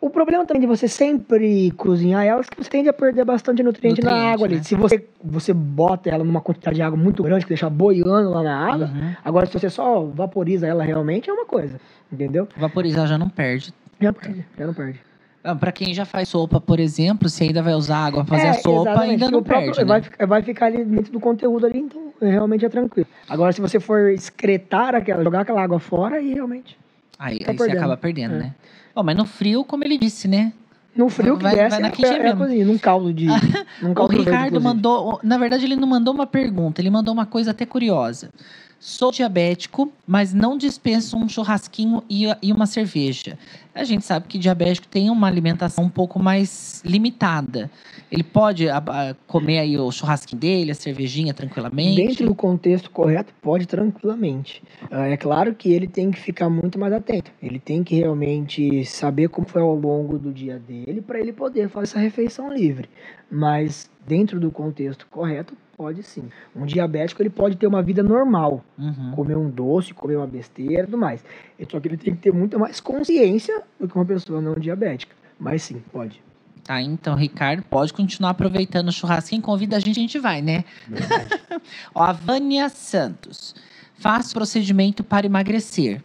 O 0.00 0.10
problema 0.10 0.44
também 0.44 0.60
de 0.60 0.66
você 0.66 0.86
sempre 0.86 1.70
cozinhar 1.72 2.24
ela 2.24 2.40
é 2.40 2.44
que 2.44 2.62
você 2.62 2.68
tende 2.68 2.88
a 2.88 2.92
perder 2.92 3.24
bastante 3.24 3.62
nutriente, 3.62 4.02
na 4.02 4.10
Nutriente, 4.10 4.34
água 4.34 4.46
ali. 4.46 4.56
né? 4.56 4.62
Se 4.62 4.74
você, 4.74 5.06
você 5.22 5.52
bota 5.54 6.10
ela 6.10 6.22
numa 6.22 6.42
quantidade 6.42 6.76
de 6.76 6.82
água 6.82 6.98
muito 6.98 7.22
grande, 7.22 7.44
que 7.44 7.48
deixa 7.48 7.70
boiando 7.70 8.28
lá 8.30 8.42
na 8.42 8.54
água, 8.72 8.86
Uhum. 8.86 9.14
agora 9.24 9.46
se 9.46 9.52
você 9.58 9.70
só 9.70 10.00
vaporiza 10.04 10.66
ela 10.66 10.84
realmente, 10.84 11.30
é 11.30 11.32
uma 11.32 11.46
coisa. 11.46 11.80
Entendeu? 12.12 12.46
Vaporizar 12.56 13.06
já 13.06 13.16
não 13.16 13.28
perde. 13.30 13.72
Já 13.98 14.12
perde, 14.12 14.44
já 14.58 14.66
não 14.66 14.74
perde. 14.74 15.00
Ah, 15.42 15.54
Pra 15.54 15.72
quem 15.72 15.92
já 15.94 16.04
faz 16.04 16.28
sopa, 16.28 16.60
por 16.60 16.78
exemplo, 16.80 17.28
se 17.28 17.42
ainda 17.44 17.62
vai 17.62 17.74
usar 17.74 17.98
água 18.06 18.24
pra 18.24 18.36
fazer 18.36 18.46
É, 18.48 18.50
a 18.50 18.54
sopa, 18.54 18.90
exatamente, 18.90 19.10
ainda 19.12 19.30
não 19.30 19.42
próprio- 19.42 19.72
perde, 19.72 19.84
vai, 19.88 19.98
né? 20.00 20.02
ficar- 20.04 20.26
vai 20.26 20.42
ficar 20.42 20.66
ali 20.66 20.84
dentro 20.84 21.12
do 21.12 21.20
conteúdo 21.20 21.66
ali, 21.66 21.78
então 21.80 22.12
realmente 22.20 22.64
é 22.64 22.68
tranquilo. 22.68 23.06
Agora, 23.28 23.52
se 23.52 23.60
você 23.60 23.80
for 23.80 24.10
excretar 24.10 24.94
aquela, 24.94 25.22
jogar 25.24 25.40
aquela 25.40 25.62
água 25.62 25.78
fora, 25.78 26.16
aí 26.16 26.32
realmente. 26.34 26.78
Aí, 27.18 27.38
tá 27.38 27.50
aí 27.52 27.56
você 27.56 27.70
acaba 27.70 27.96
perdendo, 27.96 28.34
É. 28.34 28.38
né? 28.38 28.54
Ó, 28.94 29.02
mas 29.02 29.16
no 29.16 29.24
frio, 29.24 29.64
como 29.64 29.84
ele 29.84 29.98
disse, 29.98 30.28
né? 30.28 30.52
No 30.94 31.08
frio 31.08 31.36
que 31.36 31.42
Vai- 31.42 31.56
desce, 31.56 31.70
vai 31.70 31.80
na 31.80 31.88
é, 31.88 31.90
é, 32.20 32.22
mesmo. 32.22 32.38
cozinha, 32.38 32.64
num 32.64 32.78
caldo 32.78 33.12
de. 33.12 33.26
num 33.82 33.90
O 33.90 33.94
caldo 33.94 34.12
verde, 34.12 34.30
Ricardo 34.30 34.46
inclusive. 34.56 34.64
mandou. 34.64 35.20
Na 35.24 35.36
verdade, 35.38 35.64
ele 35.64 35.74
não 35.74 35.88
mandou 35.88 36.14
uma 36.14 36.26
pergunta, 36.26 36.80
ele 36.80 36.90
mandou 36.90 37.12
uma 37.12 37.26
coisa 37.26 37.50
até 37.50 37.66
curiosa. 37.66 38.30
Sou 38.86 39.10
diabético, 39.10 39.90
mas 40.06 40.34
não 40.34 40.58
dispenso 40.58 41.16
um 41.16 41.26
churrasquinho 41.26 42.02
e, 42.06 42.26
e 42.42 42.52
uma 42.52 42.66
cerveja. 42.66 43.38
A 43.74 43.82
gente 43.82 44.04
sabe 44.04 44.28
que 44.28 44.36
diabético 44.36 44.86
tem 44.86 45.08
uma 45.08 45.26
alimentação 45.26 45.84
um 45.84 45.88
pouco 45.88 46.18
mais 46.18 46.82
limitada. 46.84 47.70
Ele 48.12 48.22
pode 48.22 48.68
a- 48.68 48.76
a, 48.76 49.14
comer 49.26 49.60
aí 49.60 49.78
o 49.78 49.90
churrasquinho 49.90 50.38
dele, 50.38 50.70
a 50.70 50.74
cervejinha 50.74 51.32
tranquilamente. 51.32 51.96
Dentro 51.96 52.26
do 52.26 52.34
contexto 52.34 52.90
correto, 52.90 53.32
pode 53.40 53.64
tranquilamente. 53.64 54.62
Ah, 54.90 55.06
É 55.08 55.16
claro 55.16 55.54
que 55.54 55.72
ele 55.72 55.88
tem 55.88 56.10
que 56.10 56.20
ficar 56.20 56.50
muito 56.50 56.78
mais 56.78 56.92
atento. 56.92 57.30
Ele 57.42 57.58
tem 57.58 57.82
que 57.82 57.94
realmente 57.94 58.84
saber 58.84 59.30
como 59.30 59.48
foi 59.48 59.62
ao 59.62 59.74
longo 59.74 60.18
do 60.18 60.30
dia 60.30 60.58
dele 60.58 61.00
para 61.00 61.18
ele 61.18 61.32
poder 61.32 61.70
fazer 61.70 61.84
essa 61.84 61.98
refeição 61.98 62.52
livre. 62.52 62.90
Mas 63.30 63.90
dentro 64.06 64.38
do 64.38 64.50
contexto 64.50 65.06
correto, 65.10 65.56
pode 65.76 66.02
sim. 66.02 66.28
Um 66.54 66.64
diabético 66.66 67.22
ele 67.22 67.30
pode 67.30 67.56
ter 67.56 67.66
uma 67.66 67.82
vida 67.82 68.02
normal, 68.02 68.64
Uhum. 68.78 69.12
comer 69.14 69.36
um 69.36 69.48
doce, 69.50 69.92
comer 69.94 70.16
uma 70.16 70.26
besteira 70.26 70.82
e 70.82 70.86
tudo 70.86 70.98
mais. 70.98 71.24
Só 71.70 71.80
que 71.80 71.88
ele 71.88 71.96
tem 71.96 72.14
que 72.14 72.20
ter 72.20 72.32
muito 72.32 72.58
mais 72.58 72.80
consciência 72.80 73.62
do 73.78 73.88
que 73.88 73.94
uma 73.94 74.04
pessoa 74.04 74.40
não 74.40 74.54
diabética. 74.54 75.14
Mas 75.38 75.62
sim, 75.62 75.82
pode. 75.92 76.22
Tá, 76.62 76.80
então, 76.80 77.14
Ricardo, 77.14 77.62
pode 77.62 77.92
continuar 77.92 78.30
aproveitando 78.30 78.88
o 78.88 78.92
churrasquinho. 78.92 79.42
Convida 79.42 79.76
a 79.76 79.80
gente, 79.80 79.98
a 79.98 80.00
gente 80.00 80.18
vai, 80.18 80.40
né? 80.40 80.64
Ó, 81.94 82.02
a 82.02 82.12
Vânia 82.12 82.68
Santos. 82.70 83.54
Faço 83.98 84.32
procedimento 84.34 85.04
para 85.04 85.26
emagrecer. 85.26 86.02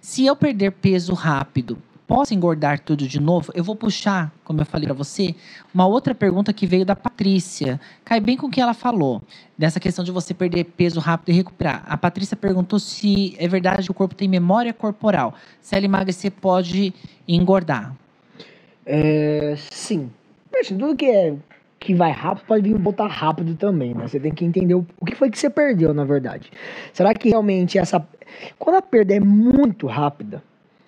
Se 0.00 0.26
eu 0.26 0.34
perder 0.34 0.72
peso 0.72 1.14
rápido, 1.14 1.78
posso 2.10 2.34
engordar 2.34 2.80
tudo 2.80 3.06
de 3.06 3.20
novo? 3.20 3.52
Eu 3.54 3.62
vou 3.62 3.76
puxar, 3.76 4.32
como 4.42 4.60
eu 4.60 4.66
falei 4.66 4.84
para 4.84 4.94
você, 4.94 5.32
uma 5.72 5.86
outra 5.86 6.12
pergunta 6.12 6.52
que 6.52 6.66
veio 6.66 6.84
da 6.84 6.96
Patrícia. 6.96 7.80
Cai 8.04 8.18
bem 8.18 8.36
com 8.36 8.48
o 8.48 8.50
que 8.50 8.60
ela 8.60 8.74
falou, 8.74 9.22
dessa 9.56 9.78
questão 9.78 10.04
de 10.04 10.10
você 10.10 10.34
perder 10.34 10.64
peso 10.64 10.98
rápido 10.98 11.28
e 11.28 11.32
recuperar. 11.32 11.84
A 11.86 11.96
Patrícia 11.96 12.36
perguntou 12.36 12.80
se 12.80 13.36
é 13.38 13.46
verdade 13.46 13.84
que 13.84 13.92
o 13.92 13.94
corpo 13.94 14.16
tem 14.16 14.26
memória 14.26 14.72
corporal. 14.72 15.34
Se 15.60 15.76
ela 15.76 15.84
emagrecer, 15.84 16.32
pode 16.32 16.92
engordar. 17.28 17.94
É, 18.84 19.54
sim. 19.70 20.10
Assim, 20.52 20.76
tudo 20.76 20.96
que 20.96 21.06
é 21.06 21.36
que 21.78 21.94
vai 21.94 22.10
rápido 22.10 22.44
pode 22.44 22.68
vir 22.68 22.76
voltar 22.76 23.06
rápido 23.06 23.54
também, 23.54 23.94
né? 23.94 24.08
Você 24.08 24.18
tem 24.18 24.34
que 24.34 24.44
entender 24.44 24.74
o 24.74 24.84
que 25.06 25.14
foi 25.14 25.30
que 25.30 25.38
você 25.38 25.48
perdeu, 25.48 25.94
na 25.94 26.04
verdade. 26.04 26.50
Será 26.92 27.14
que 27.14 27.28
realmente 27.28 27.78
essa. 27.78 28.04
Quando 28.58 28.76
a 28.76 28.82
perda 28.82 29.14
é 29.14 29.20
muito 29.20 29.86
rápida, 29.86 30.42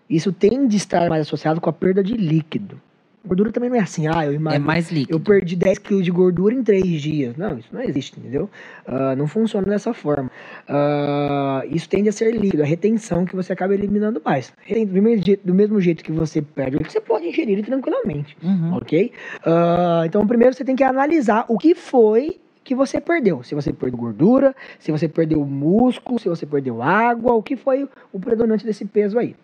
isso 0.09 0.33
tende 0.33 0.77
a 0.77 0.79
estar 0.79 1.09
mais 1.09 1.23
associado 1.23 1.61
com 1.61 1.71
a 1.71 1.73
perda 1.73 2.03
de 2.03 2.15
líquido. 2.15 2.81
Gordura 3.25 3.53
também 3.53 3.71
não 3.71 3.77
é 3.77 3.81
assim, 3.81 4.09
ah, 4.09 4.25
eu 4.27 4.33
É 4.33 4.35
imagino. 4.35 4.65
mais 4.67 4.91
líquido. 4.91 5.15
Eu 5.17 5.21
perdi 5.21 5.55
10 5.55 5.79
quilos 5.79 6.05
de 6.05 6.11
gordura 6.11 6.53
em 6.53 6.61
3 6.65 6.85
dias. 7.01 7.37
Não, 7.37 7.57
isso 7.57 7.69
não 7.73 7.81
existe, 7.81 8.19
entendeu? 8.19 8.51
Ah, 8.85 9.15
não 9.15 9.29
funciona 9.29 9.65
dessa 9.69 9.95
forma. 9.95 10.29
Ah, 10.69 11.63
isso 11.71 11.89
tende 11.89 12.09
a 12.09 12.13
ser 12.13 12.33
líquido, 12.35 12.65
a 12.65 12.67
retenção 12.67 13.25
que 13.25 13.37
você 13.37 13.53
acaba 13.53 13.75
eliminando 13.75 14.21
mais. 14.25 14.53
Do 14.69 15.01
mesmo 15.03 15.23
jeito, 15.25 15.47
do 15.47 15.55
mesmo 15.55 15.81
jeito 15.81 16.03
que 16.03 16.11
você 16.11 16.43
perde, 16.43 16.79
você 16.83 17.01
pode 17.01 17.27
ingerir 17.29 17.65
tranquilamente, 17.65 18.37
Uhum. 18.43 18.75
ok? 18.79 19.13
Ah, 19.47 20.03
então, 20.05 20.27
primeiro 20.27 20.53
você 20.55 20.65
tem 20.65 20.75
que 20.75 20.83
analisar 20.83 21.45
o 21.49 21.57
que 21.59 21.77
foi 21.77 22.41
que 22.65 22.75
você 22.75 23.01
perdeu. 23.01 23.43
Se 23.45 23.55
você 23.55 23.73
perdeu 23.73 23.99
gordura, 23.99 24.53
se 24.81 24.91
você 24.91 25.07
perdeu 25.09 25.45
músculo, 25.47 26.19
se 26.19 26.29
você 26.29 26.45
perdeu 26.45 26.83
água, 26.83 27.35
o 27.35 27.43
que 27.43 27.55
foi 27.57 27.89
o 28.13 28.19
predominante 28.19 28.65
desse 28.67 28.85
peso 28.85 29.17
aí. 29.17 29.37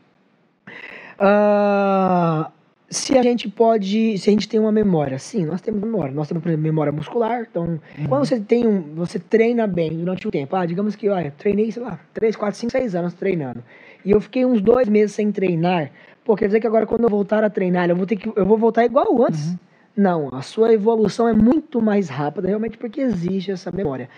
Ah, 1.18 2.50
se 2.90 3.18
a 3.18 3.22
gente 3.22 3.48
pode, 3.48 4.16
se 4.16 4.30
a 4.30 4.32
gente 4.32 4.48
tem 4.48 4.58
uma 4.58 4.72
memória, 4.72 5.18
sim, 5.18 5.44
nós 5.44 5.60
temos 5.60 5.80
memória. 5.80 6.12
Nós 6.14 6.28
temos, 6.28 6.42
por 6.42 6.48
exemplo, 6.48 6.62
memória 6.62 6.92
muscular. 6.92 7.46
Então, 7.50 7.78
quando 8.08 8.24
você 8.24 8.40
tem 8.40 8.66
um, 8.66 8.94
você 8.94 9.18
treina 9.18 9.66
bem 9.66 9.90
durante 9.90 10.26
um 10.26 10.30
tempo. 10.30 10.56
Ah, 10.56 10.64
digamos 10.64 10.96
que, 10.96 11.08
olha, 11.08 11.32
treinei, 11.36 11.70
sei 11.70 11.82
lá, 11.82 12.00
3, 12.14 12.34
4, 12.36 12.58
5, 12.58 12.72
6 12.72 12.94
anos 12.94 13.14
treinando. 13.14 13.62
E 14.04 14.10
eu 14.10 14.20
fiquei 14.20 14.44
uns 14.44 14.60
dois 14.62 14.88
meses 14.88 15.14
sem 15.14 15.30
treinar. 15.30 15.90
Pô, 16.24 16.36
quer 16.36 16.46
dizer 16.46 16.60
que 16.60 16.66
agora 16.66 16.86
quando 16.86 17.04
eu 17.04 17.10
voltar 17.10 17.44
a 17.44 17.50
treinar, 17.50 17.90
eu 17.90 17.96
vou 17.96 18.06
ter 18.06 18.16
que, 18.16 18.28
eu 18.34 18.46
vou 18.46 18.56
voltar 18.56 18.84
igual 18.84 19.22
antes. 19.22 19.56
Não, 19.96 20.28
a 20.32 20.42
sua 20.42 20.72
evolução 20.72 21.26
é 21.28 21.32
muito 21.32 21.82
mais 21.82 22.08
rápida, 22.08 22.46
realmente, 22.46 22.78
porque 22.78 23.00
existe 23.00 23.50
essa 23.50 23.72
memória. 23.72 24.08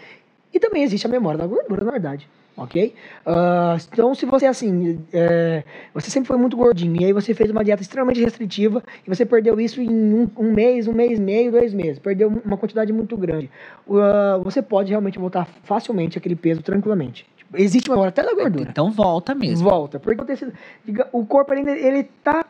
E 0.52 0.60
também 0.60 0.82
existe 0.82 1.06
a 1.06 1.10
memória 1.10 1.38
da 1.38 1.46
gordura, 1.46 1.84
na 1.84 1.92
verdade. 1.92 2.28
Ok? 2.56 2.94
Ah, 3.24 3.76
então, 3.92 4.14
se 4.14 4.26
você, 4.26 4.44
assim, 4.46 5.00
é, 5.12 5.64
você 5.94 6.10
sempre 6.10 6.28
foi 6.28 6.36
muito 6.36 6.56
gordinho, 6.56 7.00
e 7.00 7.04
aí 7.06 7.12
você 7.12 7.32
fez 7.32 7.50
uma 7.50 7.64
dieta 7.64 7.80
extremamente 7.80 8.20
restritiva, 8.20 8.82
e 9.06 9.08
você 9.08 9.24
perdeu 9.24 9.58
isso 9.58 9.80
em 9.80 9.88
um, 9.88 10.28
um 10.36 10.52
mês, 10.52 10.86
um 10.86 10.92
mês 10.92 11.18
e 11.18 11.22
meio, 11.22 11.50
dois 11.52 11.72
meses, 11.72 11.98
perdeu 11.98 12.28
uma 12.44 12.56
quantidade 12.58 12.92
muito 12.92 13.16
grande. 13.16 13.50
Ah, 13.90 14.38
você 14.42 14.60
pode 14.60 14.90
realmente 14.90 15.18
voltar 15.18 15.46
facilmente 15.62 16.18
aquele 16.18 16.36
peso 16.36 16.60
tranquilamente. 16.62 17.26
Tipo, 17.36 17.56
existe 17.56 17.88
uma 17.88 17.96
memória 17.96 18.10
até 18.10 18.22
da 18.22 18.34
gordura. 18.34 18.68
Então 18.70 18.90
volta 18.90 19.34
mesmo. 19.34 19.68
Volta. 19.68 19.98
Porque 19.98 20.20
o 20.20 20.24
tecido- 20.26 20.52
diga- 20.84 21.08
o 21.12 21.24
corpo 21.24 21.52
ainda 21.54 21.70
ele 21.70 22.04
tá 22.22 22.44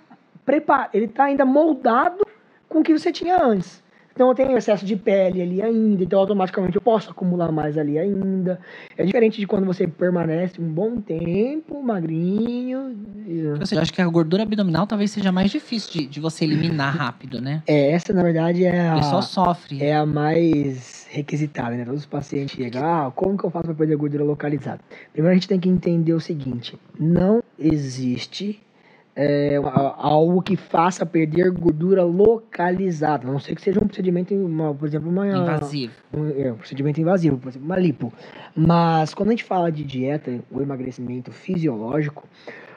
preparado, 0.44 0.90
ele 0.94 1.06
tá 1.06 1.24
ainda 1.24 1.44
moldado 1.44 2.26
com 2.68 2.80
o 2.80 2.82
que 2.82 2.92
você 2.98 3.12
tinha 3.12 3.40
antes. 3.42 3.80
Então 4.12 4.28
eu 4.28 4.34
tenho 4.34 4.56
excesso 4.56 4.84
de 4.84 4.96
pele 4.96 5.40
ali 5.40 5.62
ainda, 5.62 6.02
então 6.02 6.18
automaticamente 6.18 6.76
eu 6.76 6.82
posso 6.82 7.10
acumular 7.10 7.50
mais 7.52 7.78
ali 7.78 7.98
ainda. 7.98 8.60
É 8.96 9.04
diferente 9.04 9.40
de 9.40 9.46
quando 9.46 9.64
você 9.64 9.86
permanece 9.86 10.60
um 10.60 10.68
bom 10.68 11.00
tempo, 11.00 11.82
magrinho. 11.82 12.96
Ou 13.58 13.66
seja, 13.66 13.80
acho 13.80 13.92
que 13.92 14.02
a 14.02 14.06
gordura 14.08 14.42
abdominal 14.42 14.86
talvez 14.86 15.10
seja 15.10 15.30
mais 15.32 15.50
difícil 15.50 15.92
de, 15.92 16.06
de 16.06 16.20
você 16.20 16.44
eliminar 16.44 16.94
rápido, 16.96 17.40
né? 17.40 17.62
É, 17.66 17.92
essa 17.92 18.12
na 18.12 18.22
verdade 18.22 18.64
é 18.64 18.92
O 18.92 18.96
pessoal 18.96 19.18
a, 19.18 19.22
sofre. 19.22 19.82
é 19.82 19.96
a 19.96 20.04
mais 20.04 21.06
requisitada, 21.10 21.76
né? 21.76 21.84
Todos 21.84 22.00
os 22.00 22.06
pacientes 22.06 22.54
chegam, 22.56 22.84
ah, 22.84 23.12
como 23.14 23.38
que 23.38 23.44
eu 23.44 23.50
faço 23.50 23.66
para 23.66 23.74
perder 23.74 23.96
gordura 23.96 24.24
localizada? 24.24 24.80
Primeiro 25.12 25.32
a 25.32 25.34
gente 25.34 25.48
tem 25.48 25.60
que 25.60 25.68
entender 25.68 26.12
o 26.12 26.20
seguinte, 26.20 26.78
não 26.98 27.42
existe 27.58 28.60
é, 29.14 29.56
algo 29.96 30.40
que 30.40 30.56
faça 30.56 31.04
perder 31.04 31.50
gordura 31.50 32.02
localizada, 32.02 33.26
a 33.26 33.30
não 33.30 33.38
ser 33.38 33.54
que 33.54 33.62
seja 33.62 33.78
um 33.82 33.86
procedimento, 33.86 34.34
uma, 34.34 34.74
por 34.74 34.86
exemplo, 34.86 35.10
uma, 35.10 35.26
Invasivo. 35.26 35.92
um, 36.12 36.30
é, 36.30 36.52
um 36.52 36.56
procedimento 36.56 37.00
invasivo, 37.00 37.36
por 37.36 37.48
exemplo, 37.48 37.66
uma 37.66 37.76
lipo. 37.76 38.12
Mas 38.54 39.12
quando 39.12 39.28
a 39.28 39.32
gente 39.32 39.44
fala 39.44 39.70
de 39.70 39.84
dieta, 39.84 40.38
o 40.50 40.60
emagrecimento 40.60 41.32
fisiológico, 41.32 42.26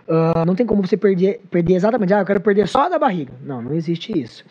ah, 0.07 0.43
não 0.45 0.55
tem 0.55 0.65
como 0.65 0.86
você 0.86 0.97
perder, 0.97 1.41
perder 1.49 1.75
exatamente, 1.75 2.13
ah, 2.13 2.19
eu 2.19 2.25
quero 2.25 2.41
perder 2.41 2.67
só 2.67 2.89
da 2.89 2.99
barriga. 2.99 3.34
Não, 3.41 3.61
não 3.61 3.73
existe 3.73 4.17
isso. 4.17 4.43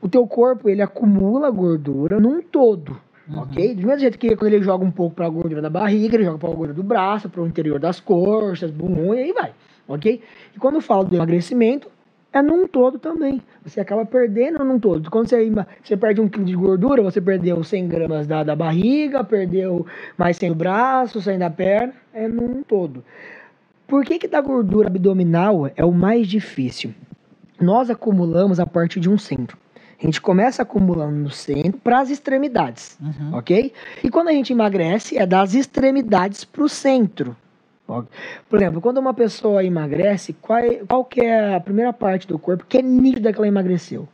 O 0.00 0.08
teu 0.08 0.26
corpo, 0.26 0.68
ele 0.68 0.82
acumula 0.82 1.50
gordura 1.50 2.18
num 2.18 2.42
todo. 2.42 2.98
Uhum. 3.28 3.42
Ok? 3.42 3.74
Do 3.74 3.86
mesmo 3.86 4.00
jeito 4.00 4.18
que 4.18 4.34
quando 4.34 4.52
ele 4.52 4.62
joga 4.64 4.84
um 4.84 4.90
pouco 4.90 5.14
para 5.14 5.26
a 5.26 5.28
gordura 5.28 5.62
da 5.62 5.70
barriga, 5.70 6.16
ele 6.16 6.24
joga 6.24 6.38
para 6.38 6.48
a 6.48 6.52
gordura 6.52 6.74
do 6.74 6.82
braço, 6.82 7.28
para 7.28 7.40
o 7.40 7.46
interior 7.46 7.78
das 7.78 8.00
coxas, 8.00 8.70
bumbum, 8.70 9.14
e 9.14 9.18
aí 9.20 9.32
vai. 9.32 9.52
Ok? 9.90 10.22
E 10.54 10.58
quando 10.58 10.76
eu 10.76 10.80
falo 10.80 11.04
do 11.04 11.14
emagrecimento, 11.16 11.88
é 12.32 12.40
num 12.40 12.66
todo 12.68 12.98
também. 12.98 13.42
Você 13.64 13.80
acaba 13.80 14.06
perdendo 14.06 14.64
num 14.64 14.78
todo. 14.78 15.10
Quando 15.10 15.28
você, 15.28 15.50
você 15.82 15.96
perde 15.96 16.20
um 16.20 16.28
quilo 16.28 16.44
de 16.44 16.54
gordura, 16.54 17.02
você 17.02 17.20
perdeu 17.20 17.62
100 17.64 17.88
gramas 17.88 18.26
da, 18.26 18.44
da 18.44 18.54
barriga, 18.54 19.24
perdeu 19.24 19.84
mais 20.16 20.36
100 20.36 20.50
do 20.50 20.54
braço, 20.54 21.20
100 21.20 21.38
da 21.38 21.50
perna, 21.50 21.92
é 22.14 22.28
num 22.28 22.62
todo. 22.62 23.04
Por 23.88 24.04
que, 24.04 24.18
que 24.20 24.28
da 24.28 24.40
gordura 24.40 24.86
abdominal 24.86 25.68
é 25.74 25.84
o 25.84 25.90
mais 25.92 26.28
difícil? 26.28 26.94
Nós 27.60 27.90
acumulamos 27.90 28.60
a 28.60 28.66
partir 28.66 29.00
de 29.00 29.10
um 29.10 29.18
centro. 29.18 29.58
A 30.00 30.06
gente 30.06 30.20
começa 30.20 30.62
acumulando 30.62 31.16
no 31.16 31.30
centro 31.30 31.78
para 31.82 31.98
as 32.00 32.08
extremidades, 32.10 32.96
Uhum. 33.02 33.36
ok? 33.36 33.72
E 34.02 34.08
quando 34.08 34.28
a 34.28 34.32
gente 34.32 34.52
emagrece, 34.52 35.18
é 35.18 35.26
das 35.26 35.52
extremidades 35.54 36.44
para 36.44 36.62
o 36.62 36.68
centro. 36.68 37.36
Por 38.48 38.58
exemplo, 38.58 38.80
quando 38.80 38.98
uma 38.98 39.12
pessoa 39.14 39.64
emagrece, 39.64 40.32
qual, 40.34 40.58
é- 40.58 40.82
qual 40.86 41.04
que 41.04 41.20
é 41.20 41.54
a 41.56 41.60
primeira 41.60 41.92
parte 41.92 42.26
do 42.26 42.38
corpo 42.38 42.64
que 42.68 42.78
é 42.78 42.82
nítida 42.82 43.32
que 43.32 43.38
ela 43.38 43.48
emagreceu? 43.48 44.08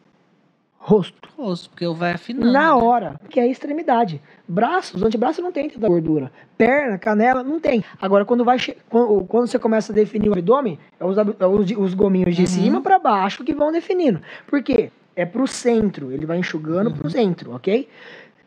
Rosto. 0.78 1.28
Rosto, 1.36 1.68
porque 1.70 1.86
vai 1.88 2.12
afinando. 2.12 2.52
Na 2.52 2.60
né? 2.66 2.70
hora, 2.70 3.20
que 3.28 3.40
é 3.40 3.42
a 3.42 3.46
extremidade. 3.46 4.20
Braços, 4.46 5.02
antebraço 5.02 5.42
não 5.42 5.50
tem 5.50 5.68
tanta 5.68 5.88
gordura. 5.88 6.30
Perna, 6.56 6.96
canela, 6.96 7.42
não 7.42 7.58
tem. 7.58 7.82
Agora, 8.00 8.24
quando 8.24 8.44
vai 8.44 8.56
quando, 8.88 9.24
quando 9.24 9.48
você 9.48 9.58
começa 9.58 9.90
a 9.92 9.94
definir 9.94 10.28
o 10.28 10.32
abdômen, 10.32 10.78
é 11.00 11.04
os, 11.04 11.16
é 11.18 11.46
os, 11.46 11.70
os 11.72 11.94
gominhos 11.94 12.36
de 12.36 12.42
Uhum. 12.42 12.46
cima 12.46 12.80
para 12.80 13.00
baixo 13.00 13.42
que 13.42 13.52
vão 13.52 13.72
definindo. 13.72 14.20
Por 14.46 14.62
quê? 14.62 14.90
É 15.16 15.24
pro 15.26 15.46
centro, 15.48 16.12
ele 16.12 16.24
vai 16.24 16.38
enxugando 16.38 16.90
Uhum. 16.90 16.96
pro 16.96 17.10
centro, 17.10 17.52
ok? 17.54 17.88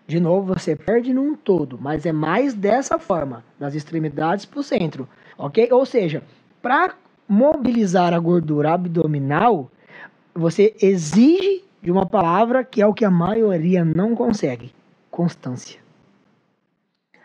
De 0.10 0.20
novo, 0.20 0.56
você 0.56 0.76
perde 0.76 1.14
num 1.14 1.36
todo, 1.36 1.78
mas 1.80 2.04
é 2.04 2.12
mais 2.12 2.56
dessa 2.56 2.98
forma, 2.98 3.44
das 3.60 3.76
extremidades 3.76 4.44
pro 4.44 4.64
centro, 4.64 5.08
ok? 5.38 5.72
Ou 5.72 5.86
seja, 5.86 6.24
para 6.64 6.96
mobilizar 7.28 8.12
a 8.12 8.18
gordura 8.18 8.74
abdominal, 8.74 9.70
você 10.34 10.76
exige 10.82 11.64
de 11.80 11.92
uma 11.92 12.08
palavra 12.08 12.64
que 12.64 12.82
é 12.82 12.88
o 12.88 12.94
que 12.94 13.06
a 13.06 13.12
maioria 13.12 13.86
não 13.86 14.16
consegue: 14.16 14.74
constância. 15.12 15.80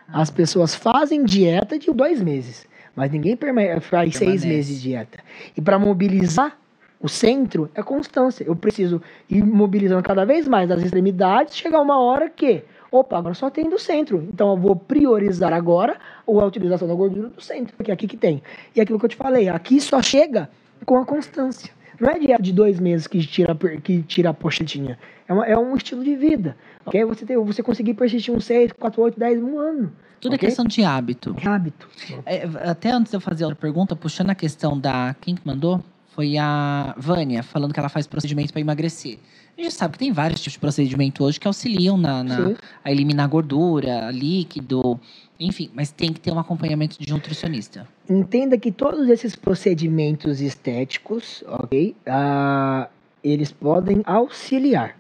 As 0.07 0.30
pessoas 0.30 0.74
fazem 0.74 1.24
dieta 1.24 1.78
de 1.78 1.91
dois 1.91 2.20
meses, 2.20 2.68
mas 2.95 3.11
ninguém 3.11 3.35
faz 3.80 4.14
seis 4.14 4.45
meses 4.45 4.76
de 4.76 4.82
dieta. 4.91 5.20
E 5.57 5.62
para 5.62 5.78
mobilizar 5.78 6.59
o 7.05 7.09
centro 7.09 7.70
é 7.74 7.82
constância. 7.82 8.45
Eu 8.45 8.57
preciso 8.57 9.03
ir 9.28 9.45
mobilizando 9.45 10.03
cada 10.03 10.24
vez 10.24 10.49
mais 10.49 10.70
as 10.70 10.82
extremidades, 10.82 11.55
chegar 11.55 11.82
uma 11.82 11.99
hora 11.99 12.30
que, 12.30 12.62
opa, 12.99 13.18
agora 13.18 13.34
só 13.34 13.51
tem 13.51 13.68
do 13.68 13.78
centro. 13.78 14.26
Então 14.32 14.51
eu 14.51 14.57
vou 14.57 14.76
priorizar 14.76 15.53
agora 15.53 15.97
a 16.26 16.30
utilização 16.45 16.86
da 16.88 16.95
gordura 16.95 17.28
do 17.28 17.40
centro, 17.40 17.74
porque 17.76 17.90
é 17.90 17.95
aqui 17.95 18.07
que 18.07 18.16
tem. 18.16 18.42
E 18.74 18.80
aquilo 18.80 18.99
que 18.99 19.05
eu 19.05 19.09
te 19.11 19.16
falei, 19.16 19.49
aqui 19.49 19.80
só 19.80 20.01
chega 20.03 20.49
com 20.86 20.97
a 20.97 21.05
constância. 21.05 21.70
Não 22.01 22.11
é 22.11 22.18
dieta 22.18 22.42
de 22.42 22.53
dois 22.53 22.80
meses 22.80 23.07
que 23.07 23.24
tira, 23.24 23.55
que 23.82 24.03
tira 24.03 24.30
a 24.30 24.34
pochetinha. 24.34 24.99
É, 25.28 25.32
uma- 25.32 25.47
é 25.47 25.57
um 25.57 25.76
estilo 25.76 26.03
de 26.05 26.14
vida. 26.16 26.57
ok? 26.84 27.05
Você, 27.05 27.24
tem, 27.24 27.36
você 27.36 27.62
conseguir 27.62 27.95
persistir 27.95 28.34
uns 28.34 28.45
6, 28.45 28.72
4, 28.72 29.01
8, 29.01 29.18
10, 29.18 29.42
um 29.42 29.59
ano. 29.59 29.92
Tudo 30.20 30.34
ok? 30.34 30.47
é 30.47 30.49
questão 30.49 30.64
de 30.64 30.82
hábito. 30.84 31.34
É 31.42 31.49
hábito. 31.49 31.88
É, 32.26 32.42
até 32.68 32.90
antes 32.90 33.11
de 33.11 33.16
eu 33.16 33.20
fazer 33.20 33.45
outra 33.45 33.59
pergunta, 33.59 33.95
puxando 33.95 34.30
a 34.30 34.34
questão 34.34 34.78
da. 34.78 35.14
Quem 35.20 35.34
que 35.34 35.47
mandou? 35.47 35.80
Foi 36.14 36.36
a 36.38 36.94
Vânia, 36.96 37.42
falando 37.42 37.72
que 37.74 37.80
ela 37.80 37.88
faz 37.88 38.06
procedimento 38.06 38.52
para 38.52 38.60
emagrecer. 38.60 39.18
A 39.58 39.62
gente 39.62 39.74
sabe 39.74 39.92
que 39.94 39.98
tem 39.98 40.12
vários 40.12 40.40
tipos 40.40 40.52
de 40.54 40.58
procedimento 40.60 41.24
hoje 41.24 41.38
que 41.40 41.46
auxiliam 41.46 41.96
na, 41.96 42.22
na- 42.22 42.54
a 42.84 42.90
eliminar 42.92 43.28
gordura, 43.28 44.10
líquido, 44.10 44.98
enfim, 45.38 45.70
mas 45.74 45.90
tem 45.90 46.12
que 46.12 46.20
ter 46.20 46.32
um 46.32 46.38
acompanhamento 46.38 46.96
de 47.00 47.12
um 47.12 47.16
nutricionista. 47.16 47.86
Entenda 48.08 48.56
que 48.58 48.70
todos 48.70 49.08
esses 49.08 49.34
procedimentos 49.36 50.40
estéticos, 50.40 51.42
ok? 51.46 51.94
ah, 52.06 52.88
eles 53.22 53.50
podem 53.50 54.02
auxiliar. 54.04 54.96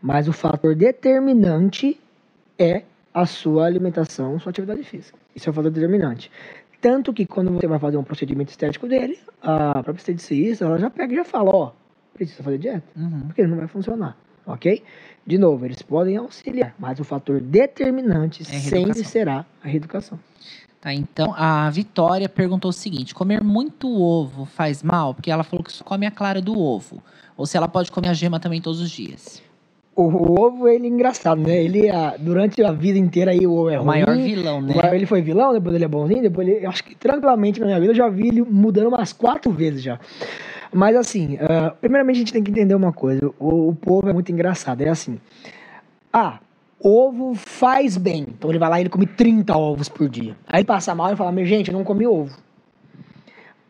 Mas 0.00 0.26
o 0.26 0.32
fator 0.32 0.74
determinante 0.74 1.98
é 2.58 2.82
a 3.14 3.24
sua 3.24 3.66
alimentação, 3.66 4.38
sua 4.40 4.50
atividade 4.50 4.82
física. 4.84 5.16
Isso 5.34 5.48
é 5.48 5.50
o 5.50 5.54
fator 5.54 5.70
determinante. 5.70 6.30
Tanto 6.82 7.12
que 7.12 7.24
quando 7.24 7.52
você 7.52 7.68
vai 7.68 7.78
fazer 7.78 7.96
um 7.96 8.02
procedimento 8.02 8.50
estético 8.50 8.88
dele, 8.88 9.16
a 9.40 9.74
própria 9.84 10.00
esteticista, 10.00 10.64
ela 10.64 10.78
já 10.80 10.90
pega 10.90 11.12
e 11.12 11.16
já 11.16 11.24
fala, 11.24 11.50
ó, 11.54 11.72
precisa 12.12 12.42
fazer 12.42 12.58
dieta. 12.58 12.82
Uhum. 12.96 13.20
porque 13.28 13.46
não 13.46 13.56
vai 13.56 13.68
funcionar, 13.68 14.16
ok? 14.44 14.82
De 15.24 15.38
novo, 15.38 15.64
eles 15.64 15.80
podem 15.80 16.16
auxiliar, 16.16 16.74
mas 16.80 16.98
o 16.98 17.04
fator 17.04 17.40
determinante 17.40 18.42
É 18.42 18.58
sempre 18.58 19.04
será 19.04 19.46
a 19.62 19.68
reeducação. 19.68 20.18
Tá, 20.80 20.92
então 20.92 21.32
a 21.36 21.70
Vitória 21.70 22.28
perguntou 22.28 22.70
o 22.70 22.72
seguinte: 22.72 23.14
comer 23.14 23.40
muito 23.40 23.88
ovo 23.88 24.44
faz 24.44 24.82
mal? 24.82 25.14
Porque 25.14 25.30
ela 25.30 25.44
falou 25.44 25.62
que 25.62 25.70
só 25.70 25.84
come 25.84 26.04
a 26.04 26.10
clara 26.10 26.42
do 26.42 26.58
ovo. 26.58 27.00
Ou 27.36 27.46
se 27.46 27.56
ela 27.56 27.68
pode 27.68 27.92
comer 27.92 28.08
a 28.08 28.12
gema 28.12 28.40
também 28.40 28.60
todos 28.60 28.80
os 28.80 28.90
dias. 28.90 29.40
O, 29.94 30.04
o 30.04 30.40
ovo, 30.40 30.68
ele 30.68 30.86
é 30.86 30.88
engraçado, 30.88 31.40
né? 31.42 31.62
Ele, 31.62 31.90
ah, 31.90 32.14
durante 32.18 32.62
a 32.62 32.72
vida 32.72 32.98
inteira, 32.98 33.30
aí, 33.32 33.46
o 33.46 33.52
ovo 33.52 33.68
é 33.68 33.78
o 33.78 33.84
maior 33.84 34.08
ruim, 34.08 34.24
vilão, 34.24 34.58
o 34.58 34.62
né? 34.62 34.74
maior- 34.74 34.94
Ele 34.94 35.04
foi 35.04 35.20
vilão, 35.20 35.52
depois 35.52 35.74
ele 35.74 35.84
é 35.84 35.88
bonzinho, 35.88 36.22
depois 36.22 36.48
ele. 36.48 36.64
Eu 36.64 36.70
acho 36.70 36.82
que 36.82 36.94
tranquilamente 36.94 37.60
na 37.60 37.66
minha 37.66 37.78
vida 37.78 37.92
eu 37.92 37.96
já 37.96 38.08
vi 38.08 38.28
ele 38.28 38.40
mudando 38.42 38.86
umas 38.88 39.12
quatro 39.12 39.52
vezes 39.52 39.82
já. 39.82 40.00
Mas 40.72 40.96
assim, 40.96 41.36
ah, 41.42 41.74
primeiramente 41.78 42.16
a 42.16 42.18
gente 42.20 42.32
tem 42.32 42.42
que 42.42 42.50
entender 42.50 42.74
uma 42.74 42.92
coisa: 42.92 43.30
o, 43.38 43.68
o 43.68 43.74
povo 43.74 44.08
é 44.08 44.12
muito 44.14 44.32
engraçado. 44.32 44.80
É 44.80 44.88
assim. 44.88 45.18
Ah, 46.10 46.38
ovo 46.82 47.34
faz 47.34 47.98
bem. 47.98 48.26
Então 48.30 48.48
ele 48.50 48.58
vai 48.58 48.70
lá 48.70 48.78
e 48.78 48.82
ele 48.84 48.88
come 48.88 49.04
30 49.06 49.54
ovos 49.54 49.90
por 49.90 50.08
dia. 50.08 50.34
Aí 50.48 50.60
ele 50.60 50.66
passa 50.66 50.94
mal 50.94 51.12
e 51.12 51.16
fala: 51.16 51.30
Meu, 51.30 51.44
gente, 51.44 51.70
eu 51.70 51.76
não 51.76 51.84
comi 51.84 52.06
ovo. 52.06 52.34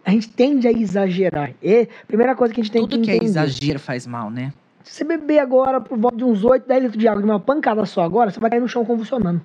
A 0.04 0.10
gente 0.12 0.28
tende 0.30 0.68
a 0.68 0.72
exagerar. 0.72 1.52
E 1.60 1.88
primeira 2.06 2.36
coisa 2.36 2.54
que 2.54 2.60
a 2.60 2.62
gente 2.62 2.72
tem 2.72 2.82
Tudo 2.82 2.98
que 2.98 3.04
que 3.06 3.10
é 3.10 3.14
entender. 3.16 3.26
exagero 3.30 3.80
faz 3.80 4.06
mal, 4.06 4.30
né? 4.30 4.52
Se 4.84 4.94
você 4.94 5.04
beber 5.04 5.38
agora 5.38 5.80
por 5.80 5.96
volta 5.98 6.16
de 6.16 6.24
uns 6.24 6.44
8, 6.44 6.66
10 6.66 6.82
litros 6.84 7.00
de 7.00 7.08
água 7.08 7.22
de 7.22 7.28
uma 7.28 7.40
pancada 7.40 7.84
só 7.86 8.02
agora, 8.02 8.30
você 8.30 8.40
vai 8.40 8.50
cair 8.50 8.60
no 8.60 8.68
chão 8.68 8.84
convulsionando. 8.84 9.40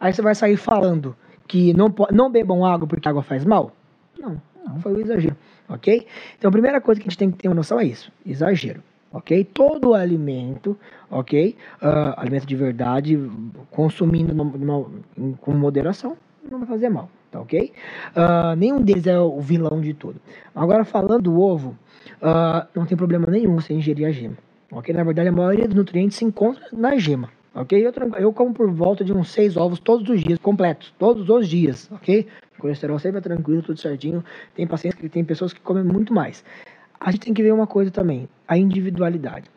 Aí 0.00 0.12
você 0.12 0.22
vai 0.22 0.34
sair 0.34 0.56
falando 0.56 1.14
que 1.46 1.72
não, 1.74 1.92
não 2.12 2.30
bebam 2.30 2.64
água 2.64 2.86
porque 2.86 3.08
água 3.08 3.22
faz 3.22 3.44
mal? 3.44 3.72
Não, 4.18 4.40
Não. 4.66 4.80
foi 4.80 4.92
o 4.94 5.00
exagero, 5.00 5.36
ok? 5.68 6.06
Então 6.38 6.48
a 6.48 6.52
primeira 6.52 6.80
coisa 6.80 7.00
que 7.00 7.06
a 7.06 7.10
gente 7.10 7.18
tem 7.18 7.30
que 7.30 7.38
ter 7.38 7.48
uma 7.48 7.54
noção 7.54 7.78
é 7.78 7.84
isso, 7.84 8.10
exagero, 8.24 8.82
ok? 9.12 9.44
Todo 9.44 9.94
alimento, 9.94 10.76
ok? 11.10 11.56
Ah, 11.80 12.14
alimento 12.20 12.46
de 12.46 12.56
verdade, 12.56 13.30
consumindo 13.70 14.34
numa- 14.34 14.86
em- 15.16 15.32
com 15.34 15.52
moderação, 15.52 16.16
não 16.50 16.58
vai 16.60 16.68
fazer 16.68 16.88
mal, 16.88 17.08
tá 17.30 17.40
ok? 17.40 17.72
Ah, 18.14 18.54
nenhum 18.56 18.80
deles 18.80 19.06
é 19.06 19.18
o 19.18 19.40
vilão 19.40 19.80
de 19.80 19.92
tudo. 19.94 20.20
Agora 20.54 20.84
falando 20.84 21.22
do 21.22 21.40
ovo, 21.40 21.76
ah, 22.22 22.66
não 22.74 22.86
tem 22.86 22.96
problema 22.96 23.26
nenhum 23.28 23.54
você 23.56 23.72
ingerir 23.74 24.06
a 24.06 24.10
gema. 24.10 24.36
Ok? 24.70 24.94
Na 24.94 25.02
verdade, 25.04 25.28
a 25.28 25.32
maioria 25.32 25.66
dos 25.66 25.76
nutrientes 25.76 26.18
se 26.18 26.24
encontra 26.24 26.64
na 26.72 26.96
gema. 26.96 27.30
Ok? 27.54 27.78
Eu, 27.78 27.92
eu 28.18 28.32
como 28.32 28.54
por 28.54 28.70
volta 28.70 29.04
de 29.04 29.12
uns 29.12 29.30
seis 29.30 29.56
ovos 29.56 29.78
todos 29.78 30.08
os 30.08 30.22
dias, 30.22 30.38
completos. 30.38 30.94
Todos 30.98 31.28
os 31.28 31.48
dias. 31.48 31.90
Ok? 31.92 32.26
O 32.58 32.60
colesterol 32.62 32.98
sempre 32.98 33.18
é 33.18 33.22
tranquilo, 33.22 33.62
tudo 33.62 33.80
certinho. 33.80 34.24
Tem 34.54 34.66
pacientes 34.66 35.00
que 35.00 35.08
tem 35.08 35.24
pessoas 35.24 35.52
que 35.52 35.60
comem 35.60 35.84
muito 35.84 36.12
mais. 36.12 36.44
A 36.98 37.10
gente 37.10 37.24
tem 37.24 37.34
que 37.34 37.42
ver 37.42 37.52
uma 37.52 37.66
coisa 37.66 37.90
também: 37.90 38.28
a 38.46 38.56
individualidade. 38.56 39.50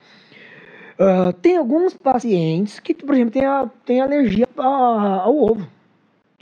Ah, 0.98 1.34
tem 1.42 1.58
alguns 1.58 1.94
pacientes 1.96 2.80
que, 2.80 2.94
por 2.94 3.14
exemplo, 3.14 3.32
tem, 3.32 3.46
a, 3.46 3.70
tem 3.86 4.02
alergia 4.02 4.48
ao 4.58 5.36
ovo. 5.36 5.68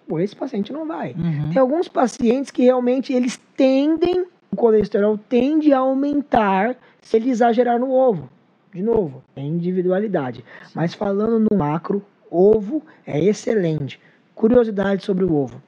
Pô, 0.07 0.19
esse 0.19 0.35
paciente 0.35 0.73
não 0.73 0.85
vai. 0.85 1.13
Uhum. 1.13 1.49
Tem 1.51 1.61
alguns 1.61 1.87
pacientes 1.87 2.51
que 2.51 2.63
realmente 2.63 3.13
eles 3.13 3.39
tendem, 3.55 4.25
o 4.51 4.55
colesterol 4.55 5.17
tende 5.17 5.71
a 5.71 5.79
aumentar 5.79 6.75
se 7.01 7.17
ele 7.17 7.29
exagerar 7.29 7.79
no 7.79 7.91
ovo. 7.91 8.29
De 8.73 8.81
novo, 8.81 9.23
é 9.35 9.41
individualidade. 9.41 10.43
Mas 10.73 10.93
falando 10.93 11.39
no 11.49 11.57
macro, 11.57 12.03
ovo 12.29 12.81
é 13.05 13.19
excelente. 13.23 13.99
Curiosidade 14.33 15.03
sobre 15.03 15.25
o 15.25 15.33
ovo. 15.33 15.61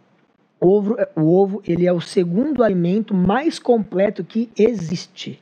Ovo, 0.60 0.95
o 1.16 1.22
ovo 1.41 1.62
ele 1.68 1.86
é 1.86 1.91
o 1.91 1.99
segundo 1.99 2.64
alimento 2.64 3.14
mais 3.14 3.60
completo 3.60 4.24
que 4.24 4.49
existe. 4.58 5.41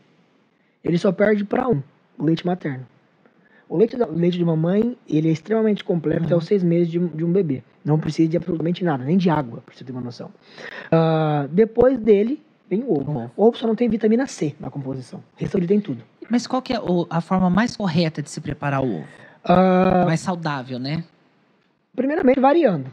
Ele 0.84 0.98
só 0.98 1.12
perde 1.12 1.46
para 1.46 1.70
um, 1.70 1.82
o 2.18 2.24
leite 2.26 2.44
materno. 2.46 2.88
O 3.70 3.78
leite, 3.78 3.96
da- 3.96 4.08
o 4.08 4.14
leite 4.18 4.38
de 4.38 4.44
mamãe, 4.44 4.98
ele 5.08 5.30
é 5.30 5.32
extremamente 5.32 5.84
completo 5.84 6.26
até 6.26 6.36
os 6.36 6.46
seis 6.46 6.64
meses 6.64 6.90
de, 6.90 7.00
um- 7.00 7.08
de 7.08 7.24
um 7.24 7.32
bebê. 7.32 7.64
Não 7.86 8.00
precisa 8.00 8.28
de 8.28 8.36
absolutamente 8.38 8.84
nada, 8.84 9.04
nem 9.04 9.18
de 9.18 9.30
água, 9.30 9.62
pra 9.66 9.74
você 9.76 9.84
ter 9.84 9.92
uma 9.92 10.02
noção. 10.02 10.30
Ah, 10.92 11.48
depois 11.52 11.98
dele, 12.00 12.42
vem 12.70 12.84
o 12.84 12.92
ovo. 12.92 13.12
O 13.12 13.16
ovo. 13.18 13.32
O 13.38 13.44
ovo 13.46 13.58
só 13.58 13.68
não 13.68 13.76
tem 13.76 13.88
vitamina 13.88 14.26
C 14.26 14.56
na 14.60 14.70
composição. 14.72 15.20
O 15.20 15.40
resto 15.40 15.58
ele 15.58 15.68
tem 15.68 15.80
tudo. 15.80 16.04
Mas 16.32 16.48
qual 16.48 16.62
que 16.62 16.72
é 16.72 16.80
a 17.10 17.20
forma 17.20 17.50
mais 17.50 17.76
correta 17.76 18.22
de 18.22 18.30
se 18.30 18.40
preparar 18.40 18.82
o 18.82 19.00
ovo? 19.00 19.08
Ah, 19.44 20.06
Mais 20.06 20.22
saudável, 20.22 20.80
né? 20.80 21.04
primeiramente, 21.94 22.40
variando. 22.40 22.90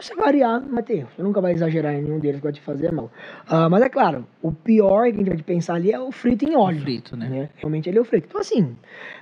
Você 0.00 0.14
variar, 0.14 0.60
não 0.60 0.74
vai 0.74 0.82
ter 0.82 0.98
erro. 0.98 1.08
Você 1.14 1.22
nunca 1.22 1.40
vai 1.40 1.52
exagerar 1.52 1.94
em 1.94 2.02
nenhum 2.02 2.18
deles 2.18 2.40
vai 2.40 2.52
te 2.52 2.60
fazer 2.60 2.90
mal. 2.92 3.10
Ah, 3.46 3.68
mas 3.68 3.82
é 3.82 3.88
claro, 3.88 4.26
o 4.42 4.50
pior 4.50 5.04
que 5.04 5.14
a 5.14 5.18
gente 5.18 5.28
vai 5.28 5.36
pensar 5.42 5.74
ali 5.74 5.92
é 5.92 6.00
o 6.00 6.10
frito 6.10 6.44
em 6.44 6.56
óleo. 6.56 6.80
Frito, 6.80 7.16
né? 7.16 7.28
né? 7.28 7.48
Realmente 7.56 7.88
ele 7.88 7.98
é 7.98 8.00
o 8.00 8.04
frito. 8.04 8.26
Então, 8.28 8.40
assim, 8.40 8.74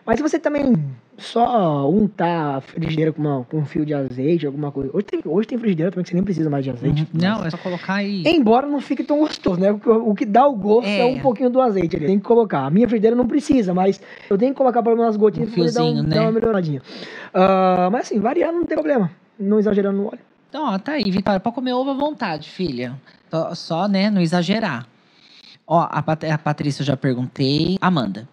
mas 0.07 0.17
se 0.19 0.23
você 0.23 0.39
também 0.39 0.75
só 1.17 1.91
untar 1.91 2.59
a 2.59 2.61
frigideira 2.61 3.13
com, 3.13 3.21
uma, 3.21 3.45
com 3.45 3.59
um 3.59 3.65
fio 3.65 3.85
de 3.85 3.93
azeite, 3.93 4.47
alguma 4.47 4.71
coisa. 4.71 4.91
Hoje 4.93 5.05
tem, 5.05 5.21
hoje 5.25 5.49
tem 5.49 5.59
frigideira 5.59 5.91
também 5.91 6.05
que 6.05 6.11
você 6.11 6.15
nem 6.15 6.23
precisa 6.23 6.49
mais 6.49 6.63
de 6.65 6.71
azeite. 6.71 7.03
Uhum. 7.03 7.21
Não, 7.21 7.45
é 7.45 7.51
só 7.51 7.59
colocar 7.59 8.03
e. 8.05 8.23
Embora 8.29 8.69
não 8.69 8.81
fique 8.81 9.03
tão 9.03 9.19
gostoso, 9.19 9.61
né? 9.61 9.73
O, 9.73 10.11
o 10.11 10.15
que 10.15 10.25
dá 10.25 10.47
o 10.47 10.55
gosto 10.55 10.87
é. 10.89 11.01
É. 11.01 11.05
um 11.05 11.19
pouquinho 11.19 11.51
do 11.51 11.61
azeite 11.61 11.97
ali. 11.97 12.07
Tem 12.07 12.19
que 12.19 12.25
colocar. 12.25 12.67
A 12.67 12.71
minha 12.71 12.87
frigideira 12.87 13.17
não 13.17 13.27
precisa, 13.27 13.75
mas 13.75 14.01
eu 14.31 14.39
tenho 14.39 14.53
que 14.53 14.59
colocar 14.59 14.81
pelo 14.81 14.95
menos 14.95 15.09
umas 15.09 15.17
gotinhas 15.17 15.49
Um 15.49 15.53
pra 15.53 15.61
poder 15.65 15.73
dar, 15.75 15.83
um- 15.83 15.87
fiozinho, 15.87 16.09
dar 16.09 16.17
né? 16.17 16.23
uma 16.23 16.33
melhoradinha. 16.33 16.83
Ah, 17.35 17.89
mas 17.91 18.03
assim, 18.03 18.21
variando 18.21 18.59
não 18.59 18.65
tem 18.65 18.77
problema. 18.77 19.11
Não 19.41 19.59
exagerando 19.59 19.99
no 19.99 20.07
óleo. 20.07 20.21
Então, 20.49 20.65
ó, 20.65 20.79
tá 20.79 20.93
aí, 20.93 21.11
Vitória. 21.11 21.41
Pode 21.41 21.55
comer 21.55 21.73
ovo 21.75 21.91
à 21.91 21.95
vontade, 21.95 22.49
filha. 22.49 22.95
Só, 23.55 23.87
né, 23.87 24.11
não 24.11 24.21
exagerar. 24.21 24.87
Ó, 25.67 25.87
a, 25.91 26.03
Pat- 26.03 26.25
a 26.25 26.39
Patrícia 26.39 26.83
eu 26.83 26.87
já 26.87 26.97
perguntei. 26.97 27.77
Amanda. 27.81 28.27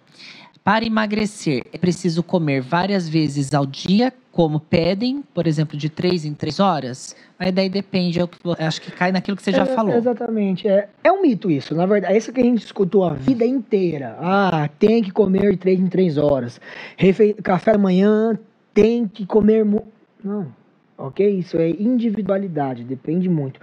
Para 0.64 0.84
emagrecer, 0.86 1.64
é 1.72 1.78
preciso 1.78 2.24
comer 2.24 2.60
várias 2.62 3.08
vezes 3.08 3.54
ao 3.54 3.66
dia 3.68 4.12
como 4.32 4.60
pedem, 4.60 5.24
por 5.34 5.46
exemplo, 5.46 5.78
de 5.78 5.90
três 5.90 6.26
em 6.26 6.34
três 6.34 6.60
horas, 6.60 7.16
aí 7.40 7.52
daí 7.52 7.70
depende, 7.70 8.20
eu 8.20 8.30
acho 8.60 8.82
que 8.82 8.92
cai 8.92 9.10
naquilo 9.12 9.38
que 9.38 9.44
você 9.44 9.52
já 9.52 9.62
É, 9.62 9.66
falou. 9.68 9.96
Exatamente. 9.96 10.68
É, 10.68 10.90
é 11.04 11.12
um 11.12 11.22
mito 11.22 11.50
isso. 11.52 11.76
Na 11.76 11.86
verdade, 11.86 12.14
é 12.14 12.18
isso 12.18 12.34
que 12.34 12.42
a 12.42 12.44
gente 12.44 12.66
escutou 12.66 13.04
a 13.06 13.14
vida 13.14 13.46
inteira. 13.46 14.18
Ah, 14.20 14.68
tem 14.80 15.04
que 15.04 15.12
comer 15.12 15.52
de 15.52 15.58
três 15.58 15.80
em 15.80 15.88
três 15.88 16.18
horas. 16.18 16.60
Refe... 16.98 17.34
Café 17.36 17.74
da 17.74 17.78
manhã 17.78 18.38
tem 18.74 19.08
que 19.08 19.26
comer. 19.26 19.66
Não. 20.24 20.48
Ok? 20.98 21.28
Isso 21.28 21.58
é 21.58 21.70
individualidade, 21.70 22.84
depende 22.84 23.28
muito. 23.28 23.60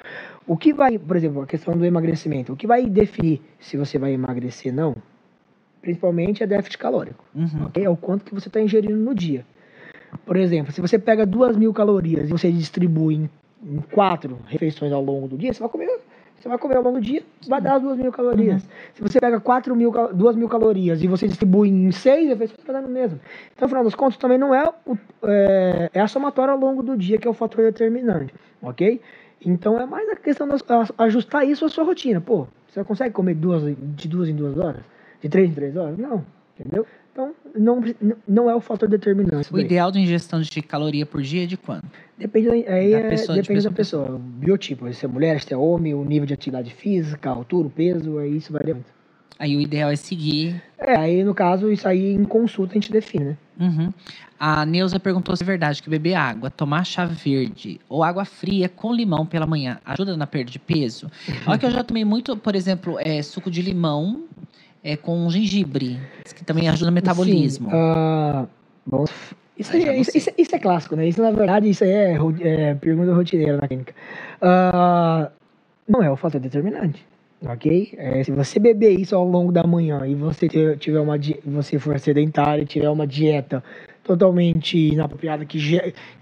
O 0.47 0.57
que 0.57 0.73
vai, 0.73 0.99
por 0.99 1.17
exemplo, 1.17 1.43
a 1.43 1.47
questão 1.47 1.77
do 1.77 1.85
emagrecimento, 1.85 2.53
o 2.53 2.57
que 2.57 2.67
vai 2.67 2.87
definir 2.87 3.41
se 3.59 3.77
você 3.77 3.99
vai 3.99 4.13
emagrecer 4.13 4.73
ou 4.73 4.77
não, 4.77 4.97
principalmente 5.81 6.43
é 6.43 6.47
déficit 6.47 6.79
calórico. 6.79 7.25
Uhum. 7.35 7.67
ok? 7.67 7.85
É 7.85 7.89
o 7.89 7.97
quanto 7.97 8.25
que 8.25 8.35
você 8.35 8.49
está 8.49 8.61
ingerindo 8.61 8.97
no 8.97 9.15
dia. 9.15 9.45
Por 10.27 10.37
exemplo, 10.37 10.73
se 10.73 10.81
você 10.81 10.99
pega 10.99 11.25
duas 11.25 11.57
mil 11.57 11.73
calorias 11.73 12.29
e 12.29 12.33
você 12.33 12.51
distribui 12.53 13.15
em, 13.15 13.31
em 13.65 13.79
quatro 13.79 14.39
refeições 14.47 14.93
ao 14.93 15.03
longo 15.03 15.27
do 15.27 15.39
dia, 15.39 15.53
você 15.53 15.61
vai 15.61 15.69
comer, 15.69 16.01
você 16.43 16.49
vai 16.49 16.59
comer 16.59 16.77
ao 16.77 16.83
longo 16.83 16.99
do 16.99 17.05
dia, 17.05 17.23
vai 17.47 17.61
dar 17.61 17.77
as 17.77 17.83
duas 17.83 17.97
mil 17.97 18.11
calorias. 18.11 18.67
Se 18.95 19.01
você 19.01 19.21
pega 19.21 19.39
quatro 19.39 19.77
mil, 19.77 19.93
duas 20.13 20.35
mil 20.35 20.49
calorias 20.49 21.01
e 21.01 21.07
você 21.07 21.29
distribui 21.29 21.69
em 21.69 21.93
seis 21.93 22.29
refeições, 22.29 22.59
vai 22.67 22.75
dar 22.75 22.83
no 22.83 22.89
mesmo. 22.89 23.21
Então, 23.55 23.67
no 23.67 23.69
final 23.69 23.85
das 23.85 23.95
contas, 23.95 24.17
também 24.17 24.39
não 24.39 24.53
é, 24.53 24.69
o, 24.85 24.99
é, 25.23 25.89
é 25.95 26.01
a 26.01 26.09
somatória 26.09 26.53
ao 26.53 26.59
longo 26.59 26.83
do 26.83 26.97
dia 26.97 27.17
que 27.17 27.29
é 27.29 27.31
o 27.31 27.35
fator 27.35 27.65
determinante, 27.65 28.35
ok? 28.61 29.01
Então, 29.45 29.79
é 29.79 29.87
mais 29.87 30.09
a 30.09 30.17
questão 30.17 30.49
de 30.49 30.55
ajustar 30.99 31.47
isso 31.47 31.65
à 31.65 31.69
sua 31.69 31.85
rotina. 31.85 32.21
Pô, 32.21 32.49
você 32.69 32.83
consegue 32.83 33.15
comer 33.15 33.35
duas, 33.35 33.63
de 33.79 34.09
duas 34.09 34.29
em 34.29 34.35
duas 34.35 34.59
horas? 34.59 34.83
De 35.21 35.29
três 35.29 35.49
em 35.49 35.55
três 35.55 35.77
horas? 35.77 35.97
Não, 35.97 36.25
entendeu? 36.59 36.85
Então, 37.13 37.35
não, 37.55 37.85
não 38.27 38.49
é 38.51 38.55
o 38.55 38.61
fator 38.61 38.89
determinante. 38.89 39.53
O 39.53 39.59
ideal 39.59 39.93
de 39.93 40.01
ingestão 40.01 40.41
de 40.41 40.63
caloria 40.63 41.05
por 41.05 41.21
dia 41.21 41.43
é 41.45 41.47
de 41.47 41.59
quanto? 41.59 41.87
Depende, 42.19 42.47
da- 42.49 42.73
aí 42.73 42.95
é- 42.95 43.09
pessoa, 43.11 43.37
de 43.37 43.43
depende 43.43 43.65
da 43.65 43.71
pessoa 43.71 44.03
pessoa. 44.05 44.17
O 44.17 44.19
biotipo, 44.19 44.91
se 44.93 45.05
é 45.05 45.09
mulher, 45.09 45.41
se 45.43 45.53
é 45.53 45.57
homem, 45.57 45.93
o 45.93 46.03
nível 46.05 46.27
de 46.27 46.33
atividade 46.33 46.73
física, 46.73 47.29
a 47.29 47.35
altura, 47.35 47.67
o 47.67 47.71
peso, 47.71 48.17
aí 48.19 48.37
isso 48.37 48.51
varia 48.53 48.75
muito. 48.75 48.87
Aí 49.39 49.57
o 49.57 49.61
ideal 49.61 49.91
é 49.91 49.97
seguir. 49.97 50.63
É, 50.79 50.97
aí 50.97 51.25
no 51.25 51.35
caso, 51.35 51.71
isso 51.71 51.87
aí 51.87 52.13
em 52.15 52.25
consulta 52.25 52.73
a 52.73 52.75
gente 52.75 52.91
define, 52.93 53.25
né? 53.25 53.37
Uhum. 53.61 53.93
A 54.39 54.65
Neuza 54.65 54.99
perguntou 54.99 55.37
se 55.37 55.43
é 55.43 55.47
verdade 55.47 55.83
que 55.83 55.91
beber 55.91 56.15
água, 56.15 56.49
tomar 56.51 56.85
chá 56.85 57.05
verde 57.05 57.79
ou 57.89 58.03
água 58.03 58.25
fria 58.25 58.69
com 58.69 58.93
limão 58.93 59.27
pela 59.27 59.47
manhã 59.47 59.79
ajuda 59.85 60.17
na 60.17 60.27
perda 60.27 60.51
de 60.51 60.59
peso. 60.59 61.11
Olha 61.47 61.59
que 61.59 61.67
eu 61.67 61.71
já 61.71 61.83
tomei 61.85 62.05
muito, 62.05 62.37
por 62.37 62.55
exemplo, 62.55 62.97
é, 63.01 63.21
suco 63.23 63.51
de 63.51 63.61
limão 63.63 64.25
é, 64.85 64.97
com 64.97 65.29
gengibre, 65.31 65.99
que 66.35 66.45
também 66.45 66.69
ajuda 66.69 66.91
no 66.91 66.95
metabolismo. 66.95 67.71
Sim, 67.71 67.77
ah, 67.77 68.47
bom, 68.87 69.05
isso, 69.59 69.77
é- 69.77 69.97
isso, 69.99 70.17
isso 70.17 70.31
isso 70.37 70.57
é 70.57 70.59
clássico, 70.59 70.97
né? 70.97 71.07
Isso, 71.07 71.23
na 71.23 71.31
verdade, 71.31 71.69
isso 71.69 71.85
aí 71.85 71.91
é, 71.91 72.19
é 72.43 72.75
pergunta 72.75 73.13
rotineira 73.15 73.59
na 73.59 73.69
clínica. 73.69 73.95
Ah, 74.41 75.31
não 75.89 76.03
é 76.03 76.11
o 76.11 76.17
fator 76.17 76.41
determinante, 76.41 77.05
ok? 77.47 77.95
É, 77.97 78.25
se 78.25 78.33
você 78.33 78.59
beber 78.59 78.99
isso 78.99 79.15
ao 79.15 79.25
longo 79.27 79.53
da 79.53 79.63
manhã 79.63 80.07
e 80.07 80.15
você 80.15 80.49
tiver 80.77 81.01
uma 81.01 81.17
você 81.45 81.79
for 81.79 81.99
sedentário 82.01 82.63
e 82.63 82.67
tiver 82.67 82.89
uma 82.89 83.07
dieta 83.07 83.63
totalmente 84.03 84.77
inapropriada 84.77 85.45
que, 85.45 85.59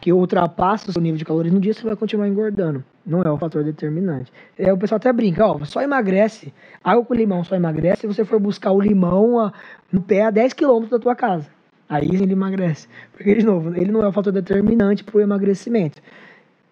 que 0.01 0.13
ultrapassa 0.13 0.91
o 0.91 0.93
seu 0.93 1.01
nível 1.01 1.17
de 1.19 1.25
calorias 1.25 1.53
no 1.55 1.61
dia, 1.61 1.73
você 1.73 1.83
vai 1.83 1.97
continuar 1.97 2.29
engordando. 2.29 2.85
Não 3.07 3.23
é 3.23 3.31
o 3.31 3.39
fator 3.39 3.65
determinante. 3.65 4.31
É, 4.59 4.73
o 4.73 4.77
pessoal 4.79 4.97
até 4.99 5.13
brinca, 5.13 5.47
ó, 5.47 5.65
só 5.65 5.81
emagrece. 5.81 6.53
Água 6.85 7.05
com 7.05 7.15
limão 7.15 7.43
só 7.43 7.57
emagrece 7.57 8.03
se 8.03 8.07
você 8.07 8.25
for 8.25 8.39
buscar 8.39 8.73
o 8.73 8.81
limão 8.81 9.39
a- 9.41 9.53
no 9.91 10.01
pé 10.01 10.25
a 10.25 10.31
10 10.31 10.53
km 10.53 10.87
da 10.91 10.99
tua 10.99 11.15
casa. 11.17 11.49
Aí 11.89 12.09
ele 12.09 12.33
emagrece. 12.33 12.87
Porque, 13.13 13.35
de 13.35 13.45
novo, 13.45 13.75
ele 13.75 13.91
não 13.91 14.03
é 14.03 14.09
o 14.09 14.13
fator 14.13 14.33
determinante 14.33 15.03
para 15.03 15.17
o 15.17 15.21
emagrecimento. 15.21 16.01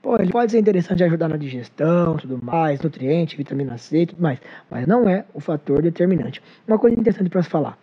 Pô, 0.00 0.14
ele 0.16 0.30
pode 0.30 0.52
ser 0.52 0.60
interessante 0.60 1.02
ajudar 1.02 1.28
na 1.28 1.36
digestão, 1.36 2.16
tudo 2.16 2.38
mais, 2.40 2.80
nutriente, 2.80 3.36
vitamina 3.36 3.76
C 3.78 4.02
e 4.02 4.06
tudo 4.06 4.22
mais. 4.22 4.38
Mas 4.70 4.86
não 4.86 5.08
é 5.08 5.24
o 5.34 5.40
fator 5.40 5.82
determinante. 5.82 6.40
Uma 6.68 6.78
coisa 6.78 6.98
interessante 6.98 7.28
para 7.28 7.42
se 7.42 7.48
falar. 7.48 7.76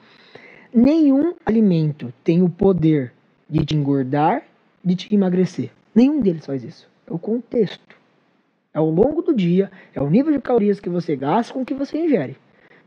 Nenhum 0.74 1.34
alimento 1.46 2.14
tem 2.24 2.42
o 2.42 2.50
poder 2.50 3.12
de 3.50 3.66
te 3.66 3.76
engordar, 3.76 4.44
de 4.84 4.96
te 4.96 5.14
emagrecer. 5.14 5.72
Nenhum 5.94 6.20
deles 6.22 6.46
faz 6.46 6.64
isso. 6.64 6.88
É 7.08 7.14
o 7.14 7.20
contexto. 7.20 7.96
É 8.74 8.78
ao 8.78 8.90
longo 8.90 9.22
do 9.22 9.34
dia, 9.34 9.72
é 9.94 10.02
o 10.02 10.10
nível 10.10 10.34
de 10.34 10.42
calorias 10.42 10.80
que 10.80 10.90
você 10.90 11.16
gasta 11.16 11.54
com 11.54 11.62
o 11.62 11.66
que 11.66 11.74
você 11.74 11.98
ingere. 11.98 12.36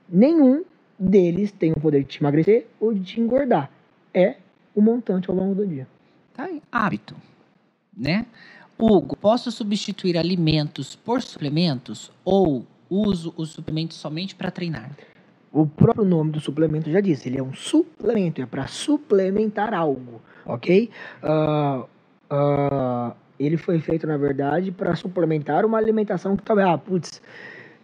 Nenhum 0.08 0.64
deles 0.98 1.52
tem 1.52 1.72
o 1.72 1.80
poder 1.80 2.02
de 2.02 2.08
te 2.08 2.22
emagrecer 2.22 2.66
ou 2.78 2.92
de 2.92 3.02
te 3.02 3.20
engordar. 3.20 3.70
É 4.12 4.36
o 4.74 4.82
montante 4.82 5.30
ao 5.30 5.36
longo 5.36 5.54
do 5.54 5.66
dia. 5.66 5.86
Tá 6.34 6.44
aí, 6.44 6.62
hábito, 6.70 7.16
né? 7.96 8.26
Hugo, 8.78 9.16
posso 9.16 9.50
substituir 9.50 10.16
alimentos 10.16 10.94
por 10.94 11.20
suplementos 11.20 12.12
ou 12.24 12.64
uso 12.88 13.34
os 13.36 13.50
suplementos 13.50 13.96
somente 13.96 14.34
para 14.34 14.50
treinar? 14.50 14.90
O 15.52 15.66
próprio 15.66 16.04
nome 16.04 16.30
do 16.32 16.40
suplemento 16.40 16.90
já 16.90 17.00
diz, 17.00 17.24
ele 17.26 17.38
é 17.38 17.42
um 17.42 17.54
suplemento, 17.54 18.42
é 18.42 18.46
para 18.46 18.66
suplementar 18.66 19.72
algo, 19.72 20.20
ok? 20.44 20.90
Ah, 21.22 21.84
ah, 22.28 23.12
ele 23.40 23.56
foi 23.56 23.78
feito, 23.80 24.06
na 24.06 24.16
verdade, 24.16 24.70
para 24.70 24.94
suplementar 24.94 25.64
uma 25.64 25.78
alimentação 25.78 26.36
que 26.36 26.42
talvez, 26.42 26.68
ah, 26.68 26.76
putz, 26.76 27.22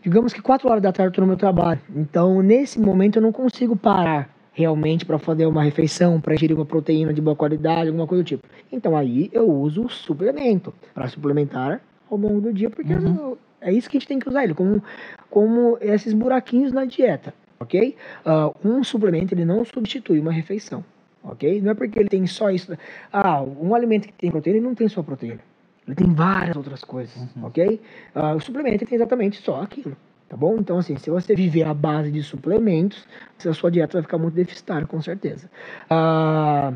digamos 0.03 0.33
que 0.35 0.43
4 0.43 0.69
horas 0.69 0.83
da 0.83 0.93
tarde 0.93 1.07
eu 1.07 1.11
estou 1.11 1.23
no 1.23 1.29
meu 1.29 1.37
trabalho, 1.39 1.81
então 1.97 2.43
nesse 2.43 2.79
momento 2.79 3.17
eu 3.17 3.23
não 3.23 3.33
consigo 3.33 3.75
parar 3.75 4.29
realmente 4.53 5.05
para 5.07 5.19
fazer 5.19 5.47
uma 5.47 5.63
refeição, 5.63 6.21
para 6.21 6.35
ingerir 6.35 6.55
uma 6.57 6.67
proteína 6.67 7.13
de 7.15 7.21
boa 7.21 7.35
qualidade, 7.35 7.89
alguma 7.89 8.07
coisa 8.07 8.23
do 8.23 8.27
tipo. 8.27 8.47
Então 8.71 8.95
aí 8.97 9.31
eu 9.33 9.51
uso 9.51 9.85
o 9.87 9.89
suplemento 9.89 10.73
para 10.95 11.09
suplementar 11.09 11.81
ao 12.11 12.19
longo 12.19 12.41
do 12.41 12.53
dia, 12.53 12.69
porque 12.71 12.93
Uhum. 12.93 13.37
é 13.61 13.73
isso 13.73 13.89
que 13.89 13.97
a 13.97 14.01
gente 14.01 14.07
tem 14.09 14.19
que 14.19 14.29
usar 14.29 14.45
ele, 14.45 14.55
como, 14.55 14.83
como 15.31 15.77
esses 15.81 16.13
buraquinhos 16.13 16.71
na 16.73 16.85
dieta, 16.85 17.35
ok? 17.61 17.97
Ah, 18.25 18.51
um 18.65 18.83
suplemento 18.85 19.35
ele 19.35 19.45
não 19.45 19.65
substitui 19.65 20.19
uma 20.21 20.33
refeição, 20.33 20.85
ok? 21.23 21.61
Não 21.61 21.71
é 21.71 21.75
porque 21.75 21.99
ele 21.99 22.09
tem 22.09 22.27
só 22.27 22.51
isso. 22.51 22.77
Ah, 23.13 23.43
um 23.43 23.75
alimento 23.75 24.07
que 24.09 24.13
tem 24.15 24.31
proteína 24.31 24.59
ele 24.59 24.67
não 24.67 24.75
tem 24.75 24.89
só 24.89 25.03
proteína. 25.03 25.41
Ele 25.87 25.95
tem 25.97 26.13
várias 26.15 26.57
outras 26.57 26.83
coisas, 26.83 27.15
Uhum. 27.17 27.45
ok? 27.45 27.81
Ah, 28.15 28.35
o 28.35 28.41
suplemento 28.41 28.87
tem 28.87 28.97
exatamente 28.97 29.37
só 29.43 29.61
aquilo, 29.63 29.95
tá 30.29 30.37
bom? 30.37 30.57
Então, 30.59 30.79
assim, 30.79 30.97
se 30.97 31.11
você 31.11 31.35
viver 31.35 31.65
à 31.65 31.75
base 31.75 32.11
de 32.11 32.23
suplementos, 32.23 33.07
a 33.47 33.53
sua 33.53 33.71
dieta 33.71 33.93
vai 33.95 34.03
ficar 34.03 34.17
muito 34.19 34.35
deficitária, 34.35 34.87
com 34.87 35.01
certeza. 35.03 35.51
Ah, 35.91 36.73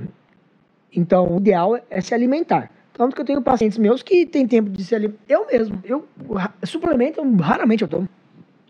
então, 0.95 1.35
o 1.35 1.39
ideal 1.39 1.79
é 1.91 2.01
se 2.01 2.15
alimentar. 2.15 2.71
Tanto 2.93 3.15
que 3.15 3.21
eu 3.23 3.25
tenho 3.25 3.41
pacientes 3.41 3.79
meus 3.79 4.03
que 4.03 4.27
têm 4.27 4.47
tempo 4.47 4.69
de 4.71 4.85
se 4.85 4.95
alimentar. 4.95 5.21
Eu 5.29 5.47
mesmo, 5.47 5.79
eu 5.85 6.07
suplemento, 6.65 7.23
raramente 7.41 7.83
eu 7.83 7.89
tomo. 7.89 8.09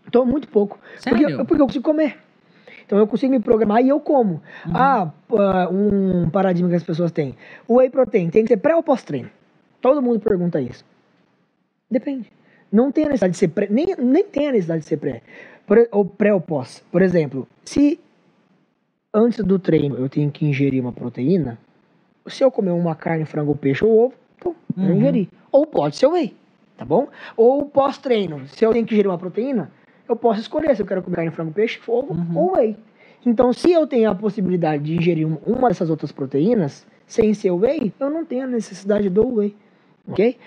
Eu 0.09 0.11
tomo 0.11 0.31
muito 0.31 0.47
pouco. 0.47 0.79
Porque, 1.03 1.23
Sério? 1.23 1.45
porque 1.45 1.61
eu 1.61 1.67
consigo 1.67 1.85
comer. 1.85 2.17
Então 2.85 2.97
eu 2.97 3.05
consigo 3.05 3.31
me 3.31 3.39
programar 3.39 3.83
e 3.83 3.89
eu 3.89 3.99
como. 3.99 4.41
Ah, 4.73 5.11
ah, 5.37 5.69
um 5.71 6.27
paradigma 6.31 6.67
que 6.69 6.75
as 6.75 6.83
pessoas 6.83 7.11
têm. 7.11 7.35
O 7.67 7.75
whey 7.75 7.89
protein 7.91 8.31
tem 8.31 8.41
que 8.43 8.47
ser 8.47 8.57
pré 8.57 8.75
ou 8.75 8.81
pós-treino? 8.81 9.29
Todo 9.79 10.01
mundo 10.01 10.19
pergunta 10.19 10.59
isso. 10.59 10.83
Depende. 11.89 12.31
Não 12.71 12.91
tem 12.91 13.05
a 13.05 13.07
necessidade 13.09 13.33
de 13.33 13.37
ser 13.37 13.47
pré, 13.49 13.67
nem, 13.69 13.95
nem 13.97 14.23
tem 14.23 14.47
a 14.47 14.51
necessidade 14.51 14.81
de 14.81 14.87
ser 14.87 14.97
pré. 14.97 15.21
Ou 15.91 16.03
pré 16.03 16.33
ou 16.33 16.41
pós. 16.41 16.83
Por 16.91 17.03
exemplo, 17.03 17.47
se 17.63 17.99
antes 19.13 19.43
do 19.45 19.59
treino 19.59 19.95
eu 19.97 20.09
tenho 20.09 20.31
que 20.31 20.45
ingerir 20.47 20.81
uma 20.81 20.91
proteína, 20.91 21.59
se 22.27 22.43
eu 22.43 22.49
comer 22.51 22.71
uma 22.71 22.95
carne, 22.95 23.23
frango, 23.25 23.55
peixe 23.55 23.85
ou 23.85 24.05
ovo, 24.05 24.13
pô, 24.39 24.55
eu 24.75 24.83
Uhum. 24.83 24.95
ingeri. 24.97 25.29
Ou 25.51 25.67
pode 25.67 25.95
ser 25.95 26.07
whey, 26.07 26.35
tá 26.75 26.83
bom? 26.85 27.07
Ou 27.37 27.65
pós-treino, 27.65 28.47
se 28.47 28.65
eu 28.65 28.71
tenho 28.71 28.85
que 28.85 28.93
ingerir 28.95 29.09
uma 29.11 29.17
proteína, 29.17 29.71
eu 30.09 30.15
posso 30.15 30.39
escolher 30.39 30.75
se 30.75 30.81
eu 30.81 30.85
quero 30.85 31.01
comer 31.01 31.17
carne, 31.17 31.31
frango, 31.31 31.51
peixe, 31.51 31.79
ovo 31.87 32.13
Uhum. 32.13 32.37
ou 32.37 32.57
whey. 32.57 32.75
Então, 33.25 33.51
se 33.53 33.71
eu 33.71 33.85
tenho 33.85 34.09
a 34.09 34.15
possibilidade 34.15 34.83
de 34.83 34.95
ingerir 34.95 35.27
um- 35.27 35.37
uma 35.45 35.67
dessas 35.67 35.89
outras 35.89 36.11
proteínas, 36.11 36.85
sem 37.05 37.33
ser 37.33 37.51
whey, 37.51 37.93
eu 37.99 38.09
não 38.09 38.23
tenho 38.25 38.43
a 38.43 38.47
necessidade 38.47 39.09
do 39.09 39.35
whey, 39.35 39.55
ok? 40.07 40.37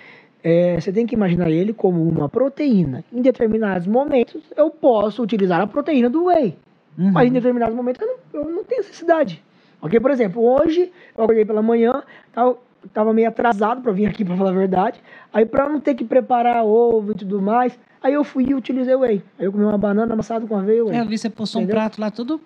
É, 0.44 0.80
você 0.80 0.90
tem 0.90 1.06
que 1.06 1.14
imaginar 1.14 1.50
ele 1.50 1.72
como 1.72 2.02
uma 2.02 2.28
proteína. 2.28 3.04
Em 3.12 3.22
determinados 3.22 3.86
momentos, 3.86 4.42
eu 4.56 4.70
posso 4.70 5.22
utilizar 5.22 5.60
a 5.60 5.66
proteína 5.66 6.10
do 6.10 6.24
whey. 6.24 6.56
Uhum. 6.98 7.12
Mas 7.12 7.28
em 7.28 7.32
determinados 7.32 7.74
momentos 7.74 8.00
eu 8.02 8.08
não, 8.08 8.40
eu 8.42 8.50
não 8.50 8.64
tenho 8.64 8.80
necessidade. 8.80 9.42
Ok? 9.80 9.98
Por 10.00 10.10
exemplo, 10.10 10.42
hoje 10.42 10.90
eu 11.16 11.24
acordei 11.24 11.44
pela 11.44 11.62
manhã, 11.62 12.02
tava, 12.32 12.56
tava 12.92 13.12
meio 13.12 13.28
atrasado 13.28 13.80
para 13.82 13.92
vir 13.92 14.06
aqui 14.06 14.24
para 14.24 14.36
falar 14.36 14.50
a 14.50 14.54
verdade. 14.54 15.00
Aí 15.32 15.44
para 15.46 15.68
não 15.68 15.80
ter 15.80 15.94
que 15.94 16.04
preparar 16.04 16.64
ovo 16.64 17.12
e 17.12 17.14
tudo 17.14 17.40
mais, 17.40 17.78
aí 18.02 18.14
eu 18.14 18.24
fui 18.24 18.44
e 18.48 18.54
utilizei 18.54 18.94
o 18.94 19.00
whey. 19.00 19.22
Aí 19.38 19.46
eu 19.46 19.52
comi 19.52 19.64
uma 19.64 19.78
banana 19.78 20.12
amassada 20.14 20.46
com 20.46 20.56
aveia 20.56 20.78
e 20.78 20.82
whey. 20.82 20.96
É, 20.96 21.00
eu 21.00 21.06
vi 21.06 21.16
você 21.18 21.30
postou 21.30 21.60
um 21.60 21.64
Entendeu? 21.64 21.80
prato 21.80 22.00
lá 22.00 22.10
todo. 22.10 22.40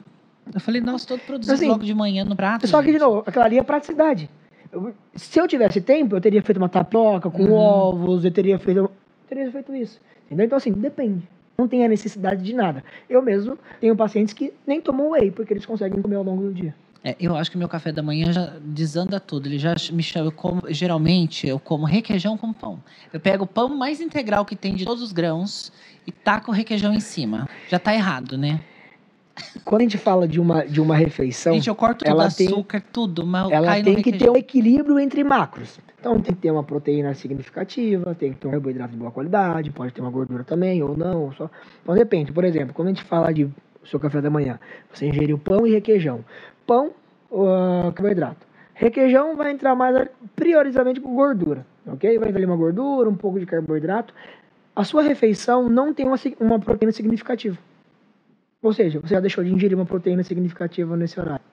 Eu 0.55 0.61
falei, 0.61 0.81
nossa, 0.81 1.07
todo 1.09 1.21
produzido 1.21 1.55
Assim, 1.55 1.67
logo 1.69 1.85
de 1.85 1.93
manhã 1.95 2.25
no 2.25 2.37
prato. 2.37 2.67
Só 2.69 2.79
que, 2.81 2.87
de 2.87 2.93
gente. 2.93 3.01
novo, 3.03 3.25
aquela 3.27 3.47
ali 3.47 3.59
é 3.59 3.63
praticidade. 3.63 4.31
Eu- 4.73 4.93
se 5.15 5.41
eu 5.41 5.49
tivesse 5.49 5.81
tempo, 5.81 6.15
eu 6.15 6.21
teria 6.21 6.43
feito 6.43 6.59
uma 6.59 6.69
tapioca 6.69 7.29
com 7.31 7.43
Uhum. 7.45 7.53
ovos, 7.55 8.25
eu 8.25 8.31
teria 8.31 8.59
feito. 8.59 8.79
eu 8.79 8.91
teria 9.29 9.51
feito 9.51 9.75
isso. 9.75 10.01
Entendeu? 10.27 10.47
Então, 10.47 10.57
assim, 10.57 10.71
depende. 10.73 11.29
Não 11.59 11.67
tem 11.67 11.85
a 11.85 11.89
necessidade 11.89 12.43
de 12.45 12.55
nada. 12.55 12.85
Eu 13.09 13.23
mesmo 13.23 13.59
tenho 13.81 13.97
pacientes 13.97 14.35
que 14.35 14.53
nem 14.67 14.81
tomam 14.81 15.11
whey, 15.11 15.31
porque 15.31 15.53
eles 15.53 15.65
conseguem 15.67 16.01
comer 16.03 16.17
ao 16.17 16.23
longo 16.23 16.43
do 16.43 16.53
dia. 16.53 16.75
É, 17.07 17.15
eu 17.21 17.37
acho 17.37 17.53
que 17.53 17.57
meu 17.57 17.69
café 17.69 17.93
da 17.93 18.03
manhã 18.03 18.33
já 18.33 18.55
desanda 18.65 19.21
tudo. 19.21 19.47
Ele 19.47 19.61
já 19.61 19.77
me 19.93 20.03
chama. 20.03 20.27
Eu 20.27 20.33
como, 20.33 20.63
geralmente, 20.71 21.47
eu 21.47 21.57
como 21.57 21.85
requeijão 21.85 22.37
com 22.37 22.53
pão. 22.53 22.83
Eu 23.13 23.21
pego 23.21 23.45
o 23.45 23.47
pão 23.47 23.69
mais 23.69 24.01
integral 24.01 24.45
que 24.45 24.57
tem 24.57 24.75
de 24.75 24.85
todos 24.85 25.05
os 25.05 25.13
grãos 25.13 25.73
e 26.05 26.11
taco 26.11 26.51
o 26.51 26.55
requeijão 26.55 26.93
em 26.93 26.99
cima. 26.99 27.49
Já 27.69 27.79
tá 27.79 27.95
errado, 27.95 28.37
né? 28.37 28.59
Quando 29.65 29.83
a 29.83 29.85
gente 29.85 29.99
fala 29.99 30.27
de 30.27 30.41
uma, 30.41 30.67
de 30.67 30.81
uma 30.81 30.97
refeição, 30.97 31.55
Gente, 31.55 31.69
eu 31.69 31.77
corto 31.77 32.05
tudo, 32.05 32.11
ela 32.11 32.29
tem- 32.29 32.49
açúcar, 32.49 32.83
tudo, 32.93 33.25
mas 33.25 33.53
ela 33.53 33.81
tem 33.81 34.03
que 34.03 34.11
ter 34.11 34.29
um 34.29 34.37
equilíbrio 34.37 34.99
entre 34.99 35.23
macros. 35.23 35.79
Então 36.01 36.21
tem 36.21 36.35
que 36.35 36.41
ter 36.41 36.51
uma 36.51 36.65
proteína 36.65 37.15
significativa, 37.15 38.17
tem 38.17 38.33
que 38.33 38.39
ter 38.41 38.49
um 38.49 38.51
carboidrato 38.51 38.93
de 38.93 38.97
boa 38.97 39.13
qualidade, 39.13 39.71
pode 39.71 39.93
ter 39.93 40.01
uma 40.01 40.11
gordura 40.11 40.43
também 40.43 40.83
ou 40.83 40.97
não. 40.97 41.27
ou 41.27 41.33
Só... 41.35 41.49
Então 41.83 41.95
depende. 41.95 42.33
Por 42.33 42.43
exemplo, 42.43 42.75
quando 42.75 42.89
a 42.89 42.91
gente 42.93 43.05
fala 43.05 43.33
de 43.33 43.49
seu 43.85 44.01
café 44.01 44.21
da 44.21 44.31
manhã, 44.31 44.59
você 44.93 45.07
ingeriu 45.07 45.39
pão 45.39 45.65
e 45.67 45.73
requeijão. 45.73 46.25
Pão, 46.67 46.93
carboidrato. 47.95 48.47
Requeijão 48.75 49.37
vai 49.37 49.53
entrar 49.53 49.75
mais 49.75 50.09
priorizadamente 50.35 51.01
com 51.01 51.15
gordura, 51.15 51.65
ok? 51.87 52.19
Vai 52.19 52.29
entrar 52.29 52.39
ali 52.39 52.47
uma 52.47 52.57
gordura, 52.57 53.09
um 53.09 53.15
pouco 53.15 53.41
de 53.41 53.47
carboidrato. 53.47 54.13
A 54.75 54.85
sua 54.85 55.03
refeição 55.03 55.69
não 55.69 55.95
tem 55.95 56.07
uma, 56.07 56.17
uma 56.39 56.59
proteína 56.59 56.93
significativa. 56.93 57.57
Ou 58.63 58.73
seja, 58.73 59.01
você 59.01 59.15
já 59.15 59.21
deixou 59.21 59.43
de 59.43 59.51
ingerir 59.53 59.77
uma 59.77 59.87
proteína 59.87 60.23
significativa 60.23 60.97
nesse 60.97 61.19
horário. 61.19 61.45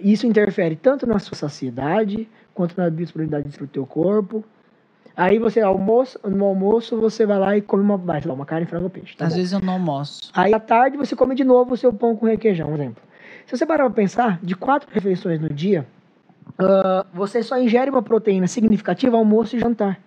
Isso 0.00 0.26
interfere 0.26 0.76
tanto 0.76 1.06
na 1.06 1.18
sua 1.18 1.36
saciedade 1.36 2.28
quanto 2.54 2.74
na 2.76 2.88
disponibilidade 2.88 3.58
do 3.58 3.66
teu 3.66 3.84
corpo. 3.84 4.42
Aí 5.16 5.38
você 5.38 5.60
almoça, 5.60 6.18
no 6.26 6.44
almoço 6.44 6.98
você 6.98 7.26
vai 7.26 7.38
lá 7.38 7.56
e 7.56 7.60
come 7.60 7.82
uma, 7.82 7.96
vai, 7.98 8.22
lá, 8.24 8.32
uma 8.32 8.46
carne, 8.46 8.64
frango 8.64 8.88
peixe. 8.88 9.16
tá 9.16 9.26
Às 9.26 9.32
bom? 9.32 9.36
vezes 9.38 9.52
eu 9.52 9.60
não 9.60 9.74
almoço. 9.74 10.30
Aí 10.32 10.54
à 10.54 10.60
tarde 10.60 10.96
você 10.96 11.14
come 11.14 11.34
de 11.34 11.44
novo 11.44 11.74
o 11.74 11.76
seu 11.76 11.92
pão 11.92 12.16
com 12.16 12.24
requeijão, 12.24 12.70
um 12.70 12.74
exemplo. 12.74 13.02
Se 13.50 13.56
você 13.56 13.66
parar 13.66 13.86
para 13.86 13.94
pensar, 13.94 14.38
de 14.40 14.54
quatro 14.54 14.88
refeições 14.92 15.40
no 15.40 15.48
dia, 15.48 15.84
ah, 16.56 17.04
você 17.12 17.42
só 17.42 17.58
ingere 17.60 17.90
uma 17.90 18.00
proteína 18.00 18.46
significativa 18.46 19.16
almoço 19.16 19.56
e 19.56 19.58
jantar. 19.58 19.98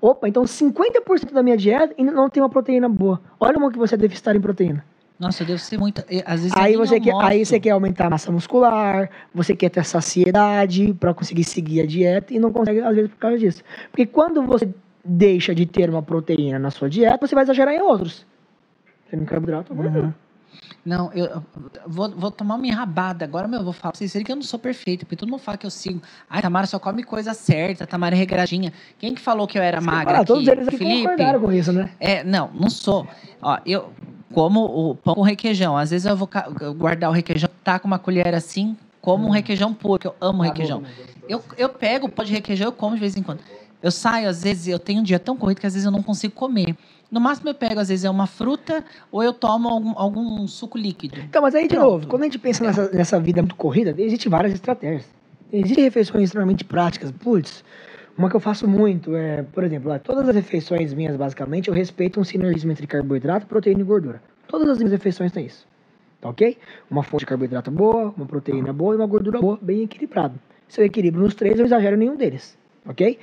Opa, 0.00 0.26
então 0.26 0.44
50% 0.44 1.30
da 1.34 1.42
minha 1.42 1.54
dieta 1.54 1.94
ainda 1.98 2.12
não 2.12 2.30
tem 2.30 2.42
uma 2.42 2.48
proteína 2.48 2.88
boa. 2.88 3.20
Olha 3.38 3.58
o 3.58 3.70
que 3.70 3.76
você 3.76 3.94
é 3.94 3.98
deficitário 3.98 4.38
em 4.38 4.40
proteína. 4.40 4.82
Nossa, 5.20 5.42
eu 5.42 5.48
devo 5.48 5.58
ser 5.58 5.78
muito. 5.78 6.02
eh, 6.08 6.22
Às 6.24 6.40
vezes 6.44 6.56
Aí 6.56 6.76
você, 6.76 6.98
quer, 6.98 7.12
aí 7.20 7.44
você 7.44 7.60
quer 7.60 7.70
aumentar 7.72 8.06
a 8.06 8.10
massa 8.10 8.32
muscular, 8.32 9.10
você 9.34 9.54
quer 9.54 9.68
ter 9.68 9.84
saciedade 9.84 10.94
para 10.94 11.12
conseguir 11.12 11.44
seguir 11.44 11.82
a 11.82 11.86
dieta 11.86 12.32
e 12.32 12.38
não 12.38 12.50
consegue, 12.50 12.80
às 12.80 12.94
vezes, 12.96 13.10
por 13.10 13.18
causa 13.18 13.36
disso. 13.36 13.62
Porque 13.90 14.06
quando 14.06 14.40
você 14.46 14.66
deixa 15.04 15.54
de 15.54 15.66
ter 15.66 15.90
uma 15.90 16.02
proteína 16.02 16.58
na 16.58 16.70
sua 16.70 16.88
dieta, 16.88 17.26
você 17.26 17.34
vai 17.34 17.44
exagerar 17.44 17.74
em 17.74 17.82
outros. 17.82 18.24
Você 19.10 19.14
não 19.16 19.26
carboidrato, 19.26 19.74
Uhum. 19.74 19.82
gordura. 19.82 20.14
Não, 20.84 21.12
eu 21.12 21.42
vou, 21.86 22.10
vou 22.10 22.30
tomar 22.30 22.54
uma 22.54 22.66
enrabada. 22.66 23.24
Agora, 23.24 23.46
meu, 23.48 23.60
eu 23.60 23.64
vou 23.64 23.72
falar 23.72 23.92
pra 23.92 23.98
vocês 23.98 24.12
que 24.22 24.32
eu 24.32 24.36
não 24.36 24.42
sou 24.42 24.58
perfeita, 24.58 25.04
porque 25.04 25.16
todo 25.16 25.28
mundo 25.28 25.40
fala 25.40 25.58
que 25.58 25.66
eu 25.66 25.70
sigo. 25.70 26.00
Ai, 26.30 26.40
Tamara 26.40 26.66
só 26.66 26.78
come 26.78 27.02
coisa 27.02 27.34
certa, 27.34 27.86
Tamara 27.86 28.14
é 28.14 28.18
regradinha. 28.18 28.72
Quem 28.98 29.14
que 29.14 29.20
falou 29.20 29.46
que 29.46 29.58
eu 29.58 29.62
era 29.62 29.80
magra 29.80 30.14
Ah, 30.14 30.16
aqui? 30.18 30.26
todos 30.26 30.48
eles 30.48 30.66
aqui 30.68 30.78
Felipe? 30.78 31.02
concordaram 31.02 31.40
com 31.40 31.52
isso, 31.52 31.72
né? 31.72 31.90
É, 32.00 32.24
não, 32.24 32.50
não 32.54 32.70
sou. 32.70 33.06
Ó, 33.42 33.58
eu 33.66 33.92
como 34.32 34.64
o 34.90 34.94
pão 34.94 35.14
com 35.14 35.22
requeijão. 35.22 35.76
Às 35.76 35.90
vezes 35.90 36.06
eu 36.06 36.16
vou 36.16 36.28
guardar 36.76 37.10
o 37.10 37.12
requeijão, 37.12 37.48
tá 37.64 37.78
com 37.78 37.86
uma 37.88 37.98
colher 37.98 38.34
assim, 38.34 38.76
como 39.00 39.24
Hum. 39.24 39.28
um 39.28 39.32
requeijão 39.32 39.72
puro, 39.74 39.98
que 39.98 40.06
eu 40.06 40.14
amo 40.20 40.38
Tá 40.42 40.44
requeijão. 40.50 40.82
Eu, 41.28 41.42
eu 41.56 41.68
pego 41.68 42.06
o 42.06 42.10
pó 42.10 42.22
de 42.22 42.32
requeijão, 42.32 42.68
eu 42.68 42.72
como 42.72 42.94
de 42.94 43.00
vez 43.00 43.16
em 43.16 43.22
quando. 43.22 43.40
Eu 43.82 43.90
saio, 43.90 44.28
às 44.28 44.42
vezes, 44.42 44.66
eu 44.66 44.78
tenho 44.78 45.00
um 45.00 45.04
dia 45.04 45.18
tão 45.20 45.36
corrido 45.36 45.60
que 45.60 45.66
às 45.66 45.72
vezes 45.74 45.86
eu 45.86 45.92
não 45.92 46.02
consigo 46.02 46.34
comer. 46.34 46.76
No 47.10 47.20
máximo 47.20 47.48
eu 47.48 47.54
pego, 47.54 47.80
às 47.80 47.88
vezes, 47.88 48.04
é 48.04 48.10
uma 48.10 48.26
fruta 48.26 48.84
ou 49.10 49.22
eu 49.22 49.32
tomo 49.32 49.68
algum, 49.68 49.92
algum 49.96 50.46
suco 50.46 50.76
líquido. 50.76 51.18
Então, 51.20 51.40
mas 51.40 51.54
aí, 51.54 51.66
de 51.66 51.74
Pronto. 51.74 51.90
novo, 51.90 52.06
quando 52.06 52.22
a 52.22 52.24
gente 52.26 52.38
pensa 52.38 52.62
nessa, 52.62 52.90
nessa 52.90 53.18
vida 53.18 53.40
muito 53.40 53.56
corrida, 53.56 53.94
existem 53.96 54.30
várias 54.30 54.52
estratégias. 54.52 55.08
Existem 55.50 55.84
refeições 55.84 56.24
extremamente 56.24 56.64
práticas. 56.64 57.10
Putz, 57.10 57.64
uma 58.16 58.28
que 58.28 58.36
eu 58.36 58.40
faço 58.40 58.68
muito 58.68 59.16
é, 59.16 59.42
por 59.42 59.64
exemplo, 59.64 59.98
todas 60.00 60.28
as 60.28 60.34
refeições 60.34 60.92
minhas, 60.92 61.16
basicamente, 61.16 61.68
eu 61.68 61.74
respeito 61.74 62.20
um 62.20 62.24
sinergismo 62.24 62.70
entre 62.70 62.86
carboidrato, 62.86 63.46
proteína 63.46 63.80
e 63.80 63.84
gordura. 63.84 64.20
Todas 64.46 64.68
as 64.68 64.78
minhas 64.78 64.92
refeições 64.92 65.32
têm 65.32 65.46
isso. 65.46 65.66
Tá 66.20 66.28
ok? 66.28 66.58
Uma 66.90 67.02
fonte 67.02 67.20
de 67.20 67.26
carboidrato 67.26 67.70
boa, 67.70 68.12
uma 68.16 68.26
proteína 68.26 68.72
boa 68.72 68.94
e 68.94 68.96
uma 68.96 69.06
gordura 69.06 69.40
boa, 69.40 69.58
bem 69.62 69.82
equilibrado. 69.82 70.34
Se 70.68 70.80
eu 70.80 70.84
equilibro 70.84 71.22
nos 71.22 71.34
três, 71.34 71.58
eu 71.58 71.64
exagero 71.64 71.96
em 71.96 72.00
nenhum 72.00 72.16
deles. 72.16 72.58
Ok? 72.84 73.18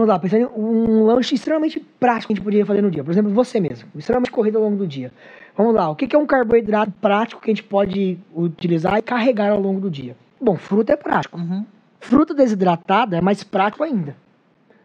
Vamos 0.00 0.08
lá, 0.08 0.18
pensando 0.18 0.50
em 0.56 0.58
um 0.58 1.04
lanche 1.04 1.34
extremamente 1.34 1.78
prático 1.78 2.28
que 2.28 2.32
a 2.32 2.36
gente 2.36 2.42
poderia 2.42 2.64
fazer 2.64 2.80
no 2.80 2.90
dia. 2.90 3.04
Por 3.04 3.10
exemplo, 3.10 3.30
você 3.30 3.60
mesmo, 3.60 3.86
extremamente 3.94 4.30
corrido 4.30 4.56
ao 4.56 4.64
longo 4.64 4.76
do 4.78 4.86
dia. 4.86 5.12
Vamos 5.54 5.74
lá, 5.74 5.90
o 5.90 5.94
que 5.94 6.06
que 6.06 6.16
é 6.16 6.18
um 6.18 6.24
carboidrato 6.24 6.90
prático 7.02 7.42
que 7.42 7.50
a 7.50 7.54
gente 7.54 7.62
pode 7.62 8.18
utilizar 8.34 8.96
e 8.96 9.02
carregar 9.02 9.50
ao 9.50 9.60
longo 9.60 9.78
do 9.78 9.90
dia? 9.90 10.16
Bom, 10.40 10.56
fruta 10.56 10.94
é 10.94 10.96
prático. 10.96 11.38
Uhum. 11.38 11.66
Fruta 12.00 12.32
desidratada 12.32 13.18
é 13.18 13.20
mais 13.20 13.44
prático 13.44 13.84
ainda. 13.84 14.16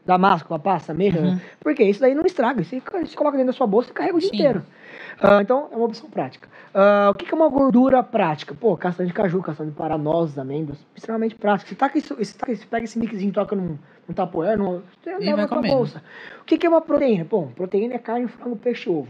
Damasco, 0.06 0.54
a 0.54 0.60
pasta, 0.60 0.94
meia. 0.94 1.20
Uhum. 1.20 1.40
Porque 1.60 1.84
isso 1.84 2.00
daí 2.00 2.14
não 2.14 2.24
estraga. 2.26 2.64
Você, 2.64 2.80
você 2.80 3.16
coloca 3.16 3.38
dentro 3.38 3.52
da 3.52 3.58
sua 3.58 3.66
bolsa 3.68 3.90
e 3.90 3.94
carrega 3.94 4.16
o 4.16 4.20
dia 4.20 4.30
Sim. 4.30 4.36
inteiro. 4.36 4.64
Ah, 5.20 5.42
então, 5.42 5.70
é 5.72 5.76
uma 5.76 5.86
opção 5.86 6.10
prática. 6.10 6.48
Ah, 6.74 7.10
o 7.10 7.14
que 7.16 7.26
que 7.26 7.34
é 7.34 7.38
uma 7.38 7.50
gordura 7.50 8.04
prática? 8.04 8.54
Pô, 8.54 8.76
castanha 8.78 9.08
de 9.08 9.14
caju, 9.14 9.42
castanha 9.42 9.70
de 9.72 9.76
pará, 9.76 9.98
nozes, 9.98 10.38
amêndoas. 10.38 10.78
Extremamente 10.96 11.36
prático. 11.36 11.70
Você, 11.70 11.76
taca 11.76 11.98
isso, 11.98 12.16
você, 12.16 12.38
taca, 12.38 12.54
você 12.56 12.66
pega 12.66 12.84
esse 12.84 13.00
mixinho 13.00 13.30
e 13.30 13.32
toca 13.32 13.56
num, 13.56 13.78
num 14.08 14.14
tapoer, 14.14 14.58
num, 14.58 14.82
você 15.02 15.12
leva 15.18 15.36
vai 15.36 15.36
na 15.36 15.48
comendo. 15.48 15.74
bolsa. 15.76 16.04
O 16.42 16.44
que 16.46 16.58
que 16.58 16.66
é 16.68 16.70
uma 16.70 16.82
proteína? 16.82 17.24
Bom, 17.24 17.48
proteína 17.56 17.96
é 17.96 17.98
carne, 17.98 18.28
frango, 18.28 18.58
peixe, 18.58 18.90
ovo. 18.90 19.08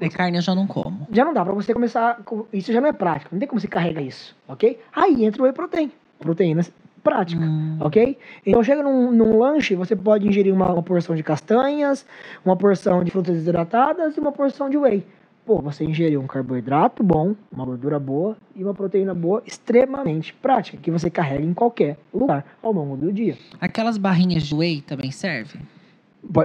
E 0.00 0.10
carne 0.10 0.36
eu 0.36 0.42
já 0.42 0.54
não 0.54 0.66
como. 0.66 1.06
Já 1.10 1.24
não 1.24 1.32
dá 1.32 1.42
pra 1.44 1.54
você 1.54 1.72
começar. 1.72 2.18
com- 2.24 2.44
Isso 2.52 2.70
já 2.72 2.80
não 2.82 2.88
é 2.88 2.92
prático. 2.92 3.30
Não 3.32 3.38
tem 3.38 3.48
como 3.48 3.58
você 3.60 3.68
carregar 3.68 4.02
isso, 4.02 4.36
ok? 4.46 4.78
Aí 4.92 5.24
entra 5.24 5.40
o 5.40 5.44
whey 5.44 5.54
protein. 5.54 5.90
Proteína 6.18 6.62
prática, 7.06 7.40
Hum. 7.44 7.78
ok? 7.80 8.18
Então 8.44 8.62
chega 8.64 8.82
num, 8.82 9.12
num 9.12 9.38
lanche, 9.38 9.74
você 9.76 9.94
pode 9.94 10.26
ingerir 10.26 10.52
uma, 10.52 10.72
uma 10.72 10.82
porção 10.82 11.14
de 11.14 11.22
castanhas, 11.22 12.04
uma 12.44 12.56
porção 12.56 13.04
de 13.04 13.10
frutas 13.10 13.34
desidratadas 13.34 14.16
e 14.16 14.20
uma 14.20 14.32
porção 14.32 14.68
de 14.68 14.76
whey. 14.76 15.06
Pô, 15.44 15.62
você 15.62 15.84
ingeriu 15.84 16.20
um 16.20 16.26
carboidrato 16.26 17.04
bom, 17.04 17.36
uma 17.52 17.64
gordura 17.64 18.00
boa 18.00 18.36
e 18.56 18.64
uma 18.64 18.74
proteína 18.74 19.14
boa, 19.14 19.40
extremamente 19.46 20.34
prática, 20.34 20.76
que 20.76 20.90
você 20.90 21.08
carrega 21.08 21.44
em 21.44 21.54
qualquer 21.54 21.96
lugar 22.12 22.44
ao 22.60 22.72
longo 22.72 22.96
do 22.96 23.12
dia. 23.12 23.38
Aquelas 23.60 23.96
barrinhas 23.96 24.42
de 24.42 24.52
whey 24.52 24.80
também 24.80 25.12
servem? 25.12 25.62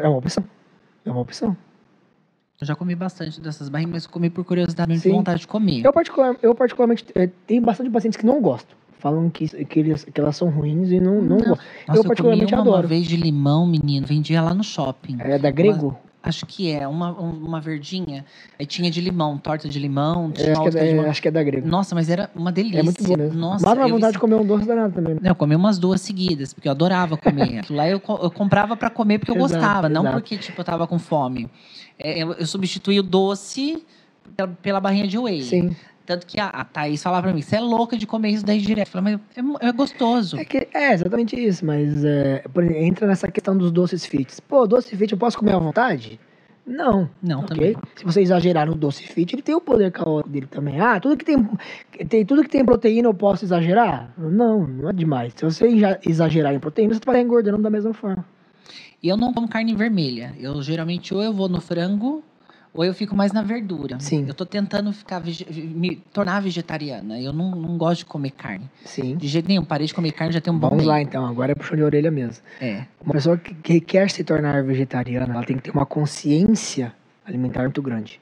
É 0.03 0.07
uma 0.07 0.17
opção. 0.17 0.43
É 1.03 1.09
uma 1.09 1.21
opção. 1.21 1.57
Eu 2.61 2.67
já 2.67 2.75
comi 2.75 2.93
bastante 2.93 3.41
dessas 3.41 3.69
barrinhas, 3.69 3.91
mas 3.91 4.05
comi 4.07 4.29
por 4.29 4.45
curiosidade, 4.45 5.07
não 5.07 5.15
vontade 5.15 5.39
de 5.39 5.47
comer. 5.47 5.83
Eu, 5.83 5.91
particular, 5.91 6.35
eu 6.43 6.53
particularmente, 6.53 7.03
eh, 7.15 7.27
tem 7.47 7.59
bastante 7.59 7.89
pacientes 7.89 8.17
que 8.19 8.25
não 8.25 8.39
gostam. 8.39 8.77
Falam 9.01 9.29
que, 9.31 9.47
que, 9.65 9.79
eles, 9.79 10.03
que 10.05 10.21
elas 10.21 10.35
são 10.37 10.49
ruins 10.51 10.91
e 10.91 10.99
não, 10.99 11.15
não, 11.15 11.21
Não. 11.23 11.37
gostam. 11.37 11.55
Nossa, 11.55 11.65
eu 11.87 11.95
eu, 11.95 11.95
comi 12.03 12.07
particularmente 12.07 12.53
uma, 12.53 12.61
uma 12.61 12.69
adoro. 12.71 12.87
vez 12.87 13.07
de 13.07 13.17
limão, 13.17 13.65
menino. 13.65 14.05
Vendia 14.05 14.41
lá 14.43 14.53
no 14.53 14.63
shopping. 14.63 15.17
É 15.19 15.39
da 15.39 15.49
Grego? 15.49 15.97
Acho 16.23 16.45
que 16.45 16.71
é, 16.71 16.87
uma, 16.87 17.19
um- 17.19 17.31
uma 17.47 17.59
verdinha. 17.59 18.23
Aí 18.59 18.65
tinha 18.67 18.91
de 18.91 19.01
limão, 19.01 19.39
torta 19.39 19.67
de 19.67 19.79
limão, 19.79 20.29
É, 20.29 20.33
tinha 20.43 20.51
acho, 20.53 20.69
que 20.69 20.77
é, 20.77 20.83
limão. 20.91 21.09
acho 21.09 21.19
que 21.19 21.27
é 21.27 21.31
da 21.31 21.41
Grego. 21.41 21.67
Nossa, 21.67 21.95
mas 21.95 22.09
era 22.11 22.29
uma 22.35 22.51
delícia. 22.51 22.79
É 22.79 22.83
muito 22.83 23.03
bom 23.03 23.17
mesmo. 23.17 23.39
Nossa, 23.39 23.65
Mas 23.67 23.75
uma 23.75 23.87
eu 23.87 23.95
vontade 23.95 24.13
de 24.13 24.19
comer 24.19 24.35
um 24.35 24.45
doce 24.45 24.67
danado 24.67 24.93
também. 24.93 25.15
né? 25.15 25.19
Não, 25.23 25.31
eu 25.31 25.35
comi 25.35 25.55
umas 25.55 25.79
duas 25.79 25.99
seguidas, 25.99 26.53
porque 26.53 26.67
eu 26.67 26.71
adorava 26.73 27.17
comer. 27.17 27.65
Lá 27.71 27.89
eu, 27.89 27.99
eu 28.21 28.29
comprava 28.29 28.77
pra 28.77 28.91
comer 28.91 29.17
porque 29.17 29.31
eu 29.31 29.35
Exato, 29.35 29.53
gostava, 29.59 29.89
não 29.89 30.01
exato. 30.03 30.17
porque, 30.17 30.37
tipo, 30.37 30.61
eu 30.61 30.65
tava 30.65 30.85
com 30.85 30.99
fome. 30.99 31.49
É, 31.97 32.21
eu, 32.21 32.33
eu 32.33 32.45
substituí 32.45 32.99
o 32.99 33.03
doce 33.03 33.83
pela, 34.37 34.47
pela 34.61 34.79
barrinha 34.79 35.07
de 35.07 35.17
whey. 35.17 35.41
Sim. 35.41 35.75
Tanto 36.05 36.25
que 36.25 36.39
a, 36.39 36.47
a 36.47 36.65
Thaís 36.65 37.01
falava 37.01 37.23
pra 37.23 37.33
mim, 37.33 37.41
você 37.41 37.55
é 37.57 37.59
louca 37.61 37.97
de 37.97 38.05
comer 38.07 38.29
isso 38.31 38.45
daí 38.45 38.59
direto. 38.59 38.87
Eu 38.87 38.91
falei, 38.91 39.13
mas 39.13 39.37
é, 39.37 39.41
mu- 39.41 39.57
é 39.61 39.71
gostoso. 39.71 40.37
É, 40.37 40.45
que, 40.45 40.67
é 40.73 40.93
exatamente 40.93 41.35
isso, 41.39 41.65
mas 41.65 42.03
é, 42.03 42.43
entra 42.77 43.07
nessa 43.07 43.29
questão 43.31 43.55
dos 43.57 43.71
doces 43.71 44.05
fits. 44.05 44.39
Pô, 44.39 44.65
doce 44.67 44.95
fit 44.95 45.11
eu 45.11 45.17
posso 45.17 45.37
comer 45.37 45.53
à 45.53 45.59
vontade? 45.59 46.19
Não. 46.65 47.09
Não, 47.21 47.39
ok? 47.41 47.73
também. 47.73 47.75
Se 47.95 48.03
você 48.05 48.21
exagerar 48.21 48.67
no 48.67 48.75
doce 48.75 49.03
fit, 49.03 49.33
ele 49.35 49.41
tem 49.41 49.55
o 49.55 49.61
poder 49.61 49.91
calórico 49.91 50.29
dele 50.29 50.47
também. 50.47 50.79
Ah, 50.79 50.99
tudo 50.99 51.17
que 51.17 51.25
tem, 51.25 51.37
tem, 52.07 52.25
tudo 52.25 52.43
que 52.43 52.49
tem 52.49 52.63
proteína 52.65 53.07
eu 53.07 53.13
posso 53.13 53.45
exagerar? 53.45 54.13
Não, 54.17 54.65
não 54.67 54.89
é 54.89 54.93
demais. 54.93 55.33
Se 55.35 55.43
você 55.43 55.67
exa- 55.67 55.99
exagerar 56.05 56.53
em 56.53 56.59
proteína, 56.59 56.93
você 56.93 57.01
vai 57.05 57.15
estar 57.15 57.25
engordando 57.25 57.57
da 57.61 57.69
mesma 57.69 57.93
forma. 57.93 58.23
E 59.01 59.07
eu 59.09 59.17
não 59.17 59.33
como 59.33 59.47
carne 59.47 59.73
vermelha. 59.75 60.33
Eu 60.39 60.61
geralmente 60.61 61.13
ou 61.13 61.23
eu 61.23 61.33
vou 61.33 61.49
no 61.49 61.59
frango 61.59 62.23
ou 62.73 62.85
eu 62.85 62.93
fico 62.93 63.15
mais 63.15 63.33
na 63.33 63.41
verdura. 63.41 63.99
Sim. 63.99 64.25
Eu 64.27 64.33
tô 64.33 64.45
tentando 64.45 64.93
ficar 64.93 65.21
me 65.21 65.97
tornar 66.13 66.39
vegetariana. 66.41 67.19
Eu 67.19 67.33
não, 67.33 67.51
não 67.51 67.77
gosto 67.77 67.99
de 67.99 68.05
comer 68.05 68.31
carne. 68.31 68.69
Sim. 68.85 69.17
De 69.17 69.27
jeito 69.27 69.47
nenhum. 69.47 69.63
Parei 69.63 69.87
de 69.87 69.93
comer 69.93 70.11
carne 70.13 70.33
já 70.33 70.39
tem 70.39 70.53
um 70.53 70.57
bom 70.57 70.69
Vamos 70.69 70.85
lá 70.85 71.01
então, 71.01 71.25
agora 71.25 71.51
é 71.51 71.55
puxão 71.55 71.75
de 71.75 71.83
orelha 71.83 72.09
mesmo. 72.09 72.43
É. 72.61 72.85
Uma 73.03 73.13
pessoa 73.13 73.37
que, 73.37 73.53
que 73.53 73.81
quer 73.81 74.09
se 74.09 74.23
tornar 74.23 74.63
vegetariana, 74.63 75.33
ela 75.33 75.43
tem 75.43 75.57
que 75.57 75.63
ter 75.63 75.71
uma 75.71 75.85
consciência 75.85 76.93
alimentar 77.25 77.63
muito 77.63 77.81
grande. 77.81 78.21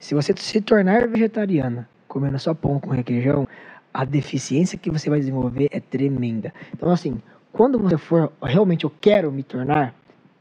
Se 0.00 0.14
você 0.14 0.34
se 0.36 0.60
tornar 0.60 1.06
vegetariana, 1.06 1.88
comendo 2.08 2.38
só 2.38 2.52
pão 2.52 2.80
com 2.80 2.90
requeijão, 2.90 3.46
a 3.92 4.04
deficiência 4.04 4.76
que 4.76 4.90
você 4.90 5.08
vai 5.08 5.20
desenvolver 5.20 5.68
é 5.70 5.78
tremenda. 5.78 6.52
Então, 6.74 6.90
assim, 6.90 7.22
quando 7.52 7.78
você 7.78 7.96
for 7.96 8.32
realmente 8.42 8.84
eu 8.84 8.92
quero 9.00 9.30
me 9.30 9.44
tornar, 9.44 9.94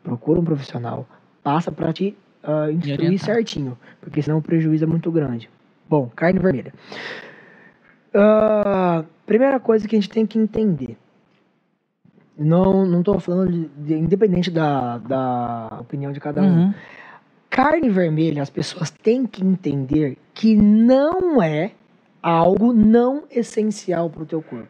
procura 0.04 0.40
um 0.40 0.44
profissional, 0.44 1.08
passa 1.44 1.72
para 1.72 1.94
te 1.94 2.18
ah, 2.44 2.72
instruir 2.72 3.18
certinho, 3.20 3.78
porque 4.02 4.22
senão 4.22 4.38
o 4.38 4.42
prejuízo 4.42 4.84
é 4.84 4.88
muito 4.88 5.12
grande. 5.12 5.50
Bom, 5.90 6.10
carne 6.16 6.40
vermelha. 6.40 6.74
Ah, 8.14 9.04
Primeira 9.26 9.58
coisa 9.60 9.88
que 9.88 9.96
a 9.96 10.00
gente 10.00 10.10
tem 10.10 10.26
que 10.26 10.38
entender. 10.38 10.98
Não, 12.38 12.86
não 12.86 13.02
tô 13.02 13.18
falando 13.20 13.52
de, 13.52 13.68
de- 13.70 13.94
independente 13.94 14.52
da, 14.52 14.98
da 14.98 15.78
opinião 15.80 16.12
de 16.12 16.20
cada 16.20 16.42
um. 16.42 16.46
Uhum. 16.66 16.74
Carne 17.50 17.90
vermelha, 17.90 18.42
as 18.42 18.50
pessoas 18.50 18.90
têm 18.90 19.26
que 19.26 19.44
entender 19.46 20.18
que 20.34 20.56
não 20.56 21.42
é 21.42 21.72
algo 22.22 22.74
não 22.74 23.24
essencial 23.32 24.10
para 24.10 24.24
o 24.24 24.26
teu 24.26 24.42
corpo. 24.42 24.68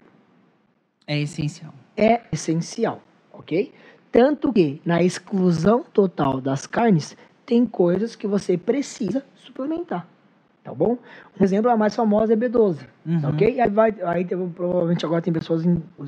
É 1.08 1.20
essencial. 1.20 1.74
É 1.98 2.22
essencial, 2.32 3.02
ok? 3.32 3.74
Tanto 4.12 4.54
que 4.54 4.82
na 4.86 5.02
exclusão 5.02 5.84
total 5.94 6.40
das 6.41 6.68
carnes, 6.68 7.18
tem 7.45 7.65
coisas 7.65 8.15
que 8.15 8.26
você 8.28 8.57
precisa 8.57 9.24
suplementar, 9.36 10.07
tá 10.64 10.74
bom? 10.74 10.98
Um 11.40 11.44
exemplo, 11.44 11.70
a 11.70 11.76
mais 11.78 11.95
famosa 11.95 12.34
é 12.34 12.36
B12, 12.36 12.78
Uhum. 13.06 13.30
ok? 13.30 13.60
Aí, 13.60 13.70
vai, 13.70 13.94
aí 14.03 14.26
provavelmente 14.26 15.06
agora 15.06 15.22
tem 15.22 15.34
pessoas, 15.34 15.64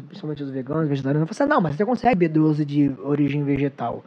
principalmente 0.07 0.43
os 0.43 0.49
veganos, 0.49 0.87
vegetarianos, 0.87 1.27
que 1.29 1.35
falam 1.35 1.51
assim, 1.51 1.55
não, 1.55 1.61
mas 1.61 1.75
você 1.75 1.85
consegue 1.85 2.27
B12 2.29 2.63
de 2.63 2.91
origem 3.03 3.43
vegetal. 3.43 4.03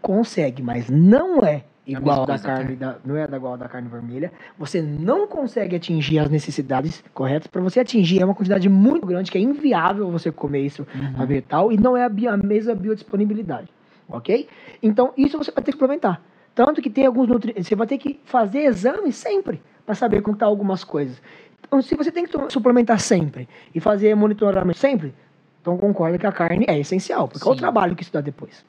Consegue, 0.00 0.62
mas 0.62 0.88
não 0.90 1.38
é 1.44 1.62
igual 1.86 2.26
mesma 2.26 2.26
da 2.26 2.38
carne, 2.38 2.76
da, 2.76 2.96
não 3.04 3.16
é 3.16 3.24
igual 3.24 3.56
da 3.56 3.68
carne 3.68 3.88
vermelha. 3.88 4.32
Você 4.58 4.82
não 4.82 5.26
consegue 5.28 5.76
atingir 5.76 6.18
as 6.18 6.28
necessidades 6.30 7.02
corretas. 7.14 7.46
Para 7.46 7.60
você 7.60 7.80
atingir, 7.80 8.20
é 8.20 8.24
uma 8.24 8.34
quantidade 8.34 8.68
muito 8.68 9.06
grande, 9.06 9.30
que 9.30 9.38
é 9.38 9.40
inviável 9.40 10.10
você 10.10 10.32
comer 10.32 10.60
isso 10.62 10.84
a 11.16 11.20
Uhum. 11.20 11.26
vegetal, 11.26 11.72
e 11.72 11.76
não 11.76 11.96
é 11.96 12.02
a, 12.04 12.06
a 12.32 12.36
mesma 12.36 12.74
biodisponibilidade, 12.74 13.68
ok? 14.08 14.48
Então, 14.82 15.12
isso 15.16 15.38
você 15.38 15.52
vai 15.52 15.62
ter 15.62 15.70
que 15.70 15.78
suplementar. 15.78 16.20
Tanto 16.54 16.82
que 16.82 16.90
tem 16.90 17.06
alguns 17.06 17.28
nutrientes, 17.28 17.66
você 17.66 17.74
vai 17.74 17.86
ter 17.86 17.98
que 17.98 18.20
fazer 18.24 18.60
exames 18.64 19.16
sempre 19.16 19.62
para 19.86 19.94
saber 19.94 20.20
como 20.22 20.36
tá 20.36 20.46
algumas 20.46 20.84
coisas. 20.84 21.20
Então, 21.66 21.80
se 21.80 21.94
você 21.94 22.12
tem 22.12 22.24
que 22.26 22.30
su- 22.32 22.50
suplementar 22.50 23.00
sempre 23.00 23.48
e 23.74 23.80
fazer 23.80 24.14
monitoramento 24.14 24.78
sempre, 24.78 25.14
então 25.60 25.78
concorda 25.78 26.18
que 26.18 26.26
a 26.26 26.32
carne 26.32 26.66
é 26.68 26.78
essencial, 26.78 27.26
porque 27.28 27.46
é 27.48 27.50
o 27.50 27.54
Sim. 27.54 27.60
trabalho 27.60 27.96
que 27.96 28.02
isso 28.02 28.12
dá 28.12 28.20
depois. 28.20 28.64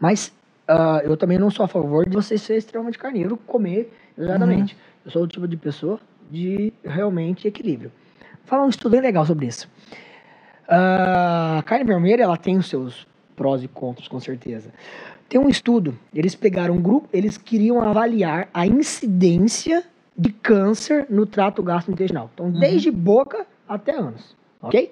Mas 0.00 0.32
ah, 0.66 1.00
eu 1.04 1.16
também 1.16 1.38
não 1.38 1.50
sou 1.50 1.64
a 1.64 1.68
favor 1.68 2.08
de 2.08 2.14
você 2.14 2.38
ser 2.38 2.56
extremamente 2.56 2.98
carnívoro, 2.98 3.36
comer 3.36 3.92
exatamente. 4.16 4.76
Eu 5.04 5.10
sou 5.10 5.22
o 5.24 5.28
tipo 5.28 5.46
de 5.46 5.56
pessoa 5.56 6.00
de 6.30 6.72
realmente 6.84 7.46
equilíbrio. 7.46 7.92
Fala 8.44 8.64
um 8.64 8.68
estudo 8.68 8.92
bem 8.92 9.00
legal 9.00 9.26
sobre 9.26 9.46
isso. 9.46 9.68
Ah, 10.66 11.56
a 11.58 11.62
carne 11.62 11.84
vermelha, 11.84 12.22
ela 12.22 12.36
tem 12.36 12.56
os 12.56 12.68
seus 12.68 13.06
prós 13.36 13.62
e 13.62 13.68
contras, 13.68 14.08
com 14.08 14.18
certeza. 14.20 14.72
Tem 15.28 15.38
um 15.38 15.48
estudo, 15.48 15.94
eles 16.14 16.34
pegaram 16.34 16.74
um 16.74 16.80
grupo, 16.80 17.08
eles 17.12 17.36
queriam 17.36 17.82
avaliar 17.82 18.48
a 18.52 18.66
incidência 18.66 19.84
de 20.16 20.32
câncer 20.32 21.06
no 21.10 21.26
trato 21.26 21.62
gastrointestinal. 21.62 22.30
Então, 22.32 22.50
desde 22.50 22.90
boca 22.90 23.46
até 23.68 23.94
ânus, 23.94 24.34
ok? 24.62 24.90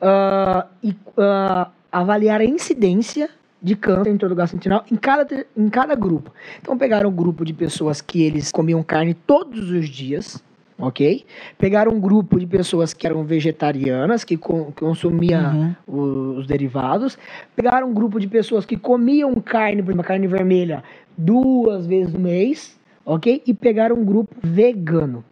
Ah, 0.00 0.66
e 0.82 0.94
ah, 1.16 1.70
avaliar 1.90 2.40
a 2.42 2.44
incidência 2.44 3.30
de 3.62 3.74
câncer 3.74 4.10
em 4.10 4.18
todo 4.18 4.32
o 4.32 4.34
gastrointestinal 4.34 4.84
em 4.92 4.96
cada, 4.96 5.46
em 5.56 5.68
cada 5.70 5.94
grupo. 5.94 6.32
Então, 6.60 6.76
pegaram 6.76 7.08
um 7.08 7.14
grupo 7.14 7.44
de 7.44 7.54
pessoas 7.54 8.02
que 8.02 8.22
eles 8.22 8.52
comiam 8.52 8.82
carne 8.82 9.14
todos 9.14 9.70
os 9.70 9.88
dias, 9.88 10.42
ok? 10.78 11.24
Pegaram 11.58 11.92
um 11.92 12.00
grupo 12.00 12.38
de 12.38 12.46
pessoas 12.46 12.94
que 12.94 13.06
eram 13.06 13.24
vegetarianas, 13.24 14.22
que, 14.24 14.36
con- 14.36 14.66
que 14.72 14.80
consumiam 14.84 15.74
Uhum. 15.86 16.36
os 16.38 16.46
derivados. 16.46 17.18
Pegaram 17.56 17.88
um 17.90 17.94
grupo 17.94 18.20
de 18.20 18.26
pessoas 18.28 18.64
que 18.64 18.76
comiam 18.76 19.34
carne, 19.40 19.82
por 19.82 19.90
exemplo, 19.90 20.06
carne 20.06 20.26
vermelha, 20.26 20.84
duas 21.16 21.86
vezes 21.86 22.12
no 22.14 22.20
mês, 22.20 22.78
ok? 23.04 23.42
E 23.46 23.52
pegaram 23.52 23.96
um 23.96 24.04
grupo 24.04 24.34
vegano, 24.42 25.24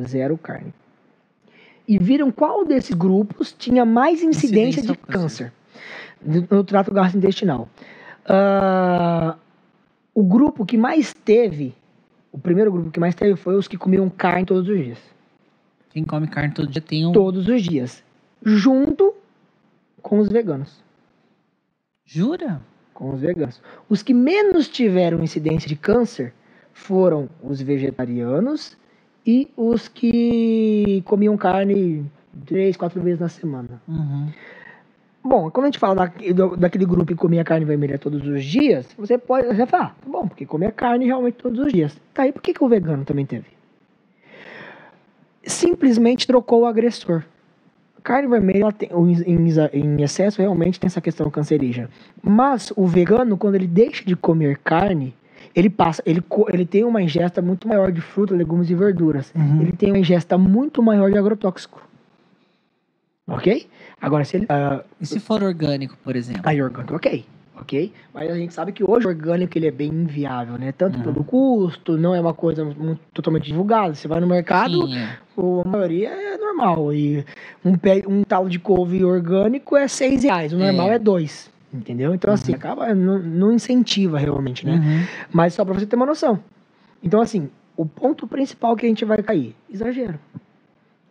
zero 0.00 0.38
carne. 0.38 0.72
E 1.86 1.98
viram 1.98 2.30
qual 2.30 2.64
desses 2.64 2.94
grupos 2.94 3.52
tinha 3.52 3.84
mais 3.84 4.22
incidência, 4.22 4.80
Incidência 4.80 4.82
de 4.82 4.96
câncer. 4.96 5.52
no, 6.50 6.64
trato 6.64 6.90
gastrointestinal. 6.94 7.68
Ah, 8.26 9.36
o 10.14 10.22
grupo 10.22 10.64
que 10.64 10.78
mais 10.78 11.12
teve, 11.12 11.74
o 12.34 12.38
primeiro 12.38 12.72
grupo 12.72 12.90
que 12.90 12.98
mais 12.98 13.14
teve 13.14 13.36
foi 13.36 13.54
os 13.54 13.68
que 13.68 13.78
comiam 13.78 14.10
carne 14.10 14.44
todos 14.44 14.68
os 14.68 14.76
dias 14.76 14.98
Quem 15.90 16.02
come 16.02 16.26
carne 16.26 16.52
todo 16.52 16.66
dia 16.66 16.82
tem 16.82 17.06
um. 17.06 17.12
todos 17.12 17.46
os 17.46 17.62
dias, 17.62 18.02
junto 18.42 19.14
com 20.02 20.18
os 20.18 20.28
veganos. 20.28 20.82
Jura? 22.04 22.60
Com 22.92 23.14
os 23.14 23.20
veganos. 23.20 23.62
Os 23.88 24.02
que 24.02 24.12
menos 24.12 24.68
tiveram 24.68 25.22
incidência 25.22 25.68
de 25.68 25.76
câncer 25.76 26.34
foram 26.72 27.28
os 27.40 27.62
vegetarianos 27.62 28.76
e 29.24 29.48
os 29.56 29.86
que 29.86 31.02
comiam 31.06 31.36
carne 31.36 32.04
três, 32.44 32.76
quatro 32.76 33.00
vezes 33.00 33.20
na 33.20 33.28
semana. 33.28 33.80
Uhum. 33.86 34.28
Bom, 35.26 35.50
quando 35.50 35.64
a 35.64 35.68
gente 35.68 35.78
fala 35.78 35.94
da- 35.94 36.32
do- 36.34 36.54
daquele 36.56 36.84
grupo 36.84 37.06
que 37.06 37.14
comia 37.14 37.42
carne 37.42 37.64
vermelha 37.64 37.98
todos 37.98 38.26
os 38.28 38.44
dias, 38.44 38.86
você 38.98 39.16
pode 39.16 39.46
você 39.46 39.64
fala, 39.64 39.84
ah, 39.84 39.88
tá 39.88 40.10
bom, 40.10 40.28
porque 40.28 40.44
comia 40.44 40.70
carne 40.70 41.06
realmente 41.06 41.36
todos 41.36 41.58
os 41.60 41.72
dias. 41.72 41.96
Tá 42.12 42.24
aí, 42.24 42.32
por 42.32 42.42
que, 42.42 42.52
que 42.52 42.62
o 42.62 42.68
vegano 42.68 43.04
também 43.06 43.24
teve? 43.24 43.46
Simplesmente 45.42 46.26
trocou 46.26 46.62
o 46.62 46.66
agressor. 46.66 47.22
Carne 48.02 48.28
vermelha, 48.28 48.70
tem, 48.70 48.90
em, 48.92 49.48
em 49.72 50.02
excesso, 50.02 50.42
realmente 50.42 50.78
tem 50.78 50.86
essa 50.88 51.00
questão 51.00 51.30
cancerígena. 51.30 51.88
Mas 52.22 52.70
o 52.76 52.86
vegano, 52.86 53.36
quando 53.38 53.54
ele 53.54 53.66
deixa 53.66 54.04
de 54.04 54.14
comer 54.14 54.58
carne, 54.58 55.14
ele 55.54 55.70
passa, 55.70 56.02
ele, 56.04 56.22
ele 56.52 56.66
tem 56.66 56.84
uma 56.84 57.00
ingesta 57.00 57.40
muito 57.40 57.66
maior 57.66 57.90
de 57.90 58.02
frutas, 58.02 58.36
legumes 58.36 58.68
e 58.68 58.74
verduras. 58.74 59.32
Uhum. 59.34 59.62
Ele 59.62 59.72
tem 59.72 59.90
uma 59.90 59.98
ingesta 59.98 60.36
muito 60.36 60.82
maior 60.82 61.10
de 61.10 61.16
agrotóxico. 61.16 61.82
Ok? 63.26 63.66
Agora, 64.00 64.24
se 64.24 64.36
ele. 64.36 64.46
ah, 64.48 64.82
E 65.00 65.06
se 65.06 65.18
for 65.18 65.42
orgânico, 65.42 65.96
por 66.04 66.14
exemplo? 66.16 66.42
Aí 66.44 66.60
orgânico, 66.60 66.94
ok. 66.94 67.24
Ok? 67.56 67.92
Mas 68.12 68.30
a 68.30 68.34
gente 68.34 68.52
sabe 68.52 68.72
que 68.72 68.82
hoje 68.84 69.06
o 69.06 69.08
orgânico 69.10 69.56
ele 69.56 69.68
é 69.68 69.70
bem 69.70 69.88
inviável, 69.88 70.58
né? 70.58 70.72
Tanto 70.72 70.98
Uhum. 70.98 71.04
pelo 71.04 71.24
custo, 71.24 71.96
não 71.96 72.14
é 72.14 72.20
uma 72.20 72.34
coisa 72.34 72.64
muito, 72.64 73.00
totalmente 73.14 73.44
divulgada. 73.46 73.94
Você 73.94 74.08
vai 74.08 74.20
no 74.20 74.26
mercado, 74.26 74.86
Sim, 74.88 74.98
é. 74.98 75.16
a 75.64 75.68
maioria 75.68 76.08
é 76.10 76.36
normal. 76.36 76.92
E 76.92 77.24
um, 77.64 77.78
pé, 77.78 78.02
um 78.08 78.24
talo 78.24 78.50
de 78.50 78.58
couve 78.58 79.04
orgânico 79.04 79.76
é 79.76 79.86
seis 79.88 80.24
reais, 80.24 80.52
o 80.52 80.58
normal 80.58 80.90
É. 80.90 80.94
é, 80.96 80.98
dois. 80.98 81.48
Entendeu? 81.72 82.14
Então, 82.14 82.32
assim, 82.32 82.52
acaba. 82.54 82.92
Não, 82.94 83.18
não 83.20 83.52
incentiva 83.52 84.18
realmente, 84.18 84.66
né? 84.66 84.74
Uhum. 84.74 85.06
Mas 85.32 85.54
só 85.54 85.64
pra 85.64 85.74
você 85.74 85.86
ter 85.86 85.96
uma 85.96 86.06
noção. 86.06 86.38
Então, 87.02 87.20
assim, 87.20 87.48
o 87.76 87.86
ponto 87.86 88.26
principal 88.28 88.76
que 88.76 88.84
a 88.84 88.88
gente 88.88 89.04
vai 89.04 89.22
cair: 89.22 89.54
exagero. 89.70 90.18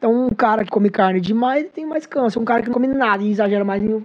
Então, 0.04 0.28
um 0.28 0.32
cara 0.32 0.66
que 0.66 0.70
come 0.70 0.90
carne 0.90 1.22
demais 1.22 1.66
tem 1.74 1.86
mais 1.86 2.06
câncer. 2.06 2.38
Um 2.38 2.44
cara 2.44 2.62
que 2.62 2.68
não 2.68 2.74
come 2.74 2.88
nada 2.88 3.24
e 3.24 3.32
exagera 3.32 3.64
mais 3.64 3.82
em 3.82 4.04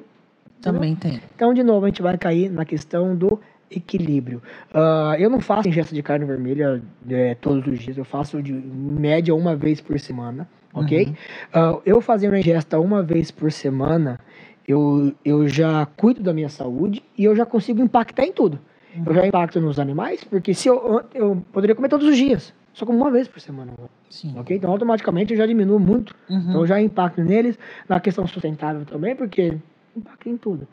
Também 0.63 0.95
tem. 0.95 1.21
então, 1.35 1.53
de 1.53 1.65
novo, 1.65 1.87
a 1.87 1.89
gente 1.89 2.01
vai 2.01 2.17
cair 2.17 2.49
na 2.49 2.65
questão 2.65 3.17
do 3.17 3.41
equilíbrio. 3.69 4.41
Ah, 4.73 5.17
eu 5.19 5.29
não 5.29 5.41
faço 5.41 5.67
ingesta 5.67 5.93
de 5.93 6.01
carne 6.01 6.25
vermelha 6.25 6.81
é, 7.11 7.35
todos 7.35 7.67
os 7.67 7.81
dias, 7.81 7.99
eu 7.99 8.05
faço 8.05 8.41
de 8.41 8.53
média 8.53 9.35
uma 9.35 9.57
vez 9.57 9.81
por 9.81 9.99
semana, 9.99 10.49
ok? 10.73 11.07
Uhum. 11.07 11.15
Ah, 11.53 11.79
eu 11.85 12.01
fazendo 12.01 12.35
a 12.35 12.39
ingesta 12.39 12.79
uma 12.79 13.03
vez 13.03 13.33
por 13.33 13.51
semana, 13.51 14.21
eu, 14.69 15.13
eu 15.25 15.49
já 15.49 15.85
cuido 15.97 16.23
da 16.23 16.33
minha 16.33 16.49
saúde 16.49 17.03
e 17.17 17.25
eu 17.25 17.35
já 17.35 17.45
consigo 17.45 17.83
impactar 17.83 18.23
em 18.23 18.33
tudo. 18.33 18.61
Eu 19.05 19.15
já 19.15 19.27
impacto 19.27 19.61
nos 19.61 19.81
animais, 19.81 20.23
porque 20.23 20.55
se 20.55 20.69
eu, 20.69 21.03
eu 21.13 21.43
poderia 21.53 21.75
comer 21.75 21.89
todos 21.89 22.07
os 22.07 22.17
dias, 22.17 22.55
só 22.79 22.87
como 22.87 22.99
uma 22.99 23.11
vez 23.11 23.27
por 23.27 23.41
semana, 23.41 23.73
Sim. 24.09 24.35
ok? 24.39 24.57
Então, 24.57 24.71
automaticamente, 24.71 25.33
eu 25.33 25.37
já 25.39 25.47
diminuo 25.47 25.79
muito 25.81 26.15
Uhum. 26.31 26.51
então 26.51 26.67
já 26.67 26.81
impacto 26.81 27.23
neles, 27.23 27.59
na 27.89 27.99
questão 27.99 28.27
sustentável 28.27 28.85
também, 28.85 29.17
porque 29.17 29.59
impacta 29.97 30.29
em 30.29 30.37
tudo. 30.37 30.67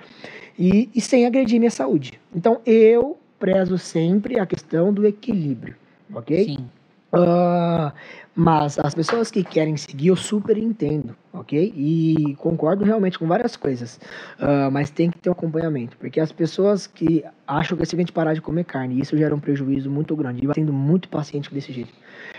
E, 0.58 0.90
e 0.94 1.02
sem 1.02 1.26
agredir 1.26 1.58
minha 1.60 1.72
saúde. 1.72 2.20
Então 2.34 2.62
eu 2.66 3.18
prezo 3.40 3.78
sempre 3.78 4.40
a 4.40 4.46
questão 4.46 4.94
do 4.94 5.06
equilíbrio, 5.06 5.76
ok? 6.14 6.46
Sim. 6.46 6.70
Ah, 7.16 7.94
mas 8.36 8.78
as 8.78 8.94
pessoas 8.94 9.32
que 9.32 9.44
querem 9.44 9.78
seguir, 9.78 10.08
eu 10.08 10.16
super 10.16 10.58
entendo, 10.58 11.16
ok? 11.32 11.74
E 11.76 12.36
concordo 12.40 12.84
realmente 12.84 13.18
com 13.18 13.26
várias 13.26 13.56
coisas. 13.56 14.00
Ah, 14.38 14.70
mas 14.72 14.90
tem 14.90 15.10
que 15.10 15.18
ter 15.20 15.30
um 15.30 15.34
acompanhamento, 15.34 15.96
porque 15.98 16.20
as 16.20 16.32
pessoas 16.32 16.86
que 16.86 17.24
acham 17.48 17.78
que 17.78 17.84
é 17.84 17.86
simplesmente 17.86 18.12
parar 18.12 18.34
de 18.34 18.42
comer 18.42 18.66
carne, 18.66 19.00
isso 19.00 19.18
gera 19.18 19.34
um 19.34 19.40
prejuízo 19.40 19.90
muito 19.90 20.16
grande. 20.16 20.44
E 20.44 20.48
vai 20.48 20.56
tendo 20.56 20.74
muito 20.74 21.08
paciente 21.08 21.54
desse 21.54 21.72
jeito. 21.72 21.94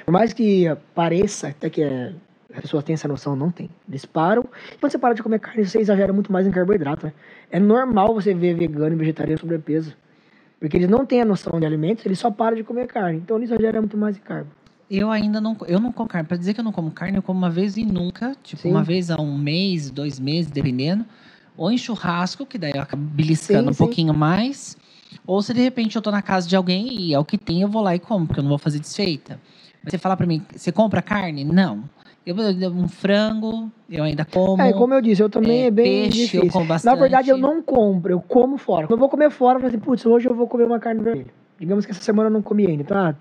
Por 0.05 0.13
mais 0.13 0.33
que 0.33 0.67
pareça 0.95 1.49
até 1.49 1.71
que 1.71 1.83
é, 1.83 2.13
as 2.55 2.61
pessoas 2.61 2.85
têm 2.85 2.95
essa 2.95 3.09
noção, 3.09 3.35
não 3.35 3.51
tem. 3.51 3.71
Eles 3.89 4.05
param. 4.05 4.43
Quando 4.79 4.93
você 4.93 4.99
para 4.99 5.15
de 5.15 5.23
comer 5.23 5.39
carne, 5.41 5.65
você 5.65 5.79
exagera 5.79 6.13
muito 6.13 6.31
mais 6.31 6.47
em 6.47 6.51
carboidrato. 6.51 7.07
Né? 7.07 7.13
É 7.51 7.59
normal 7.59 8.15
você 8.15 8.35
ver 8.35 8.55
vegano 8.55 8.95
e 8.95 8.99
vegetariano 8.99 9.39
sobrepeso. 9.39 9.97
Porque 10.59 10.77
eles 10.77 10.89
não 10.89 11.05
têm 11.05 11.21
a 11.21 11.25
noção 11.25 11.61
de 11.61 11.67
alimentos, 11.67 12.05
eles 12.07 12.19
só 12.19 12.31
param 12.31 12.57
de 12.57 12.65
comer 12.65 12.87
carne. 12.87 13.19
Então 13.19 13.37
eles 13.37 13.51
exageram 13.51 13.81
muito 13.81 13.97
mais 13.97 14.17
em 14.17 14.21
carbo. 14.21 14.51
Eu 14.91 15.11
ainda 15.11 15.41
não, 15.41 15.57
eu 15.67 15.81
não 15.81 15.91
como 15.91 16.09
carne. 16.09 16.29
Pra 16.29 16.37
dizer 16.37 16.55
que 16.55 16.61
eu 16.61 16.65
não 16.65 16.73
como 16.73 16.91
carne, 16.91 17.17
eu 17.17 17.23
como 17.23 17.39
uma 17.39 17.51
vez 17.51 17.77
e 17.77 17.85
nunca. 17.85 18.37
Tipo, 18.43 18.63
Sim. 18.63 18.71
uma 18.71 18.83
vez 18.83 19.11
a 19.11 19.21
um 19.21 19.37
mês, 19.37 19.91
dois 19.91 20.21
meses, 20.21 20.51
dependendo. 20.51 21.05
Ou 21.57 21.71
em 21.71 21.79
churrasco, 21.79 22.47
que 22.47 22.59
daí 22.59 22.73
eu 22.75 22.83
acabo 22.83 23.03
beliscando 23.03 23.65
Sim, 23.65 23.71
um 23.71 23.73
sim. 23.73 23.79
pouquinho 23.79 24.15
mais. 24.15 24.77
Ou 25.27 25.43
se 25.43 25.53
de 25.53 25.61
repente 25.61 25.97
eu 25.97 26.03
tô 26.03 26.11
na 26.11 26.23
casa 26.23 26.49
de 26.49 26.55
alguém 26.55 26.93
e 27.01 27.15
é 27.15 27.19
o 27.19 27.25
que 27.25 27.39
tem, 27.39 27.63
eu 27.63 27.69
vou 27.69 27.83
lá 27.83 27.95
e 27.95 27.99
como, 27.99 28.27
porque 28.27 28.41
eu 28.41 28.43
não 28.43 28.51
vou 28.51 28.59
fazer 28.59 28.79
desfeita. 28.79 29.41
Mas 29.83 29.93
você 29.93 29.99
falar 29.99 30.17
pra 30.17 30.27
mim, 30.27 30.43
você 30.55 30.71
compra 30.71 31.03
carne? 31.03 31.45
Não. 31.45 31.85
Eu, 32.25 32.35
um 32.71 32.89
frango, 32.89 33.71
eu 33.89 34.03
ainda 34.03 34.25
como. 34.25 34.61
É, 34.61 34.73
como 34.73 34.93
eu 34.93 35.01
disse, 35.01 35.23
eu 35.23 35.31
também 35.31 35.63
é, 35.63 35.67
é 35.67 35.71
bem 35.71 36.03
peixe, 36.03 36.19
difícil. 36.23 36.43
eu 36.45 36.51
como 36.51 36.67
bastante. 36.67 36.93
Na 36.93 37.01
verdade, 37.01 37.31
eu 37.31 37.39
não 37.39 37.63
compro, 37.63 38.13
eu 38.13 38.21
como 38.21 38.57
fora. 38.59 38.87
Quando 38.87 38.99
eu 38.99 39.01
vou 39.01 39.09
comer 39.09 39.31
fora, 39.31 39.59
eu 39.59 39.61
falo 39.61 39.69
assim, 39.69 39.79
putz, 39.79 40.05
hoje 40.05 40.29
eu 40.29 40.35
vou 40.35 40.49
comer 40.49 40.65
uma 40.65 40.81
carne 40.81 41.03
vermelha. 41.03 41.31
Digamos 41.59 41.87
que 41.87 41.93
essa 41.93 42.03
semana 42.03 42.29
eu 42.29 42.33
não 42.33 42.43
comi 42.43 42.67
ainda, 42.67 42.83
tá? 42.83 43.15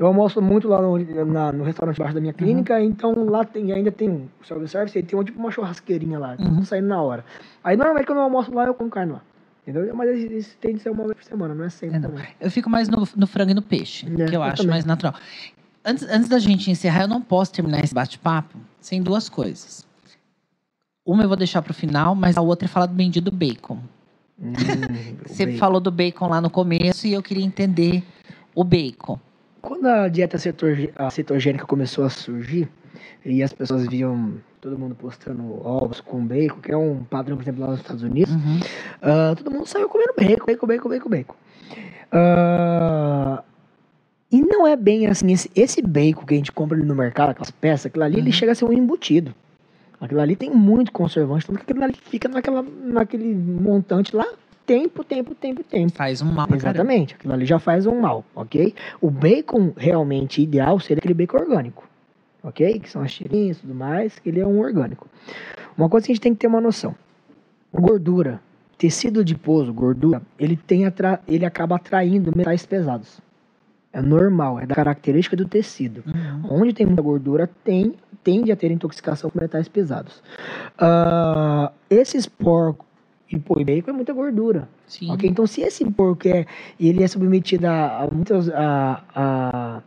Eu 0.00 0.06
almoço 0.06 0.40
muito 0.40 0.66
lá 0.66 0.80
no, 0.80 0.96
na, 1.26 1.52
no 1.52 1.62
restaurante 1.62 1.98
embaixo 1.98 2.14
da 2.14 2.22
minha 2.22 2.32
clínica, 2.32 2.74
uhum. 2.78 2.84
então 2.84 3.12
lá 3.26 3.44
tem, 3.44 3.70
ainda 3.70 3.92
tem 3.92 4.08
o 4.08 4.30
self-service 4.42 4.98
e 4.98 5.02
tem 5.02 5.18
um, 5.18 5.22
tipo 5.22 5.38
uma 5.38 5.50
churrasqueirinha 5.50 6.18
lá, 6.18 6.36
uhum. 6.38 6.64
saindo 6.64 6.88
na 6.88 7.02
hora. 7.02 7.22
Aí 7.62 7.76
normalmente 7.76 8.06
quando 8.06 8.16
eu 8.16 8.24
almoço 8.24 8.50
lá, 8.54 8.64
eu 8.64 8.72
como 8.72 8.88
carne 8.88 9.12
lá. 9.12 9.22
Entendeu? 9.60 9.94
Mas 9.94 10.18
isso 10.18 10.56
tem 10.58 10.74
de 10.74 10.80
ser 10.80 10.88
uma 10.88 11.04
vez 11.04 11.18
por 11.18 11.24
semana, 11.24 11.54
não 11.54 11.66
é 11.66 11.68
sempre 11.68 11.98
é, 11.98 12.00
também. 12.00 12.24
Eu 12.40 12.50
fico 12.50 12.70
mais 12.70 12.88
no, 12.88 13.06
no 13.14 13.26
frango 13.26 13.50
e 13.50 13.54
no 13.54 13.60
peixe, 13.60 14.06
é, 14.06 14.14
que 14.14 14.22
eu, 14.22 14.32
eu 14.36 14.42
acho 14.42 14.56
também. 14.56 14.70
mais 14.70 14.86
natural. 14.86 15.14
Antes, 15.84 16.08
antes 16.08 16.30
da 16.30 16.38
gente 16.38 16.70
encerrar, 16.70 17.02
eu 17.02 17.08
não 17.08 17.20
posso 17.20 17.52
terminar 17.52 17.84
esse 17.84 17.92
bate-papo 17.92 18.56
sem 18.80 19.02
duas 19.02 19.28
coisas. 19.28 19.86
Uma 21.04 21.24
eu 21.24 21.28
vou 21.28 21.36
deixar 21.36 21.60
para 21.60 21.72
o 21.72 21.74
final, 21.74 22.14
mas 22.14 22.38
a 22.38 22.40
outra 22.40 22.64
é 22.64 22.68
falar 22.68 22.86
do 22.86 22.94
bendito 22.94 23.30
bacon. 23.30 23.76
Hum, 24.40 24.54
Você 25.28 25.44
bacon. 25.44 25.58
falou 25.58 25.78
do 25.78 25.90
bacon 25.90 26.28
lá 26.28 26.40
no 26.40 26.48
começo 26.48 27.06
e 27.06 27.12
eu 27.12 27.22
queria 27.22 27.44
entender 27.44 28.02
o 28.54 28.64
bacon. 28.64 29.18
Quando 29.60 29.86
a 29.86 30.08
dieta 30.08 30.38
cetogênica 30.38 31.66
começou 31.66 32.04
a 32.04 32.10
surgir 32.10 32.68
e 33.24 33.42
as 33.42 33.52
pessoas 33.52 33.86
viam 33.86 34.34
todo 34.60 34.78
mundo 34.78 34.94
postando 34.94 35.66
ovos 35.66 36.00
com 36.00 36.24
bacon, 36.24 36.60
que 36.60 36.72
é 36.72 36.76
um 36.76 37.02
padrão, 37.04 37.36
por 37.36 37.42
exemplo, 37.42 37.62
lá 37.62 37.68
nos 37.68 37.80
Estados 37.80 38.02
Unidos, 38.02 38.34
uhum. 38.34 38.60
uh, 39.02 39.36
todo 39.36 39.50
mundo 39.50 39.66
saiu 39.66 39.88
comendo 39.88 40.12
bacon, 40.16 40.44
bacon, 40.46 40.66
bacon, 40.66 40.88
bacon, 40.88 41.08
bacon. 41.08 41.34
Uh, 42.12 43.42
e 44.30 44.40
não 44.40 44.66
é 44.66 44.76
bem 44.76 45.06
assim, 45.06 45.32
esse, 45.32 45.50
esse 45.54 45.82
bacon 45.82 46.24
que 46.24 46.34
a 46.34 46.36
gente 46.36 46.52
compra 46.52 46.76
ali 46.76 46.86
no 46.86 46.94
mercado, 46.94 47.30
aquelas 47.30 47.50
peças, 47.50 47.86
aquilo 47.86 48.04
ali, 48.04 48.16
uhum. 48.16 48.20
ele 48.22 48.32
chega 48.32 48.52
a 48.52 48.54
ser 48.54 48.64
um 48.64 48.72
embutido. 48.72 49.34
Aquilo 50.00 50.20
ali 50.20 50.36
tem 50.36 50.50
muito 50.50 50.92
conservante, 50.92 51.44
então 51.44 51.60
aquilo 51.60 51.84
ali 51.84 51.94
fica 51.94 52.28
naquela, 52.28 52.62
naquele 52.62 53.34
montante 53.34 54.16
lá 54.16 54.26
tempo, 54.70 55.02
tempo, 55.02 55.34
tempo, 55.34 55.64
tempo. 55.64 55.92
Faz 55.92 56.22
um 56.22 56.30
mal. 56.30 56.46
Exatamente, 56.54 57.14
aquilo 57.14 57.32
ali 57.32 57.44
já 57.44 57.58
faz 57.58 57.86
um 57.86 58.00
mal, 58.00 58.24
ok? 58.36 58.72
O 59.00 59.10
bacon 59.10 59.72
realmente 59.76 60.40
ideal 60.40 60.78
seria 60.78 60.98
aquele 60.98 61.14
bacon 61.14 61.38
orgânico, 61.38 61.88
ok? 62.40 62.78
Que 62.78 62.88
são 62.88 63.02
as 63.02 63.12
tirinhas 63.12 63.58
e 63.58 63.60
tudo 63.62 63.74
mais, 63.74 64.16
que 64.20 64.28
ele 64.28 64.38
é 64.38 64.46
um 64.46 64.60
orgânico. 64.60 65.08
Uma 65.76 65.88
coisa 65.88 66.06
que 66.06 66.12
a 66.12 66.14
gente 66.14 66.22
tem 66.22 66.32
que 66.32 66.38
ter 66.38 66.46
uma 66.46 66.60
noção: 66.60 66.94
gordura, 67.74 68.40
tecido 68.78 69.20
adiposo, 69.20 69.72
gordura, 69.72 70.22
ele, 70.38 70.56
tem 70.56 70.86
atra... 70.86 71.20
ele 71.26 71.44
acaba 71.44 71.74
atraindo 71.74 72.32
metais 72.36 72.64
pesados. 72.64 73.20
É 73.92 74.00
normal, 74.00 74.60
é 74.60 74.66
da 74.66 74.76
característica 74.76 75.34
do 75.34 75.48
tecido. 75.48 76.04
Uhum. 76.06 76.60
Onde 76.60 76.72
tem 76.72 76.86
muita 76.86 77.02
gordura, 77.02 77.50
tem, 77.64 77.94
tende 78.22 78.52
a 78.52 78.56
ter 78.56 78.70
intoxicação 78.70 79.30
com 79.30 79.40
metais 79.40 79.66
pesados. 79.66 80.22
Uh, 80.78 81.72
esses 81.90 82.24
porcos 82.24 82.86
e 83.30 83.38
pô, 83.38 83.54
bacon 83.64 83.90
é 83.90 83.94
muita 83.94 84.12
gordura. 84.12 84.68
Sim. 84.86 85.12
Okay? 85.12 85.30
Então, 85.30 85.46
se 85.46 85.60
esse 85.60 85.88
porco 85.90 86.28
é, 86.28 86.46
ele 86.78 87.02
é 87.02 87.08
submetido 87.08 87.66
a, 87.66 88.02
a 88.02 88.08
muitos 88.10 88.50
a, 88.50 89.04
a, 89.14 89.82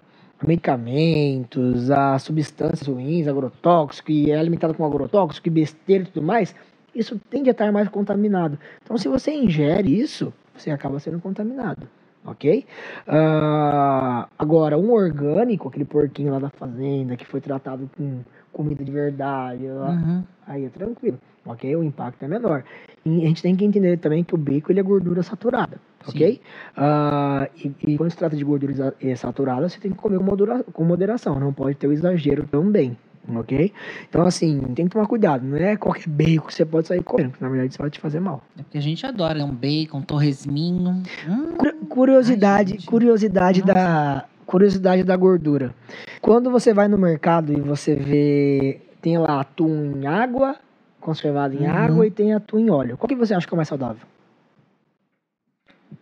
medicamentos, 0.45 1.91
a 1.91 2.17
substâncias 2.19 2.87
ruins, 2.87 3.27
agrotóxico, 3.27 4.11
e 4.11 4.31
é 4.31 4.37
alimentado 4.37 4.73
com 4.73 4.85
agrotóxico, 4.85 5.47
e 5.47 5.51
besteira 5.51 6.03
e 6.03 6.07
tudo 6.07 6.25
mais, 6.25 6.55
isso 6.95 7.19
tende 7.29 7.49
a 7.49 7.51
estar 7.51 7.71
mais 7.71 7.89
contaminado. 7.89 8.57
Então, 8.83 8.97
se 8.97 9.07
você 9.07 9.31
ingere 9.33 9.99
isso, 9.99 10.33
você 10.55 10.71
acaba 10.71 10.99
sendo 10.99 11.19
contaminado 11.19 11.87
ok? 12.25 12.65
Uh, 13.07 14.27
agora, 14.37 14.77
um 14.77 14.91
orgânico, 14.91 15.67
aquele 15.67 15.85
porquinho 15.85 16.31
lá 16.31 16.39
da 16.39 16.49
fazenda 16.49 17.15
que 17.15 17.25
foi 17.25 17.41
tratado 17.41 17.89
com 17.97 18.21
comida 18.51 18.83
de 18.83 18.91
verdade, 18.91 19.65
uhum. 19.65 20.23
aí 20.45 20.65
é 20.65 20.69
tranquilo, 20.69 21.19
ok? 21.45 21.75
O 21.75 21.83
impacto 21.83 22.23
é 22.23 22.27
menor. 22.27 22.63
E 23.03 23.23
a 23.23 23.27
gente 23.27 23.41
tem 23.41 23.55
que 23.55 23.65
entender 23.65 23.97
também 23.97 24.23
que 24.23 24.35
o 24.35 24.37
bacon 24.37 24.71
ele 24.71 24.79
é 24.79 24.83
gordura 24.83 25.23
saturada, 25.23 25.77
Sim. 26.05 26.11
ok? 26.11 26.41
Uh, 26.77 27.49
e, 27.57 27.93
e, 27.93 27.97
quando 27.97 28.11
se 28.11 28.17
trata 28.17 28.35
de 28.35 28.43
gordura 28.43 28.93
saturada, 29.15 29.67
você 29.67 29.79
tem 29.79 29.91
que 29.91 29.97
comer 29.97 30.19
com, 30.19 30.23
modera 30.23 30.63
com 30.63 30.83
moderação, 30.83 31.39
não 31.39 31.51
pode 31.51 31.75
ter 31.75 31.87
o 31.87 31.91
exagero 31.91 32.45
também, 32.47 32.95
ok? 33.27 33.73
Então, 34.09 34.23
assim, 34.23 34.59
tem 34.75 34.85
que 34.85 34.91
tomar 34.91 35.07
cuidado. 35.07 35.45
Não 35.45 35.57
é 35.57 35.75
qualquer 35.75 36.07
bacon 36.07 36.47
que 36.47 36.53
você 36.53 36.65
pode 36.65 36.87
sair 36.87 37.03
comendo, 37.03 37.31
porque 37.31 37.43
na 37.43 37.49
verdade 37.49 37.71
isso 37.71 37.81
vai 37.81 37.89
te 37.89 37.99
fazer 37.99 38.19
mal. 38.19 38.43
É 38.57 38.63
porque 38.63 38.77
a 38.77 38.81
gente 38.81 39.05
adora 39.05 39.35
né? 39.35 39.43
um 39.43 39.53
bacon, 39.53 39.99
um 39.99 40.01
torresminho. 40.01 41.03
Hum. 41.27 41.85
Curiosidade, 41.87 42.77
Ai, 42.79 42.85
curiosidade 42.85 43.61
da 43.61 44.25
curiosidade 44.45 45.03
da 45.03 45.15
gordura. 45.15 45.73
Quando 46.21 46.51
você 46.51 46.73
vai 46.73 46.87
no 46.87 46.97
mercado 46.97 47.53
e 47.53 47.61
você 47.61 47.95
vê 47.95 48.81
tem 49.01 49.17
lá 49.17 49.41
atum 49.41 49.97
em 49.97 50.07
água, 50.07 50.55
conservado 51.01 51.53
em 51.55 51.67
uhum. 51.67 51.71
água 51.71 52.07
e 52.07 52.11
tem 52.11 52.33
atum 52.33 52.57
em 52.57 52.69
óleo. 52.69 52.97
Qual 52.97 53.07
que 53.07 53.15
você 53.15 53.33
acha 53.33 53.45
que 53.45 53.53
é 53.53 53.57
mais 53.57 53.67
saudável? 53.67 54.07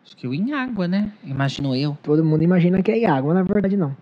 Acho 0.06 0.15
que 0.15 0.27
o 0.27 0.34
em 0.34 0.53
água, 0.53 0.88
né? 0.88 1.11
Imagino 1.23 1.76
eu. 1.76 1.98
Todo 2.03 2.23
mundo 2.23 2.43
imagina 2.43 2.81
que 2.84 2.91
é 2.91 2.98
em 2.98 3.06
água, 3.06 3.34
na 3.34 3.41
verdade 3.41 3.76
não. 3.76 3.95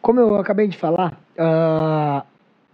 Como 0.00 0.20
eu 0.20 0.36
acabei 0.36 0.68
de 0.68 0.76
falar, 0.76 1.20
uh, 1.36 2.24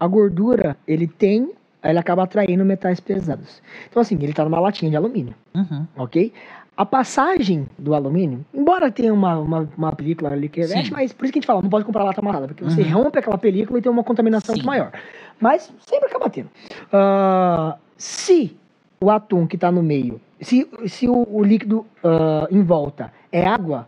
a 0.05 0.09
gordura, 0.09 0.77
ele 0.87 1.07
tem, 1.07 1.51
ele 1.83 1.99
acaba 1.99 2.25
atraindo 2.25 2.65
metais 2.65 3.01
pesados. 3.01 3.63
Então, 3.89 4.01
assim, 4.01 4.15
ele 4.17 4.31
está 4.31 4.45
numa 4.45 4.61
latinha 4.61 4.91
de 4.91 4.97
alumínio, 4.97 5.35
uhum. 5.55 5.87
ok? 5.97 6.33
A 6.77 6.85
passagem 6.85 7.69
do 7.79 7.95
alumínio, 7.95 8.45
embora 8.53 8.91
tenha 8.91 9.15
uma, 9.15 9.39
uma, 9.39 9.69
uma 9.77 9.93
película 9.93 10.31
ali 10.31 10.49
que 10.49 10.61
reveste, 10.61 10.93
mas 10.93 11.13
por 11.13 11.25
isso 11.25 11.33
que 11.33 11.39
a 11.39 11.41
gente 11.41 11.47
fala, 11.47 11.63
não 11.63 11.71
pode 11.71 11.85
comprar 11.85 12.03
lata 12.03 12.21
amarrada, 12.21 12.49
porque 12.49 12.65
você 12.65 12.83
uhum. 12.83 13.05
rompe 13.05 13.19
aquela 13.19 13.39
película 13.39 13.79
e 13.79 13.83
tem 13.83 13.91
uma 13.91 14.03
contaminação 14.05 14.57
maior. 14.65 14.93
Mas 15.41 15.73
sempre 15.89 16.09
acaba 16.09 16.29
tendo. 16.29 16.49
Uh, 16.87 17.79
se 17.97 18.57
o 19.01 19.11
atum 19.11 19.47
que 19.47 19.57
está 19.57 19.71
no 19.71 19.83
meio, 19.83 20.21
se, 20.41 20.69
se 20.87 21.09
o, 21.09 21.27
o 21.31 21.45
líquido 21.45 21.87
uh, 22.03 22.47
em 22.51 22.63
volta 22.63 23.13
é 23.31 23.47
água, 23.47 23.87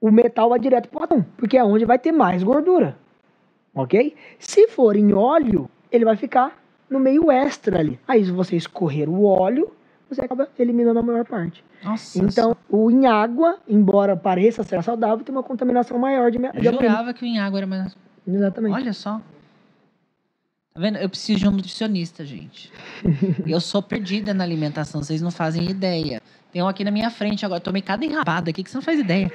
o 0.00 0.10
metal 0.10 0.50
vai 0.50 0.58
direto 0.58 0.88
para 0.90 1.00
o 1.00 1.04
atum, 1.04 1.24
porque 1.38 1.56
é 1.56 1.64
onde 1.64 1.86
vai 1.86 1.98
ter 1.98 2.12
mais 2.12 2.42
gordura 2.42 2.96
ok? 3.76 4.16
Se 4.38 4.66
for 4.68 4.96
em 4.96 5.12
óleo, 5.12 5.70
ele 5.92 6.04
vai 6.04 6.16
ficar 6.16 6.56
no 6.88 6.98
meio 6.98 7.30
extra 7.30 7.78
ali. 7.78 8.00
Aí, 8.08 8.24
se 8.24 8.32
você 8.32 8.56
escorrer 8.56 9.08
o 9.08 9.24
óleo, 9.24 9.72
você 10.08 10.22
acaba 10.22 10.48
eliminando 10.58 10.98
a 10.98 11.02
maior 11.02 11.24
parte. 11.24 11.62
Nossa. 11.84 12.18
Então, 12.18 12.56
o 12.68 12.90
em 12.90 13.06
água, 13.06 13.58
embora 13.68 14.16
pareça 14.16 14.62
ser 14.62 14.82
saudável, 14.82 15.24
tem 15.24 15.34
uma 15.34 15.42
contaminação 15.42 15.98
maior 15.98 16.30
de 16.30 16.38
Eu 16.54 16.72
jurava 16.72 17.12
que 17.12 17.22
o 17.22 17.26
em 17.26 17.38
água 17.38 17.58
era 17.58 17.66
mais. 17.66 17.96
Exatamente. 18.26 18.74
Olha 18.74 18.92
só. 18.92 19.20
Tá 20.72 20.80
vendo? 20.80 20.98
Eu 20.98 21.08
preciso 21.08 21.40
de 21.40 21.48
um 21.48 21.52
nutricionista, 21.52 22.24
gente. 22.24 22.72
eu 23.46 23.60
sou 23.60 23.82
perdida 23.82 24.32
na 24.32 24.44
alimentação, 24.44 25.02
vocês 25.02 25.20
não 25.20 25.30
fazem 25.30 25.70
ideia. 25.70 26.20
Tem 26.52 26.62
um 26.62 26.68
aqui 26.68 26.84
na 26.84 26.90
minha 26.90 27.10
frente 27.10 27.44
agora. 27.44 27.60
Tomei 27.60 27.82
cada 27.82 28.04
enrabada 28.04 28.50
aqui 28.50 28.62
que 28.62 28.70
você 28.70 28.76
não 28.76 28.82
faz 28.82 28.98
ideia. 28.98 29.30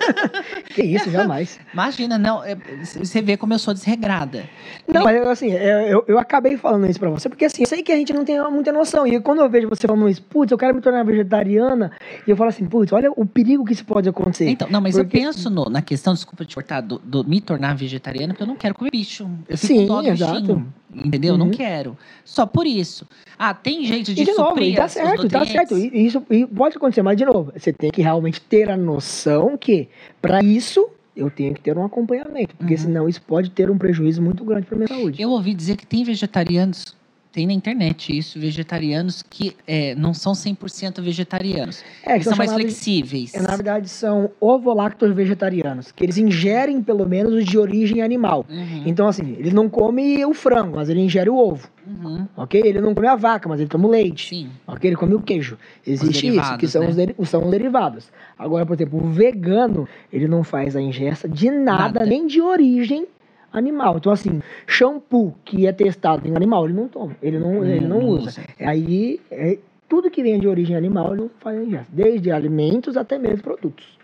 que 0.74 0.82
isso, 0.82 1.10
jamais. 1.10 1.58
Imagina, 1.72 2.18
não. 2.18 2.44
É, 2.44 2.54
você 2.98 3.22
vê 3.22 3.36
como 3.36 3.54
eu 3.54 3.58
sou 3.58 3.72
desregrada. 3.72 4.44
Não, 4.86 5.04
mas 5.04 5.26
assim, 5.26 5.52
é, 5.52 5.92
eu, 5.92 6.04
eu 6.06 6.18
acabei 6.18 6.56
falando 6.56 6.86
isso 6.86 6.98
pra 6.98 7.08
você, 7.08 7.28
porque 7.28 7.44
assim, 7.44 7.62
eu 7.62 7.66
sei 7.66 7.82
que 7.82 7.90
a 7.92 7.96
gente 7.96 8.12
não 8.12 8.24
tem 8.24 8.38
muita 8.50 8.72
noção. 8.72 9.06
E 9.06 9.18
quando 9.20 9.40
eu 9.40 9.48
vejo 9.48 9.68
você 9.68 9.86
falando 9.86 10.08
isso, 10.08 10.22
putz, 10.22 10.52
eu 10.52 10.58
quero 10.58 10.74
me 10.74 10.80
tornar 10.80 11.02
vegetariana, 11.04 11.92
e 12.26 12.30
eu 12.30 12.36
falo 12.36 12.50
assim, 12.50 12.66
putz, 12.66 12.92
olha 12.92 13.10
o 13.16 13.24
perigo 13.24 13.64
que 13.64 13.72
isso 13.72 13.84
pode 13.84 14.08
acontecer. 14.08 14.48
Então, 14.48 14.68
não, 14.70 14.80
mas 14.80 14.96
porque... 14.96 15.16
eu 15.16 15.20
penso 15.22 15.48
no, 15.48 15.64
na 15.64 15.80
questão, 15.80 16.12
desculpa 16.12 16.44
te 16.44 16.54
cortar, 16.54 16.80
do, 16.82 16.98
do, 16.98 17.24
me 17.24 17.40
tornar 17.40 17.74
vegetariana, 17.74 18.34
porque 18.34 18.42
eu 18.42 18.48
não 18.48 18.56
quero 18.56 18.74
comer 18.74 18.90
bicho. 18.90 19.30
Eu 19.48 19.56
fico 19.56 19.74
Sim, 19.74 20.08
exato. 20.08 20.40
Bichinho. 20.40 20.79
Entendeu? 20.92 21.34
Uhum. 21.34 21.38
Não 21.38 21.50
quero. 21.50 21.96
Só 22.24 22.44
por 22.44 22.66
isso. 22.66 23.06
Ah, 23.38 23.54
tem 23.54 23.84
jeito 23.84 24.12
de, 24.12 24.22
e 24.22 24.24
de 24.24 24.32
novo, 24.32 24.48
suprir 24.50 24.76
tá 24.76 24.88
certo, 24.88 25.28
tá 25.28 25.46
certo. 25.46 25.78
E, 25.78 26.06
isso 26.06 26.22
e 26.28 26.46
pode 26.46 26.76
acontecer, 26.76 27.02
mas 27.02 27.16
de 27.16 27.24
novo, 27.24 27.52
você 27.56 27.72
tem 27.72 27.90
que 27.90 28.02
realmente 28.02 28.40
ter 28.40 28.70
a 28.70 28.76
noção 28.76 29.56
que 29.56 29.88
para 30.20 30.42
isso 30.42 30.88
eu 31.16 31.30
tenho 31.30 31.54
que 31.54 31.60
ter 31.60 31.76
um 31.76 31.84
acompanhamento, 31.84 32.56
porque 32.56 32.74
uhum. 32.74 32.80
senão 32.80 33.08
isso 33.08 33.22
pode 33.22 33.50
ter 33.50 33.70
um 33.70 33.78
prejuízo 33.78 34.22
muito 34.22 34.44
grande 34.44 34.66
para 34.66 34.76
minha 34.76 34.88
saúde. 34.88 35.20
Eu 35.20 35.30
ouvi 35.30 35.54
dizer 35.54 35.76
que 35.76 35.86
tem 35.86 36.02
vegetarianos 36.02 36.96
tem 37.32 37.46
na 37.46 37.52
internet 37.52 38.16
isso, 38.16 38.38
vegetarianos 38.40 39.22
que 39.22 39.56
é, 39.66 39.94
não 39.94 40.12
são 40.12 40.32
100% 40.32 41.00
vegetarianos. 41.00 41.84
É, 42.04 42.18
que 42.18 42.24
são, 42.24 42.34
são 42.34 42.38
mais 42.38 42.52
flexíveis. 42.52 43.34
É, 43.34 43.40
na 43.40 43.54
verdade, 43.54 43.88
são 43.88 44.30
ovolactos 44.40 45.14
vegetarianos, 45.14 45.92
que 45.92 46.04
eles 46.04 46.18
ingerem 46.18 46.82
pelo 46.82 47.08
menos 47.08 47.32
os 47.32 47.44
de 47.44 47.56
origem 47.56 48.02
animal. 48.02 48.44
Uhum. 48.48 48.82
Então, 48.84 49.06
assim, 49.06 49.36
ele 49.38 49.52
não 49.52 49.68
come 49.68 50.24
o 50.24 50.34
frango, 50.34 50.76
mas 50.76 50.88
ele 50.88 51.00
ingere 51.00 51.30
o 51.30 51.36
ovo. 51.36 51.68
Uhum. 51.86 52.26
Ok? 52.36 52.60
Ele 52.64 52.80
não 52.80 52.94
come 52.94 53.06
a 53.06 53.16
vaca, 53.16 53.48
mas 53.48 53.60
ele 53.60 53.68
toma 53.68 53.86
o 53.86 53.90
leite. 53.90 54.28
Sim. 54.28 54.50
Ok? 54.66 54.88
Ele 54.88 54.96
come 54.96 55.14
o 55.14 55.20
queijo. 55.20 55.56
Existe 55.86 56.28
isso, 56.28 56.58
que 56.58 56.66
são, 56.66 56.82
né? 56.82 56.88
os 56.88 56.96
deri 56.96 57.14
são 57.24 57.44
os 57.44 57.50
derivados. 57.50 58.10
Agora, 58.38 58.66
por 58.66 58.74
exemplo, 58.74 59.02
o 59.02 59.08
vegano, 59.08 59.88
ele 60.12 60.26
não 60.26 60.42
faz 60.42 60.74
a 60.74 60.80
ingesta 60.80 61.28
de 61.28 61.50
nada, 61.50 62.00
nada. 62.00 62.06
nem 62.06 62.26
de 62.26 62.40
origem 62.40 63.06
animal. 63.52 63.96
Então, 63.96 64.12
assim, 64.12 64.40
shampoo 64.66 65.34
que 65.44 65.66
é 65.66 65.72
testado 65.72 66.26
em 66.26 66.36
animal, 66.36 66.66
ele 66.66 66.74
não 66.74 66.88
toma, 66.88 67.16
ele 67.22 67.38
não, 67.38 67.64
ele 67.64 67.86
não, 67.86 68.00
não 68.00 68.08
usa. 68.08 68.28
usa. 68.30 68.42
Aí, 68.60 69.20
é, 69.30 69.58
tudo 69.88 70.10
que 70.10 70.22
vem 70.22 70.38
de 70.38 70.46
origem 70.46 70.76
animal, 70.76 71.12
ele 71.12 71.22
não 71.22 71.30
faz 71.40 71.60
ingesta, 71.60 71.88
desde 71.92 72.30
alimentos 72.30 72.96
até 72.96 73.18
mesmo 73.18 73.42
produtos. 73.42 73.99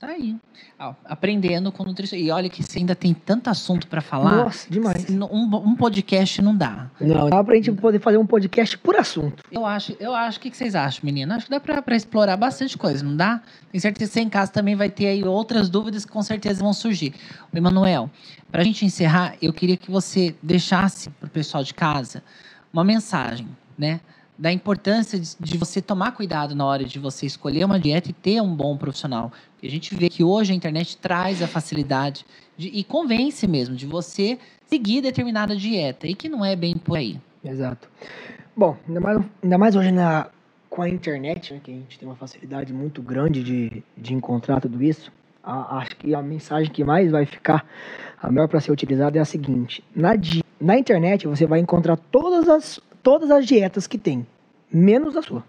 Tá 0.00 0.06
aí. 0.06 0.34
Ó, 0.78 0.94
aprendendo 1.04 1.70
com 1.70 1.84
nutrição. 1.84 2.18
E 2.18 2.30
olha 2.30 2.48
que 2.48 2.62
você 2.62 2.78
ainda 2.78 2.94
tem 2.94 3.12
tanto 3.12 3.50
assunto 3.50 3.86
para 3.86 4.00
falar. 4.00 4.44
Nossa, 4.44 4.66
demais. 4.70 5.04
Um, 5.10 5.56
um 5.56 5.76
podcast 5.76 6.40
não 6.40 6.56
dá. 6.56 6.90
Não, 6.98 7.28
dá 7.28 7.44
pra 7.44 7.54
gente 7.56 7.70
poder 7.72 8.00
fazer 8.00 8.16
um 8.16 8.24
podcast 8.24 8.78
por 8.78 8.96
assunto. 8.96 9.44
Eu 9.52 9.66
acho, 9.66 9.94
eu 10.00 10.14
acho. 10.14 10.38
O 10.38 10.40
que 10.40 10.50
que 10.50 10.56
vocês 10.56 10.74
acham, 10.74 11.02
menina? 11.04 11.36
Acho 11.36 11.44
que 11.44 11.50
dá 11.50 11.60
pra, 11.60 11.82
pra 11.82 11.94
explorar 11.94 12.38
bastante 12.38 12.78
coisa, 12.78 13.04
não 13.04 13.14
dá? 13.14 13.42
Tenho 13.70 13.82
certeza 13.82 14.10
que 14.10 14.14
você 14.14 14.20
em 14.22 14.30
casa 14.30 14.50
também 14.50 14.74
vai 14.74 14.88
ter 14.88 15.06
aí 15.06 15.22
outras 15.22 15.68
dúvidas 15.68 16.06
que 16.06 16.10
com 16.10 16.22
certeza 16.22 16.62
vão 16.62 16.72
surgir. 16.72 17.12
O 17.52 17.58
Emanuel, 17.58 18.08
pra 18.50 18.64
gente 18.64 18.86
encerrar, 18.86 19.34
eu 19.42 19.52
queria 19.52 19.76
que 19.76 19.90
você 19.90 20.34
deixasse 20.42 21.10
pro 21.10 21.28
pessoal 21.28 21.62
de 21.62 21.74
casa 21.74 22.22
uma 22.72 22.82
mensagem, 22.82 23.46
né? 23.76 24.00
Da 24.40 24.50
importância 24.50 25.20
de, 25.20 25.36
de 25.38 25.58
você 25.58 25.82
tomar 25.82 26.12
cuidado 26.12 26.54
na 26.54 26.64
hora 26.64 26.82
de 26.82 26.98
você 26.98 27.26
escolher 27.26 27.62
uma 27.62 27.78
dieta 27.78 28.08
e 28.08 28.12
ter 28.14 28.40
um 28.40 28.54
bom 28.54 28.74
profissional. 28.74 29.30
A 29.62 29.68
gente 29.68 29.94
vê 29.94 30.08
que 30.08 30.24
hoje 30.24 30.50
a 30.50 30.56
internet 30.56 30.96
traz 30.96 31.42
a 31.42 31.46
facilidade 31.46 32.24
de- 32.56 32.68
e 32.68 32.82
convence 32.82 33.46
mesmo 33.46 33.76
de 33.76 33.84
você 33.86 34.38
seguir 34.64 35.02
determinada 35.02 35.54
dieta 35.54 36.06
e 36.06 36.14
que 36.14 36.26
não 36.26 36.42
é 36.42 36.56
bem 36.56 36.74
por 36.74 36.96
aí. 36.96 37.20
Exato. 37.44 37.86
Bom, 38.56 38.78
ainda 38.88 39.00
mais, 39.00 39.20
ainda 39.42 39.58
mais 39.58 39.76
hoje 39.76 39.92
na, 39.92 40.28
com 40.70 40.80
a 40.80 40.88
internet, 40.88 41.52
né, 41.52 41.60
que 41.62 41.70
a 41.70 41.74
gente 41.74 41.98
tem 41.98 42.08
uma 42.08 42.16
facilidade 42.16 42.72
muito 42.72 43.02
grande 43.02 43.42
de, 43.42 43.82
de 43.94 44.14
encontrar 44.14 44.58
tudo 44.62 44.82
isso. 44.82 45.12
a- 45.42 45.78
acho 45.78 45.96
que 45.96 46.14
a 46.14 46.22
mensagem 46.22 46.70
que 46.72 46.82
mais 46.84 47.10
vai 47.10 47.26
ficar, 47.26 47.66
a 48.22 48.30
melhor 48.30 48.48
para 48.48 48.60
ser 48.60 48.72
utilizada 48.72 49.18
é 49.18 49.20
a 49.20 49.24
seguinte: 49.24 49.82
na, 49.94 50.10
na 50.60 50.78
internet 50.78 51.26
você 51.26 51.44
vai 51.46 51.60
encontrar 51.60 51.96
todas 51.96 52.46
as, 52.48 52.80
todas 53.02 53.30
as 53.30 53.46
dietas 53.46 53.86
que 53.86 53.98
tem, 53.98 54.26
menos 54.72 55.16
a 55.16 55.22
sua. 55.22 55.44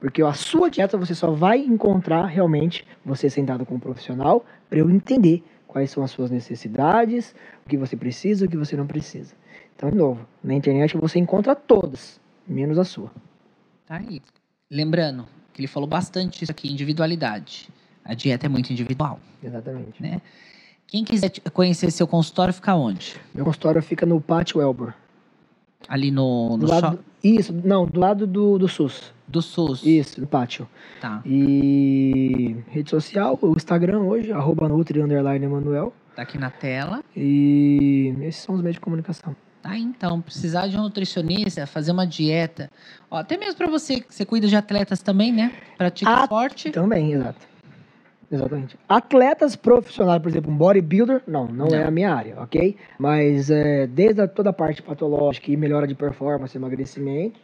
Porque 0.00 0.20
a 0.22 0.32
sua 0.32 0.68
dieta 0.68 0.98
você 0.98 1.14
só 1.14 1.30
vai 1.30 1.58
encontrar 1.58 2.26
realmente 2.26 2.84
você 3.04 3.30
sentado 3.30 3.64
com 3.64 3.76
um 3.76 3.80
profissional 3.80 4.44
para 4.68 4.78
eu 4.80 4.90
entender 4.90 5.44
quais 5.66 5.90
são 5.90 6.02
as 6.02 6.10
suas 6.10 6.30
necessidades, 6.30 7.34
o 7.64 7.68
que 7.68 7.76
você 7.76 7.96
precisa, 7.96 8.44
o 8.44 8.48
que 8.48 8.56
você 8.56 8.76
não 8.76 8.86
precisa. 8.86 9.34
Então, 9.76 9.90
de 9.90 9.96
novo, 9.96 10.26
na 10.42 10.54
internet 10.54 10.96
você 10.96 11.18
encontra 11.18 11.54
todas, 11.54 12.20
menos 12.46 12.78
a 12.78 12.84
sua. 12.84 13.10
Tá 13.86 13.96
aí. 13.96 14.20
Lembrando 14.70 15.26
que 15.52 15.60
ele 15.60 15.68
falou 15.68 15.88
bastante 15.88 16.42
isso 16.42 16.50
aqui, 16.50 16.70
individualidade. 16.70 17.68
A 18.04 18.14
dieta 18.14 18.46
é 18.46 18.48
muito 18.48 18.72
individual, 18.72 19.20
Exatamente. 19.42 20.02
né? 20.02 20.20
Quem 20.86 21.04
quiser 21.04 21.30
conhecer 21.52 21.90
seu 21.90 22.06
consultório, 22.06 22.52
fica 22.52 22.74
onde? 22.74 23.16
Meu 23.32 23.44
consultório 23.44 23.80
fica 23.80 24.04
no 24.04 24.20
Pátio 24.20 24.60
Elbor. 24.60 24.92
Ali 25.88 26.10
no, 26.10 26.50
no 26.50 26.58
Do 26.58 26.66
lado, 26.66 26.98
isso, 27.22 27.52
não, 27.64 27.86
do 27.86 27.98
lado 28.00 28.26
do, 28.26 28.58
do 28.58 28.68
SUS. 28.68 29.12
do 29.28 29.40
SUS. 29.42 29.82
Isso, 29.84 30.20
no 30.20 30.26
pátio. 30.26 30.68
Tá. 31.00 31.20
E 31.26 32.56
rede 32.68 32.90
social, 32.90 33.38
o 33.40 33.52
Instagram 33.56 34.00
hoje, 34.00 34.32
arroba 34.32 34.68
Nutri 34.68 35.00
underline 35.00 35.44
Emanuel. 35.44 35.92
Tá 36.14 36.22
aqui 36.22 36.36
na 36.38 36.50
tela. 36.50 37.02
E 37.16 38.14
esses 38.22 38.42
são 38.42 38.54
os 38.54 38.60
meios 38.60 38.74
de 38.74 38.80
comunicação. 38.80 39.34
Tá, 39.62 39.76
então, 39.78 40.20
precisar 40.20 40.66
de 40.66 40.76
um 40.76 40.82
nutricionista, 40.82 41.66
fazer 41.66 41.92
uma 41.92 42.04
dieta. 42.06 42.68
Ó, 43.10 43.16
até 43.18 43.36
mesmo 43.36 43.56
para 43.56 43.68
você, 43.68 44.00
que 44.00 44.12
você 44.12 44.24
cuida 44.24 44.48
de 44.48 44.56
atletas 44.56 45.00
também, 45.00 45.32
né? 45.32 45.52
Pratica 45.78 46.10
Ah, 46.10 46.22
esporte. 46.24 46.70
Também, 46.72 47.12
exato. 47.12 47.46
Exatamente. 48.32 48.78
Atletas 48.88 49.54
profissionais, 49.54 50.22
por 50.22 50.28
exemplo, 50.30 50.50
um 50.50 50.56
bodybuilder, 50.56 51.22
não, 51.26 51.46
não, 51.46 51.66
é 51.66 51.80
Não. 51.80 51.88
a 51.88 51.90
minha 51.90 52.14
área, 52.14 52.40
ok? 52.40 52.76
Mas 52.98 53.50
é, 53.50 53.86
desde 53.86 54.22
a, 54.22 54.26
toda 54.26 54.48
a 54.50 54.52
parte 54.54 54.80
patológica 54.82 55.50
e 55.52 55.56
melhora 55.56 55.86
de 55.86 55.94
performance, 55.94 56.56
emagrecimento, 56.56 57.38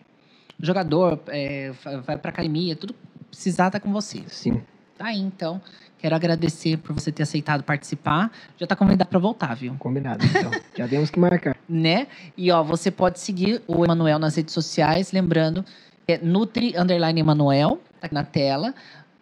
Jogador, 0.61 1.21
é, 1.29 1.71
vai 2.05 2.19
pra 2.19 2.31
academia, 2.31 2.75
tudo 2.75 2.93
precisar 3.31 3.71
tá 3.71 3.79
com 3.79 3.93
você. 3.93 4.23
sim. 4.27 4.61
Tá 4.97 5.07
aí, 5.07 5.21
então. 5.21 5.61
Quero 5.99 6.17
agradecer 6.17 6.77
por 6.79 6.93
você 6.93 7.13
ter 7.13 7.23
aceitado 7.23 7.63
participar. 7.63 8.33
Já 8.57 8.67
tá 8.67 8.75
convidado 8.75 9.09
para 9.09 9.19
voltar, 9.21 9.55
viu? 9.55 9.77
Combinado. 9.79 10.25
Então, 10.27 10.51
já 10.77 10.89
temos 10.89 11.09
que 11.11 11.21
marcar. 11.21 11.57
né? 11.69 12.09
E 12.37 12.51
ó, 12.51 12.65
você 12.65 12.91
pode 12.91 13.21
seguir 13.21 13.63
o 13.69 13.85
Emanuel 13.85 14.19
nas 14.19 14.35
redes 14.35 14.53
sociais, 14.53 15.13
lembrando, 15.13 15.65
é 16.09 16.19
Nutri 16.19 16.75
underline 16.77 17.21
Emanuel, 17.21 17.79
tá 18.01 18.07
aqui 18.07 18.15
na 18.15 18.25
tela. 18.25 18.75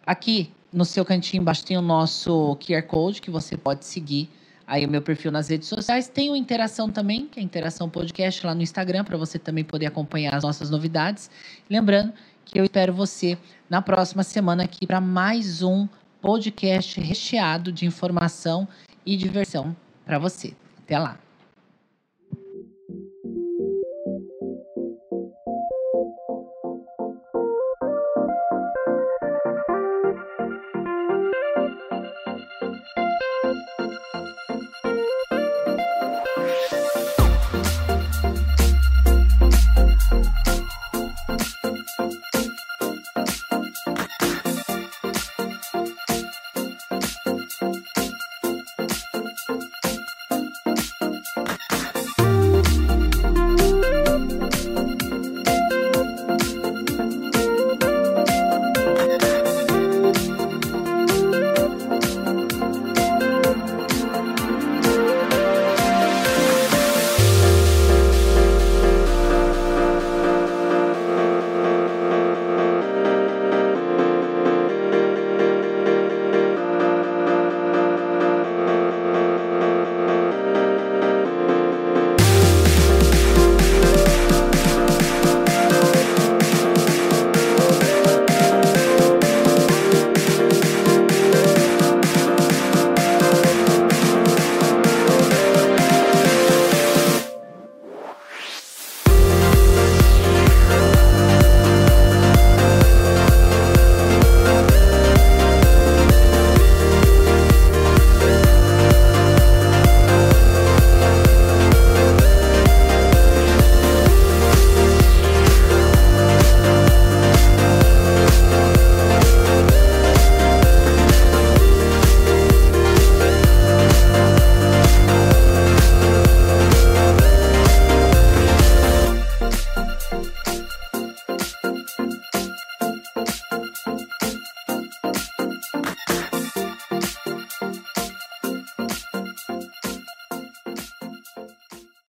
Aqui 0.03 0.51
no 0.77 0.85
seu 0.85 1.03
cantinho 1.03 1.41
embaixo 1.41 1.65
tem 1.65 1.75
o 1.75 1.81
nosso 1.81 2.55
QR 2.57 2.83
Code 2.83 3.19
que 3.19 3.31
você 3.31 3.57
pode 3.57 3.83
seguir 3.83 4.29
aí 4.67 4.85
o 4.85 4.89
meu 4.89 5.01
perfil 5.01 5.31
nas 5.31 5.47
redes 5.47 5.67
sociais. 5.67 6.07
Tem 6.07 6.29
o 6.29 6.35
Interação 6.35 6.87
também, 6.87 7.25
que 7.25 7.39
é 7.39 7.43
Interação 7.43 7.89
Podcast 7.89 8.45
lá 8.45 8.53
no 8.53 8.61
Instagram, 8.61 9.03
para 9.03 9.17
você 9.17 9.39
também 9.39 9.63
poder 9.63 9.87
acompanhar 9.87 10.35
as 10.35 10.43
nossas 10.43 10.69
novidades. 10.69 11.31
Lembrando 11.67 12.13
que 12.45 12.59
eu 12.59 12.63
espero 12.63 12.93
você 12.93 13.39
na 13.67 13.81
próxima 13.81 14.21
semana 14.21 14.65
aqui 14.65 14.85
para 14.85 15.01
mais 15.01 15.63
um 15.63 15.87
podcast 16.21 17.01
recheado 17.01 17.71
de 17.71 17.87
informação 17.87 18.67
e 19.03 19.17
diversão 19.17 19.75
para 20.05 20.19
você. 20.19 20.53
Até 20.83 20.99
lá. 20.99 21.26